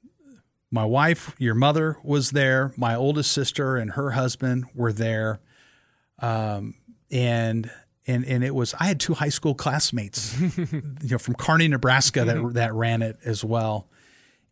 my 0.72 0.86
wife, 0.86 1.36
your 1.38 1.56
mother 1.56 1.98
was 2.04 2.32
there. 2.32 2.74
My 2.76 2.96
oldest 2.96 3.32
sister 3.32 3.78
and 3.78 3.92
her 3.92 4.12
husband 4.12 4.66
were 4.74 4.92
there. 4.92 5.40
Um, 6.20 6.76
and 7.12 7.72
and 8.08 8.26
and 8.26 8.44
it 8.44 8.54
was 8.54 8.74
I 8.80 8.86
had 8.86 9.00
two 9.00 9.14
high 9.14 9.30
school 9.30 9.56
classmates, 9.56 10.40
you 10.58 10.84
know, 11.04 11.18
from 11.18 11.36
Kearney, 11.36 11.68
Nebraska 11.68 12.26
that 12.26 12.38
mm-hmm. 12.38 12.52
that 12.52 12.74
ran 12.74 13.02
it 13.02 13.18
as 13.26 13.44
well, 13.44 13.88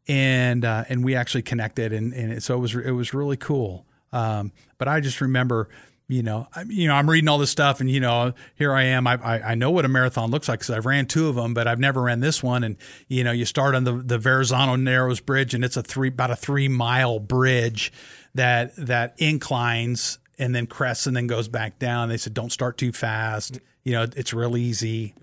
and 0.07 0.65
uh, 0.65 0.85
and 0.89 1.03
we 1.03 1.15
actually 1.15 1.43
connected, 1.43 1.93
and 1.93 2.13
and 2.13 2.41
so 2.41 2.55
it 2.55 2.59
was 2.59 2.75
it 2.75 2.91
was 2.91 3.13
really 3.13 3.37
cool. 3.37 3.85
Um, 4.11 4.51
but 4.77 4.87
I 4.87 4.99
just 4.99 5.21
remember 5.21 5.69
you 6.07 6.21
know, 6.21 6.47
I, 6.53 6.63
you 6.63 6.87
know, 6.87 6.95
I'm 6.95 7.09
reading 7.09 7.29
all 7.29 7.37
this 7.37 7.49
stuff, 7.49 7.79
and 7.79 7.89
you 7.89 7.99
know, 7.99 8.33
here 8.55 8.73
I 8.73 8.83
am. 8.83 9.07
I 9.07 9.13
I, 9.15 9.51
I 9.51 9.55
know 9.55 9.71
what 9.71 9.85
a 9.85 9.87
marathon 9.87 10.31
looks 10.31 10.49
like 10.49 10.59
because 10.59 10.75
I've 10.75 10.85
ran 10.85 11.05
two 11.05 11.27
of 11.27 11.35
them, 11.35 11.53
but 11.53 11.67
I've 11.67 11.79
never 11.79 12.01
ran 12.01 12.19
this 12.19 12.43
one. 12.43 12.63
And 12.63 12.77
you 13.07 13.23
know, 13.23 13.31
you 13.31 13.45
start 13.45 13.73
on 13.75 13.83
the 13.83 13.93
the 13.93 14.17
Verrazano 14.17 14.75
Narrows 14.75 15.19
Bridge, 15.19 15.53
and 15.53 15.63
it's 15.63 15.77
a 15.77 15.83
three 15.83 16.09
about 16.09 16.31
a 16.31 16.35
three 16.35 16.67
mile 16.67 17.19
bridge 17.19 17.91
that 18.35 18.75
that 18.75 19.15
inclines 19.17 20.19
and 20.37 20.53
then 20.53 20.67
crests 20.67 21.07
and 21.07 21.15
then 21.15 21.27
goes 21.27 21.47
back 21.47 21.79
down. 21.79 22.09
They 22.09 22.17
said, 22.17 22.33
don't 22.33 22.51
start 22.51 22.77
too 22.77 22.91
fast. 22.91 23.59
You 23.83 23.93
know, 23.93 24.03
it's 24.15 24.33
real 24.33 24.57
easy, 24.57 25.13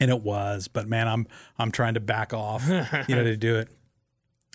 and 0.00 0.10
it 0.10 0.22
was. 0.22 0.68
But 0.68 0.88
man, 0.88 1.08
I'm 1.08 1.26
I'm 1.58 1.70
trying 1.70 1.94
to 1.94 2.00
back 2.00 2.34
off, 2.34 2.66
you 2.68 3.16
know, 3.16 3.24
to 3.24 3.36
do 3.36 3.56
it. 3.56 3.68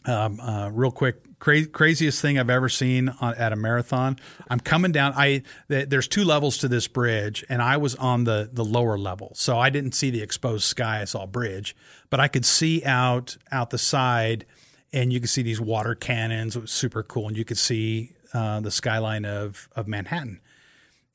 Um, 0.09 0.39
uh, 0.39 0.69
real 0.69 0.89
quick, 0.91 1.37
cra- 1.37 1.67
craziest 1.67 2.19
thing 2.19 2.39
I've 2.39 2.49
ever 2.49 2.67
seen 2.67 3.09
on, 3.21 3.35
at 3.35 3.53
a 3.53 3.55
marathon. 3.55 4.17
I'm 4.49 4.59
coming 4.59 4.91
down. 4.91 5.13
I 5.15 5.43
th- 5.69 5.89
there's 5.89 6.07
two 6.07 6.23
levels 6.23 6.57
to 6.59 6.67
this 6.67 6.87
bridge, 6.87 7.45
and 7.47 7.61
I 7.61 7.77
was 7.77 7.93
on 7.95 8.23
the 8.23 8.49
the 8.51 8.65
lower 8.65 8.97
level, 8.97 9.31
so 9.35 9.59
I 9.59 9.69
didn't 9.69 9.93
see 9.93 10.09
the 10.09 10.21
exposed 10.21 10.63
sky. 10.63 11.01
I 11.01 11.05
saw 11.05 11.25
bridge, 11.27 11.75
but 12.09 12.19
I 12.19 12.27
could 12.27 12.45
see 12.45 12.83
out 12.83 13.37
out 13.51 13.69
the 13.69 13.77
side, 13.77 14.45
and 14.91 15.13
you 15.13 15.19
could 15.19 15.29
see 15.29 15.43
these 15.43 15.61
water 15.61 15.93
cannons. 15.93 16.55
It 16.55 16.61
was 16.61 16.71
super 16.71 17.03
cool, 17.03 17.27
and 17.27 17.37
you 17.37 17.45
could 17.45 17.59
see 17.59 18.13
uh, 18.33 18.61
the 18.61 18.71
skyline 18.71 19.25
of 19.25 19.69
of 19.75 19.87
Manhattan. 19.87 20.41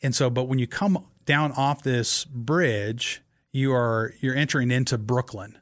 And 0.02 0.14
so, 0.14 0.30
but 0.30 0.44
when 0.44 0.58
you 0.58 0.66
come 0.66 1.04
down 1.24 1.50
off 1.52 1.82
this 1.82 2.24
bridge, 2.24 3.22
you 3.50 3.72
are 3.72 4.14
you're 4.20 4.36
entering 4.36 4.70
into 4.70 4.98
Brooklyn 4.98 5.58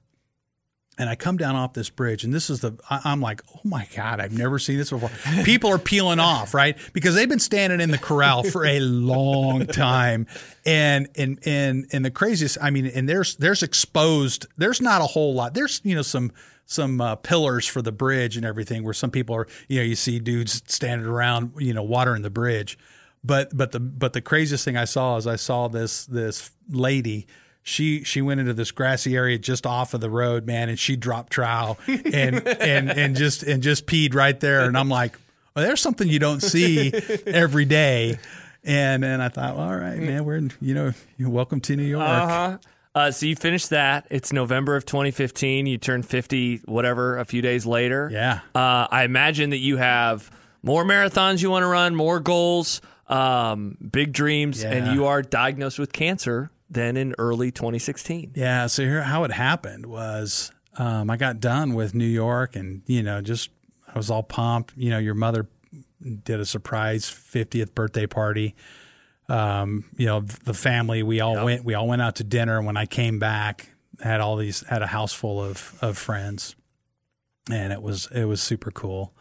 and 0.99 1.09
I 1.09 1.15
come 1.15 1.39
down 1.39 1.57
off 1.57 1.73
this 1.73 1.89
bridge, 1.89 2.23
and 2.23 2.35
this 2.35 2.51
is 2.51 2.61
the 2.61 2.75
I'm 2.91 3.21
like, 3.21 3.41
oh 3.55 3.61
my 3.65 3.89
god, 3.95 4.21
I've 4.21 4.37
never 4.37 4.59
seen 4.59 4.77
this 4.77 4.91
before. 4.91 5.11
People 5.45 5.71
are 5.71 5.79
peeling 5.79 6.19
off, 6.21 6.53
right? 6.53 6.77
Because 6.93 7.15
they've 7.15 7.29
been 7.29 7.39
standing 7.39 7.81
in 7.81 7.91
the 7.91 7.99
corral 7.99 8.43
for 8.43 8.67
a 8.67 8.79
long 8.81 9.67
time, 9.67 10.27
and 10.67 11.09
and 11.17 11.39
and 11.47 11.87
and 11.93 12.05
the 12.05 12.11
craziest, 12.11 12.59
I 12.61 12.71
mean, 12.71 12.87
and 12.87 13.09
there's 13.09 13.37
there's 13.37 13.63
exposed. 13.63 14.47
There's 14.59 14.81
not 14.81 15.01
a 15.01 15.07
whole 15.07 15.35
lot. 15.35 15.55
There's 15.55 15.81
you 15.83 15.95
know 15.95 16.03
some 16.03 16.31
some 16.67 17.01
uh, 17.01 17.17
pillars 17.17 17.67
for 17.67 17.81
the 17.81 17.93
bridge 17.93 18.37
and 18.37 18.45
everything, 18.45 18.85
where 18.85 18.95
some 18.95 19.11
people 19.11 19.35
are 19.35 19.47
you 19.69 19.79
know 19.79 19.85
you 19.85 19.97
see 19.97 20.19
dudes 20.19 20.63
standing 20.67 21.07
around 21.07 21.55
you 21.59 21.73
know 21.73 21.83
watering 21.83 22.21
the 22.21 22.31
bridge, 22.31 22.79
but 23.25 23.57
but 23.57 23.73
the 23.73 23.81
but 23.81 24.13
the 24.13 24.21
craziest 24.21 24.65
thing 24.65 24.77
I 24.77 24.85
saw 24.85 25.17
is 25.17 25.27
I 25.27 25.37
saw 25.37 25.69
this 25.69 26.05
this 26.05 26.51
lady 26.69 27.27
she 27.63 28.03
she 28.03 28.21
went 28.21 28.41
into 28.41 28.53
this 28.53 28.71
grassy 28.73 29.17
area 29.17 29.39
just 29.39 29.67
off 29.67 29.95
of 29.95 30.01
the 30.01 30.11
road, 30.11 30.47
man, 30.47 30.69
and 30.69 30.79
she 30.79 30.97
dropped 30.97 31.33
trowel 31.33 31.79
and 31.87 32.47
and 32.47 32.91
and 32.91 33.17
just 33.17 33.43
and 33.43 33.63
just 33.63 33.87
peed 33.87 34.15
right 34.15 34.39
there. 34.39 34.65
And 34.65 34.77
I'm 34.77 34.89
like, 34.89 35.17
well, 35.55 35.65
there's 35.65 35.81
something 35.81 36.09
you 36.09 36.19
don't 36.19 36.43
see 36.43 36.93
every 37.27 37.65
day. 37.65 38.19
And 38.65 39.05
and 39.05 39.23
I 39.23 39.29
thought, 39.29 39.57
well, 39.57 39.69
all 39.69 39.77
right, 39.77 39.99
man, 39.99 40.25
we're 40.25 40.37
in, 40.37 40.53
you 40.61 40.75
know, 40.75 40.93
welcome 41.21 41.61
to 41.63 41.77
New 41.77 41.85
York. 41.85 42.09
Uh-huh. 42.09 42.59
Uh, 42.95 43.11
so 43.11 43.25
you 43.25 43.35
finished 43.35 43.71
that. 43.71 44.07
It's 44.11 44.33
November 44.33 44.77
of 44.77 44.85
2015. 44.85 45.65
You 45.65 45.79
turned 45.79 46.05
50, 46.05 46.59
whatever, 46.67 47.19
a 47.19 47.25
few 47.25 47.41
days 47.41 47.65
later. 47.65 48.11
Yeah. 48.13 48.41
Uh, 48.55 48.87
I 48.91 49.05
imagine 49.05 49.51
that 49.51 49.59
you 49.59 49.79
have 49.79 50.31
more 50.63 50.85
marathons 50.85 51.43
you 51.43 51.51
want 51.51 51.63
to 51.63 51.69
run, 51.69 51.95
more 51.95 52.21
goals, 52.21 52.83
um, 53.09 53.79
big 53.91 54.13
dreams, 54.13 54.63
yeah. 54.63 54.73
and 54.73 54.95
you 54.95 55.07
are 55.07 55.23
diagnosed 55.23 55.79
with 55.79 55.91
cancer 55.91 56.51
then 56.73 56.97
in 56.97 57.15
early 57.19 57.51
2016. 57.51 58.33
Yeah. 58.35 58.67
So 58.67 58.83
here, 58.83 59.03
how 59.03 59.25
it 59.25 59.33
happened 59.33 59.87
was 59.87 60.51
um, 60.79 61.11
I 61.11 61.17
got 61.17 61.41
done 61.41 61.75
with 61.75 61.95
New 61.95 62.05
York, 62.07 62.57
and 62.57 62.83
you 62.87 63.03
know, 63.03 63.21
just 63.21 63.51
I 63.87 63.97
was 63.99 64.11
all 64.11 64.23
pumped. 64.23 64.73
You 64.77 64.91
know, 64.91 64.99
your 64.99 65.15
mother 65.15 65.49
did 66.25 66.41
a 66.41 66.45
surprise 66.47 67.05
50th 67.05 67.75
birthday 67.75 68.07
party 68.07 68.55
um, 69.29 69.85
you 69.97 70.07
know, 70.07 70.21
the 70.21 70.53
family. 70.53 71.03
We 71.03 71.21
all 71.21 71.37
Yep. 71.37 71.45
went. 71.45 71.65
We 71.65 71.75
all 71.75 71.87
went 71.87 72.03
out 72.03 72.17
to 72.17 72.25
dinner. 72.25 72.59
And 72.59 72.67
when 72.67 72.77
I 72.77 72.87
came 72.87 73.19
back, 73.19 73.71
had 74.03 74.21
all 74.21 74.37
these 74.37 74.67
had 74.69 74.83
a 74.83 74.87
house 74.89 75.13
full 75.13 75.43
of 75.43 75.79
of 75.81 75.97
friends, 75.97 76.55
and 77.51 77.73
it 77.73 77.81
was 77.81 78.09
it 78.13 78.25
was 78.25 78.43
super 78.43 78.71
cool 78.71 79.15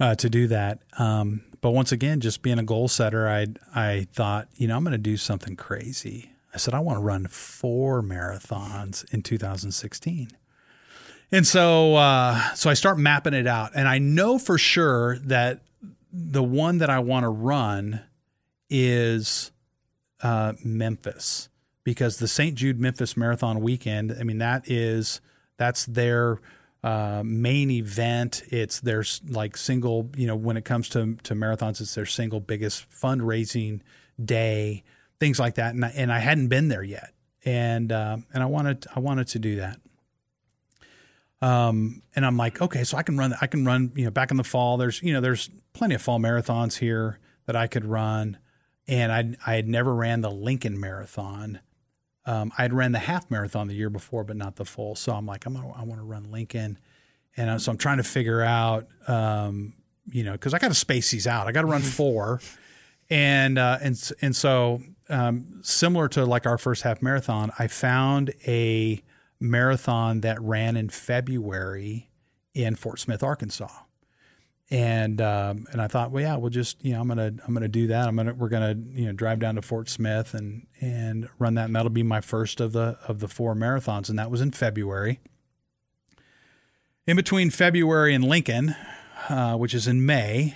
uh, 0.00 0.14
to 0.16 0.28
do 0.28 0.46
that. 0.48 0.82
Um, 0.98 1.42
but 1.60 1.70
once 1.70 1.92
again, 1.92 2.20
just 2.20 2.42
being 2.42 2.58
a 2.58 2.64
goal 2.64 2.88
setter, 2.88 3.28
I 3.28 3.46
I 3.74 4.08
thought, 4.12 4.48
you 4.56 4.66
know, 4.66 4.76
I'm 4.76 4.82
going 4.82 4.92
to 4.92 4.98
do 4.98 5.16
something 5.16 5.56
crazy. 5.56 6.29
I 6.52 6.58
said 6.58 6.74
I 6.74 6.80
want 6.80 6.98
to 6.98 7.02
run 7.02 7.26
four 7.26 8.02
marathons 8.02 9.12
in 9.12 9.22
2016. 9.22 10.30
And 11.32 11.46
so, 11.46 11.94
uh, 11.94 12.54
so 12.54 12.70
I 12.70 12.74
start 12.74 12.98
mapping 12.98 13.34
it 13.34 13.46
out, 13.46 13.70
and 13.74 13.86
I 13.86 13.98
know 13.98 14.38
for 14.38 14.58
sure 14.58 15.18
that 15.20 15.60
the 16.12 16.42
one 16.42 16.78
that 16.78 16.90
I 16.90 16.98
want 16.98 17.22
to 17.22 17.28
run 17.28 18.00
is 18.68 19.52
uh, 20.22 20.54
Memphis 20.64 21.48
because 21.84 22.18
the 22.18 22.28
St. 22.28 22.54
Jude 22.54 22.80
Memphis 22.80 23.16
Marathon 23.16 23.60
weekend. 23.60 24.14
I 24.18 24.22
mean, 24.22 24.38
that 24.38 24.70
is 24.70 25.20
that's 25.56 25.86
their 25.86 26.40
uh, 26.82 27.22
main 27.24 27.70
event. 27.70 28.42
It's 28.48 28.80
their 28.80 29.04
like 29.28 29.56
single. 29.56 30.10
You 30.16 30.26
know, 30.26 30.36
when 30.36 30.56
it 30.56 30.64
comes 30.64 30.88
to 30.90 31.16
to 31.22 31.34
marathons, 31.34 31.80
it's 31.80 31.94
their 31.94 32.06
single 32.06 32.40
biggest 32.40 32.90
fundraising 32.90 33.80
day. 34.22 34.82
Things 35.20 35.38
like 35.38 35.54
that, 35.56 35.74
and 35.74 35.84
I, 35.84 35.92
and 35.94 36.12
I 36.12 36.18
hadn't 36.18 36.48
been 36.48 36.68
there 36.68 36.82
yet, 36.82 37.12
and 37.44 37.92
uh, 37.92 38.16
and 38.32 38.42
I 38.42 38.46
wanted 38.46 38.86
I 38.96 39.00
wanted 39.00 39.28
to 39.28 39.38
do 39.38 39.56
that. 39.56 39.78
Um, 41.42 42.02
and 42.14 42.26
I'm 42.26 42.36
like, 42.36 42.60
okay, 42.60 42.84
so 42.84 42.96
I 42.98 43.02
can 43.02 43.16
run, 43.16 43.34
I 43.40 43.46
can 43.46 43.64
run, 43.64 43.92
you 43.94 44.04
know, 44.04 44.10
back 44.10 44.30
in 44.30 44.36
the 44.36 44.44
fall, 44.44 44.76
there's, 44.76 45.02
you 45.02 45.12
know, 45.12 45.20
there's 45.20 45.48
plenty 45.72 45.94
of 45.94 46.02
fall 46.02 46.18
marathons 46.18 46.78
here 46.78 47.18
that 47.46 47.56
I 47.56 47.66
could 47.66 47.84
run. 47.84 48.38
And 48.86 49.12
I, 49.12 49.50
I 49.50 49.54
had 49.54 49.68
never 49.68 49.94
ran 49.94 50.20
the 50.20 50.30
Lincoln 50.30 50.78
marathon. 50.78 51.60
Um, 52.26 52.52
I'd 52.58 52.72
ran 52.72 52.92
the 52.92 52.98
half 52.98 53.30
marathon 53.30 53.68
the 53.68 53.74
year 53.74 53.88
before, 53.88 54.24
but 54.24 54.36
not 54.36 54.56
the 54.56 54.64
full. 54.64 54.94
So 54.94 55.12
I'm 55.12 55.26
like, 55.26 55.46
I'm 55.46 55.54
gonna, 55.54 55.72
I 55.72 55.84
want 55.84 56.00
to 56.00 56.04
run 56.04 56.30
Lincoln. 56.30 56.78
And 57.36 57.48
uh, 57.48 57.58
so 57.58 57.72
I'm 57.72 57.78
trying 57.78 57.98
to 57.98 58.04
figure 58.04 58.42
out, 58.42 58.88
um, 59.08 59.72
you 60.10 60.24
know, 60.24 60.36
cause 60.36 60.52
I 60.52 60.58
got 60.58 60.68
to 60.68 60.74
space 60.74 61.10
these 61.10 61.26
out. 61.26 61.46
I 61.46 61.52
got 61.52 61.62
to 61.62 61.68
run 61.68 61.80
four. 61.82 62.40
And, 63.08 63.58
uh, 63.58 63.78
and, 63.80 64.12
and 64.20 64.36
so, 64.36 64.82
um, 65.10 65.60
similar 65.62 66.08
to 66.08 66.24
like 66.24 66.46
our 66.46 66.58
first 66.58 66.82
half 66.82 67.02
marathon, 67.02 67.50
I 67.58 67.66
found 67.66 68.32
a 68.46 69.02
marathon 69.38 70.20
that 70.20 70.40
ran 70.40 70.76
in 70.76 70.88
February 70.88 72.10
in 72.54 72.74
Fort 72.76 72.98
Smith, 73.00 73.22
Arkansas. 73.22 73.68
And 74.72 75.20
um, 75.20 75.66
and 75.72 75.82
I 75.82 75.88
thought, 75.88 76.12
well, 76.12 76.22
yeah, 76.22 76.36
we'll 76.36 76.50
just 76.50 76.84
you 76.84 76.92
know 76.92 77.00
I'm 77.00 77.08
gonna 77.08 77.32
I'm 77.44 77.52
gonna 77.52 77.66
do 77.66 77.88
that. 77.88 78.06
I'm 78.06 78.14
gonna 78.14 78.34
we're 78.34 78.48
gonna 78.48 78.76
you 78.92 79.06
know 79.06 79.12
drive 79.12 79.40
down 79.40 79.56
to 79.56 79.62
Fort 79.62 79.88
Smith 79.88 80.32
and 80.32 80.68
and 80.80 81.28
run 81.40 81.54
that. 81.54 81.64
And 81.64 81.74
that'll 81.74 81.90
be 81.90 82.04
my 82.04 82.20
first 82.20 82.60
of 82.60 82.72
the 82.72 82.96
of 83.08 83.18
the 83.18 83.26
four 83.26 83.56
marathons. 83.56 84.08
And 84.08 84.18
that 84.18 84.30
was 84.30 84.40
in 84.40 84.52
February. 84.52 85.18
In 87.04 87.16
between 87.16 87.50
February 87.50 88.14
and 88.14 88.22
Lincoln, 88.22 88.76
uh, 89.28 89.56
which 89.56 89.74
is 89.74 89.88
in 89.88 90.06
May, 90.06 90.54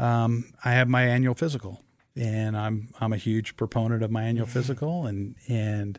um, 0.00 0.52
I 0.64 0.72
have 0.72 0.88
my 0.88 1.02
annual 1.02 1.34
physical, 1.34 1.80
and 2.18 2.56
I'm 2.56 2.88
I'm 3.00 3.12
a 3.12 3.16
huge 3.16 3.56
proponent 3.56 4.02
of 4.02 4.10
my 4.10 4.24
annual 4.24 4.46
physical, 4.46 5.06
and 5.06 5.36
and 5.48 5.98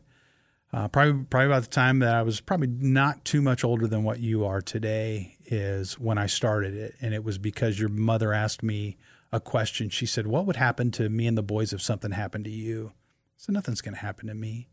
uh, 0.73 0.87
probably 0.87 1.23
probably 1.23 1.47
about 1.47 1.63
the 1.63 1.69
time 1.69 1.99
that 1.99 2.13
I 2.13 2.21
was 2.21 2.41
probably 2.41 2.67
not 2.67 3.25
too 3.25 3.41
much 3.41 3.63
older 3.63 3.87
than 3.87 4.03
what 4.03 4.19
you 4.19 4.45
are 4.45 4.61
today 4.61 5.37
is 5.45 5.97
when 5.97 6.17
I 6.17 6.27
started 6.27 6.75
it, 6.75 6.95
and 7.01 7.13
it 7.13 7.23
was 7.23 7.37
because 7.37 7.79
your 7.79 7.89
mother 7.89 8.33
asked 8.33 8.61
me 8.61 8.97
a 9.31 9.39
question. 9.39 9.89
She 9.89 10.05
said, 10.05 10.27
"What 10.27 10.45
would 10.45 10.57
happen 10.57 10.91
to 10.91 11.09
me 11.09 11.27
and 11.27 11.37
the 11.37 11.43
boys 11.43 11.73
if 11.73 11.81
something 11.81 12.11
happened 12.11 12.45
to 12.45 12.51
you?" 12.51 12.91
I 12.93 13.37
said, 13.37 13.53
"Nothing's 13.53 13.81
going 13.81 13.95
to 13.95 14.01
happen 14.01 14.27
to 14.27 14.35
me." 14.35 14.69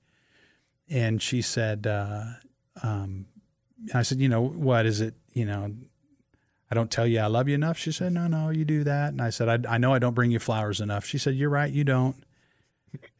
And 0.88 1.20
she 1.20 1.42
said, 1.42 1.86
uh, 1.86 2.24
um, 2.82 3.26
"I 3.92 4.02
said, 4.02 4.18
you 4.18 4.28
know 4.28 4.40
what 4.40 4.86
is 4.86 5.00
it? 5.00 5.14
You 5.32 5.44
know, 5.44 5.74
I 6.70 6.74
don't 6.74 6.90
tell 6.90 7.06
you 7.06 7.20
I 7.20 7.26
love 7.26 7.48
you 7.48 7.54
enough." 7.54 7.78
She 7.78 7.92
said, 7.92 8.12
"No, 8.12 8.26
no, 8.26 8.50
you 8.50 8.64
do 8.64 8.84
that." 8.84 9.10
And 9.10 9.20
I 9.20 9.30
said, 9.30 9.66
"I, 9.66 9.74
I 9.74 9.78
know 9.78 9.92
I 9.94 9.98
don't 9.98 10.14
bring 10.14 10.30
you 10.30 10.38
flowers 10.38 10.80
enough." 10.80 11.04
She 11.04 11.18
said, 11.18 11.34
"You're 11.34 11.50
right, 11.50 11.72
you 11.72 11.84
don't." 11.84 12.16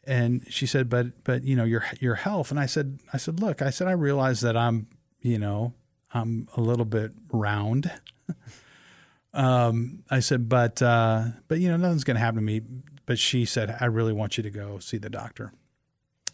and 0.07 0.42
she 0.49 0.66
said 0.66 0.88
but 0.88 1.24
but 1.24 1.44
you 1.44 1.57
know 1.57 1.64
your 1.64 1.84
your 2.01 2.14
health 2.14 2.51
and 2.51 2.61
i 2.61 2.66
said 2.66 2.99
i 3.12 3.16
said 3.16 3.40
look 3.40 3.61
i 3.62 3.70
said 3.70 3.88
i 3.88 3.92
realize 3.92 4.40
that 4.40 4.57
i'm 4.57 4.86
you 5.20 5.38
know 5.38 5.72
i'm 6.12 6.49
a 6.57 6.61
little 6.61 6.84
bit 6.84 7.12
round 7.32 7.90
um 9.34 10.03
i 10.11 10.20
said 10.20 10.49
but 10.49 10.80
uh 10.80 11.24
but 11.49 11.59
you 11.59 11.68
know 11.68 11.76
nothing's 11.76 12.05
going 12.05 12.14
to 12.14 12.20
happen 12.20 12.36
to 12.36 12.42
me 12.42 12.61
but 13.05 13.18
she 13.18 13.44
said 13.44 13.76
i 13.80 13.84
really 13.84 14.12
want 14.12 14.36
you 14.36 14.42
to 14.42 14.51
go 14.51 14.78
see 14.78 14.99
the 14.99 15.11
doctor 15.11 15.53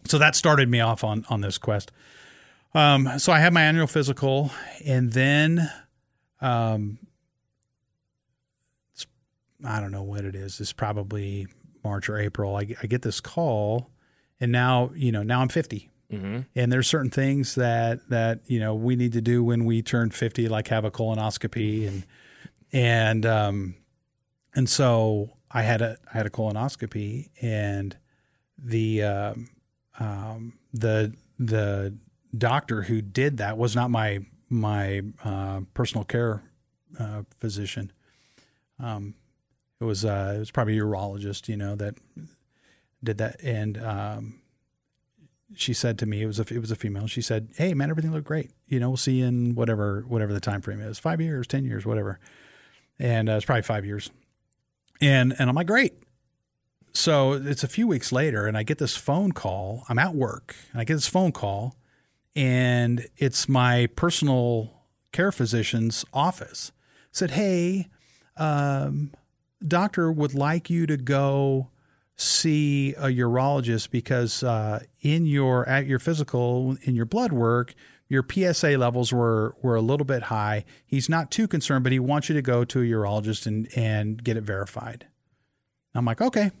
so 0.05 0.17
that 0.17 0.35
started 0.35 0.69
me 0.69 0.79
off 0.79 1.03
on 1.03 1.25
on 1.29 1.41
this 1.41 1.57
quest 1.57 1.91
um 2.75 3.09
so 3.17 3.31
i 3.31 3.39
had 3.39 3.53
my 3.53 3.61
annual 3.61 3.87
physical 3.87 4.51
and 4.85 5.13
then 5.13 5.69
um 6.43 6.99
it's- 8.93 9.07
i 9.65 9.79
don't 9.79 9.91
know 9.91 10.03
what 10.03 10.25
it 10.25 10.35
is. 10.35 10.59
It's 10.59 10.73
probably 10.73 11.47
March 11.83 12.07
or 12.09 12.17
April, 12.17 12.55
I, 12.55 12.75
I 12.81 12.87
get 12.87 13.01
this 13.01 13.19
call, 13.19 13.89
and 14.39 14.51
now 14.51 14.91
you 14.95 15.11
know 15.11 15.23
now 15.23 15.41
I'm 15.41 15.49
50, 15.49 15.89
Mm-hmm. 16.11 16.39
and 16.55 16.71
there's 16.71 16.87
certain 16.87 17.09
things 17.09 17.55
that 17.55 18.07
that 18.09 18.41
you 18.45 18.59
know 18.59 18.75
we 18.75 18.95
need 18.95 19.13
to 19.13 19.21
do 19.21 19.43
when 19.43 19.65
we 19.65 19.81
turn 19.81 20.11
50, 20.11 20.47
like 20.49 20.67
have 20.67 20.85
a 20.85 20.91
colonoscopy, 20.91 21.87
and 21.87 22.03
and 22.71 23.25
um 23.25 23.75
and 24.55 24.69
so 24.69 25.31
I 25.49 25.63
had 25.63 25.81
a 25.81 25.97
I 26.13 26.17
had 26.17 26.25
a 26.25 26.29
colonoscopy, 26.29 27.29
and 27.41 27.97
the 28.57 29.03
um, 29.03 29.49
um, 29.99 30.53
the 30.73 31.13
the 31.39 31.95
doctor 32.37 32.83
who 32.83 33.01
did 33.01 33.37
that 33.37 33.57
was 33.57 33.75
not 33.75 33.89
my 33.89 34.19
my 34.53 35.01
uh, 35.23 35.61
personal 35.73 36.03
care 36.05 36.43
uh, 36.99 37.23
physician. 37.39 37.91
Um, 38.79 39.15
it 39.81 39.85
was 39.85 40.05
uh, 40.05 40.33
it 40.35 40.39
was 40.39 40.51
probably 40.51 40.77
a 40.77 40.81
urologist, 40.81 41.47
you 41.47 41.57
know, 41.57 41.75
that 41.75 41.95
did 43.03 43.17
that. 43.17 43.43
And 43.43 43.77
um, 43.83 44.39
she 45.55 45.73
said 45.73 45.97
to 45.99 46.05
me, 46.05 46.21
it 46.21 46.27
was 46.27 46.39
a 46.39 46.45
it 46.53 46.59
was 46.59 46.71
a 46.71 46.75
female. 46.75 47.07
She 47.07 47.21
said, 47.21 47.49
"Hey, 47.55 47.73
man, 47.73 47.89
everything 47.89 48.11
looked 48.11 48.27
great. 48.27 48.51
You 48.67 48.79
know, 48.79 48.89
we'll 48.89 48.97
see 48.97 49.19
you 49.19 49.25
in 49.25 49.55
whatever 49.55 50.05
whatever 50.07 50.33
the 50.33 50.39
time 50.39 50.61
frame 50.61 50.81
is, 50.81 50.99
five 50.99 51.19
years, 51.19 51.47
ten 51.47 51.65
years, 51.65 51.85
whatever." 51.85 52.19
And 52.99 53.29
uh, 53.29 53.33
it's 53.33 53.45
probably 53.45 53.63
five 53.63 53.85
years. 53.85 54.11
And 55.01 55.33
and 55.37 55.49
I'm 55.49 55.55
like, 55.55 55.67
great. 55.67 55.93
So 56.93 57.33
it's 57.33 57.63
a 57.63 57.67
few 57.67 57.87
weeks 57.87 58.11
later, 58.11 58.45
and 58.45 58.55
I 58.55 58.61
get 58.61 58.77
this 58.77 58.95
phone 58.95 59.31
call. 59.31 59.83
I'm 59.89 59.97
at 59.97 60.13
work, 60.13 60.55
and 60.71 60.79
I 60.79 60.83
get 60.83 60.93
this 60.93 61.07
phone 61.07 61.31
call, 61.31 61.75
and 62.35 63.07
it's 63.17 63.47
my 63.47 63.87
personal 63.95 64.83
care 65.11 65.31
physician's 65.31 66.05
office. 66.13 66.71
Said, 67.11 67.31
"Hey, 67.31 67.89
um, 68.37 69.11
doctor 69.65 70.11
would 70.11 70.33
like 70.33 70.69
you 70.69 70.85
to 70.87 70.97
go 70.97 71.69
see 72.15 72.93
a 72.93 73.07
urologist 73.07 73.89
because 73.89 74.43
uh, 74.43 74.83
in 75.01 75.25
your 75.25 75.67
at 75.67 75.87
your 75.87 75.99
physical 75.99 76.77
in 76.83 76.95
your 76.95 77.05
blood 77.05 77.31
work 77.31 77.73
your 78.13 78.23
PSA 78.29 78.77
levels 78.77 79.11
were 79.11 79.55
were 79.63 79.75
a 79.75 79.81
little 79.81 80.05
bit 80.05 80.23
high. 80.23 80.65
He's 80.85 81.09
not 81.09 81.31
too 81.31 81.47
concerned, 81.47 81.83
but 81.83 81.91
he 81.91 81.99
wants 81.99 82.29
you 82.29 82.35
to 82.35 82.43
go 82.43 82.63
to 82.63 82.81
a 82.81 82.83
urologist 82.83 83.47
and 83.47 83.67
and 83.75 84.23
get 84.23 84.37
it 84.37 84.43
verified. 84.43 85.07
I'm 85.95 86.05
like, 86.05 86.21
okay. 86.21 86.51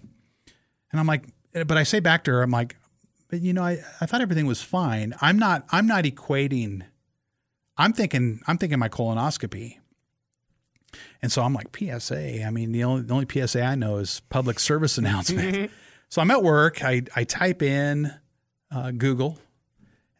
And 0.91 0.99
I'm 0.99 1.07
like, 1.07 1.25
but 1.53 1.77
I 1.77 1.83
say 1.83 1.99
back 1.99 2.23
to 2.23 2.31
her, 2.31 2.41
I'm 2.41 2.51
like, 2.51 2.75
but 3.33 3.41
you 3.41 3.51
know, 3.51 3.63
I, 3.63 3.83
I 3.99 4.05
thought 4.05 4.21
everything 4.21 4.45
was 4.45 4.61
fine. 4.61 5.15
I'm 5.19 5.39
not 5.39 5.65
I'm 5.71 5.87
not 5.87 6.03
equating 6.03 6.83
I'm 7.75 7.91
thinking 7.91 8.41
I'm 8.45 8.59
thinking 8.59 8.77
my 8.77 8.89
colonoscopy. 8.89 9.79
And 11.19 11.31
so 11.31 11.41
I'm 11.41 11.55
like, 11.55 11.75
PSA. 11.75 12.43
I 12.43 12.51
mean, 12.51 12.73
the 12.73 12.83
only 12.83 13.01
the 13.01 13.11
only 13.11 13.25
PSA 13.27 13.63
I 13.63 13.73
know 13.73 13.97
is 13.97 14.21
public 14.29 14.59
service 14.59 14.97
announcement. 14.99 15.71
so 16.09 16.21
I'm 16.21 16.29
at 16.29 16.43
work. 16.43 16.83
I 16.83 17.05
I 17.15 17.23
type 17.23 17.63
in 17.63 18.13
uh, 18.69 18.91
Google, 18.91 19.39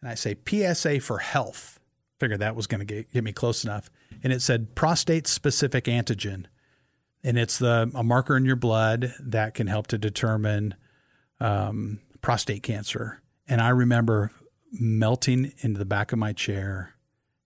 and 0.00 0.10
I 0.10 0.16
say 0.16 0.34
PSA 0.44 0.98
for 0.98 1.18
health. 1.18 1.78
Figured 2.18 2.40
that 2.40 2.56
was 2.56 2.66
going 2.66 2.80
to 2.80 2.84
get, 2.84 3.12
get 3.12 3.22
me 3.22 3.30
close 3.30 3.62
enough, 3.62 3.90
and 4.24 4.32
it 4.32 4.42
said 4.42 4.74
prostate 4.74 5.28
specific 5.28 5.84
antigen, 5.84 6.46
and 7.22 7.38
it's 7.38 7.58
the 7.60 7.92
a 7.94 8.02
marker 8.02 8.36
in 8.36 8.44
your 8.44 8.56
blood 8.56 9.14
that 9.20 9.54
can 9.54 9.68
help 9.68 9.86
to 9.86 9.98
determine 9.98 10.74
um, 11.38 12.00
prostate 12.24 12.62
cancer. 12.62 13.20
And 13.46 13.60
I 13.60 13.68
remember 13.68 14.30
melting 14.72 15.52
into 15.58 15.78
the 15.78 15.84
back 15.84 16.10
of 16.10 16.18
my 16.18 16.32
chair 16.32 16.94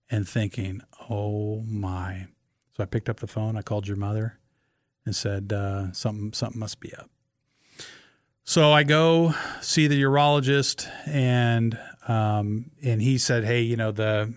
and 0.09 0.27
thinking, 0.27 0.81
"Oh 1.09 1.61
my." 1.63 2.27
So 2.75 2.83
I 2.83 2.85
picked 2.85 3.09
up 3.09 3.19
the 3.19 3.27
phone. 3.27 3.57
I 3.57 3.61
called 3.61 3.89
your 3.89 3.97
mother 3.97 4.39
and 5.05 5.13
said 5.13 5.51
uh, 5.51 5.91
something 5.91 6.31
something 6.31 6.59
must 6.59 6.79
be 6.79 6.95
up. 6.95 7.09
So 8.45 8.71
I 8.71 8.83
go 8.83 9.35
see 9.59 9.87
the 9.87 10.01
urologist, 10.01 10.89
and 11.05 11.77
um, 12.07 12.71
and 12.81 13.01
he 13.01 13.17
said, 13.17 13.43
"Hey, 13.43 13.61
you 13.61 13.75
know 13.75 13.91
the 13.91 14.33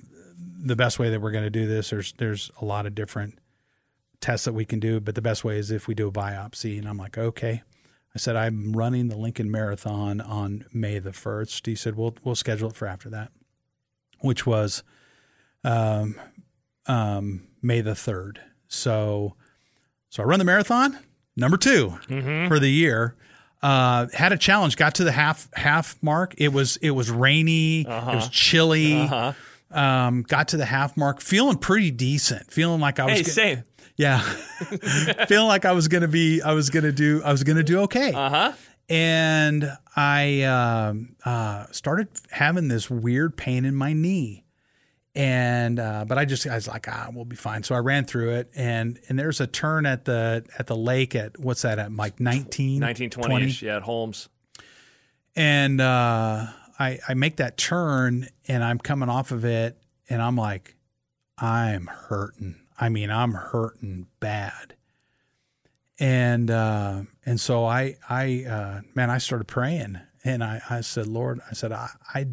the 0.65 0.75
best 0.75 0.99
way 0.99 1.09
that 1.11 1.21
we're 1.21 1.31
going 1.31 1.45
to 1.45 1.51
do 1.51 1.69
this. 1.69 1.91
There's 1.91 2.15
there's 2.15 2.51
a 2.61 2.65
lot 2.65 2.87
of 2.87 2.97
different 2.97 3.39
tests 4.21 4.45
that 4.47 4.55
we 4.55 4.65
can 4.65 4.81
do, 4.81 4.99
but 4.99 5.15
the 5.15 5.23
best 5.23 5.45
way 5.45 5.57
is 5.57 5.71
if 5.71 5.87
we 5.87 5.95
do 5.95 6.09
a 6.09 6.13
biopsy." 6.13 6.79
And 6.79 6.89
I'm 6.89 6.99
like, 6.99 7.17
"Okay." 7.17 7.63
I 8.15 8.19
said, 8.19 8.37
I'm 8.37 8.73
running 8.73 9.09
the 9.09 9.17
Lincoln 9.17 9.51
Marathon 9.51 10.21
on 10.21 10.67
May 10.73 10.99
the 10.99 11.11
1st. 11.11 11.67
He 11.67 11.75
said, 11.75 11.97
we'll, 11.97 12.15
we'll 12.25 12.35
schedule 12.35 12.69
it 12.71 12.77
for 12.77 12.87
after 12.87 13.09
that, 13.11 13.31
which 14.21 14.47
was 14.47 14.83
um, 15.65 16.17
um, 16.87 17.47
May 17.63 17.81
the 17.81 17.93
3rd. 17.93 18.39
So, 18.69 19.35
so 20.11 20.23
I 20.23 20.27
run 20.27 20.39
the 20.39 20.45
marathon, 20.45 20.99
number 21.37 21.57
2 21.57 21.89
Mm-hmm. 22.09 22.49
for 22.49 22.59
the 22.59 22.71
year. 22.71 23.17
Uh, 23.63 24.09
had 24.13 24.33
a 24.33 24.37
challenge, 24.37 24.77
got 24.77 24.97
to 24.97 25.05
the 25.05 25.13
half 25.13 25.49
half 25.55 25.97
mark. 26.03 26.35
It 26.37 26.53
was 26.53 26.79
it 26.79 26.91
was 26.91 27.13
rainy, 27.13 27.83
it 27.83 27.87
was 27.87 28.29
chilly. 28.29 29.03
Uh-huh. 29.03 29.33
Um, 29.71 30.23
got 30.23 30.49
to 30.49 30.57
the 30.57 30.65
half 30.65 30.97
mark, 30.97 31.21
feeling 31.21 31.57
pretty 31.59 31.93
decent, 31.93 32.51
feeling 32.51 32.81
like 32.81 32.99
I 32.99 33.05
was 33.07 33.15
Hey, 33.19 33.23
go- 33.23 33.31
same. 33.31 33.65
Yeah, 34.03 34.19
feeling 35.27 35.49
like 35.49 35.65
I 35.65 35.73
was 35.73 35.89
gonna 35.89 36.09
be, 36.09 36.43
I 36.43 36.53
was 36.53 36.71
gonna 36.71 36.93
do, 36.93 37.23
I 37.25 37.33
was 37.33 37.45
gonna 37.45 37.63
do 37.63 37.81
okay. 37.81 38.13
Uh 38.13 38.29
huh. 38.31 38.53
and 38.89 39.71
I 39.97 40.43
um, 40.43 41.15
uh, 41.25 41.67
started 41.71 42.09
having 42.31 42.69
this 42.69 42.91
weird 42.91 43.37
pain 43.37 43.65
in 43.65 43.75
my 43.75 43.93
knee, 43.93 44.45
and 45.15 45.79
uh, 45.79 46.05
but 46.07 46.19
I 46.19 46.25
just 46.25 46.47
I 46.47 46.55
was 46.55 46.67
like, 46.69 46.87
ah, 46.89 47.09
we'll 47.13 47.25
be 47.25 47.37
fine. 47.37 47.63
So 47.63 47.75
I 47.75 47.79
ran 47.79 48.05
through 48.05 48.31
it, 48.33 48.51
and 48.55 48.99
and 49.09 49.19
there's 49.19 49.41
a 49.41 49.47
turn 49.47 49.87
at 49.87 50.05
the 50.05 50.45
at 50.59 50.67
the 50.67 50.77
lake 50.77 51.15
at 51.15 51.39
what's 51.39 51.63
that 51.63 51.79
at 51.79 51.93
like 51.93 52.19
19, 52.21 52.81
1920 52.81 53.45
ish. 53.45 53.63
Yeah, 53.63 53.77
at 53.77 53.83
Holmes. 53.83 54.29
and 55.37 55.81
uh, 55.81 56.47
I 56.79 56.99
I 57.09 57.15
make 57.15 57.37
that 57.37 57.57
turn, 57.57 58.29
and 58.49 58.65
I'm 58.65 58.79
coming 58.79 59.09
off 59.09 59.31
of 59.31 59.45
it, 59.45 59.79
and 60.09 60.21
I'm 60.21 60.37
like, 60.37 60.77
I'm 61.39 61.87
hurting. 61.87 62.57
I 62.83 62.89
mean, 62.89 63.11
I'm 63.11 63.33
hurting 63.33 64.07
bad. 64.19 64.75
And 66.01 66.51
uh, 66.51 67.03
and 67.25 67.41
so 67.41 67.65
I 67.65 67.97
I 68.09 68.45
uh, 68.45 68.81
man, 68.95 69.09
I 69.09 69.19
started 69.19 69.47
praying, 69.47 70.01
and 70.25 70.43
I 70.43 70.61
I 70.69 70.81
said, 70.81 71.07
Lord, 71.07 71.41
I 71.49 71.55
said 71.55 71.71
I 71.71 71.91
I, 72.13 72.27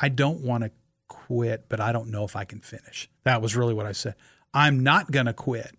I 0.00 0.08
don't 0.08 0.40
want 0.40 0.64
to 0.64 0.72
quit, 1.06 1.66
but 1.68 1.80
I 1.80 1.92
don't 1.92 2.08
know 2.08 2.24
if 2.24 2.34
I 2.34 2.44
can 2.44 2.60
finish. 2.60 3.08
That 3.22 3.40
was 3.40 3.54
really 3.54 3.74
what 3.74 3.86
I 3.86 3.92
said. 3.92 4.16
I'm 4.52 4.82
not 4.82 5.12
gonna 5.12 5.32
quit, 5.32 5.76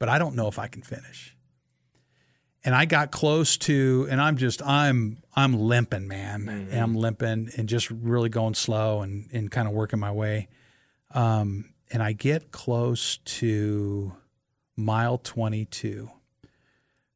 but 0.00 0.08
I 0.08 0.18
don't 0.18 0.34
know 0.34 0.48
if 0.48 0.58
I 0.58 0.66
can 0.66 0.82
finish 0.82 1.36
and 2.64 2.74
I 2.74 2.84
got 2.84 3.10
close 3.10 3.56
to, 3.58 4.06
and 4.10 4.20
I'm 4.20 4.36
just, 4.36 4.62
I'm, 4.62 5.18
I'm 5.34 5.54
limping, 5.54 6.06
man, 6.06 6.48
and 6.48 6.80
I'm 6.80 6.94
limping 6.94 7.50
and 7.56 7.68
just 7.68 7.90
really 7.90 8.28
going 8.28 8.54
slow 8.54 9.02
and, 9.02 9.28
and 9.32 9.50
kind 9.50 9.66
of 9.66 9.74
working 9.74 9.98
my 9.98 10.12
way. 10.12 10.48
Um, 11.10 11.71
and 11.92 12.02
I 12.02 12.12
get 12.12 12.50
close 12.50 13.18
to 13.18 14.14
mile 14.76 15.18
22. 15.18 16.10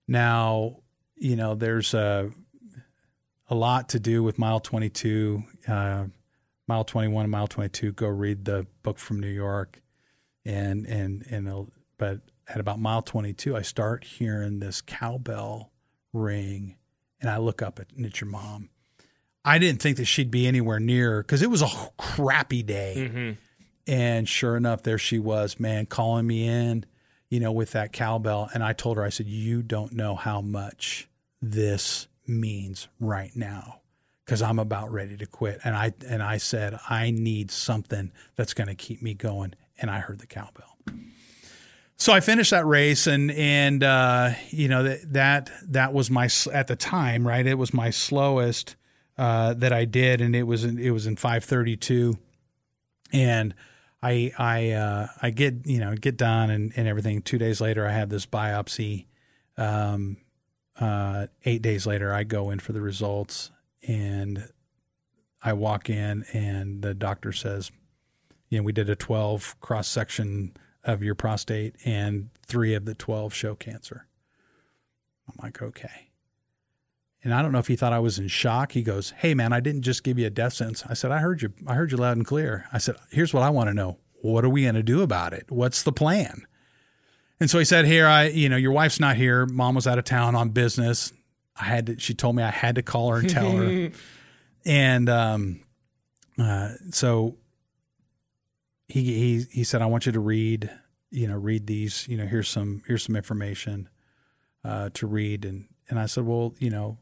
Now, 0.07 0.77
you 1.17 1.35
know, 1.35 1.55
there's 1.55 1.95
a, 1.95 2.31
a 3.49 3.55
lot 3.55 3.89
to 3.91 3.99
do 3.99 4.23
with 4.23 4.39
mile 4.39 4.61
22, 4.61 5.43
uh, 5.67 6.05
mile 6.69 6.85
21 6.85 7.25
and 7.25 7.33
mile 7.33 7.49
22. 7.49 7.93
Go 7.93 8.07
read 8.07 8.45
the 8.45 8.67
book 8.83 8.99
from 8.99 9.19
New 9.19 9.31
York 9.31 9.81
and, 10.45 10.87
and, 10.87 11.25
and, 11.31 11.73
but 11.99 12.21
at 12.47 12.61
about 12.61 12.79
mile 12.79 13.03
22, 13.03 13.57
I 13.57 13.63
start 13.63 14.05
hearing 14.05 14.61
this 14.61 14.81
cowbell 14.81 15.73
ring, 16.13 16.77
and 17.21 17.31
I 17.31 17.39
look 17.39 17.63
up 17.63 17.81
at 17.81 17.87
and 17.97 18.07
it's 18.07 18.21
your 18.21 18.31
mom. 18.31 18.71
I 19.45 19.59
didn't 19.59 19.81
think 19.81 19.97
that 19.97 20.05
she'd 20.07 20.31
be 20.31 20.47
anywhere 20.47 20.81
near 20.81 21.23
because 21.23 21.43
it 21.43 21.51
was 21.51 21.63
a 21.63 21.71
crappy 21.97 22.63
day. 22.63 22.95
Mm-hmm. 22.99 23.46
And 23.87 24.29
sure 24.29 24.57
enough, 24.57 24.83
there 24.83 24.99
she 24.99 25.19
was, 25.19 25.61
man, 25.61 25.87
calling 25.87 26.27
me 26.27 26.49
in, 26.49 26.85
you 27.29 27.41
know, 27.41 27.53
with 27.53 27.73
that 27.73 27.93
cowbell. 27.93 28.51
And 28.53 28.65
I 28.65 28.73
told 28.73 28.97
her, 28.97 29.05
I 29.05 29.11
said, 29.11 29.27
You 29.27 29.63
don't 29.63 29.93
know 29.93 30.17
how 30.17 30.41
much 30.41 31.09
this 31.41 32.09
means 32.27 32.89
right 32.99 33.35
now 33.35 33.81
because 34.25 34.43
I'm 34.43 34.59
about 34.59 34.91
ready 34.91 35.17
to 35.17 35.27
quit. 35.27 35.61
And 35.65 35.77
I 35.77 35.93
and 36.09 36.23
I 36.23 36.39
said, 36.39 36.79
I 36.89 37.11
need 37.11 37.51
something 37.51 38.13
that's 38.35 38.55
going 38.55 38.69
to 38.69 38.75
keep 38.75 39.03
me 39.03 39.15
going. 39.15 39.55
And 39.79 39.91
I 39.91 40.01
heard 40.01 40.19
the 40.19 40.27
cowbell. 40.27 40.77
So 41.99 42.13
I 42.13 42.21
finished 42.21 42.51
that 42.51 42.67
race, 42.67 43.07
and 43.07 43.31
and 43.31 43.83
uh, 43.83 44.33
you 44.51 44.69
know 44.69 44.83
that 44.83 45.13
that 45.15 45.51
that 45.69 45.93
was 45.95 46.11
my 46.11 46.29
at 46.53 46.67
the 46.67 46.77
time, 46.77 47.27
right? 47.27 47.47
It 47.47 47.57
was 47.57 47.73
my 47.73 47.91
slowest 47.91 48.77
uh, 49.17 49.55
that 49.55 49.73
I 49.73 49.87
did, 49.87 50.21
and 50.21 50.37
it 50.37 50.43
was 50.43 50.65
in, 50.65 50.79
it 50.79 50.91
was 50.91 51.07
in 51.07 51.17
five 51.17 51.45
thirty 51.45 51.77
two, 51.77 52.19
and 53.13 53.55
I 54.03 54.33
I 54.39 54.71
uh, 54.71 55.09
I 55.21 55.31
get 55.31 55.67
you 55.67 55.79
know 55.79 55.95
get 55.95 56.17
done 56.17 56.51
and, 56.51 56.73
and 56.77 56.87
everything. 56.87 57.23
Two 57.23 57.39
days 57.39 57.61
later, 57.61 57.87
I 57.87 57.93
have 57.93 58.09
this 58.09 58.27
biopsy. 58.27 59.07
Um, 59.57 60.19
uh, 60.79 61.29
eight 61.45 61.63
days 61.63 61.87
later, 61.87 62.13
I 62.13 62.25
go 62.25 62.51
in 62.51 62.59
for 62.59 62.73
the 62.73 62.83
results, 62.83 63.51
and 63.87 64.49
I 65.43 65.55
walk 65.55 65.89
in, 65.89 66.25
and 66.33 66.83
the 66.83 66.93
doctor 66.93 67.33
says, 67.33 67.71
you 68.51 68.59
know, 68.59 68.65
we 68.65 68.73
did 68.73 68.91
a 68.91 68.97
twelve 68.97 69.59
cross 69.61 69.89
section 69.89 70.55
of 70.85 71.03
your 71.03 71.15
prostate, 71.15 71.77
and 71.85 72.29
three 72.47 72.75
of 72.75 72.85
the 72.85 72.95
twelve 72.95 73.33
show 73.33 73.55
cancer. 73.55 74.07
I'm 75.29 75.35
like, 75.43 75.63
okay. 75.63 76.11
And 77.27 77.35
I 77.35 77.43
don't 77.43 77.51
know 77.51 77.59
if 77.59 77.67
he 77.67 77.75
thought 77.75 77.93
I 77.93 77.99
was 77.99 78.21
in 78.21 78.29
shock. 78.29 78.71
He 78.71 78.83
goes, 78.83 79.11
"Hey 79.17 79.35
man, 79.35 79.53
I 79.53 79.59
didn't 79.59 79.83
just 79.83 80.05
give 80.05 80.17
you 80.17 80.29
a 80.29 80.31
death 80.31 80.53
sentence." 80.53 80.85
I 80.89 80.95
said, 80.95 81.11
"I 81.11 81.19
heard 81.19 81.43
you. 81.43 81.53
I 81.67 81.75
heard 81.75 81.91
you 81.91 81.97
loud 81.97 82.17
and 82.17 82.25
clear." 82.25 82.69
I 82.73 82.79
said, 82.79 82.95
"Here's 83.11 83.35
what 83.35 83.43
I 83.43 83.51
want 83.51 83.69
to 83.69 83.75
know. 83.75 83.99
What 84.23 84.45
are 84.45 84.49
we 84.49 84.63
going 84.63 84.77
to 84.77 84.83
do 84.85 85.03
about 85.03 85.33
it? 85.33 85.51
What's 85.51 85.83
the 85.83 85.91
plan?" 85.91 86.47
And 87.41 87.51
so 87.51 87.59
he 87.59 87.65
said, 87.65 87.85
"Here, 87.85 88.07
I, 88.07 88.29
you 88.29 88.49
know, 88.49 88.57
your 88.57 88.71
wife's 88.71 89.01
not 89.01 89.17
here. 89.17 89.45
Mom 89.45 89.75
was 89.75 89.89
out 89.89 89.99
of 89.99 90.05
town 90.05 90.37
on 90.37 90.51
business. 90.51 91.13
I 91.57 91.65
had 91.65 91.87
to. 91.87 91.99
She 91.99 92.15
told 92.15 92.37
me 92.37 92.45
I 92.45 92.51
had 92.53 92.77
to 92.77 92.83
call 92.85 93.11
her 93.11 93.19
and 93.19 93.29
tell 93.29 93.51
her." 93.51 93.91
and 94.65 95.09
um, 95.09 95.65
uh, 96.39 96.75
so 96.93 97.39
he 98.87 99.03
he 99.03 99.47
he 99.51 99.65
said, 99.65 99.83
"I 99.83 99.87
want 99.87 100.07
you 100.07 100.13
to 100.13 100.21
read, 100.21 100.71
you 101.11 101.27
know, 101.27 101.37
read 101.37 101.67
these. 101.67 102.07
You 102.07 102.19
know, 102.19 102.27
here's 102.27 102.49
some 102.49 102.85
here's 102.87 103.03
some 103.03 103.17
information 103.17 103.89
uh, 104.63 104.91
to 104.95 105.09
read." 105.09 105.45
And 105.45 105.67
and 105.89 105.99
I 105.99 106.07
said, 106.07 106.25
"Well, 106.25 106.55
you 106.61 106.71
know," 106.71 106.99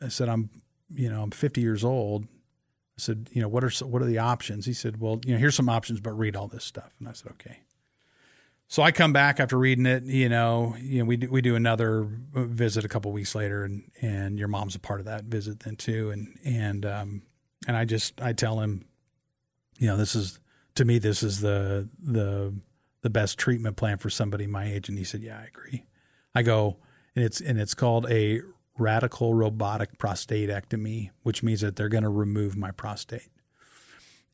I 0.00 0.08
said, 0.08 0.28
"I'm, 0.28 0.50
you 0.92 1.10
know, 1.10 1.22
I'm 1.22 1.30
50 1.30 1.60
years 1.60 1.84
old." 1.84 2.24
I 2.24 2.98
said, 2.98 3.28
"You 3.32 3.42
know, 3.42 3.48
what 3.48 3.64
are 3.64 3.70
what 3.84 4.02
are 4.02 4.06
the 4.06 4.18
options?" 4.18 4.66
He 4.66 4.72
said, 4.72 5.00
"Well, 5.00 5.20
you 5.24 5.32
know, 5.32 5.38
here's 5.38 5.54
some 5.54 5.68
options, 5.68 6.00
but 6.00 6.12
read 6.12 6.36
all 6.36 6.48
this 6.48 6.64
stuff." 6.64 6.92
And 6.98 7.08
I 7.08 7.12
said, 7.12 7.32
"Okay." 7.32 7.60
So 8.68 8.82
I 8.82 8.90
come 8.90 9.12
back 9.12 9.38
after 9.38 9.56
reading 9.56 9.86
it. 9.86 10.02
You 10.04 10.28
know, 10.28 10.74
you 10.80 10.98
know, 10.98 11.04
we 11.04 11.16
do, 11.16 11.30
we 11.30 11.40
do 11.40 11.54
another 11.54 12.08
visit 12.34 12.84
a 12.84 12.88
couple 12.88 13.12
weeks 13.12 13.34
later, 13.34 13.64
and 13.64 13.90
and 14.00 14.38
your 14.38 14.48
mom's 14.48 14.74
a 14.74 14.80
part 14.80 15.00
of 15.00 15.06
that 15.06 15.24
visit 15.24 15.60
then 15.60 15.76
too. 15.76 16.10
And 16.10 16.38
and 16.44 16.84
um 16.84 17.22
and 17.68 17.76
I 17.76 17.84
just 17.84 18.20
I 18.20 18.32
tell 18.32 18.60
him, 18.60 18.84
you 19.78 19.86
know, 19.86 19.96
this 19.96 20.14
is 20.16 20.40
to 20.74 20.84
me 20.84 20.98
this 20.98 21.22
is 21.22 21.40
the 21.40 21.88
the 22.02 22.54
the 23.02 23.10
best 23.10 23.38
treatment 23.38 23.76
plan 23.76 23.98
for 23.98 24.10
somebody 24.10 24.48
my 24.48 24.64
age. 24.64 24.88
And 24.88 24.98
he 24.98 25.04
said, 25.04 25.22
yeah, 25.22 25.38
I 25.38 25.44
agree. 25.44 25.84
I 26.34 26.42
go 26.42 26.78
and 27.14 27.24
it's 27.24 27.40
and 27.40 27.60
it's 27.60 27.74
called 27.74 28.10
a 28.10 28.40
radical 28.78 29.34
robotic 29.34 29.98
prostatectomy, 29.98 31.10
which 31.22 31.42
means 31.42 31.60
that 31.60 31.76
they're 31.76 31.88
going 31.88 32.04
to 32.04 32.08
remove 32.08 32.56
my 32.56 32.70
prostate. 32.70 33.28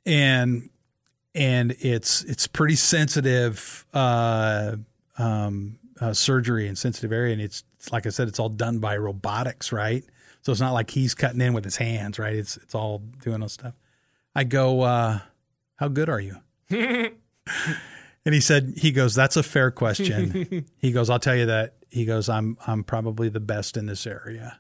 And 0.05 0.71
and 1.35 1.75
it's 1.81 2.25
it's 2.25 2.47
pretty 2.47 2.77
sensitive 2.77 3.87
uh, 3.95 4.77
um, 5.19 5.79
uh, 6.01 6.13
surgery 6.13 6.67
and 6.69 6.77
sensitive 6.77 7.13
area, 7.13 7.33
and 7.33 7.41
it's, 7.41 7.65
it's 7.77 7.93
like 7.93 8.07
I 8.07 8.11
said, 8.11 8.29
it's 8.29 8.39
all 8.39 8.49
done 8.49 8.79
by 8.79 8.97
robotics, 8.97 9.73
right? 9.73 10.05
So 10.43 10.51
it's 10.53 10.61
not 10.61 10.73
like 10.73 10.91
he's 10.91 11.15
cutting 11.15 11.41
in 11.41 11.53
with 11.53 11.65
his 11.65 11.77
hands, 11.77 12.19
right? 12.19 12.35
It's 12.35 12.57
it's 12.57 12.75
all 12.75 12.99
doing 13.23 13.41
those 13.41 13.53
stuff. 13.53 13.75
I 14.35 14.45
go, 14.45 14.81
uh, 14.83 15.21
how 15.77 15.89
good 15.89 16.09
are 16.09 16.21
you? 16.21 16.37
and 16.71 17.15
he 18.25 18.41
said, 18.41 18.75
he 18.77 18.93
goes, 18.93 19.15
that's 19.15 19.37
a 19.37 19.43
fair 19.43 19.71
question. 19.71 20.67
he 20.79 20.93
goes, 20.93 21.11
I'll 21.11 21.19
tell 21.19 21.37
you 21.37 21.47
that. 21.47 21.75
He 21.93 22.07
goes, 22.07 22.31
I'm 22.31 22.57
I'm 22.67 22.85
probably 22.85 23.29
the 23.29 23.39
best 23.39 23.77
in 23.77 23.85
this 23.85 24.07
area. 24.07 24.59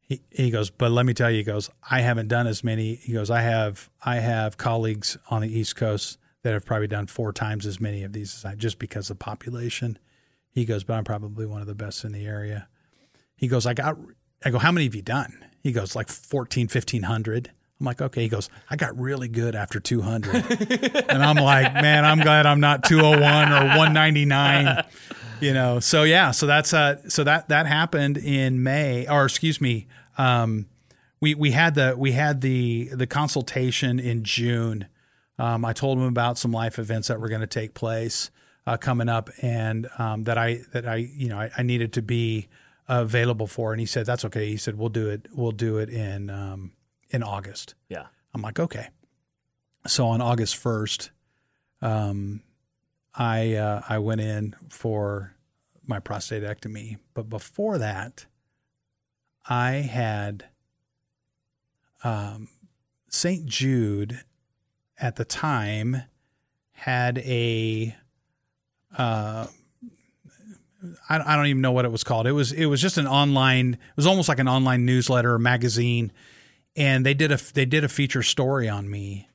He, 0.00 0.22
he 0.30 0.50
goes, 0.50 0.70
but 0.70 0.90
let 0.90 1.06
me 1.06 1.14
tell 1.14 1.30
you, 1.30 1.36
he 1.36 1.42
goes, 1.44 1.70
I 1.88 2.00
haven't 2.00 2.26
done 2.26 2.48
as 2.48 2.64
many. 2.64 2.96
He 2.96 3.12
goes, 3.12 3.30
I 3.30 3.42
have 3.42 3.88
I 4.04 4.16
have 4.16 4.56
colleagues 4.56 5.16
on 5.30 5.42
the 5.42 5.58
East 5.58 5.76
Coast 5.76 6.18
that 6.42 6.52
have 6.52 6.66
probably 6.66 6.88
done 6.88 7.06
four 7.06 7.32
times 7.32 7.64
as 7.64 7.80
many 7.80 8.02
of 8.02 8.12
these 8.12 8.34
as 8.34 8.44
I, 8.44 8.56
just 8.56 8.80
because 8.80 9.08
of 9.08 9.20
population. 9.20 10.00
He 10.50 10.64
goes, 10.64 10.82
but 10.82 10.94
I'm 10.94 11.04
probably 11.04 11.46
one 11.46 11.60
of 11.60 11.68
the 11.68 11.76
best 11.76 12.02
in 12.02 12.10
the 12.10 12.26
area. 12.26 12.66
He 13.36 13.46
goes, 13.46 13.64
I 13.64 13.74
got, 13.74 13.96
I 14.44 14.50
go, 14.50 14.58
how 14.58 14.72
many 14.72 14.86
have 14.86 14.96
you 14.96 15.02
done? 15.02 15.44
He 15.62 15.70
goes, 15.70 15.94
like 15.94 16.08
14, 16.08 16.64
1500. 16.64 17.52
I'm 17.78 17.86
like, 17.86 18.02
okay. 18.02 18.22
He 18.22 18.28
goes, 18.28 18.50
I 18.68 18.74
got 18.74 18.98
really 18.98 19.28
good 19.28 19.54
after 19.54 19.78
200. 19.78 20.34
and 21.08 21.22
I'm 21.22 21.36
like, 21.36 21.72
man, 21.74 22.04
I'm 22.04 22.18
glad 22.18 22.46
I'm 22.46 22.60
not 22.60 22.82
201 22.82 23.52
or 23.52 23.78
199 23.78 24.84
you 25.42 25.52
know 25.52 25.80
so 25.80 26.02
yeah 26.02 26.30
so 26.30 26.46
that's 26.46 26.72
uh 26.72 26.96
so 27.08 27.24
that 27.24 27.48
that 27.48 27.66
happened 27.66 28.16
in 28.16 28.62
may 28.62 29.06
or 29.08 29.24
excuse 29.24 29.60
me 29.60 29.86
um 30.18 30.66
we 31.20 31.34
we 31.34 31.50
had 31.50 31.74
the 31.74 31.94
we 31.96 32.12
had 32.12 32.40
the 32.40 32.88
the 32.92 33.06
consultation 33.06 33.98
in 33.98 34.22
june 34.24 34.86
um 35.38 35.64
i 35.64 35.72
told 35.72 35.98
him 35.98 36.04
about 36.04 36.38
some 36.38 36.52
life 36.52 36.78
events 36.78 37.08
that 37.08 37.20
were 37.20 37.28
going 37.28 37.40
to 37.40 37.46
take 37.46 37.74
place 37.74 38.30
uh, 38.66 38.76
coming 38.76 39.08
up 39.08 39.28
and 39.42 39.88
um 39.98 40.22
that 40.22 40.38
i 40.38 40.60
that 40.72 40.86
i 40.86 40.96
you 40.96 41.28
know 41.28 41.38
i, 41.38 41.50
I 41.58 41.62
needed 41.62 41.92
to 41.94 42.02
be 42.02 42.48
available 42.88 43.46
for. 43.46 43.72
And 43.72 43.80
he 43.80 43.86
said, 43.86 44.06
that's 44.06 44.24
okay. 44.26 44.48
He 44.48 44.56
said, 44.56 44.78
we'll 44.78 44.88
do 44.88 45.08
it. 45.08 45.26
We'll 45.32 45.52
do 45.52 45.78
it 45.78 45.88
in, 45.88 46.30
um, 46.30 46.72
in 47.10 47.22
August. 47.22 47.74
Yeah. 47.88 48.06
I'm 48.34 48.42
like, 48.42 48.58
okay. 48.58 48.88
So 49.86 50.06
on 50.06 50.20
August 50.20 50.62
1st, 50.62 51.10
um, 51.80 52.42
I, 53.14 53.54
uh, 53.54 53.82
I 53.88 53.98
went 53.98 54.20
in 54.20 54.54
for 54.68 55.34
my 55.86 56.00
prostatectomy. 56.00 56.98
But 57.14 57.28
before 57.28 57.78
that, 57.78 58.26
I 59.48 59.72
had, 59.72 60.46
um, 62.04 62.48
St. 63.08 63.44
Jude 63.46 64.20
at 64.98 65.16
the 65.16 65.24
time 65.24 66.04
had 66.72 67.18
a, 67.18 67.94
uh, 68.96 69.46
I, 71.08 71.20
I 71.32 71.36
don't 71.36 71.46
even 71.46 71.62
know 71.62 71.72
what 71.72 71.84
it 71.84 71.92
was 71.92 72.04
called. 72.04 72.26
It 72.26 72.32
was 72.32 72.52
it 72.52 72.66
was 72.66 72.80
just 72.80 72.98
an 72.98 73.06
online. 73.06 73.74
It 73.74 73.96
was 73.96 74.06
almost 74.06 74.28
like 74.28 74.38
an 74.38 74.48
online 74.48 74.84
newsletter 74.84 75.34
or 75.34 75.38
magazine, 75.38 76.12
and 76.76 77.06
they 77.06 77.14
did 77.14 77.30
a 77.30 77.38
they 77.54 77.64
did 77.64 77.84
a 77.84 77.88
feature 77.88 78.22
story 78.22 78.68
on 78.68 78.90
me, 78.90 79.28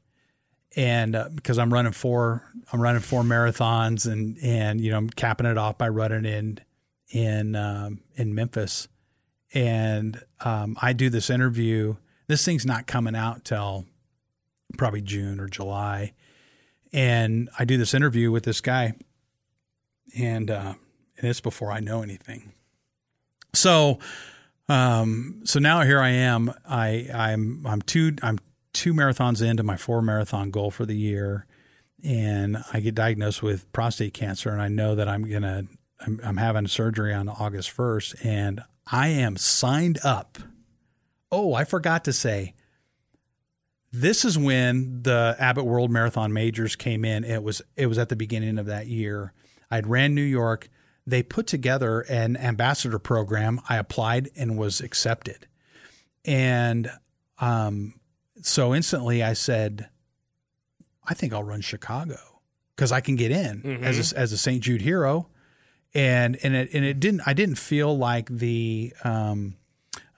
and 0.77 1.15
uh, 1.15 1.27
because 1.35 1.57
I'm 1.57 1.73
running 1.73 1.91
four 1.91 2.43
I'm 2.71 2.79
running 2.79 3.01
four 3.01 3.23
marathons 3.23 4.09
and 4.09 4.37
and 4.41 4.79
you 4.79 4.91
know 4.91 4.97
I'm 4.97 5.09
capping 5.09 5.47
it 5.47 5.57
off 5.57 5.77
by 5.77 5.89
running 5.89 6.23
in 6.23 6.59
in 7.09 7.55
um, 7.55 8.01
in 8.15 8.33
Memphis, 8.33 8.87
and 9.53 10.23
um, 10.41 10.77
I 10.81 10.93
do 10.93 11.09
this 11.09 11.29
interview. 11.29 11.95
This 12.27 12.45
thing's 12.45 12.65
not 12.65 12.87
coming 12.87 13.15
out 13.15 13.43
till 13.43 13.85
probably 14.77 15.01
June 15.01 15.39
or 15.39 15.47
July, 15.47 16.13
and 16.93 17.49
I 17.59 17.65
do 17.65 17.77
this 17.77 17.93
interview 17.93 18.31
with 18.31 18.45
this 18.45 18.61
guy, 18.61 18.93
and. 20.17 20.49
Uh, 20.49 20.73
and 21.17 21.27
it's 21.27 21.41
before 21.41 21.71
I 21.71 21.79
know 21.79 22.01
anything. 22.01 22.53
So, 23.53 23.99
um, 24.69 25.41
so 25.45 25.59
now 25.59 25.81
here 25.81 25.99
I 25.99 26.09
am. 26.09 26.53
I 26.67 27.09
I'm 27.13 27.65
I'm 27.65 27.81
two 27.81 28.15
I'm 28.21 28.39
two 28.77 28.93
marathons 28.93 29.41
into 29.41 29.63
my 29.63 29.77
four 29.77 30.01
marathon 30.01 30.51
goal 30.51 30.71
for 30.71 30.85
the 30.85 30.95
year, 30.95 31.45
and 32.03 32.57
I 32.71 32.79
get 32.79 32.95
diagnosed 32.95 33.41
with 33.41 33.71
prostate 33.71 34.13
cancer, 34.13 34.51
and 34.51 34.61
I 34.61 34.67
know 34.67 34.95
that 34.95 35.07
I'm 35.07 35.23
gonna 35.29 35.63
I'm, 35.99 36.19
I'm 36.23 36.37
having 36.37 36.67
surgery 36.67 37.13
on 37.13 37.27
August 37.27 37.71
first, 37.71 38.15
and 38.23 38.61
I 38.91 39.07
am 39.07 39.35
signed 39.35 39.99
up. 40.03 40.37
Oh, 41.31 41.53
I 41.53 41.63
forgot 41.63 42.03
to 42.05 42.13
say. 42.13 42.53
This 43.91 44.25
is 44.25 44.37
when 44.37 45.01
the 45.03 45.35
Abbott 45.39 45.65
World 45.65 45.89
Marathon 45.89 46.31
Majors 46.31 46.75
came 46.75 47.03
in. 47.03 47.23
It 47.23 47.41
was 47.41 47.61
it 47.75 47.87
was 47.87 47.97
at 47.97 48.09
the 48.09 48.15
beginning 48.15 48.59
of 48.59 48.67
that 48.67 48.87
year. 48.87 49.33
I'd 49.71 49.87
ran 49.87 50.13
New 50.13 50.21
York 50.21 50.69
they 51.07 51.23
put 51.23 51.47
together 51.47 52.01
an 52.01 52.35
ambassador 52.35 52.99
program. 52.99 53.61
I 53.69 53.77
applied 53.77 54.29
and 54.35 54.57
was 54.57 54.81
accepted. 54.81 55.47
And 56.25 56.91
um, 57.39 57.93
so 58.41 58.73
instantly 58.73 59.23
I 59.23 59.34
said, 59.34 59.89
I 61.05 61.14
think 61.14 61.34
I'll 61.34 61.43
run 61.43 61.61
Chicago 61.61 62.18
because 62.76 62.91
I 62.91 63.01
can 63.01 63.15
get 63.15 63.31
in 63.31 63.61
mm-hmm. 63.61 63.84
as 63.84 64.14
a, 64.14 64.18
as 64.18 64.31
a 64.31 64.38
St. 64.38 64.61
Jude 64.61 64.81
hero. 64.81 65.27
And, 65.93 66.38
and 66.43 66.55
it, 66.55 66.69
and 66.73 66.85
it 66.85 66.99
didn't, 66.99 67.22
I 67.26 67.34
didn't 67.34 67.55
feel 67.55 67.97
like 67.97 68.30
the, 68.30 68.93
um, 69.03 69.55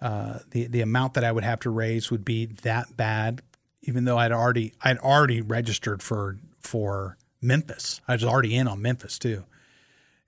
uh, 0.02 0.40
the, 0.52 0.68
the 0.68 0.82
amount 0.82 1.14
that 1.14 1.24
I 1.24 1.32
would 1.32 1.44
have 1.44 1.62
to 1.62 1.70
raise 1.70 2.10
would 2.12 2.26
be 2.26 2.48
that 2.64 2.98
bad, 2.98 3.42
even 3.84 4.06
though 4.06 4.18
I'd 4.18 4.32
already, 4.32 4.74
I'd 4.82 4.98
already 4.98 5.42
registered 5.42 6.02
for, 6.02 6.38
for 6.60 7.18
Memphis. 7.42 8.02
I 8.08 8.14
was 8.14 8.24
already 8.24 8.56
in 8.56 8.68
on 8.68 8.82
Memphis 8.82 9.20
too 9.20 9.46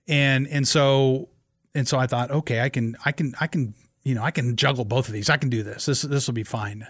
and 0.08 0.46
and 0.48 0.66
so 0.66 1.28
and 1.74 1.88
so 1.88 1.98
I 1.98 2.06
thought, 2.06 2.30
okay, 2.30 2.60
I 2.60 2.68
can 2.68 2.96
I 3.04 3.12
can 3.12 3.34
I 3.40 3.46
can 3.46 3.74
you 4.02 4.14
know 4.14 4.22
I 4.22 4.30
can 4.30 4.56
juggle 4.56 4.84
both 4.84 5.08
of 5.08 5.14
these. 5.14 5.30
I 5.30 5.36
can 5.36 5.48
do 5.48 5.62
this. 5.62 5.86
This 5.86 6.02
this 6.02 6.26
will 6.26 6.34
be 6.34 6.44
fine. 6.44 6.86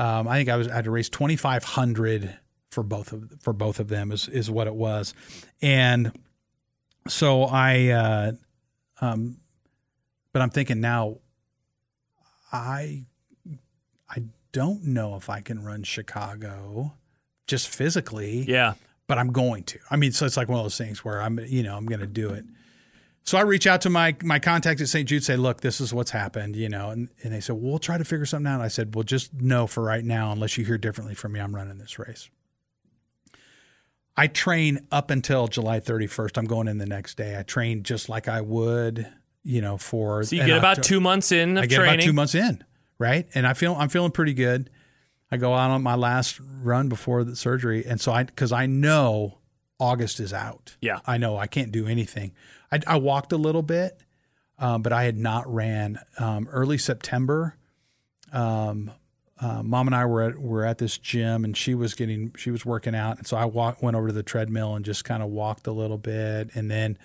Um, 0.00 0.28
I 0.28 0.36
think 0.36 0.48
I 0.48 0.56
was 0.56 0.68
I 0.68 0.76
had 0.76 0.84
to 0.84 0.90
raise 0.90 1.08
twenty 1.08 1.36
five 1.36 1.62
hundred 1.62 2.38
for 2.70 2.82
both 2.82 3.12
of 3.12 3.30
for 3.40 3.52
both 3.52 3.80
of 3.80 3.88
them 3.88 4.12
is 4.12 4.28
is 4.28 4.50
what 4.50 4.66
it 4.66 4.74
was, 4.74 5.12
and 5.60 6.12
so 7.06 7.44
I, 7.44 7.88
uh, 7.88 8.32
um, 9.00 9.38
but 10.32 10.42
I'm 10.42 10.50
thinking 10.50 10.80
now, 10.80 11.18
I 12.52 13.04
I 14.08 14.22
don't 14.52 14.84
know 14.84 15.16
if 15.16 15.28
I 15.28 15.40
can 15.40 15.64
run 15.64 15.82
Chicago 15.82 16.94
just 17.46 17.68
physically. 17.68 18.44
Yeah 18.48 18.74
but 19.10 19.18
I'm 19.18 19.32
going 19.32 19.64
to. 19.64 19.80
I 19.90 19.96
mean, 19.96 20.12
so 20.12 20.24
it's 20.24 20.36
like 20.36 20.48
one 20.48 20.60
of 20.60 20.64
those 20.64 20.78
things 20.78 21.04
where 21.04 21.20
I'm, 21.20 21.40
you 21.40 21.64
know, 21.64 21.76
I'm 21.76 21.86
going 21.86 21.98
to 21.98 22.06
do 22.06 22.30
it. 22.30 22.44
So 23.30 23.38
I 23.38 23.42
reach 23.42 23.68
out 23.68 23.82
to 23.82 23.90
my 23.90 24.16
my 24.24 24.40
contact 24.40 24.80
at 24.80 24.88
St. 24.88 25.08
Jude, 25.08 25.22
say, 25.22 25.36
look, 25.36 25.60
this 25.60 25.80
is 25.80 25.94
what's 25.94 26.10
happened, 26.10 26.56
you 26.56 26.68
know, 26.68 26.90
and, 26.90 27.10
and 27.22 27.32
they 27.32 27.38
said, 27.38 27.52
well, 27.52 27.70
we'll 27.70 27.78
try 27.78 27.96
to 27.96 28.04
figure 28.04 28.26
something 28.26 28.50
out. 28.50 28.60
I 28.60 28.66
said, 28.66 28.92
well, 28.92 29.04
just 29.04 29.32
know 29.32 29.68
for 29.68 29.84
right 29.84 30.04
now, 30.04 30.32
unless 30.32 30.58
you 30.58 30.64
hear 30.64 30.78
differently 30.78 31.14
from 31.14 31.30
me, 31.30 31.38
I'm 31.38 31.54
running 31.54 31.78
this 31.78 31.96
race. 31.96 32.28
I 34.16 34.26
train 34.26 34.84
up 34.90 35.12
until 35.12 35.46
July 35.46 35.78
31st. 35.78 36.38
I'm 36.38 36.46
going 36.46 36.66
in 36.66 36.78
the 36.78 36.86
next 36.86 37.16
day. 37.16 37.38
I 37.38 37.44
train 37.44 37.84
just 37.84 38.08
like 38.08 38.26
I 38.26 38.40
would, 38.40 39.06
you 39.44 39.60
know, 39.60 39.78
for. 39.78 40.24
So 40.24 40.34
you 40.34 40.44
get 40.44 40.58
about 40.58 40.82
two 40.82 41.00
months 41.00 41.30
in 41.30 41.56
of 41.56 41.62
I 41.62 41.66
get 41.66 41.76
training. 41.76 41.94
about 42.00 42.04
two 42.06 42.12
months 42.12 42.34
in, 42.34 42.64
right? 42.98 43.28
And 43.32 43.46
I 43.46 43.54
feel 43.54 43.76
I'm 43.76 43.90
feeling 43.90 44.10
pretty 44.10 44.34
good. 44.34 44.70
I 45.30 45.36
go 45.36 45.54
out 45.54 45.70
on 45.70 45.84
my 45.84 45.94
last 45.94 46.40
run 46.40 46.88
before 46.88 47.22
the 47.22 47.36
surgery, 47.36 47.86
and 47.86 48.00
so 48.00 48.10
I 48.10 48.24
because 48.24 48.50
I 48.50 48.66
know 48.66 49.38
August 49.80 50.20
is 50.20 50.32
out. 50.32 50.76
Yeah, 50.80 51.00
I 51.06 51.18
know 51.18 51.36
I 51.36 51.46
can't 51.46 51.72
do 51.72 51.86
anything. 51.86 52.32
I, 52.70 52.80
I 52.86 52.98
walked 52.98 53.32
a 53.32 53.36
little 53.36 53.62
bit, 53.62 54.02
um, 54.58 54.82
but 54.82 54.92
I 54.92 55.04
had 55.04 55.18
not 55.18 55.52
ran 55.52 55.98
um, 56.18 56.48
early 56.50 56.78
September. 56.78 57.56
Um, 58.32 58.92
uh, 59.40 59.62
Mom 59.62 59.88
and 59.88 59.96
I 59.96 60.04
were 60.04 60.22
at 60.22 60.38
were 60.38 60.64
at 60.64 60.78
this 60.78 60.98
gym, 60.98 61.44
and 61.44 61.56
she 61.56 61.74
was 61.74 61.94
getting 61.94 62.32
she 62.36 62.50
was 62.50 62.64
working 62.64 62.94
out, 62.94 63.18
and 63.18 63.26
so 63.26 63.36
I 63.36 63.46
walk, 63.46 63.82
went 63.82 63.96
over 63.96 64.08
to 64.08 64.12
the 64.12 64.22
treadmill 64.22 64.76
and 64.76 64.84
just 64.84 65.04
kind 65.04 65.22
of 65.22 65.30
walked 65.30 65.66
a 65.66 65.72
little 65.72 65.98
bit, 65.98 66.50
and 66.54 66.70
then 66.70 66.98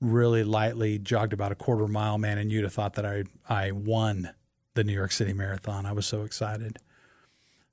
really 0.00 0.44
lightly 0.44 0.98
jogged 0.98 1.32
about 1.32 1.52
a 1.52 1.56
quarter 1.56 1.86
mile. 1.88 2.16
Man, 2.16 2.38
and 2.38 2.50
you'd 2.50 2.64
have 2.64 2.72
thought 2.72 2.94
that 2.94 3.04
I 3.04 3.24
I 3.48 3.72
won 3.72 4.30
the 4.74 4.84
New 4.84 4.92
York 4.92 5.12
City 5.12 5.32
Marathon. 5.32 5.84
I 5.84 5.92
was 5.92 6.06
so 6.06 6.22
excited. 6.22 6.78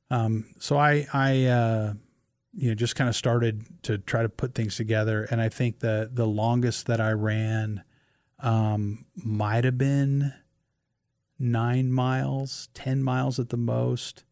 Um, 0.09 0.45
so 0.59 0.77
I, 0.77 1.07
I, 1.13 1.45
uh, 1.45 1.93
you 2.57 2.69
know, 2.69 2.75
just 2.75 2.95
kind 2.95 3.07
of 3.07 3.15
started 3.15 3.63
to 3.83 3.99
try 3.99 4.23
to 4.23 4.29
put 4.29 4.55
things 4.55 4.75
together. 4.75 5.27
And 5.29 5.39
I 5.39 5.47
think 5.47 5.79
the 5.79 6.09
the 6.11 6.25
longest 6.25 6.87
that 6.87 6.99
I 6.99 7.11
ran 7.11 7.83
um, 8.39 9.05
might 9.15 9.63
have 9.63 9.77
been 9.77 10.33
nine 11.37 11.91
miles, 11.91 12.69
ten 12.73 13.03
miles 13.03 13.39
at 13.39 13.49
the 13.49 13.57
most. 13.57 14.23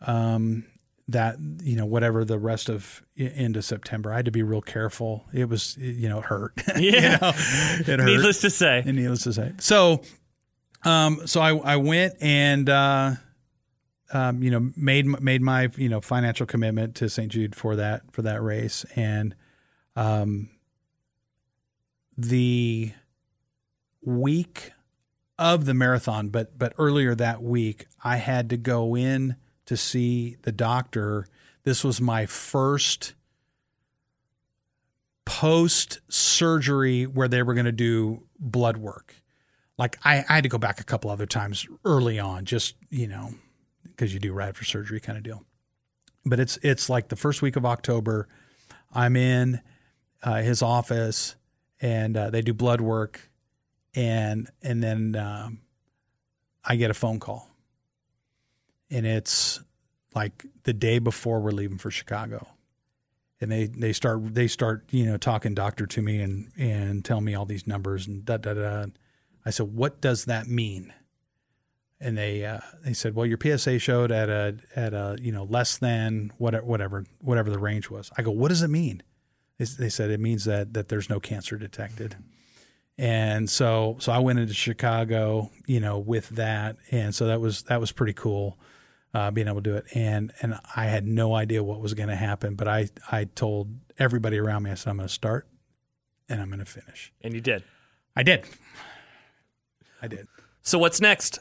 Um, 0.00 0.64
that 1.06 1.36
you 1.62 1.76
know, 1.76 1.86
whatever 1.86 2.24
the 2.24 2.38
rest 2.38 2.68
of 2.68 3.02
into 3.16 3.62
September, 3.62 4.12
I 4.12 4.16
had 4.16 4.24
to 4.24 4.30
be 4.30 4.42
real 4.42 4.62
careful. 4.62 5.26
It 5.32 5.48
was, 5.48 5.76
you 5.76 6.08
know, 6.08 6.18
it 6.18 6.24
hurt. 6.24 6.52
Yeah, 6.76 6.76
you 6.76 7.00
know, 7.02 7.32
it 7.94 8.00
hurt. 8.00 8.04
Needless 8.04 8.40
to 8.40 8.50
say, 8.50 8.82
and 8.84 8.96
needless 8.96 9.24
to 9.24 9.32
say. 9.32 9.52
So, 9.58 10.02
um, 10.84 11.26
so 11.26 11.40
I 11.40 11.54
I 11.56 11.76
went 11.76 12.14
and. 12.20 12.68
Uh, 12.68 13.12
um, 14.12 14.42
you 14.42 14.50
know, 14.50 14.70
made 14.76 15.06
made 15.06 15.42
my 15.42 15.70
you 15.76 15.88
know 15.88 16.00
financial 16.00 16.46
commitment 16.46 16.94
to 16.96 17.08
St. 17.08 17.30
Jude 17.30 17.54
for 17.54 17.76
that 17.76 18.02
for 18.12 18.22
that 18.22 18.42
race, 18.42 18.84
and 18.96 19.34
um, 19.96 20.50
the 22.16 22.92
week 24.02 24.72
of 25.38 25.64
the 25.64 25.74
marathon, 25.74 26.28
but 26.28 26.58
but 26.58 26.74
earlier 26.78 27.14
that 27.14 27.42
week, 27.42 27.86
I 28.04 28.16
had 28.16 28.50
to 28.50 28.56
go 28.56 28.96
in 28.96 29.36
to 29.66 29.76
see 29.76 30.36
the 30.42 30.52
doctor. 30.52 31.26
This 31.62 31.84
was 31.84 32.00
my 32.00 32.26
first 32.26 33.14
post 35.24 36.00
surgery 36.08 37.06
where 37.06 37.28
they 37.28 37.42
were 37.42 37.54
going 37.54 37.66
to 37.66 37.72
do 37.72 38.24
blood 38.38 38.76
work. 38.76 39.14
Like 39.78 39.98
I, 40.04 40.24
I 40.28 40.34
had 40.34 40.42
to 40.42 40.48
go 40.50 40.58
back 40.58 40.80
a 40.80 40.84
couple 40.84 41.10
other 41.10 41.26
times 41.26 41.66
early 41.84 42.18
on, 42.18 42.44
just 42.44 42.74
you 42.90 43.06
know 43.06 43.30
because 44.00 44.14
you 44.14 44.18
do 44.18 44.32
right 44.32 44.48
after 44.48 44.64
surgery 44.64 44.98
kind 44.98 45.18
of 45.18 45.24
deal. 45.24 45.44
But 46.24 46.40
it's 46.40 46.58
it's 46.62 46.88
like 46.88 47.08
the 47.08 47.16
first 47.16 47.42
week 47.42 47.56
of 47.56 47.66
October. 47.66 48.28
I'm 48.94 49.14
in 49.14 49.60
uh, 50.22 50.40
his 50.40 50.62
office 50.62 51.36
and 51.82 52.16
uh, 52.16 52.30
they 52.30 52.40
do 52.40 52.54
blood 52.54 52.80
work, 52.80 53.30
and 53.94 54.48
and 54.62 54.82
then 54.82 55.16
um, 55.16 55.60
I 56.64 56.76
get 56.76 56.90
a 56.90 56.94
phone 56.94 57.20
call, 57.20 57.50
and 58.90 59.06
it's 59.06 59.60
like 60.14 60.46
the 60.62 60.72
day 60.72 60.98
before 60.98 61.40
we're 61.40 61.50
leaving 61.50 61.78
for 61.78 61.90
Chicago, 61.90 62.48
and 63.38 63.52
they 63.52 63.66
they 63.66 63.92
start 63.92 64.34
they 64.34 64.48
start 64.48 64.84
you 64.90 65.04
know 65.04 65.18
talking 65.18 65.54
doctor 65.54 65.86
to 65.86 66.00
me 66.00 66.22
and 66.22 66.50
and 66.56 67.04
tell 67.04 67.20
me 67.20 67.34
all 67.34 67.44
these 67.44 67.66
numbers 67.66 68.06
and 68.06 68.24
da 68.24 68.38
da 68.38 68.54
da. 68.54 68.86
I 69.44 69.50
said, 69.50 69.74
what 69.74 70.00
does 70.00 70.26
that 70.26 70.46
mean? 70.48 70.92
And 72.00 72.16
they 72.16 72.44
uh, 72.44 72.60
they 72.82 72.94
said, 72.94 73.14
well, 73.14 73.26
your 73.26 73.38
PSA 73.40 73.78
showed 73.78 74.10
at 74.10 74.28
a 74.28 74.56
at 74.74 74.94
a 74.94 75.18
you 75.20 75.32
know 75.32 75.44
less 75.44 75.76
than 75.78 76.32
whatever 76.38 76.64
whatever 76.64 77.04
whatever 77.20 77.50
the 77.50 77.58
range 77.58 77.90
was. 77.90 78.10
I 78.16 78.22
go, 78.22 78.30
what 78.30 78.48
does 78.48 78.62
it 78.62 78.68
mean? 78.68 79.02
They, 79.58 79.66
they 79.66 79.88
said 79.90 80.10
it 80.10 80.20
means 80.20 80.44
that 80.44 80.72
that 80.74 80.88
there's 80.88 81.10
no 81.10 81.20
cancer 81.20 81.56
detected, 81.56 82.16
And 82.96 83.50
so 83.50 83.96
so 84.00 84.12
I 84.12 84.18
went 84.18 84.38
into 84.38 84.54
Chicago, 84.54 85.50
you 85.66 85.80
know, 85.80 85.98
with 85.98 86.30
that, 86.30 86.76
and 86.90 87.14
so 87.14 87.26
that 87.26 87.40
was 87.40 87.62
that 87.64 87.80
was 87.80 87.92
pretty 87.92 88.14
cool. 88.14 88.58
Uh, 89.12 89.28
being 89.30 89.48
able 89.48 89.60
to 89.60 89.70
do 89.70 89.76
it, 89.76 89.84
and 89.92 90.32
and 90.40 90.58
I 90.76 90.84
had 90.84 91.04
no 91.04 91.34
idea 91.34 91.64
what 91.64 91.80
was 91.80 91.94
going 91.94 92.08
to 92.08 92.16
happen, 92.16 92.54
but 92.54 92.68
I 92.68 92.88
I 93.10 93.24
told 93.24 93.68
everybody 93.98 94.38
around 94.38 94.62
me, 94.62 94.70
I 94.70 94.74
said 94.74 94.90
I'm 94.90 94.96
going 94.98 95.08
to 95.08 95.12
start, 95.12 95.48
and 96.28 96.40
I'm 96.40 96.46
going 96.46 96.60
to 96.60 96.64
finish. 96.64 97.12
And 97.20 97.34
you 97.34 97.40
did. 97.40 97.64
I 98.14 98.22
did. 98.22 98.44
I 100.00 100.06
did. 100.06 100.28
So 100.62 100.78
what's 100.78 101.00
next? 101.00 101.40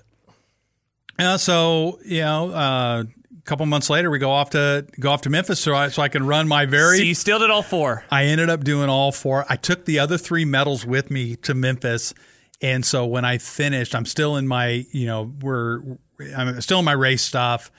Uh, 1.19 1.37
so 1.37 1.99
you 2.05 2.21
know, 2.21 2.51
uh, 2.51 3.03
a 3.03 3.41
couple 3.43 3.65
months 3.65 3.89
later, 3.89 4.09
we 4.09 4.19
go 4.19 4.31
off 4.31 4.51
to 4.51 4.85
go 4.99 5.11
off 5.11 5.21
to 5.21 5.29
Memphis, 5.29 5.59
so 5.59 5.75
I, 5.75 5.89
so 5.89 6.01
I 6.01 6.07
can 6.07 6.25
run 6.25 6.47
my 6.47 6.65
very. 6.65 6.97
So 6.97 7.03
you 7.03 7.15
still 7.15 7.39
did 7.39 7.49
all 7.49 7.61
four. 7.63 8.03
I 8.09 8.25
ended 8.25 8.49
up 8.49 8.63
doing 8.63 8.89
all 8.89 9.11
four. 9.11 9.45
I 9.49 9.55
took 9.55 9.85
the 9.85 9.99
other 9.99 10.17
three 10.17 10.45
medals 10.45 10.85
with 10.85 11.11
me 11.11 11.35
to 11.37 11.53
Memphis, 11.53 12.13
and 12.61 12.85
so 12.85 13.05
when 13.05 13.25
I 13.25 13.37
finished, 13.37 13.95
I'm 13.95 14.05
still 14.05 14.37
in 14.37 14.47
my 14.47 14.85
you 14.91 15.05
know 15.07 15.33
we're 15.41 15.81
I'm 16.35 16.61
still 16.61 16.79
in 16.79 16.85
my 16.85 16.93
race 16.93 17.21
stuff, 17.21 17.71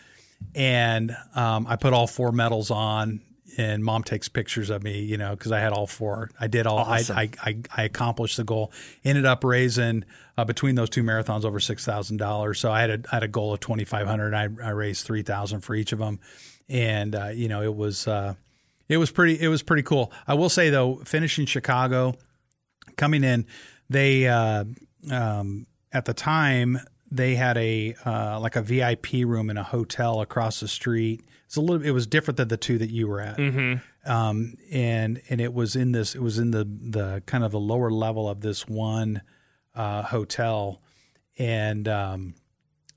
and 0.55 1.17
um, 1.35 1.67
I 1.67 1.77
put 1.77 1.93
all 1.93 2.07
four 2.07 2.33
medals 2.33 2.71
on. 2.71 3.21
And 3.57 3.85
mom 3.85 4.05
takes 4.05 4.29
pictures 4.29 4.71
of 4.71 4.83
me, 4.83 5.01
you 5.01 5.17
know, 5.17 5.31
because 5.31 5.53
I 5.53 5.61
had 5.61 5.73
all 5.73 5.87
four. 5.87 6.31
I 6.41 6.47
did 6.47 6.67
all. 6.67 6.79
Awesome. 6.79 7.17
I, 7.17 7.31
I, 7.43 7.59
I 7.77 7.83
accomplished 7.85 8.37
the 8.37 8.45
goal. 8.45 8.73
Ended 9.05 9.27
up 9.27 9.43
raising 9.43 10.05
uh, 10.37 10.45
between 10.45 10.75
those 10.75 10.89
two 10.89 11.03
marathons 11.03 11.45
over 11.45 11.61
six 11.61 11.85
thousand 11.85 12.19
dollars. 12.19 12.61
So 12.61 12.71
I 12.71 12.81
had 12.81 12.91
a 12.91 13.01
I 13.11 13.17
had 13.17 13.23
a 13.23 13.29
goal 13.29 13.53
of 13.53 13.61
twenty 13.61 13.85
five 13.85 14.07
hundred. 14.07 14.35
I 14.35 14.45
I 14.63 14.71
raised 14.71 15.05
three 15.05 15.23
thousand 15.23 15.61
for 15.61 15.75
each 15.75 15.93
of 15.93 15.99
them, 15.99 16.21
and 16.69 17.15
uh, 17.15 17.29
you 17.29 17.49
know 17.49 17.63
it 17.63 17.75
was 17.75 18.07
uh, 18.07 18.35
it 18.89 18.97
was 18.97 19.11
pretty 19.11 19.41
it 19.41 19.49
was 19.49 19.63
pretty 19.63 19.83
cool. 19.83 20.13
I 20.27 20.35
will 20.35 20.49
say 20.49 20.71
though, 20.71 20.97
finishing 21.05 21.47
Chicago, 21.47 22.15
coming 22.97 23.25
in, 23.25 23.47
they 23.89 24.27
uh, 24.29 24.65
um, 25.11 25.67
at 25.93 26.05
the 26.05 26.15
time 26.15 26.79
they 27.11 27.35
had 27.35 27.57
a 27.57 27.95
uh, 28.05 28.39
like 28.41 28.57
a 28.57 28.63
VIP 28.63 29.13
room 29.25 29.51
in 29.51 29.57
a 29.57 29.63
hotel 29.63 30.21
across 30.21 30.61
the 30.61 30.69
street. 30.69 31.23
It's 31.51 31.57
a 31.57 31.61
little. 31.61 31.85
It 31.85 31.91
was 31.91 32.07
different 32.07 32.37
than 32.37 32.47
the 32.47 32.57
two 32.57 32.79
that 32.79 32.91
you 32.91 33.09
were 33.09 33.21
at. 33.21 33.37
Um, 34.07 34.55
and 34.71 35.21
and 35.29 35.41
it 35.41 35.53
was 35.53 35.75
in 35.75 35.91
this. 35.91 36.15
It 36.15 36.23
was 36.23 36.39
in 36.39 36.53
the 36.53 36.65
the 36.65 37.25
kind 37.27 37.43
of 37.43 37.51
the 37.51 37.59
lower 37.59 37.91
level 37.91 38.29
of 38.29 38.41
this 38.41 38.69
one 38.69 39.23
uh, 39.75 40.03
hotel, 40.03 40.81
and 41.41 41.89
um, 41.89 42.35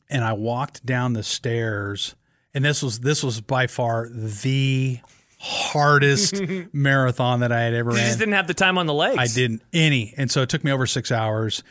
and 0.08 0.24
I 0.24 0.34
walked 0.34 0.86
down 0.86 1.14
the 1.14 1.24
stairs, 1.24 2.14
and 2.54 2.64
this 2.64 2.84
was 2.84 3.00
this 3.00 3.24
was 3.24 3.42
by 3.42 3.66
far 3.66 4.08
the 4.14 5.00
hardest 5.40 6.40
marathon 6.74 7.40
that 7.40 7.52
I 7.52 7.62
had 7.62 7.74
ever 7.74 7.90
You 7.90 7.98
ran. 7.98 8.06
just 8.06 8.20
didn't 8.20 8.36
have 8.36 8.46
the 8.48 8.54
time 8.54 8.78
on 8.78 8.86
the 8.86 8.94
legs. 8.94 9.18
I 9.18 9.26
didn't 9.26 9.64
any, 9.74 10.14
and 10.16 10.30
so 10.30 10.44
it 10.44 10.50
took 10.50 10.64
me 10.64 10.72
over 10.72 10.86
six 10.86 11.12
hours, 11.12 11.64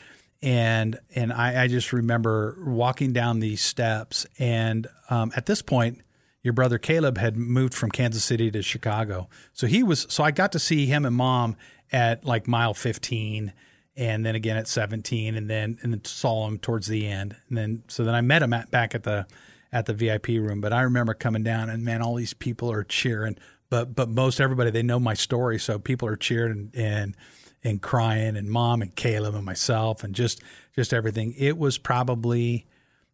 and 0.43 0.99
and 1.15 1.33
I, 1.33 1.63
I 1.63 1.67
just 1.69 1.93
remember 1.93 2.59
walking 2.67 3.13
down 3.13 3.39
these 3.39 3.61
steps, 3.61 4.27
and 4.41 4.89
um, 5.11 5.31
at 5.37 5.47
this 5.47 5.63
point, 5.63 6.01
your 6.43 6.53
brother 6.53 6.79
Caleb 6.79 7.19
had 7.19 7.37
moved 7.37 7.75
from 7.75 7.91
Kansas 7.91 8.25
City 8.25 8.51
to 8.51 8.63
Chicago, 8.63 9.29
so 9.53 9.67
he 9.67 9.83
was 9.83 10.07
so 10.09 10.25
I 10.25 10.31
got 10.31 10.53
to 10.53 10.59
see 10.59 10.87
him 10.87 11.05
and 11.05 11.15
mom 11.15 11.57
at 11.93 12.25
like 12.25 12.47
mile 12.47 12.75
fifteen. 12.75 13.53
And 13.95 14.25
then 14.25 14.35
again 14.35 14.57
at 14.57 14.69
17, 14.69 15.37
and 15.37 15.51
then 15.51 15.79
and 15.83 15.93
then 15.93 16.03
saw 16.07 16.49
him 16.49 16.59
towards 16.59 16.87
the 16.87 17.07
end, 17.07 17.37
and 17.51 17.59
then 17.59 17.83
so 17.89 18.05
then 18.05 18.15
I 18.15 18.23
met 18.23 18.43
him 18.43 18.55
at, 18.55 18.71
back 18.71 18.95
at 18.95 19.03
the 19.03 19.27
at 19.73 19.87
the 19.87 19.95
VIP 19.95 20.29
room. 20.29 20.61
But 20.61 20.73
I 20.73 20.83
remember 20.83 21.15
coming 21.15 21.43
down, 21.43 21.71
and 21.71 21.85
man, 21.85 22.03
all 22.03 22.15
these 22.15 22.35
people 22.35 22.71
are 22.71 22.85
cheering. 22.85 23.37
But 23.71 23.95
but 23.95 24.09
most 24.09 24.41
everybody 24.41 24.71
they 24.71 24.83
know 24.83 25.01
my 25.01 25.15
story, 25.15 25.59
so 25.59 25.79
people 25.79 26.07
are 26.09 26.17
cheering 26.17 26.53
and 26.53 26.75
and, 26.75 27.17
and 27.65 27.83
crying, 27.83 28.37
and 28.37 28.51
mom 28.51 28.83
and 28.83 28.95
Caleb 28.95 29.35
and 29.35 29.45
myself, 29.45 30.05
and 30.05 30.15
just 30.15 30.43
just 30.77 30.93
everything. 30.93 31.35
It 31.39 31.57
was 31.57 31.79
probably 31.79 32.67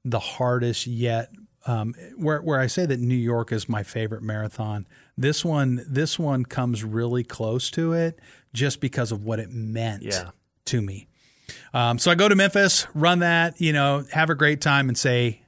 the 0.04 0.18
hardest 0.18 0.86
yet. 0.86 1.30
Um, 1.66 1.94
where 2.16 2.40
where 2.40 2.60
I 2.60 2.66
say 2.66 2.86
that 2.86 3.00
New 3.00 3.16
York 3.16 3.52
is 3.52 3.68
my 3.68 3.82
favorite 3.82 4.22
marathon, 4.22 4.86
this 5.16 5.44
one 5.44 5.84
this 5.88 6.18
one 6.18 6.44
comes 6.44 6.84
really 6.84 7.24
close 7.24 7.70
to 7.72 7.92
it, 7.92 8.18
just 8.54 8.80
because 8.80 9.12
of 9.12 9.24
what 9.24 9.38
it 9.40 9.50
meant 9.50 10.02
Yeah. 10.04 10.30
to 10.66 10.80
me. 10.80 11.08
Um, 11.74 11.98
so 11.98 12.10
I 12.10 12.14
go 12.14 12.28
to 12.28 12.34
Memphis, 12.36 12.86
run 12.94 13.18
that, 13.20 13.60
you 13.60 13.72
know, 13.72 14.04
have 14.12 14.30
a 14.30 14.34
great 14.34 14.60
time, 14.60 14.88
and 14.88 14.96
say, 14.96 15.42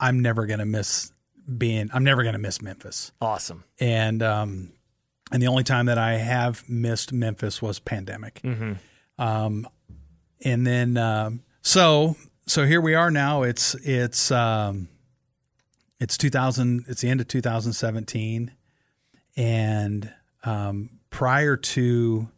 I'm 0.00 0.20
never 0.20 0.46
going 0.46 0.58
to 0.58 0.66
miss 0.66 1.12
being. 1.56 1.90
I'm 1.94 2.04
never 2.04 2.22
going 2.22 2.32
to 2.34 2.38
miss 2.40 2.60
Memphis. 2.60 3.12
Awesome. 3.20 3.64
And 3.78 4.22
um, 4.22 4.72
and 5.32 5.40
the 5.42 5.46
only 5.46 5.64
time 5.64 5.86
that 5.86 5.98
I 5.98 6.14
have 6.14 6.68
missed 6.68 7.12
Memphis 7.12 7.62
was 7.62 7.78
pandemic. 7.78 8.42
Um, 9.18 9.68
and 10.44 10.66
then 10.66 10.96
um, 10.96 11.42
so 11.62 12.16
so 12.46 12.66
here 12.66 12.80
we 12.80 12.94
are 12.94 13.10
now. 13.10 13.42
It's 13.42 13.74
it's 13.76 14.30
um, 14.30 14.88
it's 16.00 16.16
2000. 16.18 16.84
It's 16.88 17.00
the 17.00 17.08
end 17.08 17.20
of 17.20 17.28
2017, 17.28 18.52
and 19.36 20.12
um, 20.44 20.90
prior 21.10 21.56
to 21.56 22.28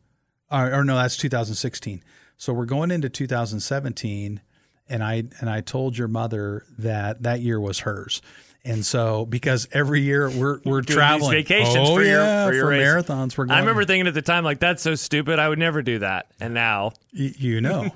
or, 0.51 0.75
or 0.75 0.85
no, 0.85 0.97
that's 0.97 1.17
2016. 1.17 2.03
So 2.37 2.53
we're 2.53 2.65
going 2.67 2.91
into 2.91 3.09
2017, 3.09 4.41
and 4.89 5.03
I 5.05 5.25
and 5.41 5.51
I 5.51 5.61
told 5.61 5.99
your 5.99 6.09
mother 6.09 6.65
that 6.79 7.23
that 7.25 7.41
year 7.41 7.61
was 7.61 7.81
hers. 7.81 8.23
And 8.65 8.85
so, 8.85 9.25
because 9.25 9.67
every 9.73 10.03
year 10.03 10.29
we're 10.31 10.61
we're 10.65 10.83
these 10.83 10.95
traveling 10.95 11.31
vacations 11.33 11.77
oh, 11.89 11.95
for 11.95 12.03
your- 12.03 12.47
for 12.49 12.53
your 12.55 12.69
race. 12.69 12.87
marathons. 12.87 13.39
We're 13.39 13.47
going, 13.47 13.57
I 13.57 13.61
remember 13.61 13.85
thinking 13.85 14.07
at 14.09 14.15
the 14.15 14.21
time, 14.23 14.45
like, 14.45 14.59
that's 14.59 14.83
so 14.83 14.95
stupid. 14.95 15.39
I 15.39 15.49
would 15.49 15.59
never 15.61 15.81
do 15.81 16.01
that. 16.01 16.27
And 16.41 16.55
now, 16.55 16.93
Y- 17.15 17.33
you 17.39 17.61
know. 17.61 17.89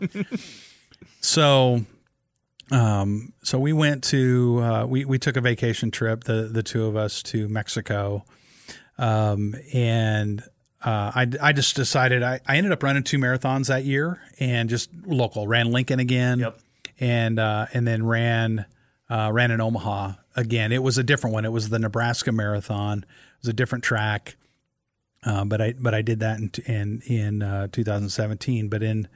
so, 1.21 1.85
um, 2.71 3.33
so 3.43 3.59
we 3.59 3.73
went 3.73 4.05
to 4.05 4.61
uh, 4.63 4.87
we 4.87 5.05
we 5.05 5.19
took 5.19 5.37
a 5.37 5.41
vacation 5.41 5.91
trip, 5.91 6.25
the 6.25 6.49
the 6.51 6.63
two 6.63 6.87
of 6.87 6.97
us 6.97 7.23
to 7.25 7.49
Mexico, 7.49 8.25
um, 8.99 9.55
and 9.75 10.41
uh, 10.85 11.13
I 11.15 11.27
I 11.41 11.53
just 11.53 11.77
decided 11.77 12.23
I, 12.23 12.41
I 12.47 12.57
ended 12.57 12.73
up 12.73 12.83
running 12.83 13.03
two 13.03 13.19
marathons 13.19 13.67
that 13.69 13.85
year 13.85 14.21
and 14.41 14.69
just 14.71 14.91
local 15.07 15.47
ran 15.47 15.71
Lincoln 15.71 16.01
again, 16.01 16.39
Yep. 16.41 16.59
and 17.01 17.39
uh, 17.39 17.67
and 17.75 17.87
then 17.87 18.05
ran 18.07 18.65
uh, 19.11 19.31
ran 19.33 19.51
in 19.51 19.61
Omaha 19.61 20.13
again. 20.37 20.73
It 20.73 20.83
was 20.83 20.97
a 20.99 21.03
different 21.03 21.35
one. 21.35 21.45
It 21.45 21.53
was 21.53 21.69
the 21.69 21.79
Nebraska 21.79 22.33
Marathon. 22.33 22.99
It 23.01 23.07
was 23.43 23.49
a 23.49 23.53
different 23.53 23.85
track. 23.85 24.37
Uh, 25.25 25.45
but 25.45 25.61
I 25.61 25.75
but 25.79 25.95
I 25.95 26.03
did 26.03 26.21
that 26.21 26.39
in 26.39 26.51
in 26.67 27.03
in 27.07 27.43
uh, 27.43 27.69
2017. 27.71 28.69
But 28.69 28.83
in 28.83 29.09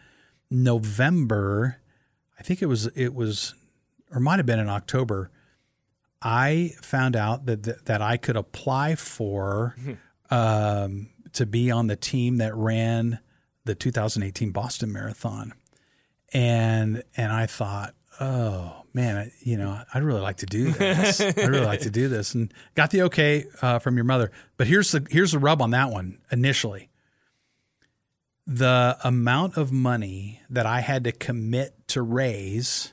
November, 0.51 1.78
I 2.38 2.42
think 2.42 2.62
it 2.62 2.66
was 2.66 2.86
it 2.88 3.14
was 3.14 3.54
or 4.12 4.20
might 4.20 4.38
have 4.38 4.46
been 4.46 4.58
in 4.58 4.68
October. 4.68 5.30
I 6.22 6.74
found 6.80 7.16
out 7.16 7.46
that 7.46 7.62
that, 7.64 7.86
that 7.86 8.02
I 8.02 8.16
could 8.16 8.36
apply 8.36 8.94
for 8.94 9.76
um, 10.30 11.10
to 11.32 11.46
be 11.46 11.70
on 11.70 11.86
the 11.86 11.96
team 11.96 12.38
that 12.38 12.54
ran 12.54 13.20
the 13.64 13.74
2018 13.74 14.50
Boston 14.50 14.92
Marathon, 14.92 15.52
and 16.32 17.02
and 17.16 17.32
I 17.32 17.46
thought, 17.46 17.94
oh 18.20 18.82
man, 18.92 19.16
I, 19.16 19.32
you 19.40 19.56
know, 19.56 19.80
I'd 19.92 20.02
really 20.02 20.20
like 20.20 20.38
to 20.38 20.46
do 20.46 20.70
this. 20.72 21.20
I'd 21.20 21.36
really 21.36 21.66
like 21.66 21.80
to 21.80 21.90
do 21.90 22.08
this, 22.08 22.34
and 22.34 22.52
got 22.74 22.90
the 22.90 23.02
okay 23.02 23.46
uh, 23.62 23.78
from 23.78 23.96
your 23.96 24.04
mother. 24.04 24.30
But 24.56 24.66
here's 24.66 24.92
the 24.92 25.06
here's 25.10 25.32
the 25.32 25.38
rub 25.38 25.60
on 25.60 25.70
that 25.70 25.90
one. 25.90 26.18
Initially, 26.30 26.88
the 28.47 28.97
amount 29.02 29.56
of 29.56 29.73
money 29.73 30.40
that 30.48 30.66
I 30.66 30.81
had 30.81 31.05
to 31.05 31.12
commit 31.12 31.74
to 31.89 32.02
raise 32.02 32.93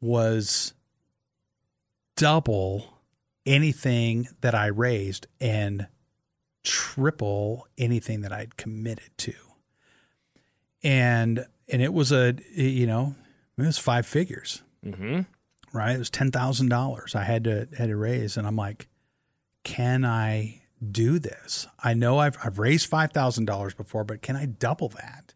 was 0.00 0.74
double 2.16 3.00
anything 3.44 4.28
that 4.42 4.54
I 4.54 4.66
raised 4.66 5.26
and 5.40 5.88
triple 6.62 7.66
anything 7.78 8.20
that 8.20 8.32
I'd 8.32 8.56
committed 8.56 9.10
to. 9.18 9.34
And 10.82 11.46
and 11.68 11.82
it 11.82 11.92
was 11.92 12.12
a 12.12 12.36
you 12.54 12.86
know 12.86 13.14
it 13.58 13.62
was 13.62 13.78
five 13.78 14.06
figures, 14.06 14.62
mm-hmm. 14.84 15.22
right? 15.72 15.96
It 15.96 15.98
was 15.98 16.10
ten 16.10 16.30
thousand 16.30 16.68
dollars 16.68 17.14
I 17.14 17.24
had 17.24 17.44
to 17.44 17.68
had 17.76 17.88
to 17.88 17.96
raise, 17.96 18.36
and 18.36 18.46
I'm 18.46 18.56
like, 18.56 18.88
can 19.64 20.04
I 20.04 20.59
do 20.80 21.18
this? 21.18 21.66
I 21.82 21.94
know 21.94 22.18
I've 22.18 22.36
I've 22.44 22.58
raised 22.58 22.86
five 22.88 23.12
thousand 23.12 23.44
dollars 23.46 23.74
before, 23.74 24.04
but 24.04 24.22
can 24.22 24.36
I 24.36 24.46
double 24.46 24.88
that? 24.90 25.34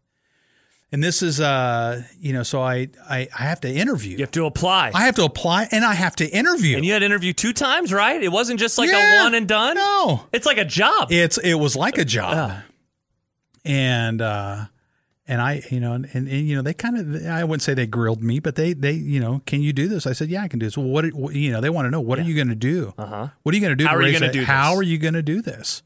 And 0.93 1.03
this 1.03 1.23
is 1.23 1.41
uh 1.41 2.03
you 2.21 2.33
know 2.33 2.43
so 2.45 2.63
I 2.63 2.89
I, 3.11 3.29
I 3.37 3.43
have 3.43 3.61
to 3.63 3.69
interview. 3.69 4.13
you 4.17 4.23
have 4.23 4.31
to 4.33 4.47
apply. 4.47 4.93
I 4.95 5.07
have 5.07 5.17
to 5.17 5.25
apply 5.25 5.67
and 5.73 5.85
I 5.85 5.95
have 5.95 6.15
to 6.17 6.29
interview. 6.29 6.77
and 6.77 6.85
you 6.87 6.93
had 6.93 7.01
to 7.01 7.05
interview 7.07 7.33
two 7.33 7.53
times, 7.53 7.93
right? 7.93 8.23
It 8.23 8.31
wasn't 8.31 8.61
just 8.61 8.79
like 8.79 8.91
Yeah. 8.91 9.21
a 9.21 9.25
one 9.25 9.35
and 9.35 9.49
done. 9.49 9.75
no, 9.77 10.25
It's 10.33 10.47
like 10.47 10.59
a 10.59 10.65
job. 10.65 11.09
it's 11.11 11.37
it 11.39 11.55
was 11.55 11.75
like 11.75 11.99
a 11.99 12.05
job, 12.05 12.61
and 13.65 14.21
uh, 14.23 14.67
and 15.27 15.41
I 15.41 15.63
you 15.71 15.81
know 15.81 15.93
and, 15.93 16.07
and, 16.13 16.29
you 16.29 16.55
know 16.57 16.63
they 16.63 16.75
kind 16.75 16.99
of 16.99 17.27
I 17.27 17.45
wouldn't 17.45 17.63
say 17.63 17.75
they 17.75 17.87
grilled 17.87 18.23
me, 18.23 18.41
but 18.41 18.55
they 18.55 18.73
they 18.73 18.93
you 18.93 19.21
know 19.21 19.43
can 19.47 19.63
you 19.63 19.73
do 19.73 19.89
this? 19.89 20.07
I 20.07 20.13
said 20.13 20.29
yeah 20.29 20.43
I 20.43 20.49
can 20.49 20.59
do 20.59 20.67
this. 20.67 20.77
Well, 20.77 20.87
what, 20.87 21.07
what 21.13 21.35
you 21.35 21.53
know 21.53 21.61
they 21.61 21.71
want 21.71 21.87
to 21.87 21.91
know 21.91 22.01
what 22.01 22.19
are 22.19 22.23
you 22.23 22.35
going 22.35 22.49
to 22.49 22.55
do? 22.55 22.95
Uh-huh. 22.99 23.29
What 23.43 23.53
are 23.53 23.57
you 23.57 23.61
going 23.61 23.77
to 23.77 23.77
do? 23.77 23.87
How 23.87 23.97
are 23.97 24.03
you 24.03 24.13
gonna 24.13 24.27
that? 24.27 24.33
do 24.33 24.45
How 24.45 24.71
this? 24.71 24.81
are 24.81 24.83
you 24.83 24.99
going 24.99 25.15
to 25.15 25.23
do 25.23 25.43
this? 25.43 25.83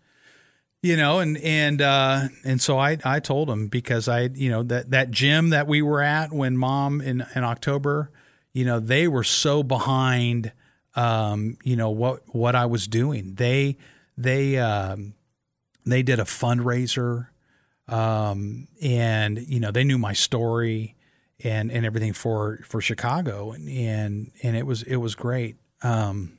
you 0.82 0.96
know, 0.96 1.18
and 1.18 1.36
and 1.38 1.82
uh, 1.82 2.28
and 2.44 2.60
so 2.62 2.78
I 2.78 2.98
I 3.04 3.20
told 3.20 3.48
them 3.48 3.66
because 3.66 4.08
I 4.08 4.30
you 4.34 4.48
know 4.48 4.62
that 4.64 4.90
that 4.90 5.10
gym 5.10 5.50
that 5.50 5.66
we 5.66 5.82
were 5.82 6.00
at 6.00 6.32
when 6.32 6.56
mom 6.56 7.00
in 7.00 7.26
in 7.34 7.44
October, 7.44 8.10
you 8.52 8.64
know, 8.64 8.78
they 8.78 9.08
were 9.08 9.24
so 9.24 9.62
behind, 9.62 10.52
um, 10.94 11.58
you 11.64 11.74
know 11.74 11.90
what 11.90 12.22
what 12.34 12.54
I 12.54 12.66
was 12.66 12.86
doing. 12.86 13.34
They 13.34 13.76
they 14.16 14.56
um, 14.58 15.14
they 15.84 16.02
did 16.04 16.20
a 16.20 16.24
fundraiser, 16.24 17.26
um, 17.88 18.68
and 18.82 19.38
you 19.38 19.60
know 19.60 19.70
they 19.70 19.84
knew 19.84 19.98
my 19.98 20.12
story 20.12 20.94
and 21.42 21.70
and 21.70 21.86
everything 21.86 22.12
for 22.12 22.60
for 22.64 22.80
Chicago, 22.80 23.52
and 23.52 23.68
and, 23.68 24.32
and 24.42 24.56
it 24.56 24.66
was 24.66 24.82
it 24.82 24.96
was 24.96 25.14
great. 25.14 25.56
Um, 25.82 26.38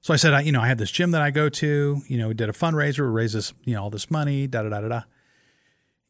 so 0.00 0.14
I 0.14 0.16
said, 0.16 0.34
I, 0.34 0.40
you 0.42 0.52
know, 0.52 0.60
I 0.60 0.68
had 0.68 0.78
this 0.78 0.90
gym 0.90 1.10
that 1.12 1.22
I 1.22 1.30
go 1.30 1.48
to. 1.48 2.00
You 2.06 2.18
know, 2.18 2.28
we 2.28 2.34
did 2.34 2.48
a 2.48 2.52
fundraiser, 2.52 3.00
we 3.00 3.06
raised 3.06 3.34
this, 3.34 3.52
you 3.64 3.74
know, 3.74 3.82
all 3.82 3.90
this 3.90 4.08
money, 4.08 4.46
da 4.46 4.62
da 4.62 4.68
da 4.68 4.80
da 4.80 4.88
da, 4.88 5.00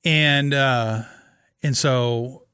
and 0.04 0.52
uh, 0.52 1.02
and 1.62 1.76
so 1.76 2.44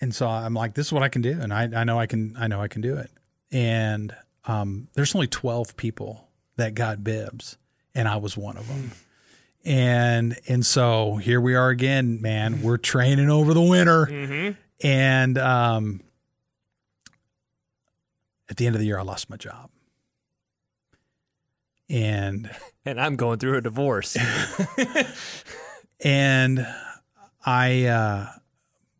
and 0.00 0.14
so 0.14 0.28
I'm 0.28 0.54
like, 0.54 0.74
this 0.74 0.86
is 0.86 0.92
what 0.92 1.02
I 1.02 1.08
can 1.08 1.22
do, 1.22 1.38
and 1.40 1.52
I 1.52 1.68
I 1.74 1.84
know 1.84 1.98
I 1.98 2.06
can 2.06 2.36
I 2.38 2.48
know 2.48 2.60
I 2.60 2.68
can 2.68 2.82
do 2.82 2.96
it. 2.96 3.10
And 3.50 4.14
um, 4.44 4.88
there's 4.94 5.14
only 5.14 5.26
12 5.26 5.76
people 5.76 6.28
that 6.56 6.74
got 6.74 7.02
bibs, 7.02 7.56
and 7.94 8.06
I 8.08 8.16
was 8.16 8.36
one 8.36 8.56
of 8.56 8.68
them. 8.68 8.92
And 9.64 10.36
and 10.48 10.64
so 10.64 11.16
here 11.16 11.40
we 11.40 11.54
are 11.54 11.68
again, 11.70 12.22
man. 12.22 12.62
We're 12.62 12.76
training 12.78 13.28
over 13.30 13.52
the 13.52 13.62
winter, 13.62 14.06
Mm-hmm. 14.06 14.52
and 14.86 15.38
um, 15.38 16.00
at 18.48 18.56
the 18.56 18.66
end 18.66 18.74
of 18.76 18.80
the 18.80 18.86
year, 18.86 18.98
I 18.98 19.02
lost 19.02 19.28
my 19.28 19.36
job. 19.36 19.70
And 21.90 22.50
And 22.86 22.98
I'm 23.00 23.16
going 23.16 23.38
through 23.38 23.58
a 23.58 23.60
divorce. 23.60 24.16
and 26.00 26.66
I, 27.44 27.84
uh, 27.84 28.26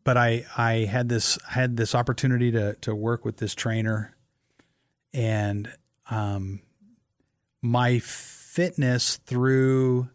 but 0.03 0.15
I, 0.17 0.45
I 0.55 0.71
had 0.85 1.09
this 1.09 1.39
had 1.47 1.75
this 1.77 1.95
opportunity 1.95 2.51
to 2.51 2.75
to 2.81 2.93
work 2.93 3.25
with 3.25 3.37
this 3.37 3.55
trainer, 3.55 4.15
and 5.13 5.71
um, 6.11 6.61
my 7.63 7.97
fitness 7.99 9.17
through 9.17 10.09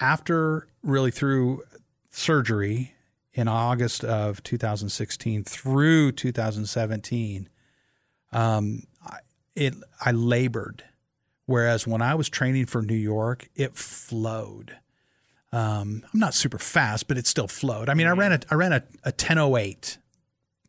after 0.00 0.68
really 0.82 1.10
through 1.10 1.62
surgery 2.10 2.94
in 3.32 3.48
August 3.48 4.04
of 4.04 4.42
2016 4.42 5.44
through 5.44 6.12
2017, 6.12 7.48
um, 8.32 8.82
I, 9.04 9.18
it 9.54 9.74
I 10.04 10.12
labored, 10.12 10.84
whereas 11.46 11.86
when 11.86 12.02
I 12.02 12.14
was 12.14 12.28
training 12.28 12.66
for 12.66 12.82
New 12.82 12.94
York, 12.94 13.48
it 13.54 13.76
flowed. 13.76 14.76
Um, 15.52 16.04
I'm 16.12 16.20
not 16.20 16.34
super 16.34 16.58
fast, 16.58 17.08
but 17.08 17.16
it 17.16 17.26
still 17.26 17.48
flowed. 17.48 17.88
I 17.88 17.94
mean, 17.94 18.06
I 18.06 18.10
ran 18.10 18.32
a 18.32 18.40
I 18.50 18.54
ran 18.54 18.72
a, 18.72 18.82
a 19.04 19.10
1008 19.10 19.98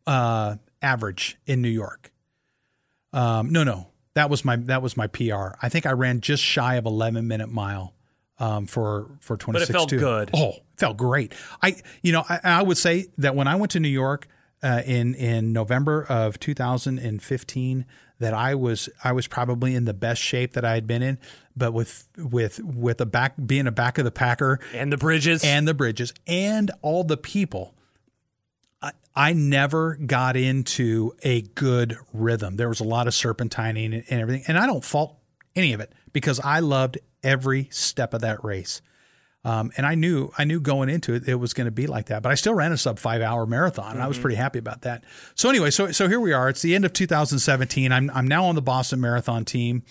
uh, 0.06 0.56
average 0.80 1.38
in 1.46 1.60
New 1.60 1.68
York. 1.68 2.12
Um, 3.12 3.50
no, 3.50 3.64
no, 3.64 3.88
that 4.14 4.30
was 4.30 4.44
my 4.44 4.56
that 4.56 4.80
was 4.80 4.96
my 4.96 5.06
PR. 5.06 5.54
I 5.60 5.68
think 5.68 5.86
I 5.86 5.92
ran 5.92 6.20
just 6.20 6.42
shy 6.42 6.76
of 6.76 6.86
11 6.86 7.28
minute 7.28 7.50
mile 7.50 7.94
um, 8.40 8.66
for 8.66 9.10
for 9.20 9.36
26. 9.36 9.70
felt 9.70 9.90
good. 9.90 10.30
Oh, 10.34 10.54
it 10.54 10.62
felt 10.78 10.96
great. 10.96 11.34
I 11.62 11.76
you 12.02 12.12
know 12.12 12.24
I, 12.28 12.40
I 12.42 12.62
would 12.62 12.78
say 12.78 13.06
that 13.18 13.36
when 13.36 13.46
I 13.46 13.56
went 13.56 13.72
to 13.72 13.80
New 13.80 13.88
York 13.88 14.26
uh, 14.62 14.82
in 14.84 15.14
in 15.14 15.52
November 15.52 16.04
of 16.08 16.40
2015, 16.40 17.86
that 18.18 18.34
I 18.34 18.54
was 18.54 18.88
I 19.04 19.12
was 19.12 19.26
probably 19.26 19.74
in 19.74 19.84
the 19.84 19.94
best 19.94 20.22
shape 20.22 20.54
that 20.54 20.64
I 20.64 20.74
had 20.74 20.86
been 20.86 21.02
in, 21.02 21.18
but 21.56 21.72
with 21.72 22.08
with 22.16 22.60
with 22.62 23.00
a 23.00 23.06
back 23.06 23.34
being 23.44 23.66
a 23.66 23.72
back 23.72 23.98
of 23.98 24.04
the 24.04 24.10
packer 24.10 24.58
and 24.74 24.92
the 24.92 24.96
bridges. 24.96 25.44
and 25.44 25.68
the 25.68 25.74
bridges 25.74 26.12
and 26.26 26.70
all 26.82 27.04
the 27.04 27.16
people. 27.16 27.74
I, 28.82 28.92
I 29.14 29.32
never 29.34 29.96
got 29.96 30.36
into 30.36 31.12
a 31.22 31.42
good 31.42 31.98
rhythm. 32.14 32.56
There 32.56 32.68
was 32.68 32.80
a 32.80 32.84
lot 32.84 33.06
of 33.06 33.12
serpentining 33.12 34.04
and 34.08 34.20
everything, 34.20 34.44
and 34.48 34.58
I 34.58 34.64
don't 34.66 34.84
fault 34.84 35.18
any 35.54 35.72
of 35.74 35.80
it 35.80 35.92
because 36.12 36.40
I 36.40 36.60
loved 36.60 36.98
every 37.22 37.68
step 37.70 38.14
of 38.14 38.20
that 38.22 38.44
race. 38.44 38.82
Um, 39.42 39.70
and 39.76 39.86
I 39.86 39.94
knew 39.94 40.30
I 40.36 40.44
knew 40.44 40.60
going 40.60 40.90
into 40.90 41.14
it 41.14 41.26
it 41.26 41.36
was 41.36 41.54
going 41.54 41.64
to 41.64 41.70
be 41.70 41.86
like 41.86 42.06
that, 42.06 42.22
but 42.22 42.30
I 42.30 42.34
still 42.34 42.52
ran 42.52 42.72
a 42.72 42.76
sub 42.76 42.98
five 42.98 43.22
hour 43.22 43.46
marathon, 43.46 43.92
and 43.92 44.02
I 44.02 44.06
was 44.06 44.18
pretty 44.18 44.36
happy 44.36 44.58
about 44.58 44.82
that. 44.82 45.02
So 45.34 45.48
anyway, 45.48 45.70
so 45.70 45.92
so 45.92 46.08
here 46.08 46.20
we 46.20 46.34
are. 46.34 46.50
It's 46.50 46.60
the 46.60 46.74
end 46.74 46.84
of 46.84 46.92
2017. 46.92 47.90
I'm 47.90 48.10
I'm 48.10 48.28
now 48.28 48.44
on 48.44 48.54
the 48.54 48.60
Boston 48.60 49.00
Marathon 49.00 49.46
team, 49.46 49.82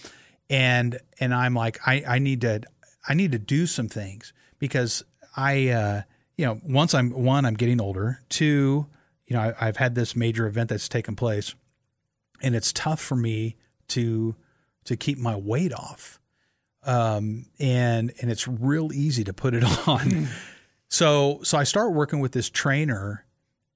and 0.51 0.99
and 1.19 1.33
I'm 1.33 1.55
like 1.55 1.79
I 1.87 2.03
I 2.07 2.19
need 2.19 2.41
to 2.41 2.61
I 3.07 3.15
need 3.15 3.31
to 3.31 3.39
do 3.39 3.65
some 3.65 3.89
things 3.89 4.33
because 4.59 5.03
I 5.35 5.69
uh, 5.69 6.01
you 6.37 6.45
know 6.45 6.61
once 6.63 6.93
I'm 6.93 7.09
one 7.09 7.43
I'm 7.45 7.55
getting 7.55 7.81
older. 7.81 8.21
Two, 8.29 8.85
you 9.25 9.35
know 9.35 9.41
I, 9.41 9.67
I've 9.67 9.77
had 9.77 9.95
this 9.95 10.15
major 10.15 10.45
event 10.45 10.69
that's 10.69 10.87
taken 10.87 11.15
place, 11.15 11.55
and 12.39 12.55
it's 12.55 12.71
tough 12.71 13.01
for 13.01 13.15
me 13.15 13.55
to 13.89 14.35
to 14.85 14.95
keep 14.95 15.17
my 15.17 15.35
weight 15.35 15.73
off 15.73 16.18
um, 16.89 17.45
and 17.59 18.11
and 18.19 18.31
it's 18.31 18.47
real 18.47 18.91
easy 18.91 19.23
to 19.23 19.33
put 19.33 19.53
it 19.53 19.63
on. 19.87 20.27
so 20.87 21.39
so 21.43 21.57
I 21.57 21.63
start 21.63 21.93
working 21.93 22.19
with 22.19 22.31
this 22.31 22.49
trainer, 22.49 23.25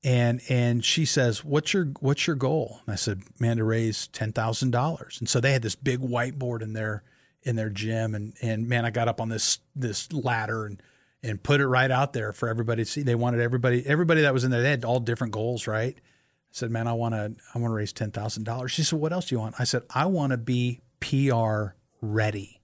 and 0.04 0.42
and 0.50 0.84
she 0.84 1.06
says, 1.06 1.46
"What's 1.46 1.74
your 1.74 1.86
what's 2.00 2.26
your 2.26 2.36
goal?" 2.36 2.82
And 2.86 2.94
I 2.94 2.96
said, 2.96 3.22
"Man, 3.40 3.58
to 3.58 3.64
raise 3.64 4.08
ten 4.08 4.34
thousand 4.34 4.72
dollars." 4.72 5.18
And 5.20 5.30
so 5.30 5.40
they 5.40 5.54
had 5.54 5.62
this 5.62 5.76
big 5.76 6.00
whiteboard 6.00 6.64
in 6.64 6.74
their 6.74 7.04
in 7.44 7.56
their 7.56 7.70
gym, 7.70 8.16
and 8.16 8.34
and 8.42 8.68
man, 8.68 8.84
I 8.84 8.90
got 8.90 9.08
up 9.08 9.22
on 9.22 9.30
this 9.30 9.60
this 9.76 10.12
ladder 10.12 10.66
and 10.66 10.82
and 11.22 11.42
put 11.42 11.62
it 11.62 11.68
right 11.68 11.92
out 11.92 12.14
there 12.14 12.34
for 12.34 12.50
everybody 12.50 12.84
to 12.84 12.90
see. 12.90 13.04
They 13.04 13.16
wanted 13.16 13.42
everybody 13.42 13.86
everybody 13.86 14.22
that 14.22 14.34
was 14.34 14.44
in 14.44 14.50
there. 14.50 14.64
They 14.64 14.72
had 14.72 14.86
all 14.86 15.00
different 15.00 15.34
goals, 15.34 15.68
right? 15.68 15.96
I 15.96 16.02
said, 16.50 16.72
"Man, 16.72 16.88
I 16.88 16.94
want 16.94 17.14
to 17.14 17.36
I 17.54 17.60
want 17.60 17.70
to 17.70 17.76
raise 17.76 17.94
ten 17.94 18.10
thousand 18.10 18.46
dollars." 18.46 18.72
She 18.72 18.82
said, 18.82 18.98
"What 18.98 19.14
else 19.14 19.28
do 19.28 19.36
you 19.36 19.40
want?" 19.40 19.54
I 19.60 19.66
said, 19.66 19.84
"I 19.92 20.08
want 20.08 20.32
to 20.32 20.38
be 20.38 20.82
PR 21.00 21.76
ready." 22.02 22.63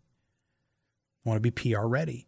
I 1.26 1.30
want 1.30 1.44
to 1.44 1.52
be 1.52 1.74
PR 1.74 1.86
ready. 1.86 2.28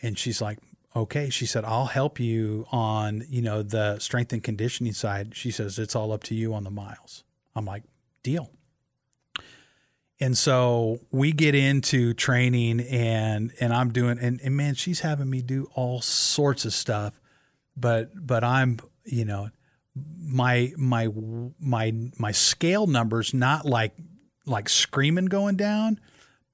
And 0.00 0.18
she's 0.18 0.40
like, 0.42 0.58
okay. 0.94 1.30
She 1.30 1.46
said, 1.46 1.64
I'll 1.64 1.86
help 1.86 2.18
you 2.18 2.66
on, 2.72 3.24
you 3.28 3.42
know, 3.42 3.62
the 3.62 3.98
strength 3.98 4.32
and 4.32 4.42
conditioning 4.42 4.92
side. 4.92 5.34
She 5.34 5.50
says, 5.50 5.78
it's 5.78 5.94
all 5.94 6.12
up 6.12 6.24
to 6.24 6.34
you 6.34 6.54
on 6.54 6.64
the 6.64 6.70
miles. 6.70 7.24
I'm 7.54 7.64
like, 7.64 7.84
deal. 8.22 8.50
And 10.20 10.38
so 10.38 11.00
we 11.10 11.32
get 11.32 11.56
into 11.56 12.14
training 12.14 12.80
and 12.80 13.52
and 13.58 13.74
I'm 13.74 13.90
doing 13.92 14.18
and, 14.20 14.40
and 14.40 14.56
man, 14.56 14.76
she's 14.76 15.00
having 15.00 15.28
me 15.28 15.42
do 15.42 15.68
all 15.74 16.00
sorts 16.00 16.64
of 16.64 16.72
stuff. 16.72 17.20
But 17.76 18.10
but 18.14 18.44
I'm, 18.44 18.78
you 19.04 19.24
know, 19.24 19.50
my 19.96 20.72
my 20.76 21.08
my 21.58 21.92
my 22.18 22.30
scale 22.30 22.86
numbers 22.86 23.34
not 23.34 23.66
like 23.66 23.96
like 24.46 24.68
screaming 24.68 25.26
going 25.26 25.56
down, 25.56 25.98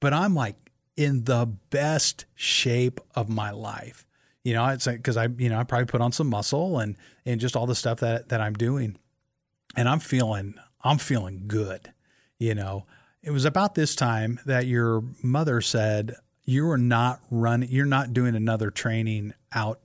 but 0.01 0.15
I'm 0.15 0.35
like 0.35 0.57
in 0.99 1.23
the 1.25 1.47
best 1.71 2.25
shape 2.35 3.01
of 3.15 3.29
my 3.29 3.53
life. 3.53 4.05
You 4.43 4.55
know, 4.55 4.67
it's 4.67 4.89
because 4.89 5.17
I, 5.17 5.29
you 5.39 5.49
know, 5.49 5.57
I 5.57 5.63
probably 5.63 5.87
put 5.87 6.01
on 6.01 6.11
some 6.11 6.27
muscle 6.27 6.81
and 6.81 6.97
and 7.25 7.41
just 7.41 7.55
all 7.55 7.67
the 7.67 7.77
stuff 7.77 8.01
that 8.01 8.31
that 8.31 8.41
I'm 8.41 8.55
doing, 8.55 8.97
and 9.77 9.89
I'm 9.89 10.01
feeling 10.01 10.55
I'm 10.83 10.99
feeling 10.99 11.45
good. 11.47 11.93
You 12.41 12.57
know, 12.57 12.85
it 13.23 13.31
was 13.31 13.45
about 13.45 13.77
this 13.77 13.95
time 13.95 14.41
that 14.45 14.67
your 14.67 15.05
mother 15.23 15.61
said 15.61 16.17
you 16.45 16.69
are 16.69 16.79
not 16.79 17.21
running, 17.31 17.71
you're 17.71 17.87
not 17.87 18.13
doing 18.13 18.35
another 18.35 18.71
training 18.71 19.35
out, 19.53 19.81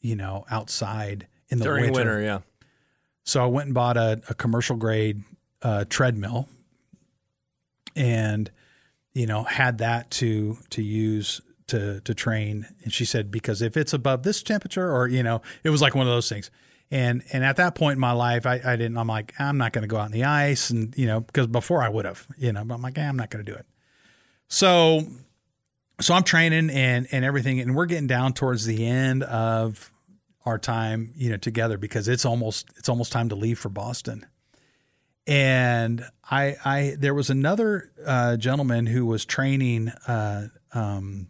you 0.00 0.14
know, 0.14 0.44
outside 0.50 1.26
in 1.48 1.58
the 1.58 1.64
during 1.64 1.84
winter. 1.86 1.98
winter, 1.98 2.22
yeah. 2.22 2.38
So 3.24 3.42
I 3.42 3.46
went 3.46 3.66
and 3.66 3.74
bought 3.74 3.96
a, 3.96 4.20
a 4.28 4.34
commercial 4.34 4.76
grade 4.76 5.24
uh, 5.62 5.84
treadmill, 5.88 6.48
and 7.96 8.52
you 9.14 9.26
know 9.26 9.44
had 9.44 9.78
that 9.78 10.10
to 10.12 10.58
to 10.70 10.82
use 10.82 11.40
to 11.68 12.00
to 12.00 12.14
train. 12.14 12.66
And 12.82 12.92
she 12.92 13.04
said 13.04 13.30
because 13.30 13.62
if 13.62 13.76
it's 13.76 13.92
above 13.92 14.22
this 14.22 14.42
temperature, 14.42 14.90
or 14.90 15.08
you 15.08 15.22
know, 15.22 15.42
it 15.62 15.70
was 15.70 15.80
like 15.80 15.94
one 15.94 16.06
of 16.06 16.12
those 16.12 16.28
things. 16.28 16.50
And 16.90 17.22
and 17.32 17.44
at 17.44 17.56
that 17.56 17.74
point 17.74 17.94
in 17.94 18.00
my 18.00 18.12
life, 18.12 18.46
I, 18.46 18.60
I 18.64 18.76
didn't. 18.76 18.98
I'm 18.98 19.08
like 19.08 19.32
I'm 19.38 19.56
not 19.56 19.72
going 19.72 19.82
to 19.82 19.88
go 19.88 19.96
out 19.96 20.06
in 20.06 20.12
the 20.12 20.24
ice, 20.24 20.70
and 20.70 20.94
you 20.96 21.06
know, 21.06 21.20
because 21.20 21.46
before 21.46 21.82
I 21.82 21.88
would 21.88 22.04
have, 22.04 22.26
you 22.36 22.52
know, 22.52 22.64
but 22.64 22.74
I'm 22.74 22.82
like 22.82 22.98
eh, 22.98 23.08
I'm 23.08 23.16
not 23.16 23.30
going 23.30 23.44
to 23.44 23.50
do 23.50 23.56
it. 23.56 23.66
So 24.48 25.02
so 26.00 26.14
I'm 26.14 26.24
training 26.24 26.70
and 26.70 27.08
and 27.10 27.24
everything, 27.24 27.60
and 27.60 27.74
we're 27.74 27.86
getting 27.86 28.06
down 28.06 28.34
towards 28.34 28.66
the 28.66 28.86
end 28.86 29.22
of 29.22 29.90
our 30.44 30.58
time, 30.58 31.12
you 31.16 31.30
know, 31.30 31.38
together 31.38 31.78
because 31.78 32.06
it's 32.06 32.26
almost 32.26 32.68
it's 32.76 32.88
almost 32.88 33.12
time 33.12 33.30
to 33.30 33.34
leave 33.34 33.58
for 33.58 33.70
Boston. 33.70 34.26
And 35.26 36.04
I 36.30 36.56
I 36.64 36.96
there 36.98 37.14
was 37.14 37.30
another 37.30 37.90
uh, 38.04 38.36
gentleman 38.36 38.86
who 38.86 39.06
was 39.06 39.24
training 39.24 39.88
uh, 40.06 40.48
um, 40.72 41.28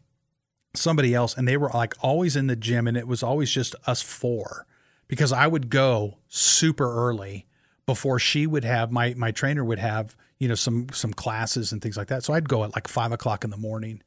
somebody 0.74 1.14
else, 1.14 1.36
and 1.36 1.46
they 1.46 1.56
were 1.56 1.70
like 1.72 1.94
always 2.00 2.34
in 2.36 2.48
the 2.48 2.56
gym, 2.56 2.88
and 2.88 2.96
it 2.96 3.06
was 3.06 3.22
always 3.22 3.50
just 3.50 3.74
us 3.86 4.02
four 4.02 4.66
because 5.06 5.32
I 5.32 5.46
would 5.46 5.70
go 5.70 6.18
super 6.28 6.92
early 6.92 7.46
before 7.86 8.18
she 8.18 8.46
would 8.46 8.64
have 8.64 8.90
my 8.90 9.14
my 9.14 9.30
trainer 9.30 9.64
would 9.64 9.78
have 9.78 10.16
you 10.38 10.48
know 10.48 10.54
some 10.54 10.88
some 10.92 11.12
classes 11.12 11.70
and 11.70 11.80
things 11.80 11.96
like 11.96 12.08
that. 12.08 12.24
So 12.24 12.34
I'd 12.34 12.48
go 12.48 12.64
at 12.64 12.74
like 12.74 12.88
five 12.88 13.12
o'clock 13.12 13.44
in 13.44 13.50
the 13.50 13.56
morning 13.56 14.02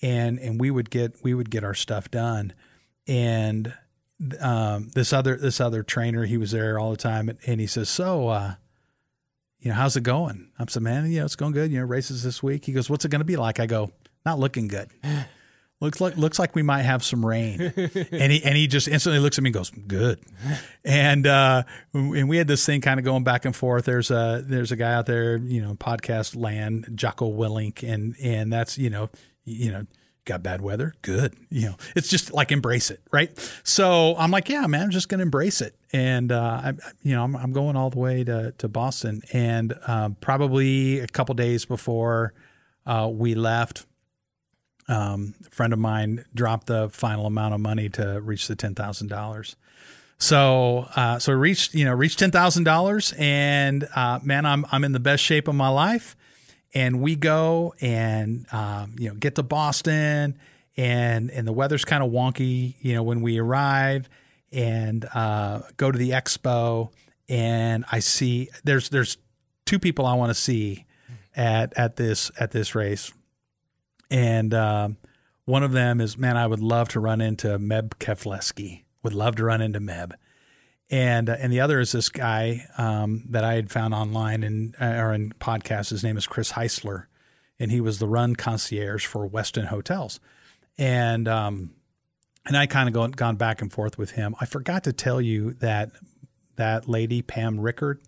and 0.00 0.38
and 0.38 0.60
we 0.60 0.70
would 0.70 0.90
get 0.90 1.22
we 1.22 1.34
would 1.34 1.50
get 1.50 1.64
our 1.64 1.74
stuff 1.74 2.10
done, 2.10 2.52
and 3.06 3.74
um, 4.40 4.90
this 4.94 5.12
other 5.12 5.36
this 5.36 5.60
other 5.60 5.82
trainer 5.82 6.24
he 6.24 6.36
was 6.36 6.50
there 6.52 6.78
all 6.78 6.90
the 6.90 6.96
time, 6.96 7.28
and, 7.28 7.38
and 7.46 7.60
he 7.60 7.66
says, 7.66 7.88
so. 7.88 8.28
Uh, 8.28 8.54
you 9.60 9.70
know, 9.70 9.74
how's 9.74 9.96
it 9.96 10.02
going? 10.02 10.48
I'm 10.58 10.68
saying, 10.68 10.84
man, 10.84 11.10
you 11.10 11.20
know, 11.20 11.24
it's 11.24 11.36
going 11.36 11.52
good. 11.52 11.70
You 11.70 11.80
know, 11.80 11.86
races 11.86 12.22
this 12.22 12.42
week. 12.42 12.64
He 12.64 12.72
goes, 12.72 12.88
what's 12.88 13.04
it 13.04 13.10
going 13.10 13.20
to 13.20 13.24
be 13.24 13.36
like? 13.36 13.60
I 13.60 13.66
go, 13.66 13.90
not 14.24 14.38
looking 14.38 14.68
good. 14.68 14.90
looks 15.80 16.00
like 16.00 16.16
looks 16.16 16.38
like 16.38 16.54
we 16.54 16.62
might 16.62 16.82
have 16.82 17.04
some 17.04 17.24
rain. 17.24 17.60
and 17.60 18.32
he 18.32 18.42
and 18.44 18.56
he 18.56 18.66
just 18.66 18.88
instantly 18.88 19.20
looks 19.20 19.38
at 19.38 19.42
me 19.42 19.48
and 19.48 19.54
goes, 19.54 19.70
"Good." 19.70 20.20
And 20.84 21.26
uh, 21.26 21.62
and 21.92 22.28
we 22.28 22.36
had 22.36 22.48
this 22.48 22.64
thing 22.64 22.80
kind 22.80 22.98
of 22.98 23.04
going 23.04 23.24
back 23.24 23.44
and 23.44 23.54
forth. 23.54 23.84
There's 23.84 24.10
a 24.10 24.42
there's 24.44 24.72
a 24.72 24.76
guy 24.76 24.94
out 24.94 25.06
there, 25.06 25.36
you 25.36 25.60
know, 25.62 25.74
podcast 25.74 26.36
land, 26.36 26.88
Jocko 26.94 27.32
Willink, 27.32 27.82
and 27.82 28.16
and 28.22 28.52
that's 28.52 28.78
you 28.78 28.90
know 28.90 29.10
you 29.44 29.70
know 29.70 29.86
got 30.28 30.42
bad 30.42 30.60
weather, 30.60 30.94
good. 31.02 31.34
You 31.50 31.70
know, 31.70 31.76
it's 31.96 32.08
just 32.08 32.32
like 32.32 32.52
embrace 32.52 32.90
it, 32.90 33.00
right? 33.10 33.30
So 33.64 34.14
I'm 34.16 34.30
like, 34.30 34.48
yeah, 34.48 34.66
man, 34.66 34.82
I'm 34.82 34.90
just 34.90 35.08
going 35.08 35.18
to 35.18 35.22
embrace 35.22 35.60
it. 35.60 35.74
And 35.92 36.30
uh, 36.30 36.60
I, 36.64 36.72
you 37.02 37.14
know, 37.14 37.24
I'm, 37.24 37.34
I'm 37.34 37.52
going 37.52 37.74
all 37.74 37.90
the 37.90 37.98
way 37.98 38.22
to 38.24 38.52
to 38.58 38.68
Boston, 38.68 39.22
and 39.32 39.74
um, 39.86 40.16
probably 40.20 41.00
a 41.00 41.06
couple 41.06 41.34
days 41.34 41.64
before 41.64 42.34
uh, 42.86 43.08
we 43.10 43.34
left 43.34 43.86
um, 44.86 45.34
a 45.46 45.50
friend 45.50 45.72
of 45.72 45.78
mine 45.78 46.24
dropped 46.34 46.66
the 46.66 46.90
final 46.90 47.26
amount 47.26 47.54
of 47.54 47.60
money 47.60 47.88
to 47.90 48.20
reach 48.20 48.48
the 48.48 48.56
ten 48.56 48.74
thousand 48.74 49.08
dollars. 49.08 49.56
So, 50.18 50.88
uh, 50.94 51.18
so 51.18 51.32
reached 51.32 51.74
you 51.74 51.86
know 51.86 51.94
reached 51.94 52.18
ten 52.18 52.30
thousand 52.30 52.64
dollars, 52.64 53.14
and 53.16 53.88
uh, 53.96 54.20
man, 54.22 54.44
I'm 54.44 54.66
I'm 54.70 54.84
in 54.84 54.92
the 54.92 55.00
best 55.00 55.24
shape 55.24 55.48
of 55.48 55.54
my 55.54 55.68
life. 55.68 56.16
And 56.74 57.00
we 57.00 57.16
go 57.16 57.74
and 57.80 58.46
um, 58.52 58.94
you 58.98 59.08
know 59.08 59.14
get 59.14 59.36
to 59.36 59.42
Boston, 59.42 60.38
and 60.76 61.30
and 61.30 61.46
the 61.46 61.52
weather's 61.52 61.84
kind 61.84 62.02
of 62.02 62.10
wonky, 62.10 62.74
you 62.80 62.94
know, 62.94 63.02
when 63.02 63.22
we 63.22 63.38
arrive, 63.38 64.08
and 64.52 65.06
uh, 65.14 65.62
go 65.76 65.90
to 65.90 65.98
the 65.98 66.10
expo, 66.10 66.90
and 67.28 67.84
I 67.90 68.00
see 68.00 68.50
there's 68.64 68.90
there's 68.90 69.16
two 69.64 69.78
people 69.78 70.06
I 70.06 70.14
want 70.14 70.30
to 70.30 70.34
see 70.34 70.84
at 71.34 71.72
at 71.76 71.96
this 71.96 72.30
at 72.38 72.50
this 72.50 72.74
race 72.74 73.12
and 74.10 74.54
um, 74.54 74.96
one 75.44 75.62
of 75.62 75.72
them 75.72 76.00
is, 76.00 76.16
man, 76.16 76.36
I 76.36 76.46
would 76.46 76.60
love 76.60 76.88
to 76.90 77.00
run 77.00 77.20
into 77.20 77.58
Meb 77.58 77.90
Keflezighi. 77.98 78.84
Would 79.02 79.14
love 79.14 79.36
to 79.36 79.44
run 79.44 79.60
into 79.60 79.80
Meb. 79.80 80.12
And 80.90 81.28
uh, 81.28 81.36
and 81.38 81.52
the 81.52 81.60
other 81.60 81.80
is 81.80 81.92
this 81.92 82.08
guy 82.08 82.66
um, 82.78 83.24
that 83.28 83.44
I 83.44 83.54
had 83.54 83.70
found 83.70 83.94
online 83.94 84.42
and 84.42 84.74
uh, 84.80 84.86
or 84.86 85.12
in 85.12 85.32
podcasts. 85.32 85.90
His 85.90 86.02
name 86.02 86.16
is 86.16 86.26
Chris 86.26 86.52
Heuisler, 86.52 87.06
and 87.58 87.70
he 87.70 87.80
was 87.80 87.98
the 87.98 88.06
run 88.06 88.36
concierge 88.36 89.04
for 89.04 89.28
Westin 89.28 89.66
Hotels. 89.66 90.18
And 90.78 91.28
um, 91.28 91.74
and 92.46 92.56
I 92.56 92.66
kind 92.66 92.88
of 92.88 92.94
gone 92.94 93.10
gone 93.10 93.36
back 93.36 93.60
and 93.60 93.70
forth 93.70 93.98
with 93.98 94.12
him. 94.12 94.34
I 94.40 94.46
forgot 94.46 94.84
to 94.84 94.92
tell 94.92 95.20
you 95.20 95.52
that 95.54 95.90
that 96.56 96.88
lady 96.88 97.20
Pam 97.20 97.60
Rickard, 97.60 98.00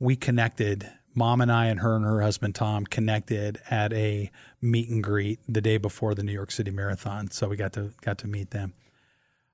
we 0.00 0.16
connected 0.16 0.90
mom 1.14 1.40
and 1.40 1.52
I 1.52 1.66
and 1.66 1.80
her 1.80 1.94
and 1.96 2.04
her 2.04 2.22
husband 2.22 2.54
Tom 2.54 2.84
connected 2.84 3.60
at 3.70 3.92
a 3.92 4.30
meet 4.60 4.88
and 4.88 5.02
greet 5.02 5.40
the 5.48 5.60
day 5.60 5.76
before 5.76 6.14
the 6.14 6.22
New 6.22 6.32
York 6.32 6.50
City 6.50 6.70
Marathon. 6.70 7.30
So 7.30 7.48
we 7.48 7.56
got 7.56 7.72
to 7.74 7.92
got 8.00 8.18
to 8.18 8.26
meet 8.26 8.50
them. 8.50 8.74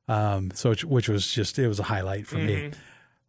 Um, 0.09 0.51
so 0.55 0.71
which, 0.71 0.85
which 0.85 1.09
was 1.09 1.31
just 1.31 1.59
it 1.59 1.69
was 1.69 1.79
a 1.79 1.85
highlight 1.85 2.27
for 2.27 2.37
mm-hmm. 2.37 2.47
me. 2.47 2.71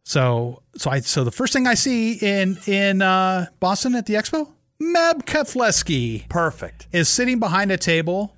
So 0.02 0.62
so 0.76 0.90
I 0.90 1.00
so 1.00 1.24
the 1.24 1.30
first 1.30 1.52
thing 1.52 1.66
I 1.66 1.74
see 1.74 2.14
in 2.14 2.58
in 2.66 3.02
uh, 3.02 3.46
Boston 3.60 3.94
at 3.94 4.06
the 4.06 4.14
expo, 4.14 4.50
Meb 4.82 5.24
Keflezighi, 5.24 6.28
perfect, 6.28 6.88
is 6.92 7.08
sitting 7.08 7.38
behind 7.38 7.70
a 7.70 7.76
table, 7.76 8.34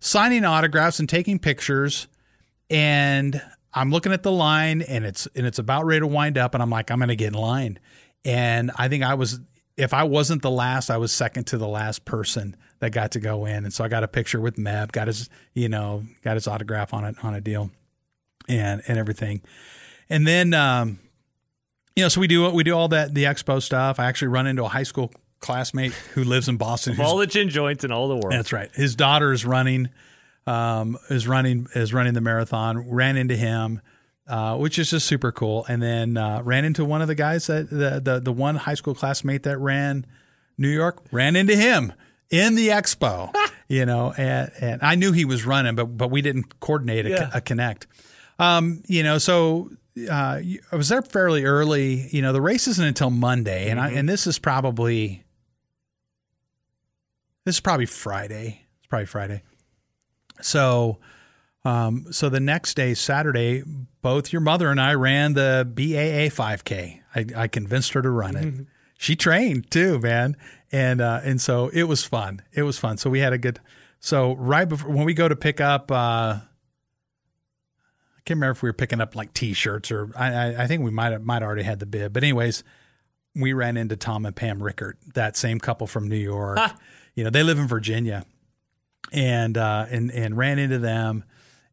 signing 0.00 0.44
autographs 0.44 1.00
and 1.00 1.08
taking 1.08 1.38
pictures, 1.38 2.08
and 2.68 3.40
I'm 3.72 3.90
looking 3.90 4.12
at 4.12 4.22
the 4.22 4.32
line 4.32 4.82
and 4.82 5.04
it's 5.04 5.26
and 5.34 5.46
it's 5.46 5.58
about 5.58 5.86
ready 5.86 6.00
to 6.00 6.06
wind 6.06 6.36
up, 6.36 6.54
and 6.54 6.62
I'm 6.62 6.70
like, 6.70 6.90
I'm 6.90 6.98
going 6.98 7.08
to 7.08 7.16
get 7.16 7.28
in 7.28 7.40
line. 7.40 7.78
And 8.24 8.70
I 8.76 8.88
think 8.88 9.04
I 9.04 9.14
was, 9.14 9.40
if 9.76 9.94
I 9.94 10.02
wasn't 10.02 10.42
the 10.42 10.50
last, 10.50 10.90
I 10.90 10.96
was 10.96 11.12
second 11.12 11.44
to 11.48 11.58
the 11.58 11.68
last 11.68 12.04
person 12.04 12.56
that 12.80 12.90
got 12.90 13.12
to 13.12 13.20
go 13.20 13.46
in. 13.46 13.64
And 13.64 13.72
so 13.72 13.84
I 13.84 13.88
got 13.88 14.04
a 14.04 14.08
picture 14.08 14.40
with 14.40 14.56
Meb, 14.56 14.92
got 14.92 15.06
his, 15.06 15.30
you 15.54 15.68
know, 15.68 16.04
got 16.22 16.34
his 16.34 16.46
autograph 16.46 16.92
on 16.92 17.04
it 17.04 17.16
on 17.22 17.34
a 17.34 17.40
deal 17.40 17.70
and, 18.48 18.82
and 18.86 18.98
everything. 18.98 19.42
And 20.08 20.26
then, 20.26 20.54
um, 20.54 20.98
you 21.96 22.04
know, 22.04 22.08
so 22.08 22.20
we 22.20 22.28
do 22.28 22.48
we 22.50 22.64
do 22.64 22.74
all 22.74 22.88
that 22.88 23.14
the 23.14 23.24
expo 23.24 23.60
stuff. 23.60 23.98
I 23.98 24.06
actually 24.06 24.28
run 24.28 24.46
into 24.46 24.64
a 24.64 24.68
high 24.68 24.84
school 24.84 25.12
classmate 25.40 25.92
who 26.14 26.24
lives 26.24 26.48
in 26.48 26.56
Boston. 26.56 27.00
all 27.00 27.16
the 27.16 27.26
gin 27.26 27.48
joints 27.48 27.84
in 27.84 27.92
all 27.92 28.08
the 28.08 28.16
world. 28.16 28.32
That's 28.32 28.52
right. 28.52 28.70
His 28.74 28.94
daughter 28.94 29.32
is 29.32 29.44
running, 29.44 29.88
um, 30.46 30.96
is 31.10 31.26
running 31.26 31.66
is 31.74 31.92
running 31.92 32.14
the 32.14 32.20
marathon. 32.20 32.88
Ran 32.88 33.16
into 33.16 33.36
him 33.36 33.80
uh, 34.28 34.56
which 34.56 34.78
is 34.78 34.90
just 34.90 35.06
super 35.06 35.32
cool. 35.32 35.64
And 35.68 35.82
then 35.82 36.16
uh, 36.16 36.42
ran 36.44 36.64
into 36.64 36.84
one 36.84 37.00
of 37.00 37.08
the 37.08 37.14
guys 37.14 37.46
that 37.46 37.70
the, 37.70 38.00
the 38.02 38.20
the 38.20 38.32
one 38.32 38.56
high 38.56 38.74
school 38.74 38.94
classmate 38.94 39.44
that 39.44 39.58
ran 39.58 40.06
New 40.58 40.68
York. 40.68 41.02
Ran 41.10 41.34
into 41.34 41.56
him 41.56 41.92
in 42.30 42.54
the 42.54 42.68
expo, 42.68 43.34
you 43.68 43.86
know, 43.86 44.12
and, 44.16 44.52
and 44.60 44.82
I 44.82 44.96
knew 44.96 45.12
he 45.12 45.24
was 45.24 45.46
running, 45.46 45.74
but 45.74 45.86
but 45.86 46.10
we 46.10 46.20
didn't 46.20 46.60
coordinate 46.60 47.06
a, 47.06 47.10
yeah. 47.10 47.30
a 47.32 47.40
connect. 47.40 47.86
Um, 48.38 48.82
you 48.86 49.02
know, 49.02 49.18
so 49.18 49.70
uh, 50.10 50.40
I 50.72 50.76
was 50.76 50.88
there 50.88 51.02
fairly 51.02 51.44
early. 51.44 52.08
You 52.10 52.22
know, 52.22 52.32
the 52.32 52.40
race 52.40 52.68
isn't 52.68 52.84
until 52.84 53.10
Monday, 53.10 53.68
and 53.70 53.80
mm-hmm. 53.80 53.94
I 53.94 53.98
and 53.98 54.08
this 54.08 54.26
is 54.26 54.38
probably 54.38 55.24
this 57.44 57.56
is 57.56 57.60
probably 57.60 57.86
Friday. 57.86 58.66
It's 58.78 58.86
probably 58.86 59.06
Friday. 59.06 59.42
So 60.40 60.98
um, 61.64 62.06
so 62.10 62.28
the 62.28 62.40
next 62.40 62.74
day, 62.74 62.94
Saturday, 62.94 63.62
both 64.00 64.32
your 64.32 64.40
mother 64.40 64.70
and 64.70 64.80
I 64.80 64.94
ran 64.94 65.34
the 65.34 65.68
BAA 65.68 66.30
5K. 66.34 67.00
I, 67.14 67.26
I 67.36 67.48
convinced 67.48 67.92
her 67.92 68.02
to 68.02 68.10
run 68.10 68.36
it. 68.36 68.44
Mm-hmm. 68.44 68.62
She 68.96 69.16
trained 69.16 69.70
too, 69.70 69.98
man, 69.98 70.36
and 70.72 71.00
uh, 71.00 71.20
and 71.22 71.40
so 71.40 71.68
it 71.68 71.84
was 71.84 72.04
fun. 72.04 72.42
It 72.52 72.62
was 72.62 72.78
fun. 72.78 72.96
So 72.98 73.10
we 73.10 73.20
had 73.20 73.32
a 73.32 73.38
good. 73.38 73.60
So 74.00 74.34
right 74.34 74.68
before 74.68 74.90
when 74.90 75.04
we 75.04 75.14
go 75.14 75.28
to 75.28 75.36
pick 75.36 75.60
up, 75.60 75.90
uh, 75.90 76.40
can't 78.28 78.36
remember 78.36 78.52
if 78.52 78.62
we 78.62 78.68
were 78.68 78.74
picking 78.74 79.00
up 79.00 79.16
like 79.16 79.32
T-shirts 79.32 79.90
or 79.90 80.10
I, 80.14 80.64
I 80.64 80.66
think 80.66 80.82
we 80.82 80.90
might 80.90 81.12
have, 81.12 81.24
might 81.24 81.42
already 81.42 81.62
had 81.62 81.78
the 81.78 81.86
bib. 81.86 82.12
But 82.12 82.24
anyways, 82.24 82.62
we 83.34 83.54
ran 83.54 83.78
into 83.78 83.96
Tom 83.96 84.26
and 84.26 84.36
Pam 84.36 84.62
Rickard, 84.62 84.98
that 85.14 85.34
same 85.34 85.58
couple 85.58 85.86
from 85.86 86.08
New 86.08 86.16
York. 86.16 86.58
You 87.14 87.24
know, 87.24 87.30
they 87.30 87.42
live 87.42 87.58
in 87.58 87.66
Virginia, 87.66 88.26
and 89.12 89.56
uh, 89.56 89.86
and 89.90 90.10
and 90.10 90.36
ran 90.36 90.58
into 90.58 90.78
them. 90.78 91.24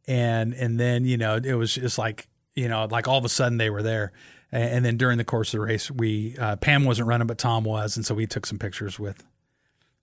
And 0.08 0.54
and 0.54 0.80
then 0.80 1.04
you 1.04 1.18
know 1.18 1.36
it 1.36 1.56
was 1.56 1.76
just 1.76 1.98
like 1.98 2.28
you 2.56 2.70
know 2.70 2.88
like 2.90 3.08
all 3.08 3.18
of 3.18 3.26
a 3.26 3.30
sudden 3.30 3.58
they 3.58 3.70
were 3.70 3.84
there. 3.84 4.14
And 4.52 4.86
then 4.86 4.96
during 4.96 5.18
the 5.18 5.26
course 5.26 5.54
of 5.54 5.60
the 5.60 5.66
race 5.66 5.92
we 5.92 6.38
uh, 6.40 6.56
Pam 6.56 6.86
wasn't 6.86 7.10
running 7.10 7.28
but 7.28 7.38
Tom 7.38 7.66
was. 7.66 7.98
And 7.98 8.06
so 8.06 8.16
we 8.16 8.28
took 8.28 8.46
some 8.46 8.60
pictures 8.60 8.98
with 8.98 9.26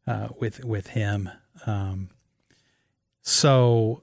uh, 0.06 0.28
with 0.38 0.62
with 0.64 0.88
him. 0.88 1.30
Um, 1.66 2.10
so 3.22 4.02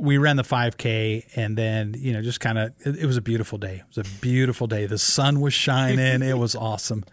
we 0.00 0.18
ran 0.18 0.36
the 0.36 0.42
5k 0.42 1.36
and 1.36 1.56
then 1.56 1.94
you 1.98 2.12
know 2.12 2.22
just 2.22 2.40
kind 2.40 2.58
of 2.58 2.72
it, 2.84 2.96
it, 2.96 3.06
was 3.06 3.16
a 3.16 3.22
beautiful 3.22 3.58
day. 3.58 3.76
It 3.76 3.96
was 3.96 4.06
a 4.06 4.20
beautiful 4.20 4.66
day. 4.66 4.86
The 4.86 4.98
sun 4.98 5.40
was 5.40 5.54
shining. 5.54 6.22
It 6.22 6.38
was 6.38 6.54
awesome. 6.54 7.04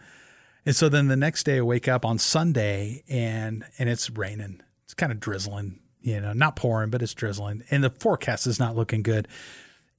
And 0.65 0.75
so 0.75 0.89
then 0.89 1.07
the 1.07 1.15
next 1.15 1.43
day 1.43 1.59
i 1.59 1.61
wake 1.61 1.87
up 1.87 2.03
on 2.05 2.17
sunday 2.17 3.03
and 3.09 3.63
and 3.77 3.89
it's 3.89 4.09
raining. 4.09 4.61
It's 4.85 4.93
kind 4.93 5.11
of 5.11 5.19
drizzling 5.19 5.79
you 6.07 6.21
know, 6.21 6.31
not 6.31 6.55
pouring, 6.55 6.89
but 6.89 7.01
it's 7.01 7.13
drizzling, 7.13 7.63
and 7.69 7.83
the 7.83 7.89
forecast 7.89 8.47
is 8.47 8.59
not 8.59 8.77
looking 8.77 9.03
good. 9.03 9.27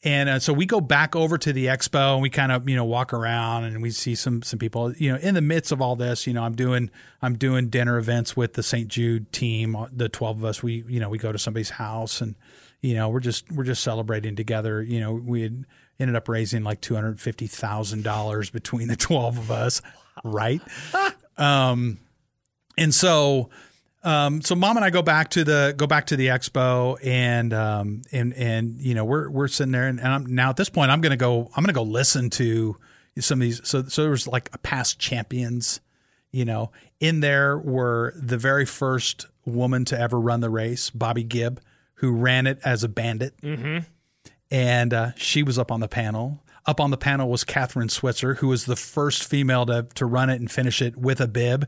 And 0.03 0.29
uh, 0.29 0.39
so 0.39 0.53
we 0.55 0.65
go 0.65 0.81
back 0.81 1.15
over 1.15 1.37
to 1.37 1.53
the 1.53 1.67
expo 1.67 2.15
and 2.15 2.23
we 2.23 2.31
kind 2.31 2.51
of 2.51 2.69
you 2.69 2.77
know 2.77 2.85
walk 2.85 3.13
around 3.13 3.65
and 3.65 3.83
we 3.83 3.91
see 3.91 4.15
some 4.15 4.43
some 4.43 4.59
people. 4.59 4.95
You 4.95 5.13
know 5.13 5.19
in 5.19 5.35
the 5.35 5.43
midst 5.43 5.71
of 5.71 5.83
all 5.83 5.97
this 5.97 6.27
you 6.27 6.33
know 6.33 6.45
I'm 6.45 6.55
doing 6.55 6.91
I'm 7.21 7.37
doing 7.37 7.69
dinner 7.69 7.99
events 7.99 8.37
with 8.37 8.55
the 8.55 8.63
St. 8.63 8.89
Jude 8.89 9.33
team. 9.33 9.77
The 9.93 10.09
12 10.09 10.39
of 10.39 10.45
us 10.45 10.63
we 10.63 10.85
you 10.89 10.99
know 10.99 11.11
we 11.11 11.19
go 11.19 11.31
to 11.31 11.39
somebody's 11.39 11.71
house 11.71 12.23
and 12.23 12.37
you 12.81 12.95
know 12.95 13.09
we're 13.09 13.21
just 13.21 13.51
we're 13.53 13.65
just 13.65 13.83
celebrating 13.83 14.37
together. 14.37 14.83
You 14.83 15.01
know 15.01 15.13
we 15.13 15.43
had 15.43 15.65
ended 15.99 16.17
up 16.17 16.29
raising 16.29 16.63
like 16.63 16.81
two 16.81 16.95
hundred 16.95 17.21
fifty 17.21 17.47
thousand 17.47 18.05
dollars 18.05 18.51
between 18.51 18.89
the 18.89 18.97
12 18.97 19.39
of 19.39 19.51
us 19.51 19.83
right? 20.25 20.63
Um 21.37 22.01
and 22.77 22.93
so 22.93 23.49
um, 24.03 24.43
so 24.43 24.55
mom 24.55 24.77
and 24.77 24.85
I 24.85 24.91
go 24.91 25.03
back 25.03 25.31
to 25.31 25.45
the 25.45 25.75
go 25.77 25.87
back 25.87 26.07
to 26.07 26.17
the 26.17 26.29
expo 26.29 26.97
and 27.05 27.53
um, 27.53 28.03
and 28.11 28.33
and 28.35 28.81
you 28.81 28.95
know 28.95 29.05
we're 29.05 29.29
we're 29.31 29.47
sitting 29.47 29.71
there 29.71 29.87
and, 29.87 30.01
and 30.01 30.09
I'm, 30.09 30.27
now 30.27 30.51
at 30.51 30.57
this 30.57 30.69
point 30.69 30.91
I'm 30.91 31.01
gonna 31.01 31.17
go 31.17 31.51
I'm 31.55 31.63
gonna 31.63 31.73
go 31.73 31.83
listen 31.83 32.31
to 32.31 32.77
some 33.21 33.41
of 33.41 33.43
these 33.43 33.61
so 33.69 33.85
so 33.85 34.03
there 34.03 34.11
was 34.11 34.27
like 34.27 34.51
a 34.53 34.59
past 34.59 34.99
champions 34.99 35.81
you 36.31 36.45
know. 36.45 36.71
In 37.01 37.21
there 37.21 37.59
were 37.59 38.13
the 38.17 38.37
very 38.37 38.67
first 38.67 39.27
woman 39.45 39.85
to 39.87 39.99
ever 39.99 40.19
run 40.19 40.41
the 40.41 40.51
race 40.51 40.91
Bobbi 40.91 41.27
Gibb 41.27 41.61
who 41.99 42.13
ran 42.13 42.47
it 42.47 42.59
as 42.65 42.83
a 42.83 42.89
bandit 42.89 43.35
mm-hmm. 43.43 43.79
and 44.51 44.95
uh, 44.95 45.11
she 45.17 45.43
was 45.43 45.59
up 45.59 45.71
on 45.71 45.81
the 45.81 45.89
panel 45.89 46.43
up 46.67 46.81
on 46.81 46.91
the 46.91 46.97
panel 46.97 47.31
was 47.31 47.45
Kathrine 47.45 47.91
Switzer 47.91 48.35
who 48.35 48.49
was 48.49 48.67
the 48.67 48.77
first 48.77 49.25
female 49.25 49.67
to 49.67 49.87
to 49.95 50.07
run 50.07 50.31
it 50.31 50.41
and 50.41 50.51
finish 50.51 50.83
it 50.83 50.97
with 50.97 51.21
a 51.21 51.29
bib 51.29 51.67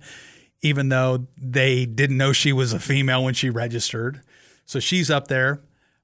even 0.63 0.89
though 0.91 1.27
they 1.37 1.85
didn't 1.87 2.17
know 2.17 2.33
she 2.33 2.53
was 2.53 2.73
a 2.73 2.81
female 2.81 3.25
when 3.25 3.35
she 3.35 3.51
registered. 3.51 4.21
So 4.67 4.81
she's 4.81 5.11
up 5.11 5.27
there. 5.29 5.61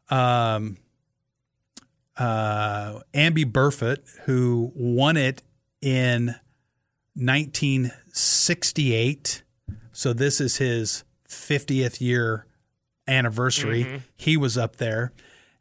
Um, 0.09 0.77
uh, 2.17 3.01
Amby 3.13 3.45
Burfoot, 3.45 3.99
who 4.25 4.73
won 4.75 5.19
it 5.19 5.43
in 5.83 6.35
1968. 7.15 9.43
So 9.93 10.13
this 10.13 10.41
is 10.41 10.57
his 10.57 11.05
50th 11.29 12.01
year 12.01 12.47
anniversary. 13.07 13.85
Mm-hmm. 13.85 13.97
He 14.17 14.37
was 14.37 14.59
up 14.59 14.77
there. 14.77 15.13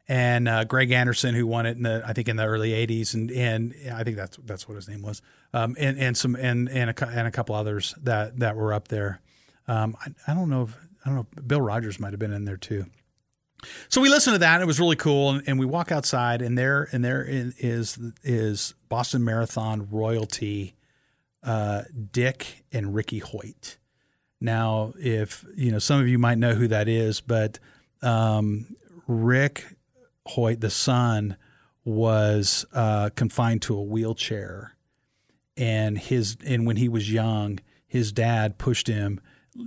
And 0.08 0.48
uh, 0.48 0.64
Greg 0.64 0.92
Anderson, 0.92 1.34
who 1.34 1.46
won 1.46 1.66
it 1.66 1.76
in 1.76 1.82
the, 1.82 2.02
I 2.06 2.12
think 2.12 2.28
in 2.28 2.36
the 2.36 2.44
early 2.44 2.70
'80s, 2.70 3.12
and 3.14 3.28
and 3.32 3.74
I 3.92 4.04
think 4.04 4.16
that's 4.16 4.36
that's 4.44 4.68
what 4.68 4.76
his 4.76 4.88
name 4.88 5.02
was, 5.02 5.20
um, 5.52 5.74
and 5.80 5.98
and 5.98 6.16
some 6.16 6.36
and 6.36 6.68
and 6.68 6.90
a, 6.90 7.08
and 7.08 7.26
a 7.26 7.32
couple 7.32 7.56
others 7.56 7.92
that 8.04 8.38
that 8.38 8.54
were 8.54 8.72
up 8.72 8.86
there. 8.86 9.20
Um, 9.66 9.96
I, 10.00 10.30
I 10.30 10.34
don't 10.34 10.48
know 10.48 10.62
if 10.62 10.76
I 11.04 11.08
don't 11.08 11.16
know. 11.16 11.42
Bill 11.44 11.60
Rodgers 11.60 11.98
might 11.98 12.12
have 12.12 12.20
been 12.20 12.32
in 12.32 12.44
there 12.44 12.56
too. 12.56 12.86
So 13.88 14.00
we 14.00 14.08
listened 14.08 14.34
to 14.34 14.38
that. 14.38 14.54
And 14.54 14.62
it 14.62 14.66
was 14.66 14.80
really 14.80 14.96
cool, 14.96 15.30
and, 15.30 15.42
and 15.46 15.58
we 15.58 15.66
walk 15.66 15.90
outside, 15.90 16.42
and 16.42 16.56
there 16.56 16.88
and 16.92 17.04
there 17.04 17.24
is 17.24 17.98
is 18.22 18.74
Boston 18.88 19.24
Marathon 19.24 19.88
royalty, 19.90 20.74
uh, 21.42 21.82
Dick 22.12 22.64
and 22.72 22.94
Ricky 22.94 23.18
Hoyt. 23.18 23.78
Now, 24.40 24.92
if 24.98 25.44
you 25.56 25.72
know, 25.72 25.78
some 25.78 26.00
of 26.00 26.08
you 26.08 26.18
might 26.18 26.38
know 26.38 26.54
who 26.54 26.68
that 26.68 26.88
is, 26.88 27.20
but 27.20 27.58
um, 28.02 28.76
Rick 29.06 29.64
Hoyt, 30.26 30.60
the 30.60 30.70
son, 30.70 31.36
was 31.84 32.66
uh, 32.72 33.10
confined 33.14 33.62
to 33.62 33.76
a 33.76 33.82
wheelchair, 33.82 34.76
and 35.56 35.96
his 35.96 36.36
and 36.44 36.66
when 36.66 36.76
he 36.76 36.88
was 36.88 37.10
young, 37.10 37.60
his 37.86 38.12
dad 38.12 38.58
pushed 38.58 38.88
him 38.88 39.20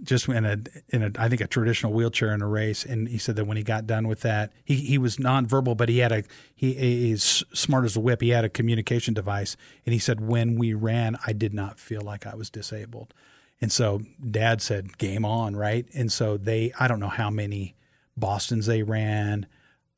just 0.04 0.28
in 0.28 0.46
a 0.46 0.58
in 0.90 1.04
a 1.04 1.12
I 1.18 1.30
think 1.30 1.42
a 1.42 1.48
traditional 1.48 1.94
wheelchair 1.94 2.34
in 2.34 2.42
a 2.42 2.48
race, 2.48 2.86
and 2.86 3.08
he 3.08 3.18
said 3.18 3.36
that 3.38 3.46
when 3.46 3.58
he 3.58 3.64
got 3.64 3.88
done 3.88 4.08
with 4.08 4.22
that, 4.22 4.52
he 4.64 4.76
he 4.76 4.98
was 4.98 5.18
nonverbal, 5.18 5.76
but 5.78 5.90
he 5.90 6.00
had 6.00 6.12
a 6.12 6.24
he 6.56 7.12
is 7.12 7.44
smart 7.54 7.86
as 7.86 7.96
a 7.96 8.00
whip. 8.00 8.22
He 8.22 8.30
had 8.30 8.46
a 8.46 8.50
communication 8.50 9.14
device, 9.14 9.58
and 9.86 9.94
he 9.94 10.00
said 10.00 10.22
when 10.22 10.58
we 10.58 10.74
ran, 10.74 11.18
I 11.26 11.34
did 11.34 11.54
not 11.54 11.80
feel 11.80 12.02
like 12.02 12.26
I 12.28 12.36
was 12.36 12.50
disabled, 12.50 13.14
and 13.62 13.72
so 13.72 14.02
Dad 14.30 14.62
said 14.62 14.98
game 14.98 15.26
on, 15.26 15.56
right? 15.56 15.86
And 15.94 16.12
so 16.12 16.38
they 16.38 16.72
I 16.80 16.88
don't 16.88 17.00
know 17.00 17.08
how 17.08 17.30
many 17.30 17.76
Boston's 18.18 18.66
they 18.66 18.84
ran, 18.84 19.48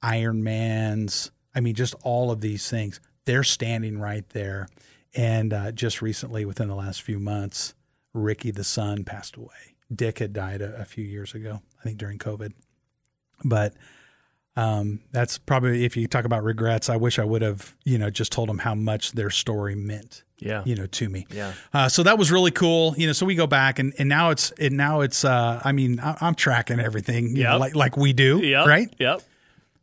Ironmans, 0.03 1.31
I 1.53 1.59
mean 1.59 1.75
just 1.75 1.95
all 2.03 2.31
of 2.31 2.41
these 2.41 2.69
things. 2.69 2.99
They're 3.25 3.43
standing 3.43 3.99
right 3.99 4.27
there, 4.29 4.67
and 5.15 5.53
uh, 5.53 5.71
just 5.71 6.01
recently, 6.01 6.43
within 6.43 6.67
the 6.67 6.75
last 6.75 7.01
few 7.01 7.19
months, 7.19 7.75
Ricky 8.13 8.51
the 8.51 8.63
son 8.63 9.03
passed 9.03 9.35
away 9.35 9.71
Dick 9.93 10.19
had 10.19 10.33
died 10.33 10.61
a, 10.61 10.81
a 10.81 10.85
few 10.85 11.03
years 11.03 11.33
ago, 11.33 11.61
I 11.79 11.83
think 11.83 11.97
during 11.97 12.17
COVID. 12.17 12.53
But 13.43 13.73
um, 14.55 15.01
that's 15.11 15.37
probably 15.37 15.85
if 15.85 15.97
you 15.97 16.07
talk 16.07 16.25
about 16.25 16.43
regrets. 16.43 16.89
I 16.89 16.95
wish 16.95 17.19
I 17.19 17.23
would 17.23 17.41
have, 17.41 17.75
you 17.83 17.97
know, 17.97 18.09
just 18.09 18.31
told 18.31 18.49
them 18.49 18.59
how 18.59 18.75
much 18.75 19.13
their 19.13 19.29
story 19.29 19.75
meant, 19.75 20.23
yeah, 20.41 20.63
you 20.65 20.75
know, 20.75 20.85
to 20.87 21.07
me. 21.07 21.25
Yeah. 21.31 21.53
Uh, 21.73 21.87
so 21.87 22.03
that 22.03 22.17
was 22.17 22.31
really 22.31 22.51
cool, 22.51 22.93
you 22.97 23.07
know. 23.07 23.13
So 23.13 23.25
we 23.25 23.35
go 23.35 23.47
back 23.47 23.79
and, 23.79 23.93
and 23.97 24.09
now 24.09 24.31
it's 24.31 24.51
and 24.51 24.75
now 24.75 25.01
it's. 25.01 25.23
Uh, 25.23 25.61
I 25.63 25.71
mean, 25.71 25.99
I, 25.99 26.17
am 26.21 26.35
tracking 26.35 26.79
everything, 26.79 27.35
yeah, 27.35 27.55
like 27.55 27.75
like 27.75 27.95
we 27.95 28.11
do, 28.11 28.39
yep. 28.39 28.67
right? 28.67 28.93
Yep. 28.99 29.21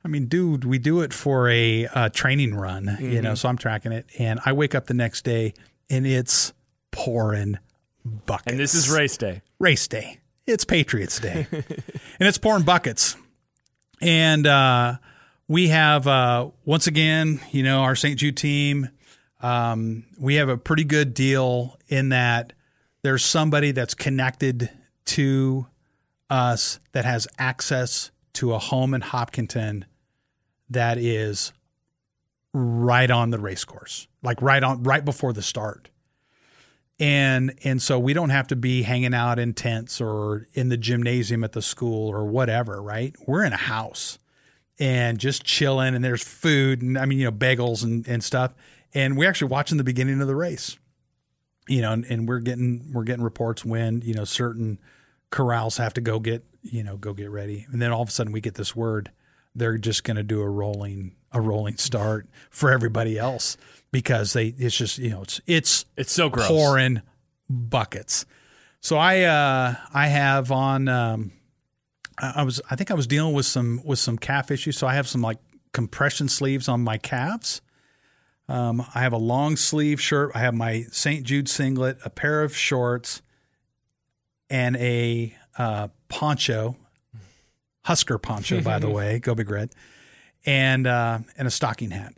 I 0.04 0.08
mean, 0.08 0.26
dude, 0.26 0.64
we 0.64 0.78
do 0.78 1.00
it 1.00 1.12
for 1.12 1.48
a 1.48 1.86
uh, 1.86 2.08
training 2.10 2.54
run, 2.54 2.84
mm-hmm. 2.86 3.10
you 3.10 3.22
know. 3.22 3.34
So 3.34 3.48
I'm 3.48 3.56
tracking 3.56 3.92
it, 3.92 4.06
and 4.18 4.40
I 4.44 4.52
wake 4.52 4.74
up 4.74 4.86
the 4.86 4.94
next 4.94 5.24
day 5.24 5.54
and 5.88 6.06
it's 6.06 6.52
pouring 6.90 7.58
buckets. 8.26 8.52
And 8.52 8.60
this 8.60 8.74
is 8.74 8.90
race 8.90 9.16
day. 9.16 9.40
Race 9.58 9.88
day 9.88 10.18
it's 10.48 10.64
Patriots 10.64 11.20
Day, 11.20 11.46
and 11.52 11.64
it's 12.20 12.38
pouring 12.38 12.64
buckets. 12.64 13.16
And 14.00 14.46
uh, 14.46 14.96
we 15.46 15.68
have 15.68 16.06
uh, 16.06 16.50
once 16.64 16.86
again, 16.86 17.40
you 17.52 17.62
know, 17.62 17.82
our 17.82 17.94
St. 17.94 18.18
Jude 18.18 18.36
team. 18.36 18.88
Um, 19.40 20.04
we 20.18 20.36
have 20.36 20.48
a 20.48 20.56
pretty 20.56 20.84
good 20.84 21.14
deal 21.14 21.78
in 21.88 22.08
that 22.08 22.52
there's 23.02 23.24
somebody 23.24 23.70
that's 23.70 23.94
connected 23.94 24.70
to 25.06 25.66
us 26.28 26.78
that 26.92 27.04
has 27.04 27.28
access 27.38 28.10
to 28.34 28.52
a 28.52 28.58
home 28.58 28.94
in 28.94 29.00
Hopkinton 29.00 29.84
that 30.70 30.98
is 30.98 31.52
right 32.52 33.10
on 33.10 33.30
the 33.30 33.38
race 33.38 33.64
course, 33.64 34.08
like 34.22 34.42
right 34.42 34.62
on 34.62 34.82
right 34.82 35.04
before 35.04 35.32
the 35.32 35.42
start. 35.42 35.88
And 37.00 37.56
and 37.62 37.80
so 37.80 37.98
we 37.98 38.12
don't 38.12 38.30
have 38.30 38.48
to 38.48 38.56
be 38.56 38.82
hanging 38.82 39.14
out 39.14 39.38
in 39.38 39.54
tents 39.54 40.00
or 40.00 40.48
in 40.52 40.68
the 40.68 40.76
gymnasium 40.76 41.44
at 41.44 41.52
the 41.52 41.62
school 41.62 42.08
or 42.08 42.24
whatever 42.24 42.82
right? 42.82 43.14
We're 43.26 43.44
in 43.44 43.52
a 43.52 43.56
house 43.56 44.18
and 44.78 45.18
just 45.18 45.44
chilling 45.44 45.94
and 45.94 46.04
there's 46.04 46.22
food 46.22 46.82
and 46.82 46.96
i 46.96 47.04
mean 47.04 47.18
you 47.18 47.24
know 47.24 47.32
bagels 47.32 47.82
and, 47.82 48.06
and 48.06 48.22
stuff 48.22 48.54
and 48.94 49.16
we're 49.16 49.28
actually 49.28 49.48
watching 49.48 49.78
the 49.78 49.84
beginning 49.84 50.20
of 50.20 50.26
the 50.26 50.36
race 50.36 50.78
you 51.68 51.80
know 51.80 51.92
and, 51.92 52.04
and 52.06 52.28
we're 52.28 52.40
getting 52.40 52.90
we're 52.92 53.04
getting 53.04 53.24
reports 53.24 53.64
when 53.64 54.02
you 54.02 54.14
know 54.14 54.24
certain 54.24 54.78
corrals 55.30 55.76
have 55.76 55.94
to 55.94 56.00
go 56.00 56.18
get 56.18 56.44
you 56.62 56.82
know 56.82 56.96
go 56.96 57.12
get 57.12 57.30
ready 57.30 57.66
and 57.70 57.80
then 57.80 57.92
all 57.92 58.02
of 58.02 58.08
a 58.08 58.12
sudden 58.12 58.32
we 58.32 58.40
get 58.40 58.54
this 58.54 58.74
word 58.74 59.10
they're 59.54 59.78
just 59.78 60.04
going 60.04 60.16
to 60.16 60.22
do 60.22 60.40
a 60.40 60.48
rolling 60.48 61.14
a 61.32 61.40
rolling 61.40 61.76
start 61.76 62.26
for 62.50 62.70
everybody 62.70 63.18
else 63.18 63.56
because 63.92 64.32
they 64.32 64.48
it's 64.58 64.76
just 64.76 64.98
you 64.98 65.10
know 65.10 65.22
it's 65.22 65.40
it's 65.46 65.84
it's 65.96 66.12
so 66.12 66.28
gross. 66.28 66.48
pouring 66.48 67.02
buckets. 67.48 68.26
So 68.80 68.96
I 68.96 69.22
uh, 69.22 69.74
I 69.92 70.06
have 70.06 70.52
on 70.52 70.88
um, 70.88 71.32
I 72.18 72.42
was 72.42 72.60
I 72.70 72.76
think 72.76 72.90
I 72.90 72.94
was 72.94 73.06
dealing 73.06 73.34
with 73.34 73.46
some 73.46 73.80
with 73.84 73.98
some 73.98 74.18
calf 74.18 74.50
issues, 74.50 74.78
so 74.78 74.86
I 74.86 74.94
have 74.94 75.08
some 75.08 75.22
like 75.22 75.38
compression 75.72 76.28
sleeves 76.28 76.68
on 76.68 76.82
my 76.82 76.98
calves. 76.98 77.60
Um, 78.48 78.84
I 78.94 79.00
have 79.00 79.12
a 79.12 79.18
long 79.18 79.56
sleeve 79.56 80.00
shirt. 80.00 80.32
I 80.34 80.38
have 80.38 80.54
my 80.54 80.86
St. 80.90 81.24
Jude 81.24 81.48
singlet, 81.48 81.98
a 82.04 82.10
pair 82.10 82.42
of 82.42 82.56
shorts, 82.56 83.20
and 84.48 84.76
a 84.76 85.34
uh, 85.58 85.88
poncho, 86.08 86.76
Husker 87.84 88.18
poncho, 88.18 88.60
by 88.60 88.78
the 88.78 88.88
way, 88.90 89.18
go 89.18 89.34
big 89.34 89.50
red, 89.50 89.70
and 90.46 90.86
uh, 90.86 91.18
and 91.36 91.48
a 91.48 91.50
stocking 91.50 91.90
hat. 91.90 92.14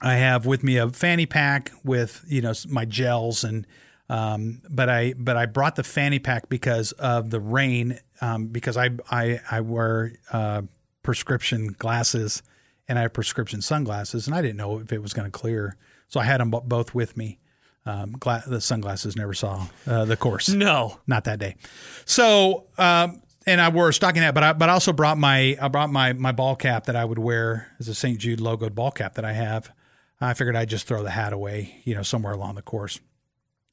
I 0.00 0.14
have 0.14 0.46
with 0.46 0.64
me 0.64 0.76
a 0.76 0.88
fanny 0.88 1.26
pack 1.26 1.70
with 1.84 2.24
you 2.26 2.40
know 2.40 2.52
my 2.68 2.84
gels 2.84 3.44
and 3.44 3.66
um, 4.08 4.60
but 4.68 4.88
I 4.88 5.14
but 5.16 5.36
I 5.36 5.46
brought 5.46 5.76
the 5.76 5.84
fanny 5.84 6.18
pack 6.18 6.48
because 6.48 6.92
of 6.92 7.30
the 7.30 7.40
rain 7.40 7.98
um, 8.20 8.48
because 8.48 8.76
I 8.76 8.90
I 9.10 9.40
I 9.50 9.60
wear 9.60 10.12
uh, 10.32 10.62
prescription 11.02 11.74
glasses 11.78 12.42
and 12.88 12.98
I 12.98 13.02
have 13.02 13.12
prescription 13.12 13.62
sunglasses 13.62 14.26
and 14.26 14.34
I 14.34 14.42
didn't 14.42 14.56
know 14.56 14.78
if 14.80 14.92
it 14.92 15.02
was 15.02 15.12
going 15.12 15.26
to 15.26 15.30
clear 15.30 15.76
so 16.08 16.20
I 16.20 16.24
had 16.24 16.40
them 16.40 16.50
both 16.50 16.94
with 16.94 17.16
me. 17.16 17.38
Um, 17.86 18.12
gla- 18.12 18.44
the 18.46 18.60
sunglasses 18.60 19.16
never 19.16 19.32
saw 19.32 19.66
uh, 19.86 20.04
the 20.04 20.16
course. 20.16 20.48
No, 20.50 21.00
not 21.06 21.24
that 21.24 21.38
day. 21.38 21.56
So 22.04 22.66
um, 22.76 23.22
and 23.46 23.60
I 23.60 23.70
wore 23.70 23.88
a 23.88 23.94
stocking 23.94 24.22
hat, 24.22 24.34
but 24.34 24.42
I 24.42 24.52
but 24.52 24.68
I 24.68 24.72
also 24.72 24.92
brought 24.92 25.18
my 25.18 25.56
I 25.60 25.68
brought 25.68 25.90
my 25.90 26.12
my 26.12 26.32
ball 26.32 26.54
cap 26.54 26.84
that 26.86 26.96
I 26.96 27.04
would 27.04 27.18
wear 27.18 27.74
as 27.80 27.88
a 27.88 27.94
St. 27.94 28.18
Jude 28.18 28.40
logoed 28.40 28.74
ball 28.74 28.90
cap 28.90 29.14
that 29.14 29.24
I 29.24 29.32
have. 29.32 29.72
I 30.20 30.34
figured 30.34 30.54
I'd 30.54 30.68
just 30.68 30.86
throw 30.86 31.02
the 31.02 31.10
hat 31.10 31.32
away, 31.32 31.80
you 31.84 31.94
know, 31.94 32.02
somewhere 32.02 32.32
along 32.32 32.54
the 32.54 32.62
course. 32.62 33.00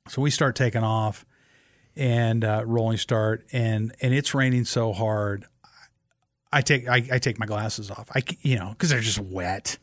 So 0.07 0.21
we 0.21 0.31
start 0.31 0.55
taking 0.55 0.83
off 0.83 1.25
and 1.95 2.43
uh, 2.43 2.63
rolling 2.65 2.97
start, 2.97 3.45
and 3.51 3.93
and 4.01 4.13
it's 4.13 4.33
raining 4.33 4.65
so 4.65 4.93
hard. 4.93 5.45
I 6.51 6.61
take 6.61 6.87
I, 6.87 7.03
I 7.11 7.19
take 7.19 7.39
my 7.39 7.45
glasses 7.45 7.91
off. 7.91 8.09
I 8.13 8.23
you 8.41 8.57
know 8.57 8.69
because 8.69 8.89
they're 8.89 9.01
just 9.01 9.19
wet, 9.19 9.77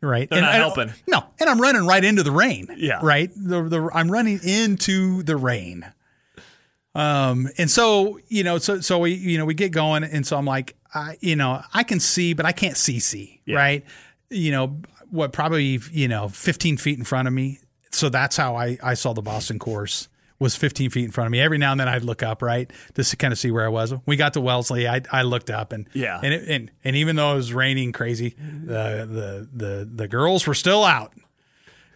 right? 0.00 0.28
They're 0.28 0.38
and 0.38 0.46
not 0.46 0.54
I, 0.54 0.58
helping. 0.58 0.92
No, 1.06 1.24
and 1.38 1.48
I'm 1.48 1.60
running 1.60 1.86
right 1.86 2.02
into 2.02 2.22
the 2.22 2.30
rain. 2.30 2.68
Yeah, 2.76 3.00
right. 3.02 3.30
The, 3.36 3.62
the 3.62 3.90
I'm 3.92 4.10
running 4.10 4.40
into 4.42 5.22
the 5.22 5.36
rain. 5.36 5.86
Um, 6.94 7.48
and 7.58 7.70
so 7.70 8.18
you 8.28 8.42
know, 8.42 8.58
so 8.58 8.80
so 8.80 8.98
we 9.00 9.12
you 9.12 9.36
know 9.36 9.44
we 9.44 9.54
get 9.54 9.72
going, 9.72 10.04
and 10.04 10.26
so 10.26 10.38
I'm 10.38 10.46
like, 10.46 10.76
I 10.94 11.18
you 11.20 11.36
know 11.36 11.62
I 11.74 11.82
can 11.82 12.00
see, 12.00 12.32
but 12.32 12.46
I 12.46 12.52
can't 12.52 12.76
see 12.76 12.98
see, 12.98 13.42
yeah. 13.44 13.56
right? 13.56 13.84
You 14.30 14.52
know, 14.52 14.80
what 15.10 15.32
probably 15.32 15.80
you 15.92 16.08
know 16.08 16.28
15 16.28 16.78
feet 16.78 16.98
in 16.98 17.04
front 17.04 17.28
of 17.28 17.34
me. 17.34 17.58
So 17.90 18.08
that's 18.08 18.36
how 18.36 18.56
I 18.56 18.78
I 18.82 18.94
saw 18.94 19.12
the 19.12 19.22
Boston 19.22 19.58
course 19.58 20.08
was 20.38 20.54
15 20.56 20.90
feet 20.90 21.04
in 21.04 21.10
front 21.10 21.26
of 21.26 21.32
me. 21.32 21.40
Every 21.40 21.58
now 21.58 21.72
and 21.72 21.80
then 21.80 21.88
I'd 21.88 22.04
look 22.04 22.22
up, 22.22 22.42
right, 22.42 22.70
just 22.94 23.10
to 23.10 23.16
kind 23.16 23.32
of 23.32 23.38
see 23.38 23.50
where 23.50 23.64
I 23.64 23.68
was. 23.68 23.94
We 24.04 24.16
got 24.16 24.34
to 24.34 24.40
Wellesley, 24.40 24.86
I, 24.86 25.02
I 25.10 25.22
looked 25.22 25.50
up 25.50 25.72
and 25.72 25.88
yeah, 25.92 26.20
and, 26.22 26.34
it, 26.34 26.48
and 26.48 26.70
and 26.84 26.96
even 26.96 27.16
though 27.16 27.32
it 27.32 27.36
was 27.36 27.52
raining 27.52 27.92
crazy, 27.92 28.36
the 28.38 29.06
the 29.10 29.48
the 29.52 29.90
the 29.92 30.08
girls 30.08 30.46
were 30.46 30.54
still 30.54 30.84
out, 30.84 31.14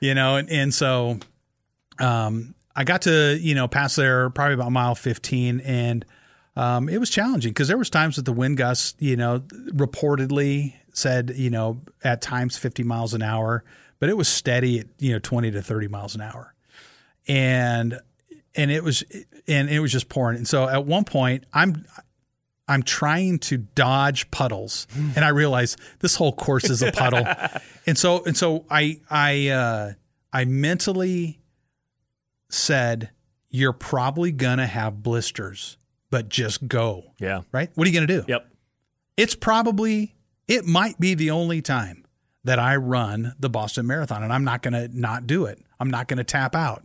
you 0.00 0.14
know, 0.14 0.36
and 0.36 0.48
and 0.50 0.74
so, 0.74 1.18
um, 1.98 2.54
I 2.74 2.84
got 2.84 3.02
to 3.02 3.38
you 3.40 3.54
know 3.54 3.68
pass 3.68 3.96
there 3.96 4.30
probably 4.30 4.54
about 4.54 4.72
mile 4.72 4.94
15 4.94 5.60
and. 5.60 6.04
Um, 6.56 6.88
it 6.88 6.98
was 6.98 7.08
challenging 7.08 7.52
because 7.52 7.68
there 7.68 7.78
was 7.78 7.88
times 7.88 8.16
that 8.16 8.24
the 8.24 8.32
wind 8.32 8.58
gusts, 8.58 8.94
you 8.98 9.16
know, 9.16 9.38
reportedly 9.38 10.74
said, 10.92 11.32
you 11.36 11.48
know, 11.48 11.80
at 12.02 12.20
times 12.20 12.58
50 12.58 12.82
miles 12.82 13.14
an 13.14 13.22
hour, 13.22 13.64
but 14.00 14.08
it 14.08 14.16
was 14.16 14.28
steady 14.28 14.80
at, 14.80 14.86
you 14.98 15.12
know, 15.12 15.20
20 15.20 15.52
to 15.52 15.62
30 15.62 15.88
miles 15.88 16.16
an 16.16 16.20
hour. 16.20 16.54
And 17.28 18.00
and 18.54 18.70
it 18.70 18.82
was 18.82 19.04
and 19.46 19.68
it 19.68 19.80
was 19.80 19.92
just 19.92 20.08
pouring. 20.08 20.36
And 20.36 20.48
so 20.48 20.68
at 20.68 20.86
one 20.86 21.04
point, 21.04 21.44
I'm 21.52 21.84
I'm 22.68 22.82
trying 22.82 23.38
to 23.40 23.58
dodge 23.58 24.30
puddles, 24.30 24.86
and 24.94 25.24
I 25.24 25.28
realize 25.28 25.76
this 26.00 26.16
whole 26.16 26.32
course 26.32 26.70
is 26.70 26.82
a 26.82 26.92
puddle. 26.92 27.26
and 27.86 27.96
so 27.98 28.24
and 28.24 28.36
so 28.36 28.64
I 28.70 29.00
I 29.10 29.48
uh, 29.48 29.92
I 30.32 30.44
mentally 30.44 31.40
said, 32.48 33.10
"You're 33.50 33.72
probably 33.72 34.32
gonna 34.32 34.66
have 34.66 35.02
blisters, 35.02 35.78
but 36.10 36.28
just 36.28 36.66
go." 36.68 37.12
Yeah. 37.18 37.42
Right? 37.52 37.70
What 37.74 37.86
are 37.86 37.90
you 37.90 37.94
gonna 37.94 38.06
do? 38.06 38.24
Yep. 38.26 38.46
It's 39.16 39.34
probably 39.34 40.14
it 40.48 40.64
might 40.64 40.98
be 40.98 41.14
the 41.14 41.30
only 41.30 41.62
time 41.62 42.06
that 42.44 42.58
I 42.58 42.76
run 42.76 43.34
the 43.38 43.50
Boston 43.50 43.86
Marathon, 43.86 44.22
and 44.22 44.32
I'm 44.32 44.44
not 44.44 44.62
gonna 44.62 44.88
not 44.92 45.26
do 45.26 45.44
it. 45.46 45.58
I'm 45.78 45.90
not 45.90 46.08
gonna 46.08 46.24
tap 46.24 46.54
out. 46.54 46.84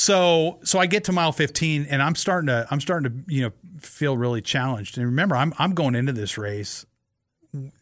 So 0.00 0.58
so 0.62 0.78
I 0.78 0.86
get 0.86 1.04
to 1.04 1.12
mile 1.12 1.30
15 1.30 1.86
and 1.90 2.00
I'm 2.00 2.14
starting 2.14 2.46
to 2.46 2.66
I'm 2.70 2.80
starting 2.80 3.10
to 3.10 3.34
you 3.34 3.42
know 3.42 3.52
feel 3.80 4.16
really 4.16 4.40
challenged. 4.40 4.96
And 4.96 5.04
remember 5.04 5.36
I'm 5.36 5.52
I'm 5.58 5.74
going 5.74 5.94
into 5.94 6.14
this 6.14 6.38
race 6.38 6.86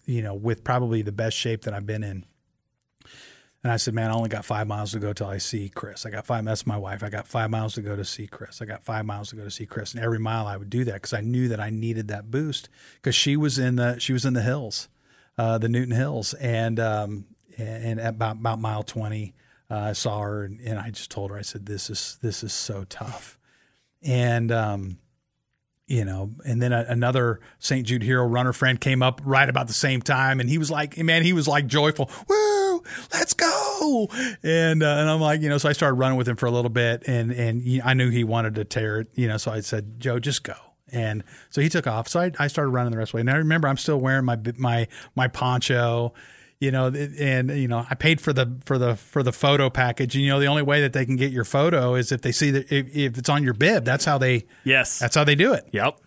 you 0.04 0.22
know 0.22 0.34
with 0.34 0.64
probably 0.64 1.00
the 1.02 1.12
best 1.12 1.36
shape 1.36 1.62
that 1.62 1.74
I've 1.74 1.86
been 1.86 2.02
in. 2.02 2.26
And 3.62 3.72
I 3.72 3.76
said, 3.76 3.94
"Man, 3.94 4.10
I 4.10 4.14
only 4.14 4.28
got 4.28 4.44
5 4.44 4.66
miles 4.66 4.90
to 4.92 4.98
go 4.98 5.12
till 5.12 5.28
I 5.28 5.38
see 5.38 5.68
Chris. 5.68 6.06
I 6.06 6.10
got 6.10 6.26
5 6.26 6.44
that's 6.44 6.66
my 6.66 6.76
wife. 6.76 7.04
I 7.04 7.08
got 7.08 7.28
5 7.28 7.50
miles 7.50 7.74
to 7.74 7.82
go 7.82 7.94
to 7.94 8.04
see 8.04 8.26
Chris. 8.26 8.60
I 8.60 8.64
got 8.64 8.82
5 8.82 9.06
miles 9.06 9.30
to 9.30 9.36
go 9.36 9.44
to 9.44 9.50
see 9.50 9.66
Chris." 9.66 9.94
And 9.94 10.02
every 10.02 10.18
mile 10.18 10.48
I 10.48 10.56
would 10.56 10.70
do 10.70 10.82
that 10.86 11.00
cuz 11.00 11.12
I 11.12 11.20
knew 11.20 11.46
that 11.46 11.60
I 11.60 11.70
needed 11.70 12.08
that 12.08 12.32
boost 12.32 12.68
cuz 13.00 13.14
she 13.14 13.36
was 13.36 13.60
in 13.60 13.76
the 13.76 13.96
she 14.00 14.12
was 14.12 14.24
in 14.24 14.34
the 14.34 14.42
hills. 14.42 14.88
Uh, 15.36 15.56
the 15.56 15.68
Newton 15.68 15.94
Hills 15.94 16.34
and 16.34 16.80
um 16.80 17.26
and 17.56 18.00
at 18.00 18.14
about 18.14 18.38
about 18.38 18.58
mile 18.58 18.82
20 18.82 19.34
uh, 19.70 19.76
I 19.76 19.92
saw 19.92 20.20
her 20.20 20.44
and, 20.44 20.60
and, 20.60 20.78
I 20.78 20.90
just 20.90 21.10
told 21.10 21.30
her, 21.30 21.36
I 21.36 21.42
said, 21.42 21.66
this 21.66 21.90
is, 21.90 22.18
this 22.22 22.42
is 22.42 22.52
so 22.52 22.84
tough. 22.84 23.38
And, 24.02 24.50
um, 24.50 24.98
you 25.86 26.04
know, 26.04 26.32
and 26.44 26.60
then 26.60 26.72
a, 26.72 26.84
another 26.88 27.40
St. 27.58 27.86
Jude 27.86 28.02
hero 28.02 28.26
runner 28.26 28.52
friend 28.52 28.80
came 28.80 29.02
up 29.02 29.20
right 29.24 29.48
about 29.48 29.66
the 29.66 29.72
same 29.72 30.02
time. 30.02 30.40
And 30.40 30.48
he 30.48 30.58
was 30.58 30.70
like, 30.70 30.96
man, 30.98 31.22
he 31.22 31.32
was 31.32 31.48
like 31.48 31.66
joyful. 31.66 32.10
Woo, 32.28 32.82
let's 33.12 33.34
go. 33.34 34.08
And, 34.42 34.82
uh, 34.82 34.86
and 34.86 35.10
I'm 35.10 35.20
like, 35.20 35.40
you 35.40 35.48
know, 35.48 35.58
so 35.58 35.68
I 35.68 35.72
started 35.72 35.94
running 35.94 36.18
with 36.18 36.28
him 36.28 36.36
for 36.36 36.46
a 36.46 36.50
little 36.50 36.70
bit 36.70 37.04
and, 37.06 37.32
and 37.32 37.82
I 37.82 37.94
knew 37.94 38.10
he 38.10 38.24
wanted 38.24 38.54
to 38.56 38.64
tear 38.64 39.00
it, 39.00 39.08
you 39.14 39.28
know, 39.28 39.38
so 39.38 39.50
I 39.50 39.60
said, 39.60 39.98
Joe, 39.98 40.18
just 40.18 40.44
go. 40.44 40.54
And 40.90 41.24
so 41.50 41.60
he 41.60 41.68
took 41.68 41.86
off. 41.86 42.08
So 42.08 42.20
I, 42.20 42.32
I 42.38 42.46
started 42.46 42.70
running 42.70 42.92
the 42.92 42.98
rest 42.98 43.10
of 43.10 43.12
the 43.12 43.16
way. 43.16 43.20
And 43.20 43.30
I 43.30 43.36
remember 43.36 43.68
I'm 43.68 43.76
still 43.76 43.98
wearing 43.98 44.24
my, 44.24 44.38
my, 44.56 44.88
my 45.14 45.28
poncho 45.28 46.14
you 46.60 46.72
know, 46.72 46.88
and 46.88 47.50
you 47.50 47.68
know, 47.68 47.86
I 47.88 47.94
paid 47.94 48.20
for 48.20 48.32
the 48.32 48.58
for 48.64 48.78
the 48.78 48.96
for 48.96 49.22
the 49.22 49.32
photo 49.32 49.70
package. 49.70 50.16
And, 50.16 50.24
you 50.24 50.30
know, 50.30 50.40
the 50.40 50.46
only 50.46 50.62
way 50.62 50.80
that 50.80 50.92
they 50.92 51.06
can 51.06 51.16
get 51.16 51.30
your 51.30 51.44
photo 51.44 51.94
is 51.94 52.10
if 52.10 52.22
they 52.22 52.32
see 52.32 52.50
that 52.50 52.72
if, 52.72 52.94
if 52.94 53.18
it's 53.18 53.28
on 53.28 53.44
your 53.44 53.54
bib. 53.54 53.84
That's 53.84 54.04
how 54.04 54.18
they 54.18 54.46
yes, 54.64 54.98
that's 54.98 55.14
how 55.14 55.24
they 55.24 55.36
do 55.36 55.52
it. 55.52 55.68
Yep. 55.72 56.00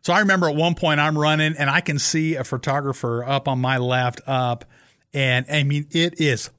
So 0.00 0.12
I 0.12 0.20
remember 0.20 0.48
at 0.48 0.54
one 0.54 0.74
point 0.74 1.00
I'm 1.00 1.18
running 1.18 1.54
and 1.58 1.68
I 1.68 1.80
can 1.80 1.98
see 1.98 2.34
a 2.36 2.44
photographer 2.44 3.24
up 3.24 3.46
on 3.46 3.60
my 3.60 3.76
left 3.76 4.22
up, 4.26 4.64
and 5.12 5.44
I 5.50 5.64
mean 5.64 5.86
it 5.90 6.18
is 6.18 6.50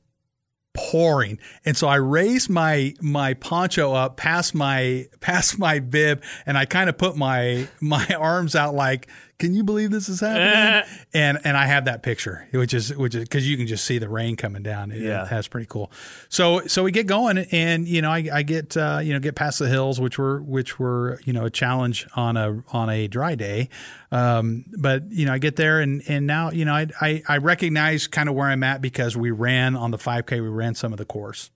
pouring. 0.75 1.39
And 1.65 1.75
so 1.75 1.87
I 1.87 1.95
raised 1.95 2.49
my 2.49 2.93
my 3.01 3.33
poncho 3.33 3.93
up 3.93 4.17
past 4.17 4.53
my 4.53 5.07
past 5.19 5.57
my 5.57 5.79
bib 5.79 6.23
and 6.45 6.57
I 6.57 6.65
kind 6.65 6.89
of 6.89 6.97
put 6.97 7.17
my 7.17 7.67
my 7.81 8.05
arms 8.17 8.55
out 8.55 8.75
like 8.75 9.07
can 9.39 9.53
you 9.53 9.63
believe 9.63 9.89
this 9.89 10.09
is 10.09 10.19
happening? 10.19 10.87
and 11.13 11.39
and 11.45 11.57
I 11.57 11.65
have 11.65 11.85
that 11.85 12.03
picture, 12.03 12.47
which 12.51 12.73
is 12.73 12.95
which 12.95 13.15
is 13.15 13.23
because 13.23 13.49
you 13.49 13.57
can 13.57 13.67
just 13.67 13.85
see 13.85 13.97
the 13.97 14.09
rain 14.09 14.35
coming 14.35 14.61
down. 14.61 14.91
It, 14.91 15.01
yeah, 15.01 15.25
that's 15.29 15.47
pretty 15.47 15.65
cool. 15.65 15.91
So 16.27 16.67
so 16.67 16.83
we 16.83 16.91
get 16.91 17.07
going, 17.07 17.37
and 17.37 17.87
you 17.87 18.01
know 18.01 18.11
I, 18.11 18.27
I 18.31 18.43
get 18.43 18.75
uh, 18.75 18.99
you 19.01 19.13
know 19.13 19.19
get 19.19 19.35
past 19.35 19.59
the 19.59 19.69
hills, 19.69 19.99
which 19.99 20.17
were 20.17 20.41
which 20.41 20.77
were 20.77 21.19
you 21.23 21.33
know 21.33 21.45
a 21.45 21.49
challenge 21.49 22.05
on 22.15 22.37
a 22.37 22.61
on 22.71 22.89
a 22.89 23.07
dry 23.07 23.35
day. 23.35 23.69
Um, 24.11 24.65
but 24.77 25.09
you 25.09 25.25
know 25.25 25.33
I 25.33 25.37
get 25.37 25.55
there, 25.55 25.79
and 25.79 26.03
and 26.07 26.27
now 26.27 26.51
you 26.51 26.65
know 26.65 26.73
I 26.73 26.87
I, 26.99 27.23
I 27.27 27.37
recognize 27.37 28.07
kind 28.07 28.27
of 28.27 28.35
where 28.35 28.47
I'm 28.47 28.63
at 28.63 28.81
because 28.81 29.15
we 29.15 29.31
ran 29.31 29.75
on 29.75 29.91
the 29.91 29.97
5K, 29.97 30.41
we 30.41 30.49
ran 30.49 30.75
some 30.75 30.91
of 30.91 30.97
the 30.97 31.05
course 31.05 31.49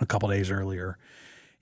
a 0.00 0.06
couple 0.06 0.28
days 0.28 0.50
earlier 0.50 0.98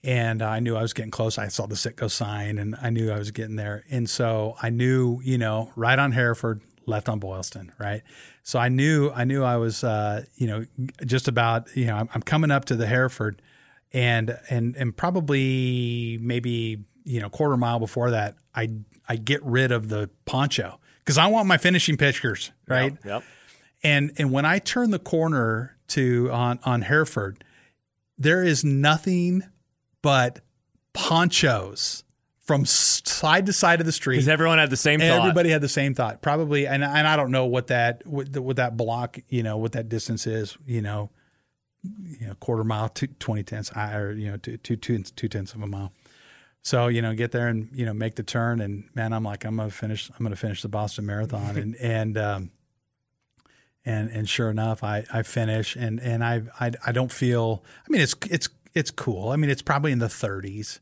and 0.04 0.42
I 0.42 0.60
knew 0.60 0.76
I 0.76 0.82
was 0.82 0.92
getting 0.92 1.10
close. 1.10 1.38
I 1.38 1.48
saw 1.48 1.66
the 1.66 1.74
Citgo 1.74 2.10
sign, 2.10 2.58
and 2.58 2.76
I 2.80 2.90
knew 2.90 3.10
I 3.10 3.18
was 3.18 3.30
getting 3.30 3.56
there. 3.56 3.84
And 3.90 4.08
so 4.08 4.54
I 4.60 4.68
knew, 4.68 5.20
you 5.24 5.38
know, 5.38 5.72
right 5.76 5.98
on 5.98 6.12
Hereford, 6.12 6.60
left 6.84 7.08
on 7.08 7.18
Boylston, 7.18 7.72
right. 7.78 8.02
So 8.42 8.58
I 8.58 8.68
knew, 8.68 9.10
I 9.10 9.24
knew 9.24 9.42
I 9.42 9.56
was, 9.56 9.82
uh, 9.82 10.24
you 10.36 10.46
know, 10.46 10.66
just 11.06 11.26
about, 11.26 11.74
you 11.74 11.86
know, 11.86 11.96
I'm, 11.96 12.10
I'm, 12.14 12.20
coming 12.20 12.50
up 12.50 12.66
to 12.66 12.76
the 12.76 12.86
Hereford, 12.86 13.40
and 13.94 14.38
and 14.50 14.76
and 14.76 14.94
probably 14.94 16.18
maybe 16.20 16.84
you 17.04 17.20
know 17.20 17.30
quarter 17.30 17.56
mile 17.56 17.78
before 17.78 18.10
that, 18.10 18.36
I 18.54 18.70
I 19.08 19.16
get 19.16 19.42
rid 19.42 19.72
of 19.72 19.88
the 19.88 20.10
poncho 20.26 20.78
because 20.98 21.16
I 21.16 21.28
want 21.28 21.48
my 21.48 21.56
finishing 21.56 21.96
pictures, 21.96 22.50
right. 22.68 22.92
Yep, 22.92 23.04
yep. 23.04 23.22
And 23.82 24.12
and 24.18 24.32
when 24.32 24.44
I 24.44 24.58
turn 24.58 24.90
the 24.90 24.98
corner 24.98 25.76
to 25.88 26.28
on 26.30 26.58
on 26.64 26.82
Hereford, 26.82 27.44
there 28.18 28.42
is 28.42 28.64
nothing 28.64 29.44
but 30.04 30.40
ponchos 30.92 32.04
from 32.42 32.66
side 32.66 33.46
to 33.46 33.54
side 33.54 33.80
of 33.80 33.86
the 33.86 33.92
street. 33.92 34.16
Because 34.16 34.28
everyone 34.28 34.58
had 34.58 34.68
the 34.68 34.76
same 34.76 35.00
thought. 35.00 35.20
Everybody 35.20 35.48
had 35.48 35.62
the 35.62 35.68
same 35.68 35.94
thought. 35.94 36.20
Probably, 36.20 36.66
and, 36.66 36.84
and 36.84 37.08
I 37.08 37.16
don't 37.16 37.30
know 37.30 37.46
what 37.46 37.68
that 37.68 38.06
what, 38.06 38.36
what 38.36 38.56
that 38.56 38.76
block, 38.76 39.18
you 39.30 39.42
know, 39.42 39.56
what 39.56 39.72
that 39.72 39.88
distance 39.88 40.26
is, 40.26 40.58
you 40.66 40.82
know, 40.82 41.08
you 42.02 42.26
know, 42.26 42.34
quarter 42.34 42.64
mile, 42.64 42.90
two, 42.90 43.06
20 43.06 43.42
tenths, 43.44 43.72
or, 43.74 44.12
you 44.12 44.30
know, 44.30 44.36
two, 44.36 44.58
two, 44.58 44.76
two, 44.76 45.02
two 45.02 45.28
tenths 45.28 45.54
of 45.54 45.62
a 45.62 45.66
mile. 45.66 45.90
So, 46.60 46.88
you 46.88 47.00
know, 47.00 47.14
get 47.14 47.32
there 47.32 47.48
and, 47.48 47.70
you 47.72 47.86
know, 47.86 47.94
make 47.94 48.16
the 48.16 48.22
turn. 48.22 48.60
And 48.60 48.84
man, 48.94 49.14
I'm 49.14 49.24
like, 49.24 49.46
I'm 49.46 49.56
to 49.56 49.70
finish, 49.70 50.10
I'm 50.18 50.28
to 50.28 50.36
finish 50.36 50.60
the 50.60 50.68
Boston 50.68 51.06
Marathon. 51.06 51.56
and, 51.56 51.76
and, 51.80 52.18
um, 52.18 52.50
and, 53.86 54.10
and 54.10 54.28
sure 54.28 54.50
enough, 54.50 54.84
I, 54.84 55.06
I 55.10 55.22
finish 55.22 55.76
and, 55.76 55.98
and 55.98 56.22
I, 56.22 56.42
I, 56.60 56.72
I 56.86 56.92
don't 56.92 57.12
feel, 57.12 57.64
I 57.86 57.90
mean, 57.90 58.02
it's, 58.02 58.14
it's, 58.30 58.50
it's 58.74 58.90
cool. 58.90 59.30
I 59.30 59.36
mean, 59.36 59.50
it's 59.50 59.62
probably 59.62 59.92
in 59.92 59.98
the 59.98 60.06
30s 60.06 60.80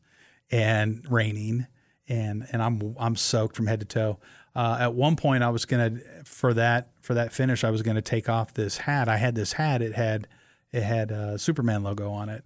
and 0.51 1.05
raining, 1.09 1.67
and 2.07 2.45
and 2.51 2.61
I'm 2.61 2.95
I'm 2.99 3.15
soaked 3.15 3.55
from 3.55 3.67
head 3.67 3.79
to 3.79 3.85
toe. 3.85 4.19
Uh, 4.55 4.77
at 4.79 4.93
one 4.93 5.15
point, 5.15 5.43
I 5.43 5.49
was 5.49 5.65
gonna 5.65 5.99
for 6.25 6.53
that 6.53 6.89
for 7.01 7.13
that 7.13 7.33
finish, 7.33 7.63
I 7.63 7.69
was 7.71 7.81
gonna 7.81 8.01
take 8.01 8.29
off 8.29 8.53
this 8.53 8.77
hat. 8.77 9.07
I 9.09 9.17
had 9.17 9.35
this 9.35 9.53
hat. 9.53 9.81
It 9.81 9.93
had 9.93 10.27
it 10.71 10.83
had 10.83 11.11
a 11.11 11.37
Superman 11.39 11.83
logo 11.83 12.11
on 12.11 12.29
it, 12.29 12.43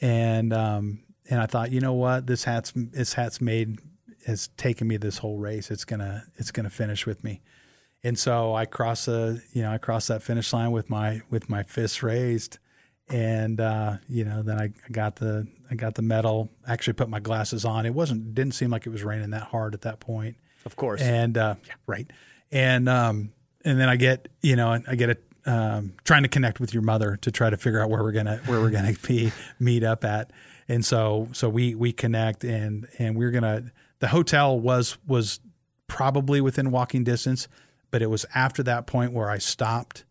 and 0.00 0.52
um 0.52 1.00
and 1.28 1.40
I 1.40 1.46
thought, 1.46 1.70
you 1.70 1.80
know 1.80 1.94
what, 1.94 2.26
this 2.26 2.44
hat's 2.44 2.72
this 2.74 3.14
hat's 3.14 3.40
made 3.40 3.78
has 4.26 4.48
taken 4.56 4.88
me 4.88 4.96
this 4.96 5.18
whole 5.18 5.38
race. 5.38 5.70
It's 5.70 5.84
gonna 5.84 6.24
it's 6.36 6.50
gonna 6.50 6.70
finish 6.70 7.06
with 7.06 7.24
me. 7.24 7.42
And 8.02 8.18
so 8.18 8.54
I 8.54 8.66
cross 8.66 9.08
a, 9.08 9.40
you 9.52 9.62
know, 9.62 9.72
I 9.72 9.78
cross 9.78 10.08
that 10.08 10.22
finish 10.22 10.52
line 10.52 10.72
with 10.72 10.90
my 10.90 11.22
with 11.30 11.48
my 11.48 11.62
fists 11.62 12.02
raised, 12.02 12.58
and 13.08 13.60
uh, 13.60 13.96
you 14.08 14.24
know 14.24 14.42
then 14.42 14.60
I 14.60 14.72
got 14.90 15.16
the 15.16 15.46
I 15.70 15.74
got 15.74 15.94
the 15.94 16.02
medal. 16.02 16.50
Actually, 16.66 16.94
put 16.94 17.08
my 17.08 17.20
glasses 17.20 17.64
on. 17.64 17.86
It 17.86 17.94
wasn't 17.94 18.34
didn't 18.34 18.54
seem 18.54 18.70
like 18.70 18.86
it 18.86 18.90
was 18.90 19.04
raining 19.04 19.30
that 19.30 19.44
hard 19.44 19.74
at 19.74 19.82
that 19.82 20.00
point. 20.00 20.36
Of 20.64 20.76
course. 20.76 21.02
And 21.02 21.36
uh, 21.36 21.56
yeah, 21.66 21.74
right. 21.86 22.10
And 22.50 22.88
um, 22.88 23.32
and 23.64 23.78
then 23.78 23.88
I 23.88 23.96
get 23.96 24.28
you 24.40 24.56
know 24.56 24.80
I 24.86 24.94
get 24.94 25.10
a 25.10 25.16
um, 25.46 25.94
trying 26.04 26.22
to 26.22 26.28
connect 26.28 26.60
with 26.60 26.72
your 26.72 26.82
mother 26.82 27.18
to 27.22 27.30
try 27.30 27.50
to 27.50 27.56
figure 27.56 27.82
out 27.82 27.90
where 27.90 28.02
we're 28.02 28.12
gonna 28.12 28.38
where 28.46 28.60
we're 28.60 28.70
gonna 28.70 28.94
be 29.06 29.32
meet 29.58 29.84
up 29.84 30.04
at. 30.04 30.30
And 30.68 30.84
so 30.84 31.28
so 31.32 31.48
we 31.48 31.74
we 31.74 31.92
connect 31.92 32.44
and 32.44 32.88
and 32.98 33.16
we're 33.16 33.30
gonna 33.30 33.72
the 33.98 34.08
hotel 34.08 34.58
was 34.58 34.96
was 35.06 35.40
probably 35.86 36.40
within 36.40 36.70
walking 36.70 37.04
distance, 37.04 37.48
but 37.90 38.02
it 38.02 38.08
was 38.08 38.24
after 38.34 38.62
that 38.62 38.86
point 38.86 39.12
where 39.12 39.30
I 39.30 39.38
stopped 39.38 40.04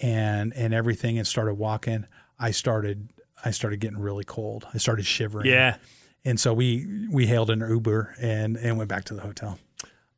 and 0.00 0.52
and 0.54 0.72
everything 0.72 1.18
and 1.18 1.26
started 1.26 1.54
walking. 1.54 2.06
I 2.38 2.50
started 2.50 3.10
I 3.44 3.50
started 3.50 3.80
getting 3.80 3.98
really 3.98 4.24
cold. 4.24 4.66
I 4.72 4.78
started 4.78 5.06
shivering. 5.06 5.46
Yeah. 5.46 5.76
And 6.24 6.40
so 6.40 6.52
we 6.52 7.06
we 7.10 7.26
hailed 7.26 7.50
an 7.50 7.60
Uber 7.60 8.14
and 8.20 8.56
and 8.56 8.78
went 8.78 8.88
back 8.88 9.04
to 9.04 9.14
the 9.14 9.20
hotel. 9.20 9.58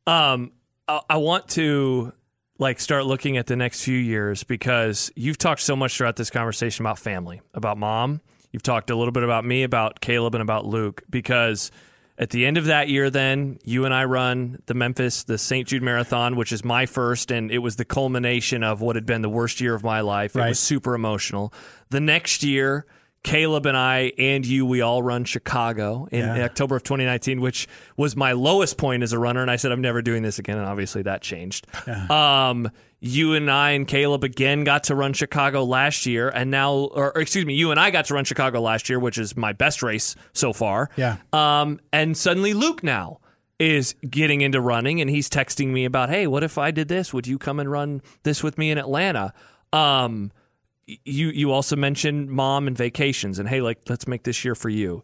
Um 0.07 0.51
I, 0.87 1.01
I 1.11 1.17
want 1.17 1.47
to 1.49 2.13
like 2.57 2.79
start 2.79 3.05
looking 3.05 3.37
at 3.37 3.47
the 3.47 3.55
next 3.55 3.83
few 3.83 3.97
years 3.97 4.43
because 4.43 5.11
you've 5.15 5.37
talked 5.37 5.61
so 5.61 5.75
much 5.75 5.97
throughout 5.97 6.17
this 6.17 6.29
conversation 6.29 6.85
about 6.85 6.99
family, 6.99 7.41
about 7.53 7.77
mom. 7.77 8.21
You've 8.51 8.63
talked 8.63 8.89
a 8.89 8.95
little 8.95 9.11
bit 9.11 9.23
about 9.23 9.45
me, 9.45 9.63
about 9.63 10.01
Caleb, 10.01 10.35
and 10.35 10.41
about 10.41 10.65
Luke 10.65 11.03
because 11.09 11.71
at 12.19 12.31
the 12.31 12.45
end 12.45 12.57
of 12.57 12.65
that 12.65 12.89
year, 12.89 13.09
then 13.09 13.59
you 13.63 13.85
and 13.85 13.93
I 13.93 14.03
run 14.03 14.61
the 14.65 14.73
Memphis, 14.73 15.23
the 15.23 15.37
St. 15.37 15.65
Jude 15.65 15.81
Marathon, 15.81 16.35
which 16.35 16.51
is 16.51 16.65
my 16.65 16.85
first, 16.85 17.31
and 17.31 17.49
it 17.49 17.59
was 17.59 17.77
the 17.77 17.85
culmination 17.85 18.61
of 18.61 18.81
what 18.81 18.97
had 18.97 19.05
been 19.05 19.21
the 19.21 19.29
worst 19.29 19.61
year 19.61 19.73
of 19.73 19.83
my 19.83 20.01
life. 20.01 20.35
It 20.35 20.41
was 20.41 20.59
super 20.59 20.93
emotional. 20.93 21.53
The 21.91 22.01
next 22.01 22.43
year, 22.43 22.85
Caleb 23.23 23.65
and 23.65 23.75
I 23.77 24.13
and 24.17 24.45
you, 24.45 24.65
we 24.65 24.81
all 24.81 25.03
run 25.03 25.25
Chicago 25.25 26.07
in, 26.11 26.19
Yeah. 26.19 26.35
in 26.35 26.41
October 26.41 26.75
of 26.77 26.83
2019, 26.83 27.41
which 27.41 27.67
was 27.97 28.15
my 28.15 28.31
lowest 28.31 28.77
point 28.77 29.03
as 29.03 29.11
a 29.13 29.19
runner. 29.19 29.41
And 29.41 29.51
I 29.51 29.57
said, 29.57 29.71
I'm 29.71 29.81
never 29.81 30.01
doing 30.01 30.23
this 30.23 30.39
again. 30.39 30.57
And 30.57 30.65
obviously 30.65 31.01
that 31.03 31.21
changed. 31.21 31.67
Um, 32.09 32.71
you 33.01 33.33
and 33.33 33.49
I 33.51 33.71
and 33.71 33.87
Caleb 33.87 34.23
again 34.23 34.63
got 34.63 34.85
to 34.85 34.95
run 34.95 35.13
Chicago 35.13 35.63
last 35.63 36.05
year. 36.05 36.29
And 36.29 36.49
now, 36.51 36.73
or, 36.73 37.15
or 37.15 37.21
excuse 37.21 37.45
me, 37.45 37.53
you 37.55 37.71
and 37.71 37.79
I 37.79 37.91
got 37.91 38.05
to 38.05 38.13
run 38.13 38.25
Chicago 38.25 38.61
last 38.61 38.89
year, 38.89 38.99
which 38.99 39.17
is 39.17 39.35
my 39.37 39.53
best 39.53 39.81
race 39.83 40.15
so 40.33 40.51
far. 40.53 40.89
Yeah. 40.97 41.17
Um, 41.33 41.79
and 41.93 42.17
suddenly 42.17 42.53
Luke 42.53 42.83
now 42.83 43.19
is 43.57 43.95
getting 44.09 44.39
into 44.41 44.61
running 44.61 45.01
and 45.01 45.09
he's 45.09 45.29
texting 45.29 45.67
me 45.67 45.83
about, 45.85 46.09
hey, 46.09 46.25
what 46.27 46.43
if 46.43 46.57
I 46.57 46.71
did 46.71 46.87
this? 46.87 47.13
Would 47.13 47.27
you 47.27 47.37
come 47.37 47.59
and 47.59 47.69
run 47.69 48.01
this 48.23 48.41
with 48.43 48.57
me 48.57 48.71
in 48.71 48.77
Atlanta? 48.77 49.33
Um, 49.73 50.31
you 51.05 51.29
you 51.29 51.51
also 51.51 51.75
mentioned 51.75 52.29
mom 52.29 52.67
and 52.67 52.77
vacations 52.77 53.39
and 53.39 53.49
hey, 53.49 53.61
like 53.61 53.79
let's 53.89 54.07
make 54.07 54.23
this 54.23 54.43
year 54.43 54.55
for 54.55 54.69
you. 54.69 55.03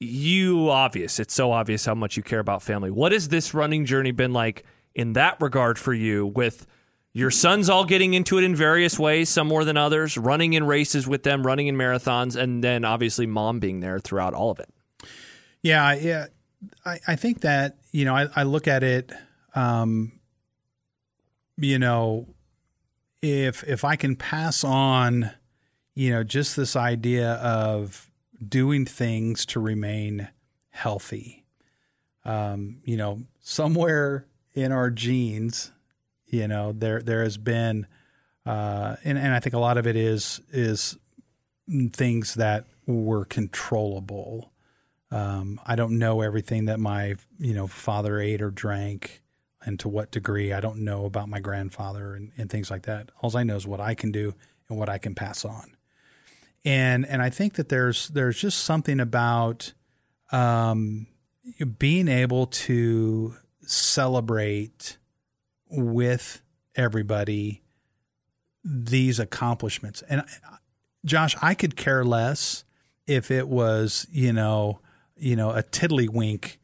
You 0.00 0.70
obvious, 0.70 1.20
it's 1.20 1.34
so 1.34 1.52
obvious 1.52 1.84
how 1.86 1.94
much 1.94 2.16
you 2.16 2.22
care 2.22 2.40
about 2.40 2.62
family. 2.62 2.90
What 2.90 3.12
has 3.12 3.28
this 3.28 3.54
running 3.54 3.84
journey 3.84 4.10
been 4.10 4.32
like 4.32 4.64
in 4.94 5.12
that 5.14 5.40
regard 5.40 5.78
for 5.78 5.94
you 5.94 6.26
with 6.26 6.66
your 7.12 7.30
sons 7.30 7.70
all 7.70 7.84
getting 7.84 8.12
into 8.12 8.38
it 8.38 8.44
in 8.44 8.56
various 8.56 8.98
ways, 8.98 9.28
some 9.28 9.46
more 9.46 9.64
than 9.64 9.76
others, 9.76 10.18
running 10.18 10.52
in 10.52 10.64
races 10.64 11.06
with 11.06 11.22
them, 11.22 11.46
running 11.46 11.68
in 11.68 11.76
marathons, 11.76 12.34
and 12.34 12.62
then 12.62 12.84
obviously 12.84 13.24
mom 13.24 13.60
being 13.60 13.80
there 13.80 14.00
throughout 14.00 14.34
all 14.34 14.50
of 14.50 14.58
it. 14.58 14.68
Yeah, 15.62 15.94
yeah. 15.94 16.26
I, 16.84 16.98
I 17.06 17.16
think 17.16 17.42
that, 17.42 17.78
you 17.92 18.04
know, 18.04 18.16
I, 18.16 18.26
I 18.34 18.42
look 18.42 18.66
at 18.66 18.82
it, 18.82 19.12
um, 19.54 20.18
you 21.56 21.78
know, 21.78 22.33
if 23.24 23.64
if 23.64 23.84
I 23.84 23.96
can 23.96 24.16
pass 24.16 24.62
on, 24.64 25.30
you 25.94 26.10
know, 26.10 26.22
just 26.22 26.56
this 26.56 26.76
idea 26.76 27.34
of 27.34 28.10
doing 28.46 28.84
things 28.84 29.46
to 29.46 29.60
remain 29.60 30.28
healthy. 30.70 31.44
Um, 32.24 32.80
you 32.84 32.96
know, 32.96 33.22
somewhere 33.40 34.26
in 34.54 34.72
our 34.72 34.90
genes, 34.90 35.72
you 36.26 36.46
know, 36.48 36.72
there 36.72 37.00
there 37.00 37.22
has 37.22 37.38
been 37.38 37.86
uh 38.46 38.96
and, 39.04 39.16
and 39.16 39.32
I 39.32 39.40
think 39.40 39.54
a 39.54 39.58
lot 39.58 39.78
of 39.78 39.86
it 39.86 39.96
is 39.96 40.40
is 40.52 40.98
things 41.92 42.34
that 42.34 42.66
were 42.86 43.24
controllable. 43.24 44.52
Um, 45.10 45.60
I 45.64 45.76
don't 45.76 45.98
know 45.98 46.20
everything 46.20 46.66
that 46.66 46.78
my 46.78 47.14
you 47.38 47.54
know 47.54 47.68
father 47.68 48.20
ate 48.20 48.42
or 48.42 48.50
drank, 48.50 49.22
and 49.64 49.78
to 49.80 49.88
what 49.88 50.10
degree. 50.10 50.52
I 50.52 50.60
don't 50.60 50.80
know 50.80 51.04
about 51.04 51.28
my 51.28 51.40
grandfather 51.40 52.14
and, 52.14 52.32
and 52.36 52.50
things 52.50 52.70
like 52.70 52.82
that. 52.82 53.10
All 53.20 53.36
I 53.36 53.42
know 53.42 53.56
is 53.56 53.66
what 53.66 53.80
I 53.80 53.94
can 53.94 54.12
do 54.12 54.34
and 54.68 54.78
what 54.78 54.88
I 54.88 54.98
can 54.98 55.14
pass 55.14 55.44
on. 55.44 55.76
And 56.64 57.04
and 57.06 57.20
I 57.20 57.30
think 57.30 57.54
that 57.54 57.68
there's 57.68 58.08
there's 58.08 58.40
just 58.40 58.60
something 58.64 59.00
about 59.00 59.72
um, 60.32 61.06
being 61.78 62.08
able 62.08 62.46
to 62.46 63.34
celebrate 63.62 64.96
with 65.68 66.40
everybody 66.74 67.62
these 68.64 69.18
accomplishments. 69.18 70.02
And 70.08 70.22
Josh, 71.04 71.36
I 71.42 71.54
could 71.54 71.76
care 71.76 72.04
less 72.04 72.64
if 73.06 73.30
it 73.30 73.48
was, 73.48 74.06
you 74.10 74.32
know, 74.32 74.80
you 75.16 75.36
know, 75.36 75.50
a 75.50 75.62
tiddlywink 75.62 76.56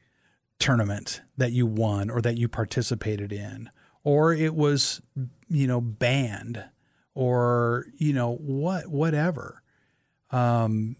tournament 0.60 1.22
that 1.36 1.50
you 1.50 1.66
won 1.66 2.10
or 2.10 2.20
that 2.20 2.38
you 2.38 2.46
participated 2.46 3.32
in, 3.32 3.68
or 4.04 4.32
it 4.32 4.54
was, 4.54 5.00
you 5.48 5.66
know, 5.66 5.80
banned 5.80 6.64
or, 7.14 7.86
you 7.96 8.12
know, 8.12 8.36
what, 8.36 8.86
whatever. 8.86 9.62
Um, 10.30 10.94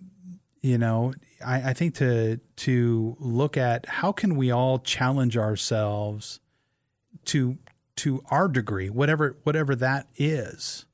you 0.60 0.76
know, 0.76 1.14
I, 1.44 1.70
I 1.70 1.72
think 1.72 1.94
to 1.96 2.40
to 2.56 3.16
look 3.18 3.56
at 3.56 3.86
how 3.86 4.12
can 4.12 4.36
we 4.36 4.50
all 4.50 4.78
challenge 4.78 5.36
ourselves 5.36 6.40
to 7.26 7.58
to 7.96 8.22
our 8.30 8.48
degree, 8.48 8.90
whatever 8.90 9.36
whatever 9.44 9.74
that 9.76 10.08
is. 10.16 10.86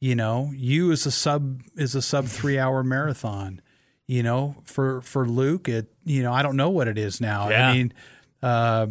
You 0.00 0.14
know, 0.14 0.52
you 0.54 0.92
is 0.92 1.06
a 1.06 1.10
sub 1.10 1.62
is 1.74 1.94
a 1.94 2.02
sub 2.02 2.26
three 2.26 2.58
hour 2.58 2.84
marathon. 2.84 3.60
You 4.08 4.22
know, 4.22 4.56
for 4.64 5.02
for 5.02 5.28
Luke, 5.28 5.68
it 5.68 5.86
you 6.04 6.22
know 6.22 6.32
I 6.32 6.42
don't 6.42 6.56
know 6.56 6.70
what 6.70 6.88
it 6.88 6.96
is 6.98 7.20
now. 7.20 7.50
Yeah. 7.50 7.68
I 7.68 7.72
mean, 7.74 7.92
uh, 8.42 8.86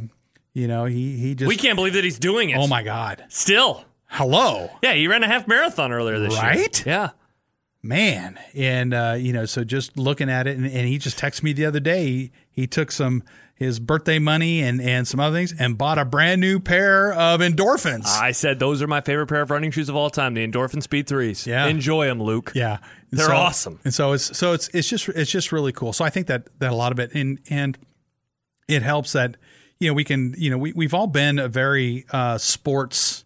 you 0.54 0.68
know 0.68 0.86
he 0.86 1.18
he 1.18 1.34
just 1.36 1.50
We 1.50 1.58
can't 1.58 1.76
believe 1.76 1.94
that 1.94 2.04
he's 2.04 2.20
doing 2.20 2.52
it. 2.52 2.58
oh 2.58 2.68
my 2.68 2.84
god, 2.84 3.26
Still. 3.30 3.84
hello 4.06 4.70
Yeah, 4.84 4.94
he 4.94 5.08
ran 5.08 5.24
a 5.24 5.28
half 5.28 5.48
marathon 5.48 5.92
earlier 5.92 6.20
this 6.20 6.34
year. 6.34 6.42
Right? 6.44 6.86
Yeah. 6.86 7.10
Man, 7.88 8.40
and 8.54 8.94
uh, 8.94 9.16
you 9.18 9.34
know 9.34 9.46
so 9.46 9.64
just 9.64 9.98
looking 9.98 10.30
at 10.30 10.48
it, 10.48 10.58
and, 10.58 10.66
and 10.66 10.88
he 10.88 10.98
just 10.98 11.18
texted 11.20 11.44
me 11.44 11.54
the 11.54 11.66
other 11.66 11.80
day. 11.80 12.06
He, 12.08 12.32
he 12.52 12.68
took 12.68 12.92
some 12.92 13.24
his 13.56 13.80
birthday 13.80 14.20
money 14.20 14.62
and 14.62 14.80
and 14.80 15.08
some 15.08 15.20
other 15.20 15.36
things 15.36 15.54
and 15.58 15.78
bought 15.78 15.98
a 15.98 16.06
brand 16.06 16.40
new 16.42 16.60
pair 16.60 17.12
of 17.14 17.40
endorphins. 17.42 18.06
I 18.06 18.32
said 18.32 18.60
those 18.60 18.82
are 18.82 18.88
my 18.88 19.02
favorite 19.02 19.28
pair 19.28 19.42
of 19.42 19.50
running 19.50 19.72
shoes 19.72 19.90
of 19.90 19.96
all 19.96 20.10
time, 20.12 20.36
the 20.36 20.46
Endorphin 20.48 20.84
Speed 20.84 21.08
3s. 21.08 21.48
Yeah. 21.48 21.66
Enjoy 21.66 22.06
them, 22.06 22.22
Luke. 22.22 22.52
Yeah, 22.54 22.78
And 23.12 23.20
They're 23.20 23.28
so- 23.28 23.36
awesome. 23.36 23.80
And 23.84 23.94
so 23.94 24.12
it's 24.14 24.38
so 24.38 24.54
it's 24.54 24.68
it's 24.74 24.88
just 24.88 25.10
it's 25.10 25.32
just 25.32 25.52
really 25.52 25.72
cool. 25.72 25.92
So 25.94 26.06
I 26.06 26.10
think 26.12 26.28
that 26.28 26.48
that 26.60 26.72
a 26.72 26.76
lot 26.76 26.92
of 26.92 27.00
it 27.00 27.14
and 27.16 27.40
and 27.50 27.78
it 28.68 28.84
helps 28.84 29.14
that 29.14 29.38
you 29.80 29.88
know 29.88 29.94
we 29.96 30.04
can 30.04 30.36
you 30.38 30.50
know 30.52 30.58
we 30.60 30.74
we've 30.74 30.94
all 30.94 31.08
been 31.08 31.40
a 31.40 31.48
very 31.48 32.06
uh, 32.12 32.38
sports 32.38 33.24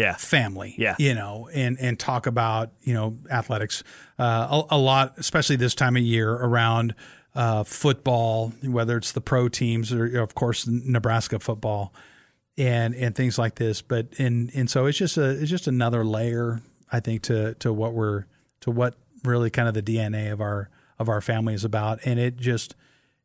Yeah. 0.00 0.14
family. 0.16 0.74
Yeah. 0.78 0.96
you 0.98 1.14
know, 1.14 1.48
and 1.52 1.78
and 1.78 1.98
talk 1.98 2.26
about 2.26 2.72
you 2.82 2.94
know 2.94 3.18
athletics 3.30 3.82
uh, 4.18 4.62
a, 4.70 4.76
a 4.76 4.78
lot, 4.78 5.14
especially 5.18 5.56
this 5.56 5.74
time 5.74 5.96
of 5.96 6.02
year 6.02 6.30
around 6.32 6.94
uh, 7.34 7.64
football, 7.64 8.52
whether 8.62 8.96
it's 8.96 9.12
the 9.12 9.20
pro 9.20 9.48
teams 9.48 9.92
or 9.92 10.20
of 10.20 10.34
course 10.34 10.66
Nebraska 10.66 11.38
football 11.38 11.94
and 12.58 12.94
and 12.94 13.14
things 13.14 13.38
like 13.38 13.54
this. 13.56 13.82
But 13.82 14.08
and 14.18 14.50
and 14.54 14.68
so 14.70 14.86
it's 14.86 14.98
just 14.98 15.16
a 15.16 15.30
it's 15.30 15.50
just 15.50 15.66
another 15.68 16.04
layer, 16.04 16.60
I 16.90 17.00
think, 17.00 17.22
to 17.22 17.54
to 17.54 17.72
what 17.72 17.94
we're 17.94 18.24
to 18.60 18.70
what 18.70 18.94
really 19.24 19.50
kind 19.50 19.68
of 19.68 19.74
the 19.74 19.82
DNA 19.82 20.32
of 20.32 20.40
our 20.40 20.70
of 20.98 21.08
our 21.08 21.20
family 21.20 21.54
is 21.54 21.64
about, 21.64 22.00
and 22.04 22.18
it 22.18 22.36
just 22.36 22.74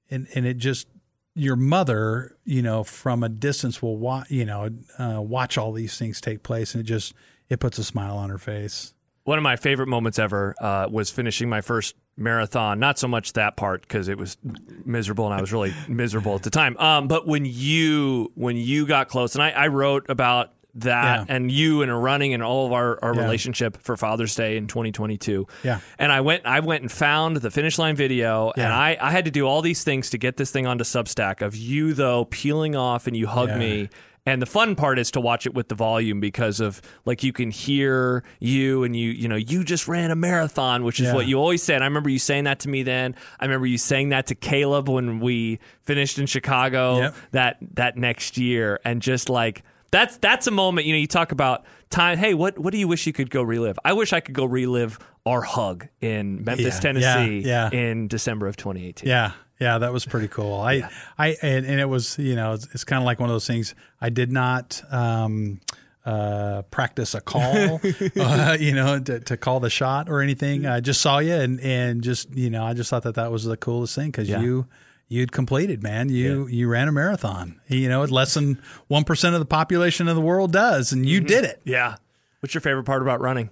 and 0.10 0.28
and 0.36 0.46
it 0.46 0.58
just 0.58 0.88
your 1.36 1.58
mother, 1.58 2.36
you 2.46 2.62
know, 2.62 2.84
from 2.84 3.24
a 3.24 3.30
distance 3.30 3.82
will 3.82 3.98
watch, 3.98 4.32
you 4.32 4.46
know, 4.46 4.70
uh, 4.98 5.22
watch 5.22 5.58
all 5.58 5.74
these 5.74 5.98
things 5.98 6.22
take 6.22 6.42
place, 6.42 6.74
and 6.74 6.82
it 6.82 6.88
just 6.88 7.14
it 7.50 7.60
puts 7.60 7.78
a 7.78 7.84
smile 7.84 8.18
on 8.18 8.30
her 8.30 8.38
face. 8.38 8.94
One 9.26 9.38
of 9.38 9.44
my 9.44 9.56
favorite 9.56 9.88
moments 9.88 10.18
ever 10.18 10.56
uh, 10.60 10.88
was 10.90 11.10
finishing 11.10 11.50
my 11.50 11.62
first 11.62 11.96
marathon. 12.18 12.80
Not 12.80 12.98
so 12.98 13.08
much 13.08 13.34
that 13.34 13.58
part 13.58 13.82
because 13.82 14.08
it 14.08 14.18
was 14.18 14.38
miserable 14.86 15.26
and 15.26 15.34
I 15.34 15.42
was 15.42 15.52
really 15.52 15.74
miserable 15.88 16.36
at 16.36 16.44
the 16.44 16.50
time. 16.50 16.78
Um, 16.78 17.08
but 17.08 17.28
when 17.28 17.44
you 17.46 18.32
when 18.36 18.56
you 18.56 18.86
got 18.86 19.10
close, 19.10 19.36
and 19.36 19.44
I, 19.44 19.50
I 19.50 19.68
wrote 19.68 20.06
about 20.10 20.54
that 20.76 21.28
Yeah. 21.28 21.36
and 21.36 21.52
you 21.52 21.82
and 21.82 22.04
running 22.04 22.34
and 22.34 22.44
all 22.44 22.66
of 22.66 22.74
our, 22.74 23.00
our 23.02 23.16
Yeah. 23.16 23.22
relationship 23.22 23.78
for 23.82 23.96
Father's 23.98 24.36
Day 24.36 24.58
in 24.58 24.68
2022. 24.68 25.48
Yeah. 25.64 25.80
And 25.98 26.12
I 26.12 26.22
went 26.22 26.46
I 26.46 26.60
went 26.60 26.82
and 26.82 26.92
found 26.92 27.38
the 27.38 27.52
finish 27.52 27.78
line 27.80 27.96
video 27.96 28.52
and 28.58 28.72
I, 28.74 28.98
I 29.00 29.12
had 29.12 29.26
to 29.26 29.32
do 29.32 29.46
all 29.48 29.62
these 29.62 29.84
things 29.84 30.10
to 30.12 30.18
get 30.18 30.38
this 30.38 30.52
thing 30.52 30.68
onto 30.68 30.84
Substack 30.84 31.42
of 31.42 31.56
you 31.56 31.94
though 31.94 32.26
peeling 32.26 32.76
off 32.76 33.08
and 33.08 33.16
you 33.16 33.28
hug 33.28 33.50
Yeah. 33.50 33.58
me. 33.58 33.90
And 34.28 34.42
the 34.42 34.48
fun 34.48 34.76
part 34.76 34.98
is 34.98 35.12
to 35.12 35.22
watch 35.22 35.46
it 35.46 35.54
with 35.54 35.70
the 35.70 35.76
volume 35.76 36.20
because 36.20 36.60
of 36.60 36.82
like 37.06 37.22
you 37.24 37.32
can 37.32 37.52
hear 37.52 38.24
you 38.40 38.84
and 38.84 38.96
you 38.96 39.12
you 39.12 39.28
know 39.28 39.36
you 39.36 39.64
just 39.64 39.88
ran 39.88 40.10
a 40.10 40.16
marathon, 40.16 40.84
which 40.84 41.00
is 41.00 41.06
Yeah. 41.06 41.14
what 41.14 41.28
you 41.28 41.38
always 41.40 41.62
said. 41.62 41.84
I 41.84 41.86
remember 41.86 42.10
you 42.10 42.18
saying 42.18 42.46
that 42.46 42.60
to 42.62 42.70
me 42.70 42.82
then. 42.82 43.16
I 43.40 43.46
remember 43.46 43.68
you 43.68 43.78
saying 43.78 44.10
that 44.10 44.26
to 44.28 44.36
Caleb 44.36 44.90
when 44.90 45.20
we 45.20 45.60
finished 45.84 46.18
in 46.18 46.26
Chicago 46.26 46.98
Yep. 47.02 47.16
that 47.32 47.58
that 47.76 47.98
next 47.98 48.38
year, 48.40 48.80
and 48.84 49.00
just 49.00 49.30
like 49.30 49.62
that's 49.96 50.18
that's 50.18 50.48
a 50.48 50.52
moment. 50.52 50.86
You 50.88 50.94
know, 50.94 51.00
you 51.00 51.08
talk 51.08 51.32
about 51.32 51.66
time. 51.90 52.18
Hey, 52.18 52.34
what 52.34 52.60
what 52.60 52.72
do 52.72 52.78
you 52.78 52.88
wish 52.88 53.08
you 53.08 53.14
could 53.14 53.30
go 53.30 53.42
relive? 53.42 53.78
I 53.84 53.94
wish 53.94 54.14
I 54.14 54.20
could 54.20 54.36
go 54.36 54.46
relive 54.46 55.00
our 55.26 55.42
hug 55.42 55.88
in 56.02 56.44
Memphis, 56.44 56.76
Yeah, 56.76 56.80
Tennessee, 56.80 57.40
yeah, 57.40 57.70
yeah. 57.72 57.80
in 57.80 58.08
December 58.08 58.48
of 58.48 58.58
2018. 58.58 59.10
Yeah, 59.10 59.32
yeah, 59.60 59.80
that 59.80 59.92
was 59.92 60.06
pretty 60.06 60.28
cool. 60.28 60.60
I, 60.60 60.88
I, 61.18 61.36
and, 61.42 61.66
and 61.66 61.80
it 61.80 61.90
was, 61.90 62.20
you 62.20 62.36
know, 62.36 62.54
it's, 62.54 62.68
it's 62.76 62.84
kind 62.84 63.02
of 63.02 63.06
like 63.06 63.20
one 63.20 63.30
of 63.30 63.34
those 63.34 63.48
things. 63.48 63.74
I 64.00 64.10
did 64.10 64.32
not 64.32 64.84
um, 64.92 65.62
uh, 66.06 66.62
practice 66.70 67.16
a 67.16 67.22
call, 67.22 67.82
uh, 68.20 68.58
you 68.60 68.74
know, 68.74 69.00
to, 69.00 69.20
to 69.22 69.36
call 69.38 69.60
the 69.60 69.70
shot 69.72 70.10
or 70.10 70.22
anything. 70.22 70.68
I 70.68 70.80
just 70.80 71.02
saw 71.02 71.18
you, 71.18 71.34
and 71.34 71.60
and 71.60 72.04
just, 72.04 72.30
you 72.36 72.52
know, 72.52 72.64
I 72.64 72.74
just 72.74 72.92
thought 72.92 73.04
that 73.04 73.16
that 73.16 73.32
was 73.32 73.46
the 73.46 73.58
coolest 73.58 73.96
thing 73.96 74.12
because 74.12 74.30
Yeah. 74.30 74.42
you. 74.42 74.68
You'd 75.08 75.32
completed, 75.32 75.84
man. 75.84 76.10
You 76.10 76.48
you 76.48 76.68
ran 76.68 76.88
a 76.88 76.92
marathon. 76.92 77.62
You 77.68 77.90
know, 77.90 78.04
less 78.04 78.34
than 78.34 78.62
one 78.88 79.04
percent 79.04 79.36
of 79.36 79.40
the 79.40 79.46
population 79.46 80.08
of 80.08 80.16
the 80.16 80.22
world 80.22 80.52
does, 80.52 80.92
and 80.92 81.06
you 81.06 81.20
did 81.22 81.44
it. 81.44 81.62
Yeah. 81.64 81.98
What's 82.40 82.54
your 82.54 82.62
favorite 82.62 82.86
part 82.86 83.02
about 83.02 83.22
running? 83.22 83.50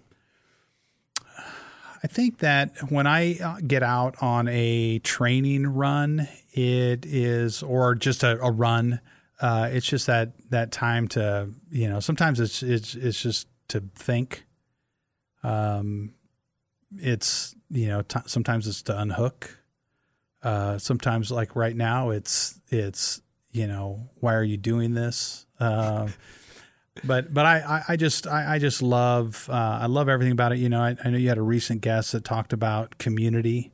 I 2.04 2.08
think 2.08 2.40
that 2.40 2.92
when 2.92 3.08
I 3.08 3.40
uh, 3.40 3.60
get 3.66 3.82
out 3.82 4.16
on 4.22 4.50
a 4.50 5.00
training 5.00 5.68
run, 5.68 6.28
it 6.52 7.06
is, 7.06 7.64
or 7.64 7.96
just 7.96 8.24
a, 8.24 8.38
a 8.42 8.52
run, 8.52 9.00
uh, 9.40 9.70
it's 9.72 9.88
just 9.88 10.08
that 10.08 10.34
that 10.50 10.72
time 10.72 11.08
to, 11.10 11.50
you 11.72 11.88
know, 11.88 12.02
sometimes 12.02 12.40
it's 12.42 12.62
it's 12.62 12.96
it's 12.96 13.22
just 13.22 13.48
to 13.70 13.84
think. 13.96 14.46
Um, 15.44 16.14
it's 16.98 17.56
you 17.70 17.88
know 17.88 18.02
t- 18.02 18.20
sometimes 18.26 18.68
it's 18.68 18.82
to 18.84 19.00
unhook. 19.00 19.60
Uh, 20.44 20.78
sometimes 20.78 21.32
like 21.32 21.56
right 21.56 21.76
now 21.76 22.10
it's 22.10 22.60
it's 22.70 23.22
you 23.52 23.66
know 23.66 24.10
why 24.20 24.34
are 24.34 24.44
you 24.44 24.58
doing 24.58 24.94
this? 24.94 25.46
Uh, 25.60 26.10
but 27.04 27.34
but 27.34 27.46
I, 27.46 27.60
I, 27.60 27.84
I 27.94 27.96
just 27.96 28.28
I, 28.28 28.56
I, 28.56 28.60
just 28.60 28.82
love 28.82 29.48
uh, 29.50 29.80
I 29.82 29.86
love 29.86 30.10
everything 30.10 30.34
about 30.34 30.52
it. 30.52 30.60
You 30.60 30.70
know 30.70 30.82
I, 30.82 30.98
I, 31.04 31.10
know 31.10 31.18
you 31.18 31.30
had 31.30 31.38
a 31.38 31.44
recent 31.44 31.82
guest 31.82 32.12
that 32.12 32.26
talked 32.26 32.52
about 32.52 32.98
community. 32.98 33.72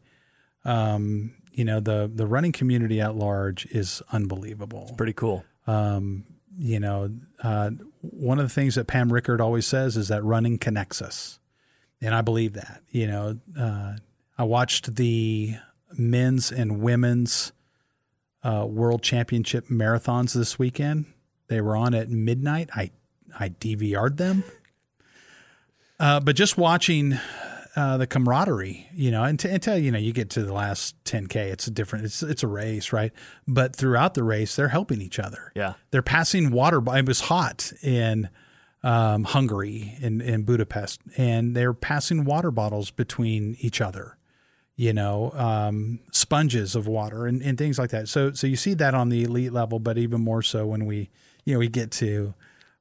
Um, 0.63 1.33
you 1.51 1.65
know 1.65 1.79
the 1.79 2.09
the 2.13 2.27
running 2.27 2.51
community 2.51 3.01
at 3.01 3.15
large 3.15 3.65
is 3.67 4.03
unbelievable. 4.11 4.83
It's 4.83 4.91
pretty 4.91 5.13
cool. 5.13 5.43
Um, 5.65 6.25
you 6.57 6.79
know, 6.79 7.09
uh, 7.41 7.71
one 8.01 8.37
of 8.37 8.45
the 8.45 8.53
things 8.53 8.75
that 8.75 8.85
Pam 8.85 9.11
Rickard 9.11 9.41
always 9.41 9.65
says 9.65 9.97
is 9.97 10.09
that 10.09 10.23
running 10.23 10.57
connects 10.57 11.01
us, 11.01 11.39
and 12.01 12.13
I 12.13 12.21
believe 12.21 12.53
that. 12.53 12.81
You 12.91 13.07
know, 13.07 13.39
uh, 13.59 13.93
I 14.37 14.43
watched 14.43 14.95
the 14.95 15.55
men's 15.97 16.51
and 16.51 16.81
women's 16.81 17.51
uh, 18.43 18.65
world 18.67 19.01
championship 19.01 19.67
marathons 19.67 20.33
this 20.33 20.57
weekend. 20.57 21.05
They 21.47 21.61
were 21.61 21.75
on 21.75 21.93
at 21.93 22.09
midnight. 22.09 22.69
I 22.75 22.91
I 23.37 23.49
DVR'd 23.49 24.17
them. 24.17 24.43
Uh, 25.99 26.19
but 26.19 26.35
just 26.35 26.57
watching 26.57 27.19
uh, 27.75 27.97
the 27.97 28.07
camaraderie, 28.07 28.87
you 28.93 29.11
know, 29.11 29.23
and 29.23 29.43
until 29.45 29.77
you 29.77 29.91
know 29.91 29.97
you 29.99 30.13
get 30.13 30.29
to 30.31 30.43
the 30.43 30.53
last 30.53 31.01
10k, 31.03 31.35
it's 31.35 31.67
a 31.67 31.71
different, 31.71 32.05
it's 32.05 32.23
it's 32.23 32.43
a 32.43 32.47
race, 32.47 32.93
right? 32.93 33.11
But 33.47 33.75
throughout 33.75 34.13
the 34.13 34.23
race, 34.23 34.55
they're 34.55 34.69
helping 34.69 35.01
each 35.01 35.19
other. 35.19 35.51
Yeah, 35.55 35.73
they're 35.91 36.01
passing 36.01 36.51
water. 36.51 36.81
It 36.95 37.07
was 37.07 37.21
hot 37.21 37.71
in 37.81 38.29
um, 38.83 39.23
Hungary 39.23 39.95
in 39.99 40.21
in 40.21 40.43
Budapest, 40.43 41.01
and 41.17 41.55
they're 41.55 41.73
passing 41.73 42.25
water 42.25 42.51
bottles 42.51 42.91
between 42.91 43.55
each 43.59 43.81
other. 43.81 44.17
You 44.79 44.93
know, 44.93 45.33
um, 45.35 45.99
sponges 46.13 46.73
of 46.73 46.87
water 46.87 47.27
and, 47.27 47.41
and 47.41 47.57
things 47.57 47.77
like 47.77 47.89
that. 47.89 48.07
So 48.07 48.31
so 48.31 48.47
you 48.47 48.55
see 48.55 48.75
that 48.75 48.93
on 48.93 49.09
the 49.09 49.25
elite 49.25 49.51
level, 49.51 49.77
but 49.77 49.97
even 49.97 50.21
more 50.21 50.41
so 50.41 50.65
when 50.65 50.85
we 50.85 51.09
you 51.43 51.53
know 51.53 51.59
we 51.59 51.67
get 51.67 51.91
to 51.91 52.33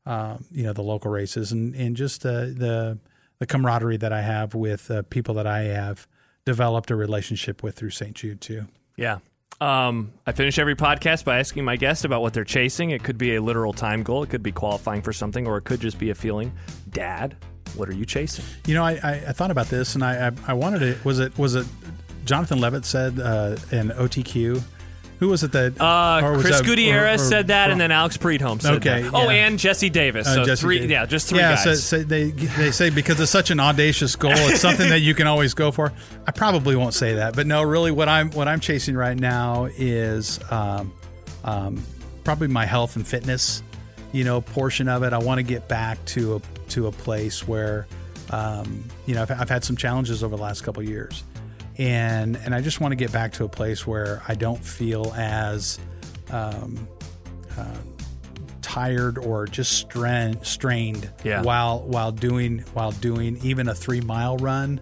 um, 0.07 0.45
you 0.53 0.63
know 0.63 0.73
the 0.73 0.83
local 0.83 1.11
races 1.11 1.51
and 1.51 1.75
and 1.75 1.97
just 1.97 2.25
uh, 2.25 2.43
the 2.43 2.99
the 3.41 3.47
camaraderie 3.47 3.97
that 3.97 4.13
I 4.13 4.23
have 4.23 4.55
with 4.55 4.91
uh, 4.93 5.03
people 5.11 5.35
that 5.35 5.47
I 5.49 5.63
have 5.63 6.07
developed 6.45 6.93
a 6.93 6.97
relationship 6.97 7.65
with 7.65 7.75
through 7.75 7.91
St. 7.91 8.15
Jude 8.15 8.41
too. 8.41 8.67
Yeah. 8.97 9.19
Um, 9.61 10.13
I 10.25 10.33
finish 10.33 10.59
every 10.59 10.77
podcast 10.77 11.25
by 11.25 11.41
asking 11.41 11.65
my 11.65 11.75
guest 11.75 12.05
about 12.05 12.23
what 12.23 12.33
they're 12.33 12.45
chasing. 12.45 12.91
It 12.91 13.03
could 13.03 13.19
be 13.19 13.35
a 13.35 13.43
literal 13.43 13.73
time 13.73 14.05
goal, 14.05 14.23
it 14.23 14.31
could 14.31 14.43
be 14.43 14.53
qualifying 14.53 15.03
for 15.03 15.13
something, 15.13 15.49
or 15.49 15.57
it 15.57 15.65
could 15.65 15.81
just 15.81 15.99
be 15.99 16.11
a 16.11 16.15
feeling. 16.15 16.53
Dad, 16.91 17.37
what 17.75 17.89
are 17.89 17.95
you 17.95 18.05
chasing? 18.05 18.45
You 18.67 18.75
know, 18.75 18.85
I, 18.85 18.93
I, 19.03 19.13
I 19.29 19.33
thought 19.33 19.51
about 19.51 19.67
this, 19.67 19.95
and 19.95 20.05
I, 20.05 20.29
I, 20.29 20.33
I 20.49 20.53
wanted 20.53 20.83
it. 20.83 21.05
Was 21.05 21.19
it 21.19 21.37
was 21.39 21.55
it 21.55 21.67
Jonathan 22.29 22.61
Levitt 22.61 22.85
said 22.85 23.19
uh, 23.19 23.57
in 23.73 23.89
OTQ 23.89 24.63
who 25.19 25.29
was 25.29 25.43
it 25.43 25.53
that? 25.53 25.81
Uh, 25.81 26.39
Chris 26.41 26.59
that, 26.59 26.65
Gutierrez 26.65 27.21
or, 27.21 27.25
or, 27.25 27.29
said 27.29 27.47
that, 27.49 27.69
or, 27.69 27.73
and 27.73 27.81
then 27.81 27.91
Alex 27.91 28.17
Preedholm 28.17 28.63
said 28.63 28.75
okay, 28.75 29.03
that. 29.03 29.15
Oh, 29.15 29.29
and 29.29 29.59
Jesse 29.59 29.91
Davis. 29.91 30.29
Uh, 30.29 30.35
so 30.37 30.45
Jesse 30.45 30.61
three, 30.61 30.77
Davis. 30.77 30.91
yeah, 30.91 31.07
just 31.07 31.29
three 31.29 31.39
yeah, 31.39 31.57
guys. 31.57 31.65
So, 31.65 31.75
so 31.75 32.03
they 32.05 32.31
they 32.31 32.71
say 32.71 32.91
because 32.91 33.19
it's 33.21 33.31
such 33.31 33.51
an 33.51 33.59
audacious 33.59 34.15
goal, 34.15 34.33
it's 34.35 34.61
something 34.69 34.89
that 34.91 35.01
you 35.01 35.15
can 35.15 35.27
always 35.27 35.55
go 35.55 35.73
for. 35.73 35.93
I 36.27 36.31
probably 36.31 36.77
won't 36.77 36.95
say 36.95 37.15
that, 37.15 37.35
but 37.35 37.47
no, 37.47 37.63
really, 37.63 37.91
what 37.91 38.09
I'm 38.09 38.31
what 38.31 38.47
I'm 38.47 38.61
chasing 38.61 38.97
right 38.97 39.19
now 39.19 39.65
is 39.77 40.39
um, 40.53 40.93
um, 41.43 41.83
probably 42.23 42.49
my 42.49 42.65
health 42.65 42.95
and 42.95 43.07
fitness, 43.07 43.65
you 44.13 44.23
know, 44.23 44.41
portion 44.41 44.89
of 44.89 45.03
it. 45.03 45.13
I 45.13 45.19
want 45.19 45.39
to 45.39 45.45
get 45.45 45.67
back 45.67 46.03
to 46.07 46.37
a 46.37 46.41
to 46.71 46.87
a 46.87 46.93
place 46.93 47.47
where, 47.49 47.89
um, 48.31 48.85
you 49.07 49.17
know, 49.17 49.23
I've, 49.23 49.33
I've 49.33 49.49
had 49.49 49.65
some 49.65 49.77
challenges 49.77 50.23
over 50.23 50.37
the 50.37 50.43
last 50.43 50.63
couple 50.63 50.81
years 50.85 51.25
and 51.79 52.37
and 52.37 52.55
I 52.55 52.61
just 52.61 52.81
want 52.81 52.93
to 52.93 52.97
get 52.97 53.13
back 53.13 53.33
to 53.35 53.45
a 53.45 53.49
place 53.49 53.87
where 53.87 54.23
I 54.29 54.35
don't 54.35 54.63
feel 54.63 55.13
as 55.17 55.79
um, 56.31 56.89
uh, 57.57 57.65
tired 58.63 59.19
or 59.19 59.47
just 59.47 59.73
strain, 59.73 60.43
strained 60.45 61.11
yeah. 61.25 61.43
while 61.43 61.81
while 61.81 62.13
doing 62.13 62.61
while 62.75 62.93
doing 62.93 63.39
even 63.43 63.69
a 63.69 63.75
three 63.75 64.01
mile 64.01 64.37
run. 64.37 64.81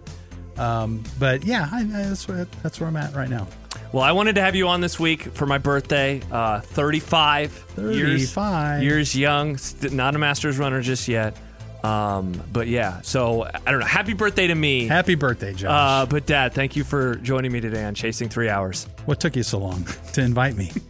Um, 0.57 1.03
but 1.19 1.45
yeah, 1.45 1.69
I, 1.71 1.81
I, 1.81 1.83
that's 1.85 2.27
where 2.27 2.45
that's 2.63 2.79
where 2.79 2.89
I'm 2.89 2.97
at 2.97 3.15
right 3.15 3.29
now. 3.29 3.47
Well, 3.93 4.03
I 4.03 4.11
wanted 4.11 4.35
to 4.35 4.41
have 4.41 4.55
you 4.55 4.67
on 4.67 4.81
this 4.81 4.99
week 4.99 5.21
for 5.21 5.45
my 5.45 5.59
birthday. 5.59 6.21
Uh, 6.31 6.59
35, 6.59 7.51
35 7.51 8.81
years, 8.81 8.83
years 8.83 9.15
young, 9.15 9.57
not 9.95 10.15
a 10.15 10.19
Masters 10.19 10.57
runner 10.57 10.81
just 10.81 11.07
yet. 11.07 11.37
Um, 11.87 12.43
but 12.51 12.67
yeah, 12.67 13.01
so 13.01 13.43
I 13.43 13.71
don't 13.71 13.79
know. 13.79 13.85
Happy 13.85 14.13
birthday 14.13 14.47
to 14.47 14.55
me. 14.55 14.87
Happy 14.87 15.15
birthday, 15.15 15.53
Josh. 15.53 15.69
Uh, 15.69 16.05
but 16.05 16.25
Dad, 16.25 16.53
thank 16.53 16.75
you 16.75 16.83
for 16.83 17.15
joining 17.15 17.51
me 17.51 17.61
today 17.61 17.83
on 17.85 17.95
Chasing 17.95 18.29
Three 18.29 18.49
Hours. 18.49 18.87
What 19.05 19.19
took 19.19 19.35
you 19.35 19.43
so 19.43 19.59
long 19.59 19.85
to 20.13 20.21
invite 20.21 20.55
me? 20.55 20.71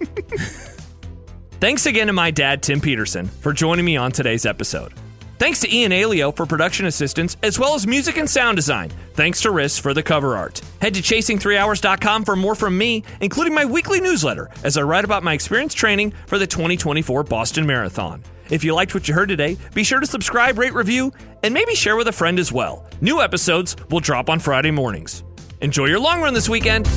Thanks 1.59 1.87
again 1.87 2.07
to 2.07 2.13
my 2.13 2.29
dad, 2.29 2.61
Tim 2.61 2.79
Peterson, 2.79 3.25
for 3.25 3.51
joining 3.51 3.83
me 3.83 3.97
on 3.97 4.11
today's 4.11 4.45
episode. 4.45 4.93
Thanks 5.39 5.59
to 5.61 5.75
Ian 5.75 5.91
Aeillo 5.91 6.35
for 6.35 6.45
production 6.45 6.85
assistance, 6.85 7.35
as 7.43 7.59
well 7.59 7.75
as 7.75 7.85
music 7.85 8.17
and 8.17 8.29
sound 8.29 8.55
design. 8.55 8.91
Thanks 9.13 9.41
to 9.41 9.49
Riss 9.49 9.79
for 9.79 9.93
the 9.93 10.03
cover 10.03 10.35
art. 10.35 10.61
Head 10.81 10.95
to 10.95 11.01
chasing3hours.com 11.01 12.25
for 12.25 12.35
more 12.35 12.55
from 12.55 12.77
me, 12.77 13.03
including 13.21 13.53
my 13.53 13.65
weekly 13.65 13.99
newsletter, 14.01 14.49
as 14.63 14.77
I 14.77 14.81
write 14.81 15.05
about 15.05 15.23
my 15.23 15.33
experience 15.33 15.73
training 15.73 16.13
for 16.25 16.39
the 16.39 16.47
2024 16.47 17.23
Boston 17.23 17.65
Marathon. 17.67 18.23
If 18.49 18.63
you 18.63 18.73
liked 18.73 18.93
what 18.93 19.07
you 19.07 19.13
heard 19.13 19.29
today, 19.29 19.57
be 19.73 19.83
sure 19.83 19.99
to 19.99 20.05
subscribe, 20.05 20.57
rate, 20.57 20.73
review, 20.73 21.11
and 21.43 21.53
maybe 21.53 21.75
share 21.75 21.95
with 21.95 22.07
a 22.07 22.11
friend 22.11 22.39
as 22.39 22.51
well. 22.51 22.85
New 23.01 23.21
episodes 23.21 23.75
will 23.89 23.99
drop 23.99 24.29
on 24.29 24.39
Friday 24.39 24.71
mornings. 24.71 25.23
Enjoy 25.61 25.85
your 25.85 25.99
long 25.99 26.21
run 26.21 26.33
this 26.33 26.49
weekend. 26.49 26.87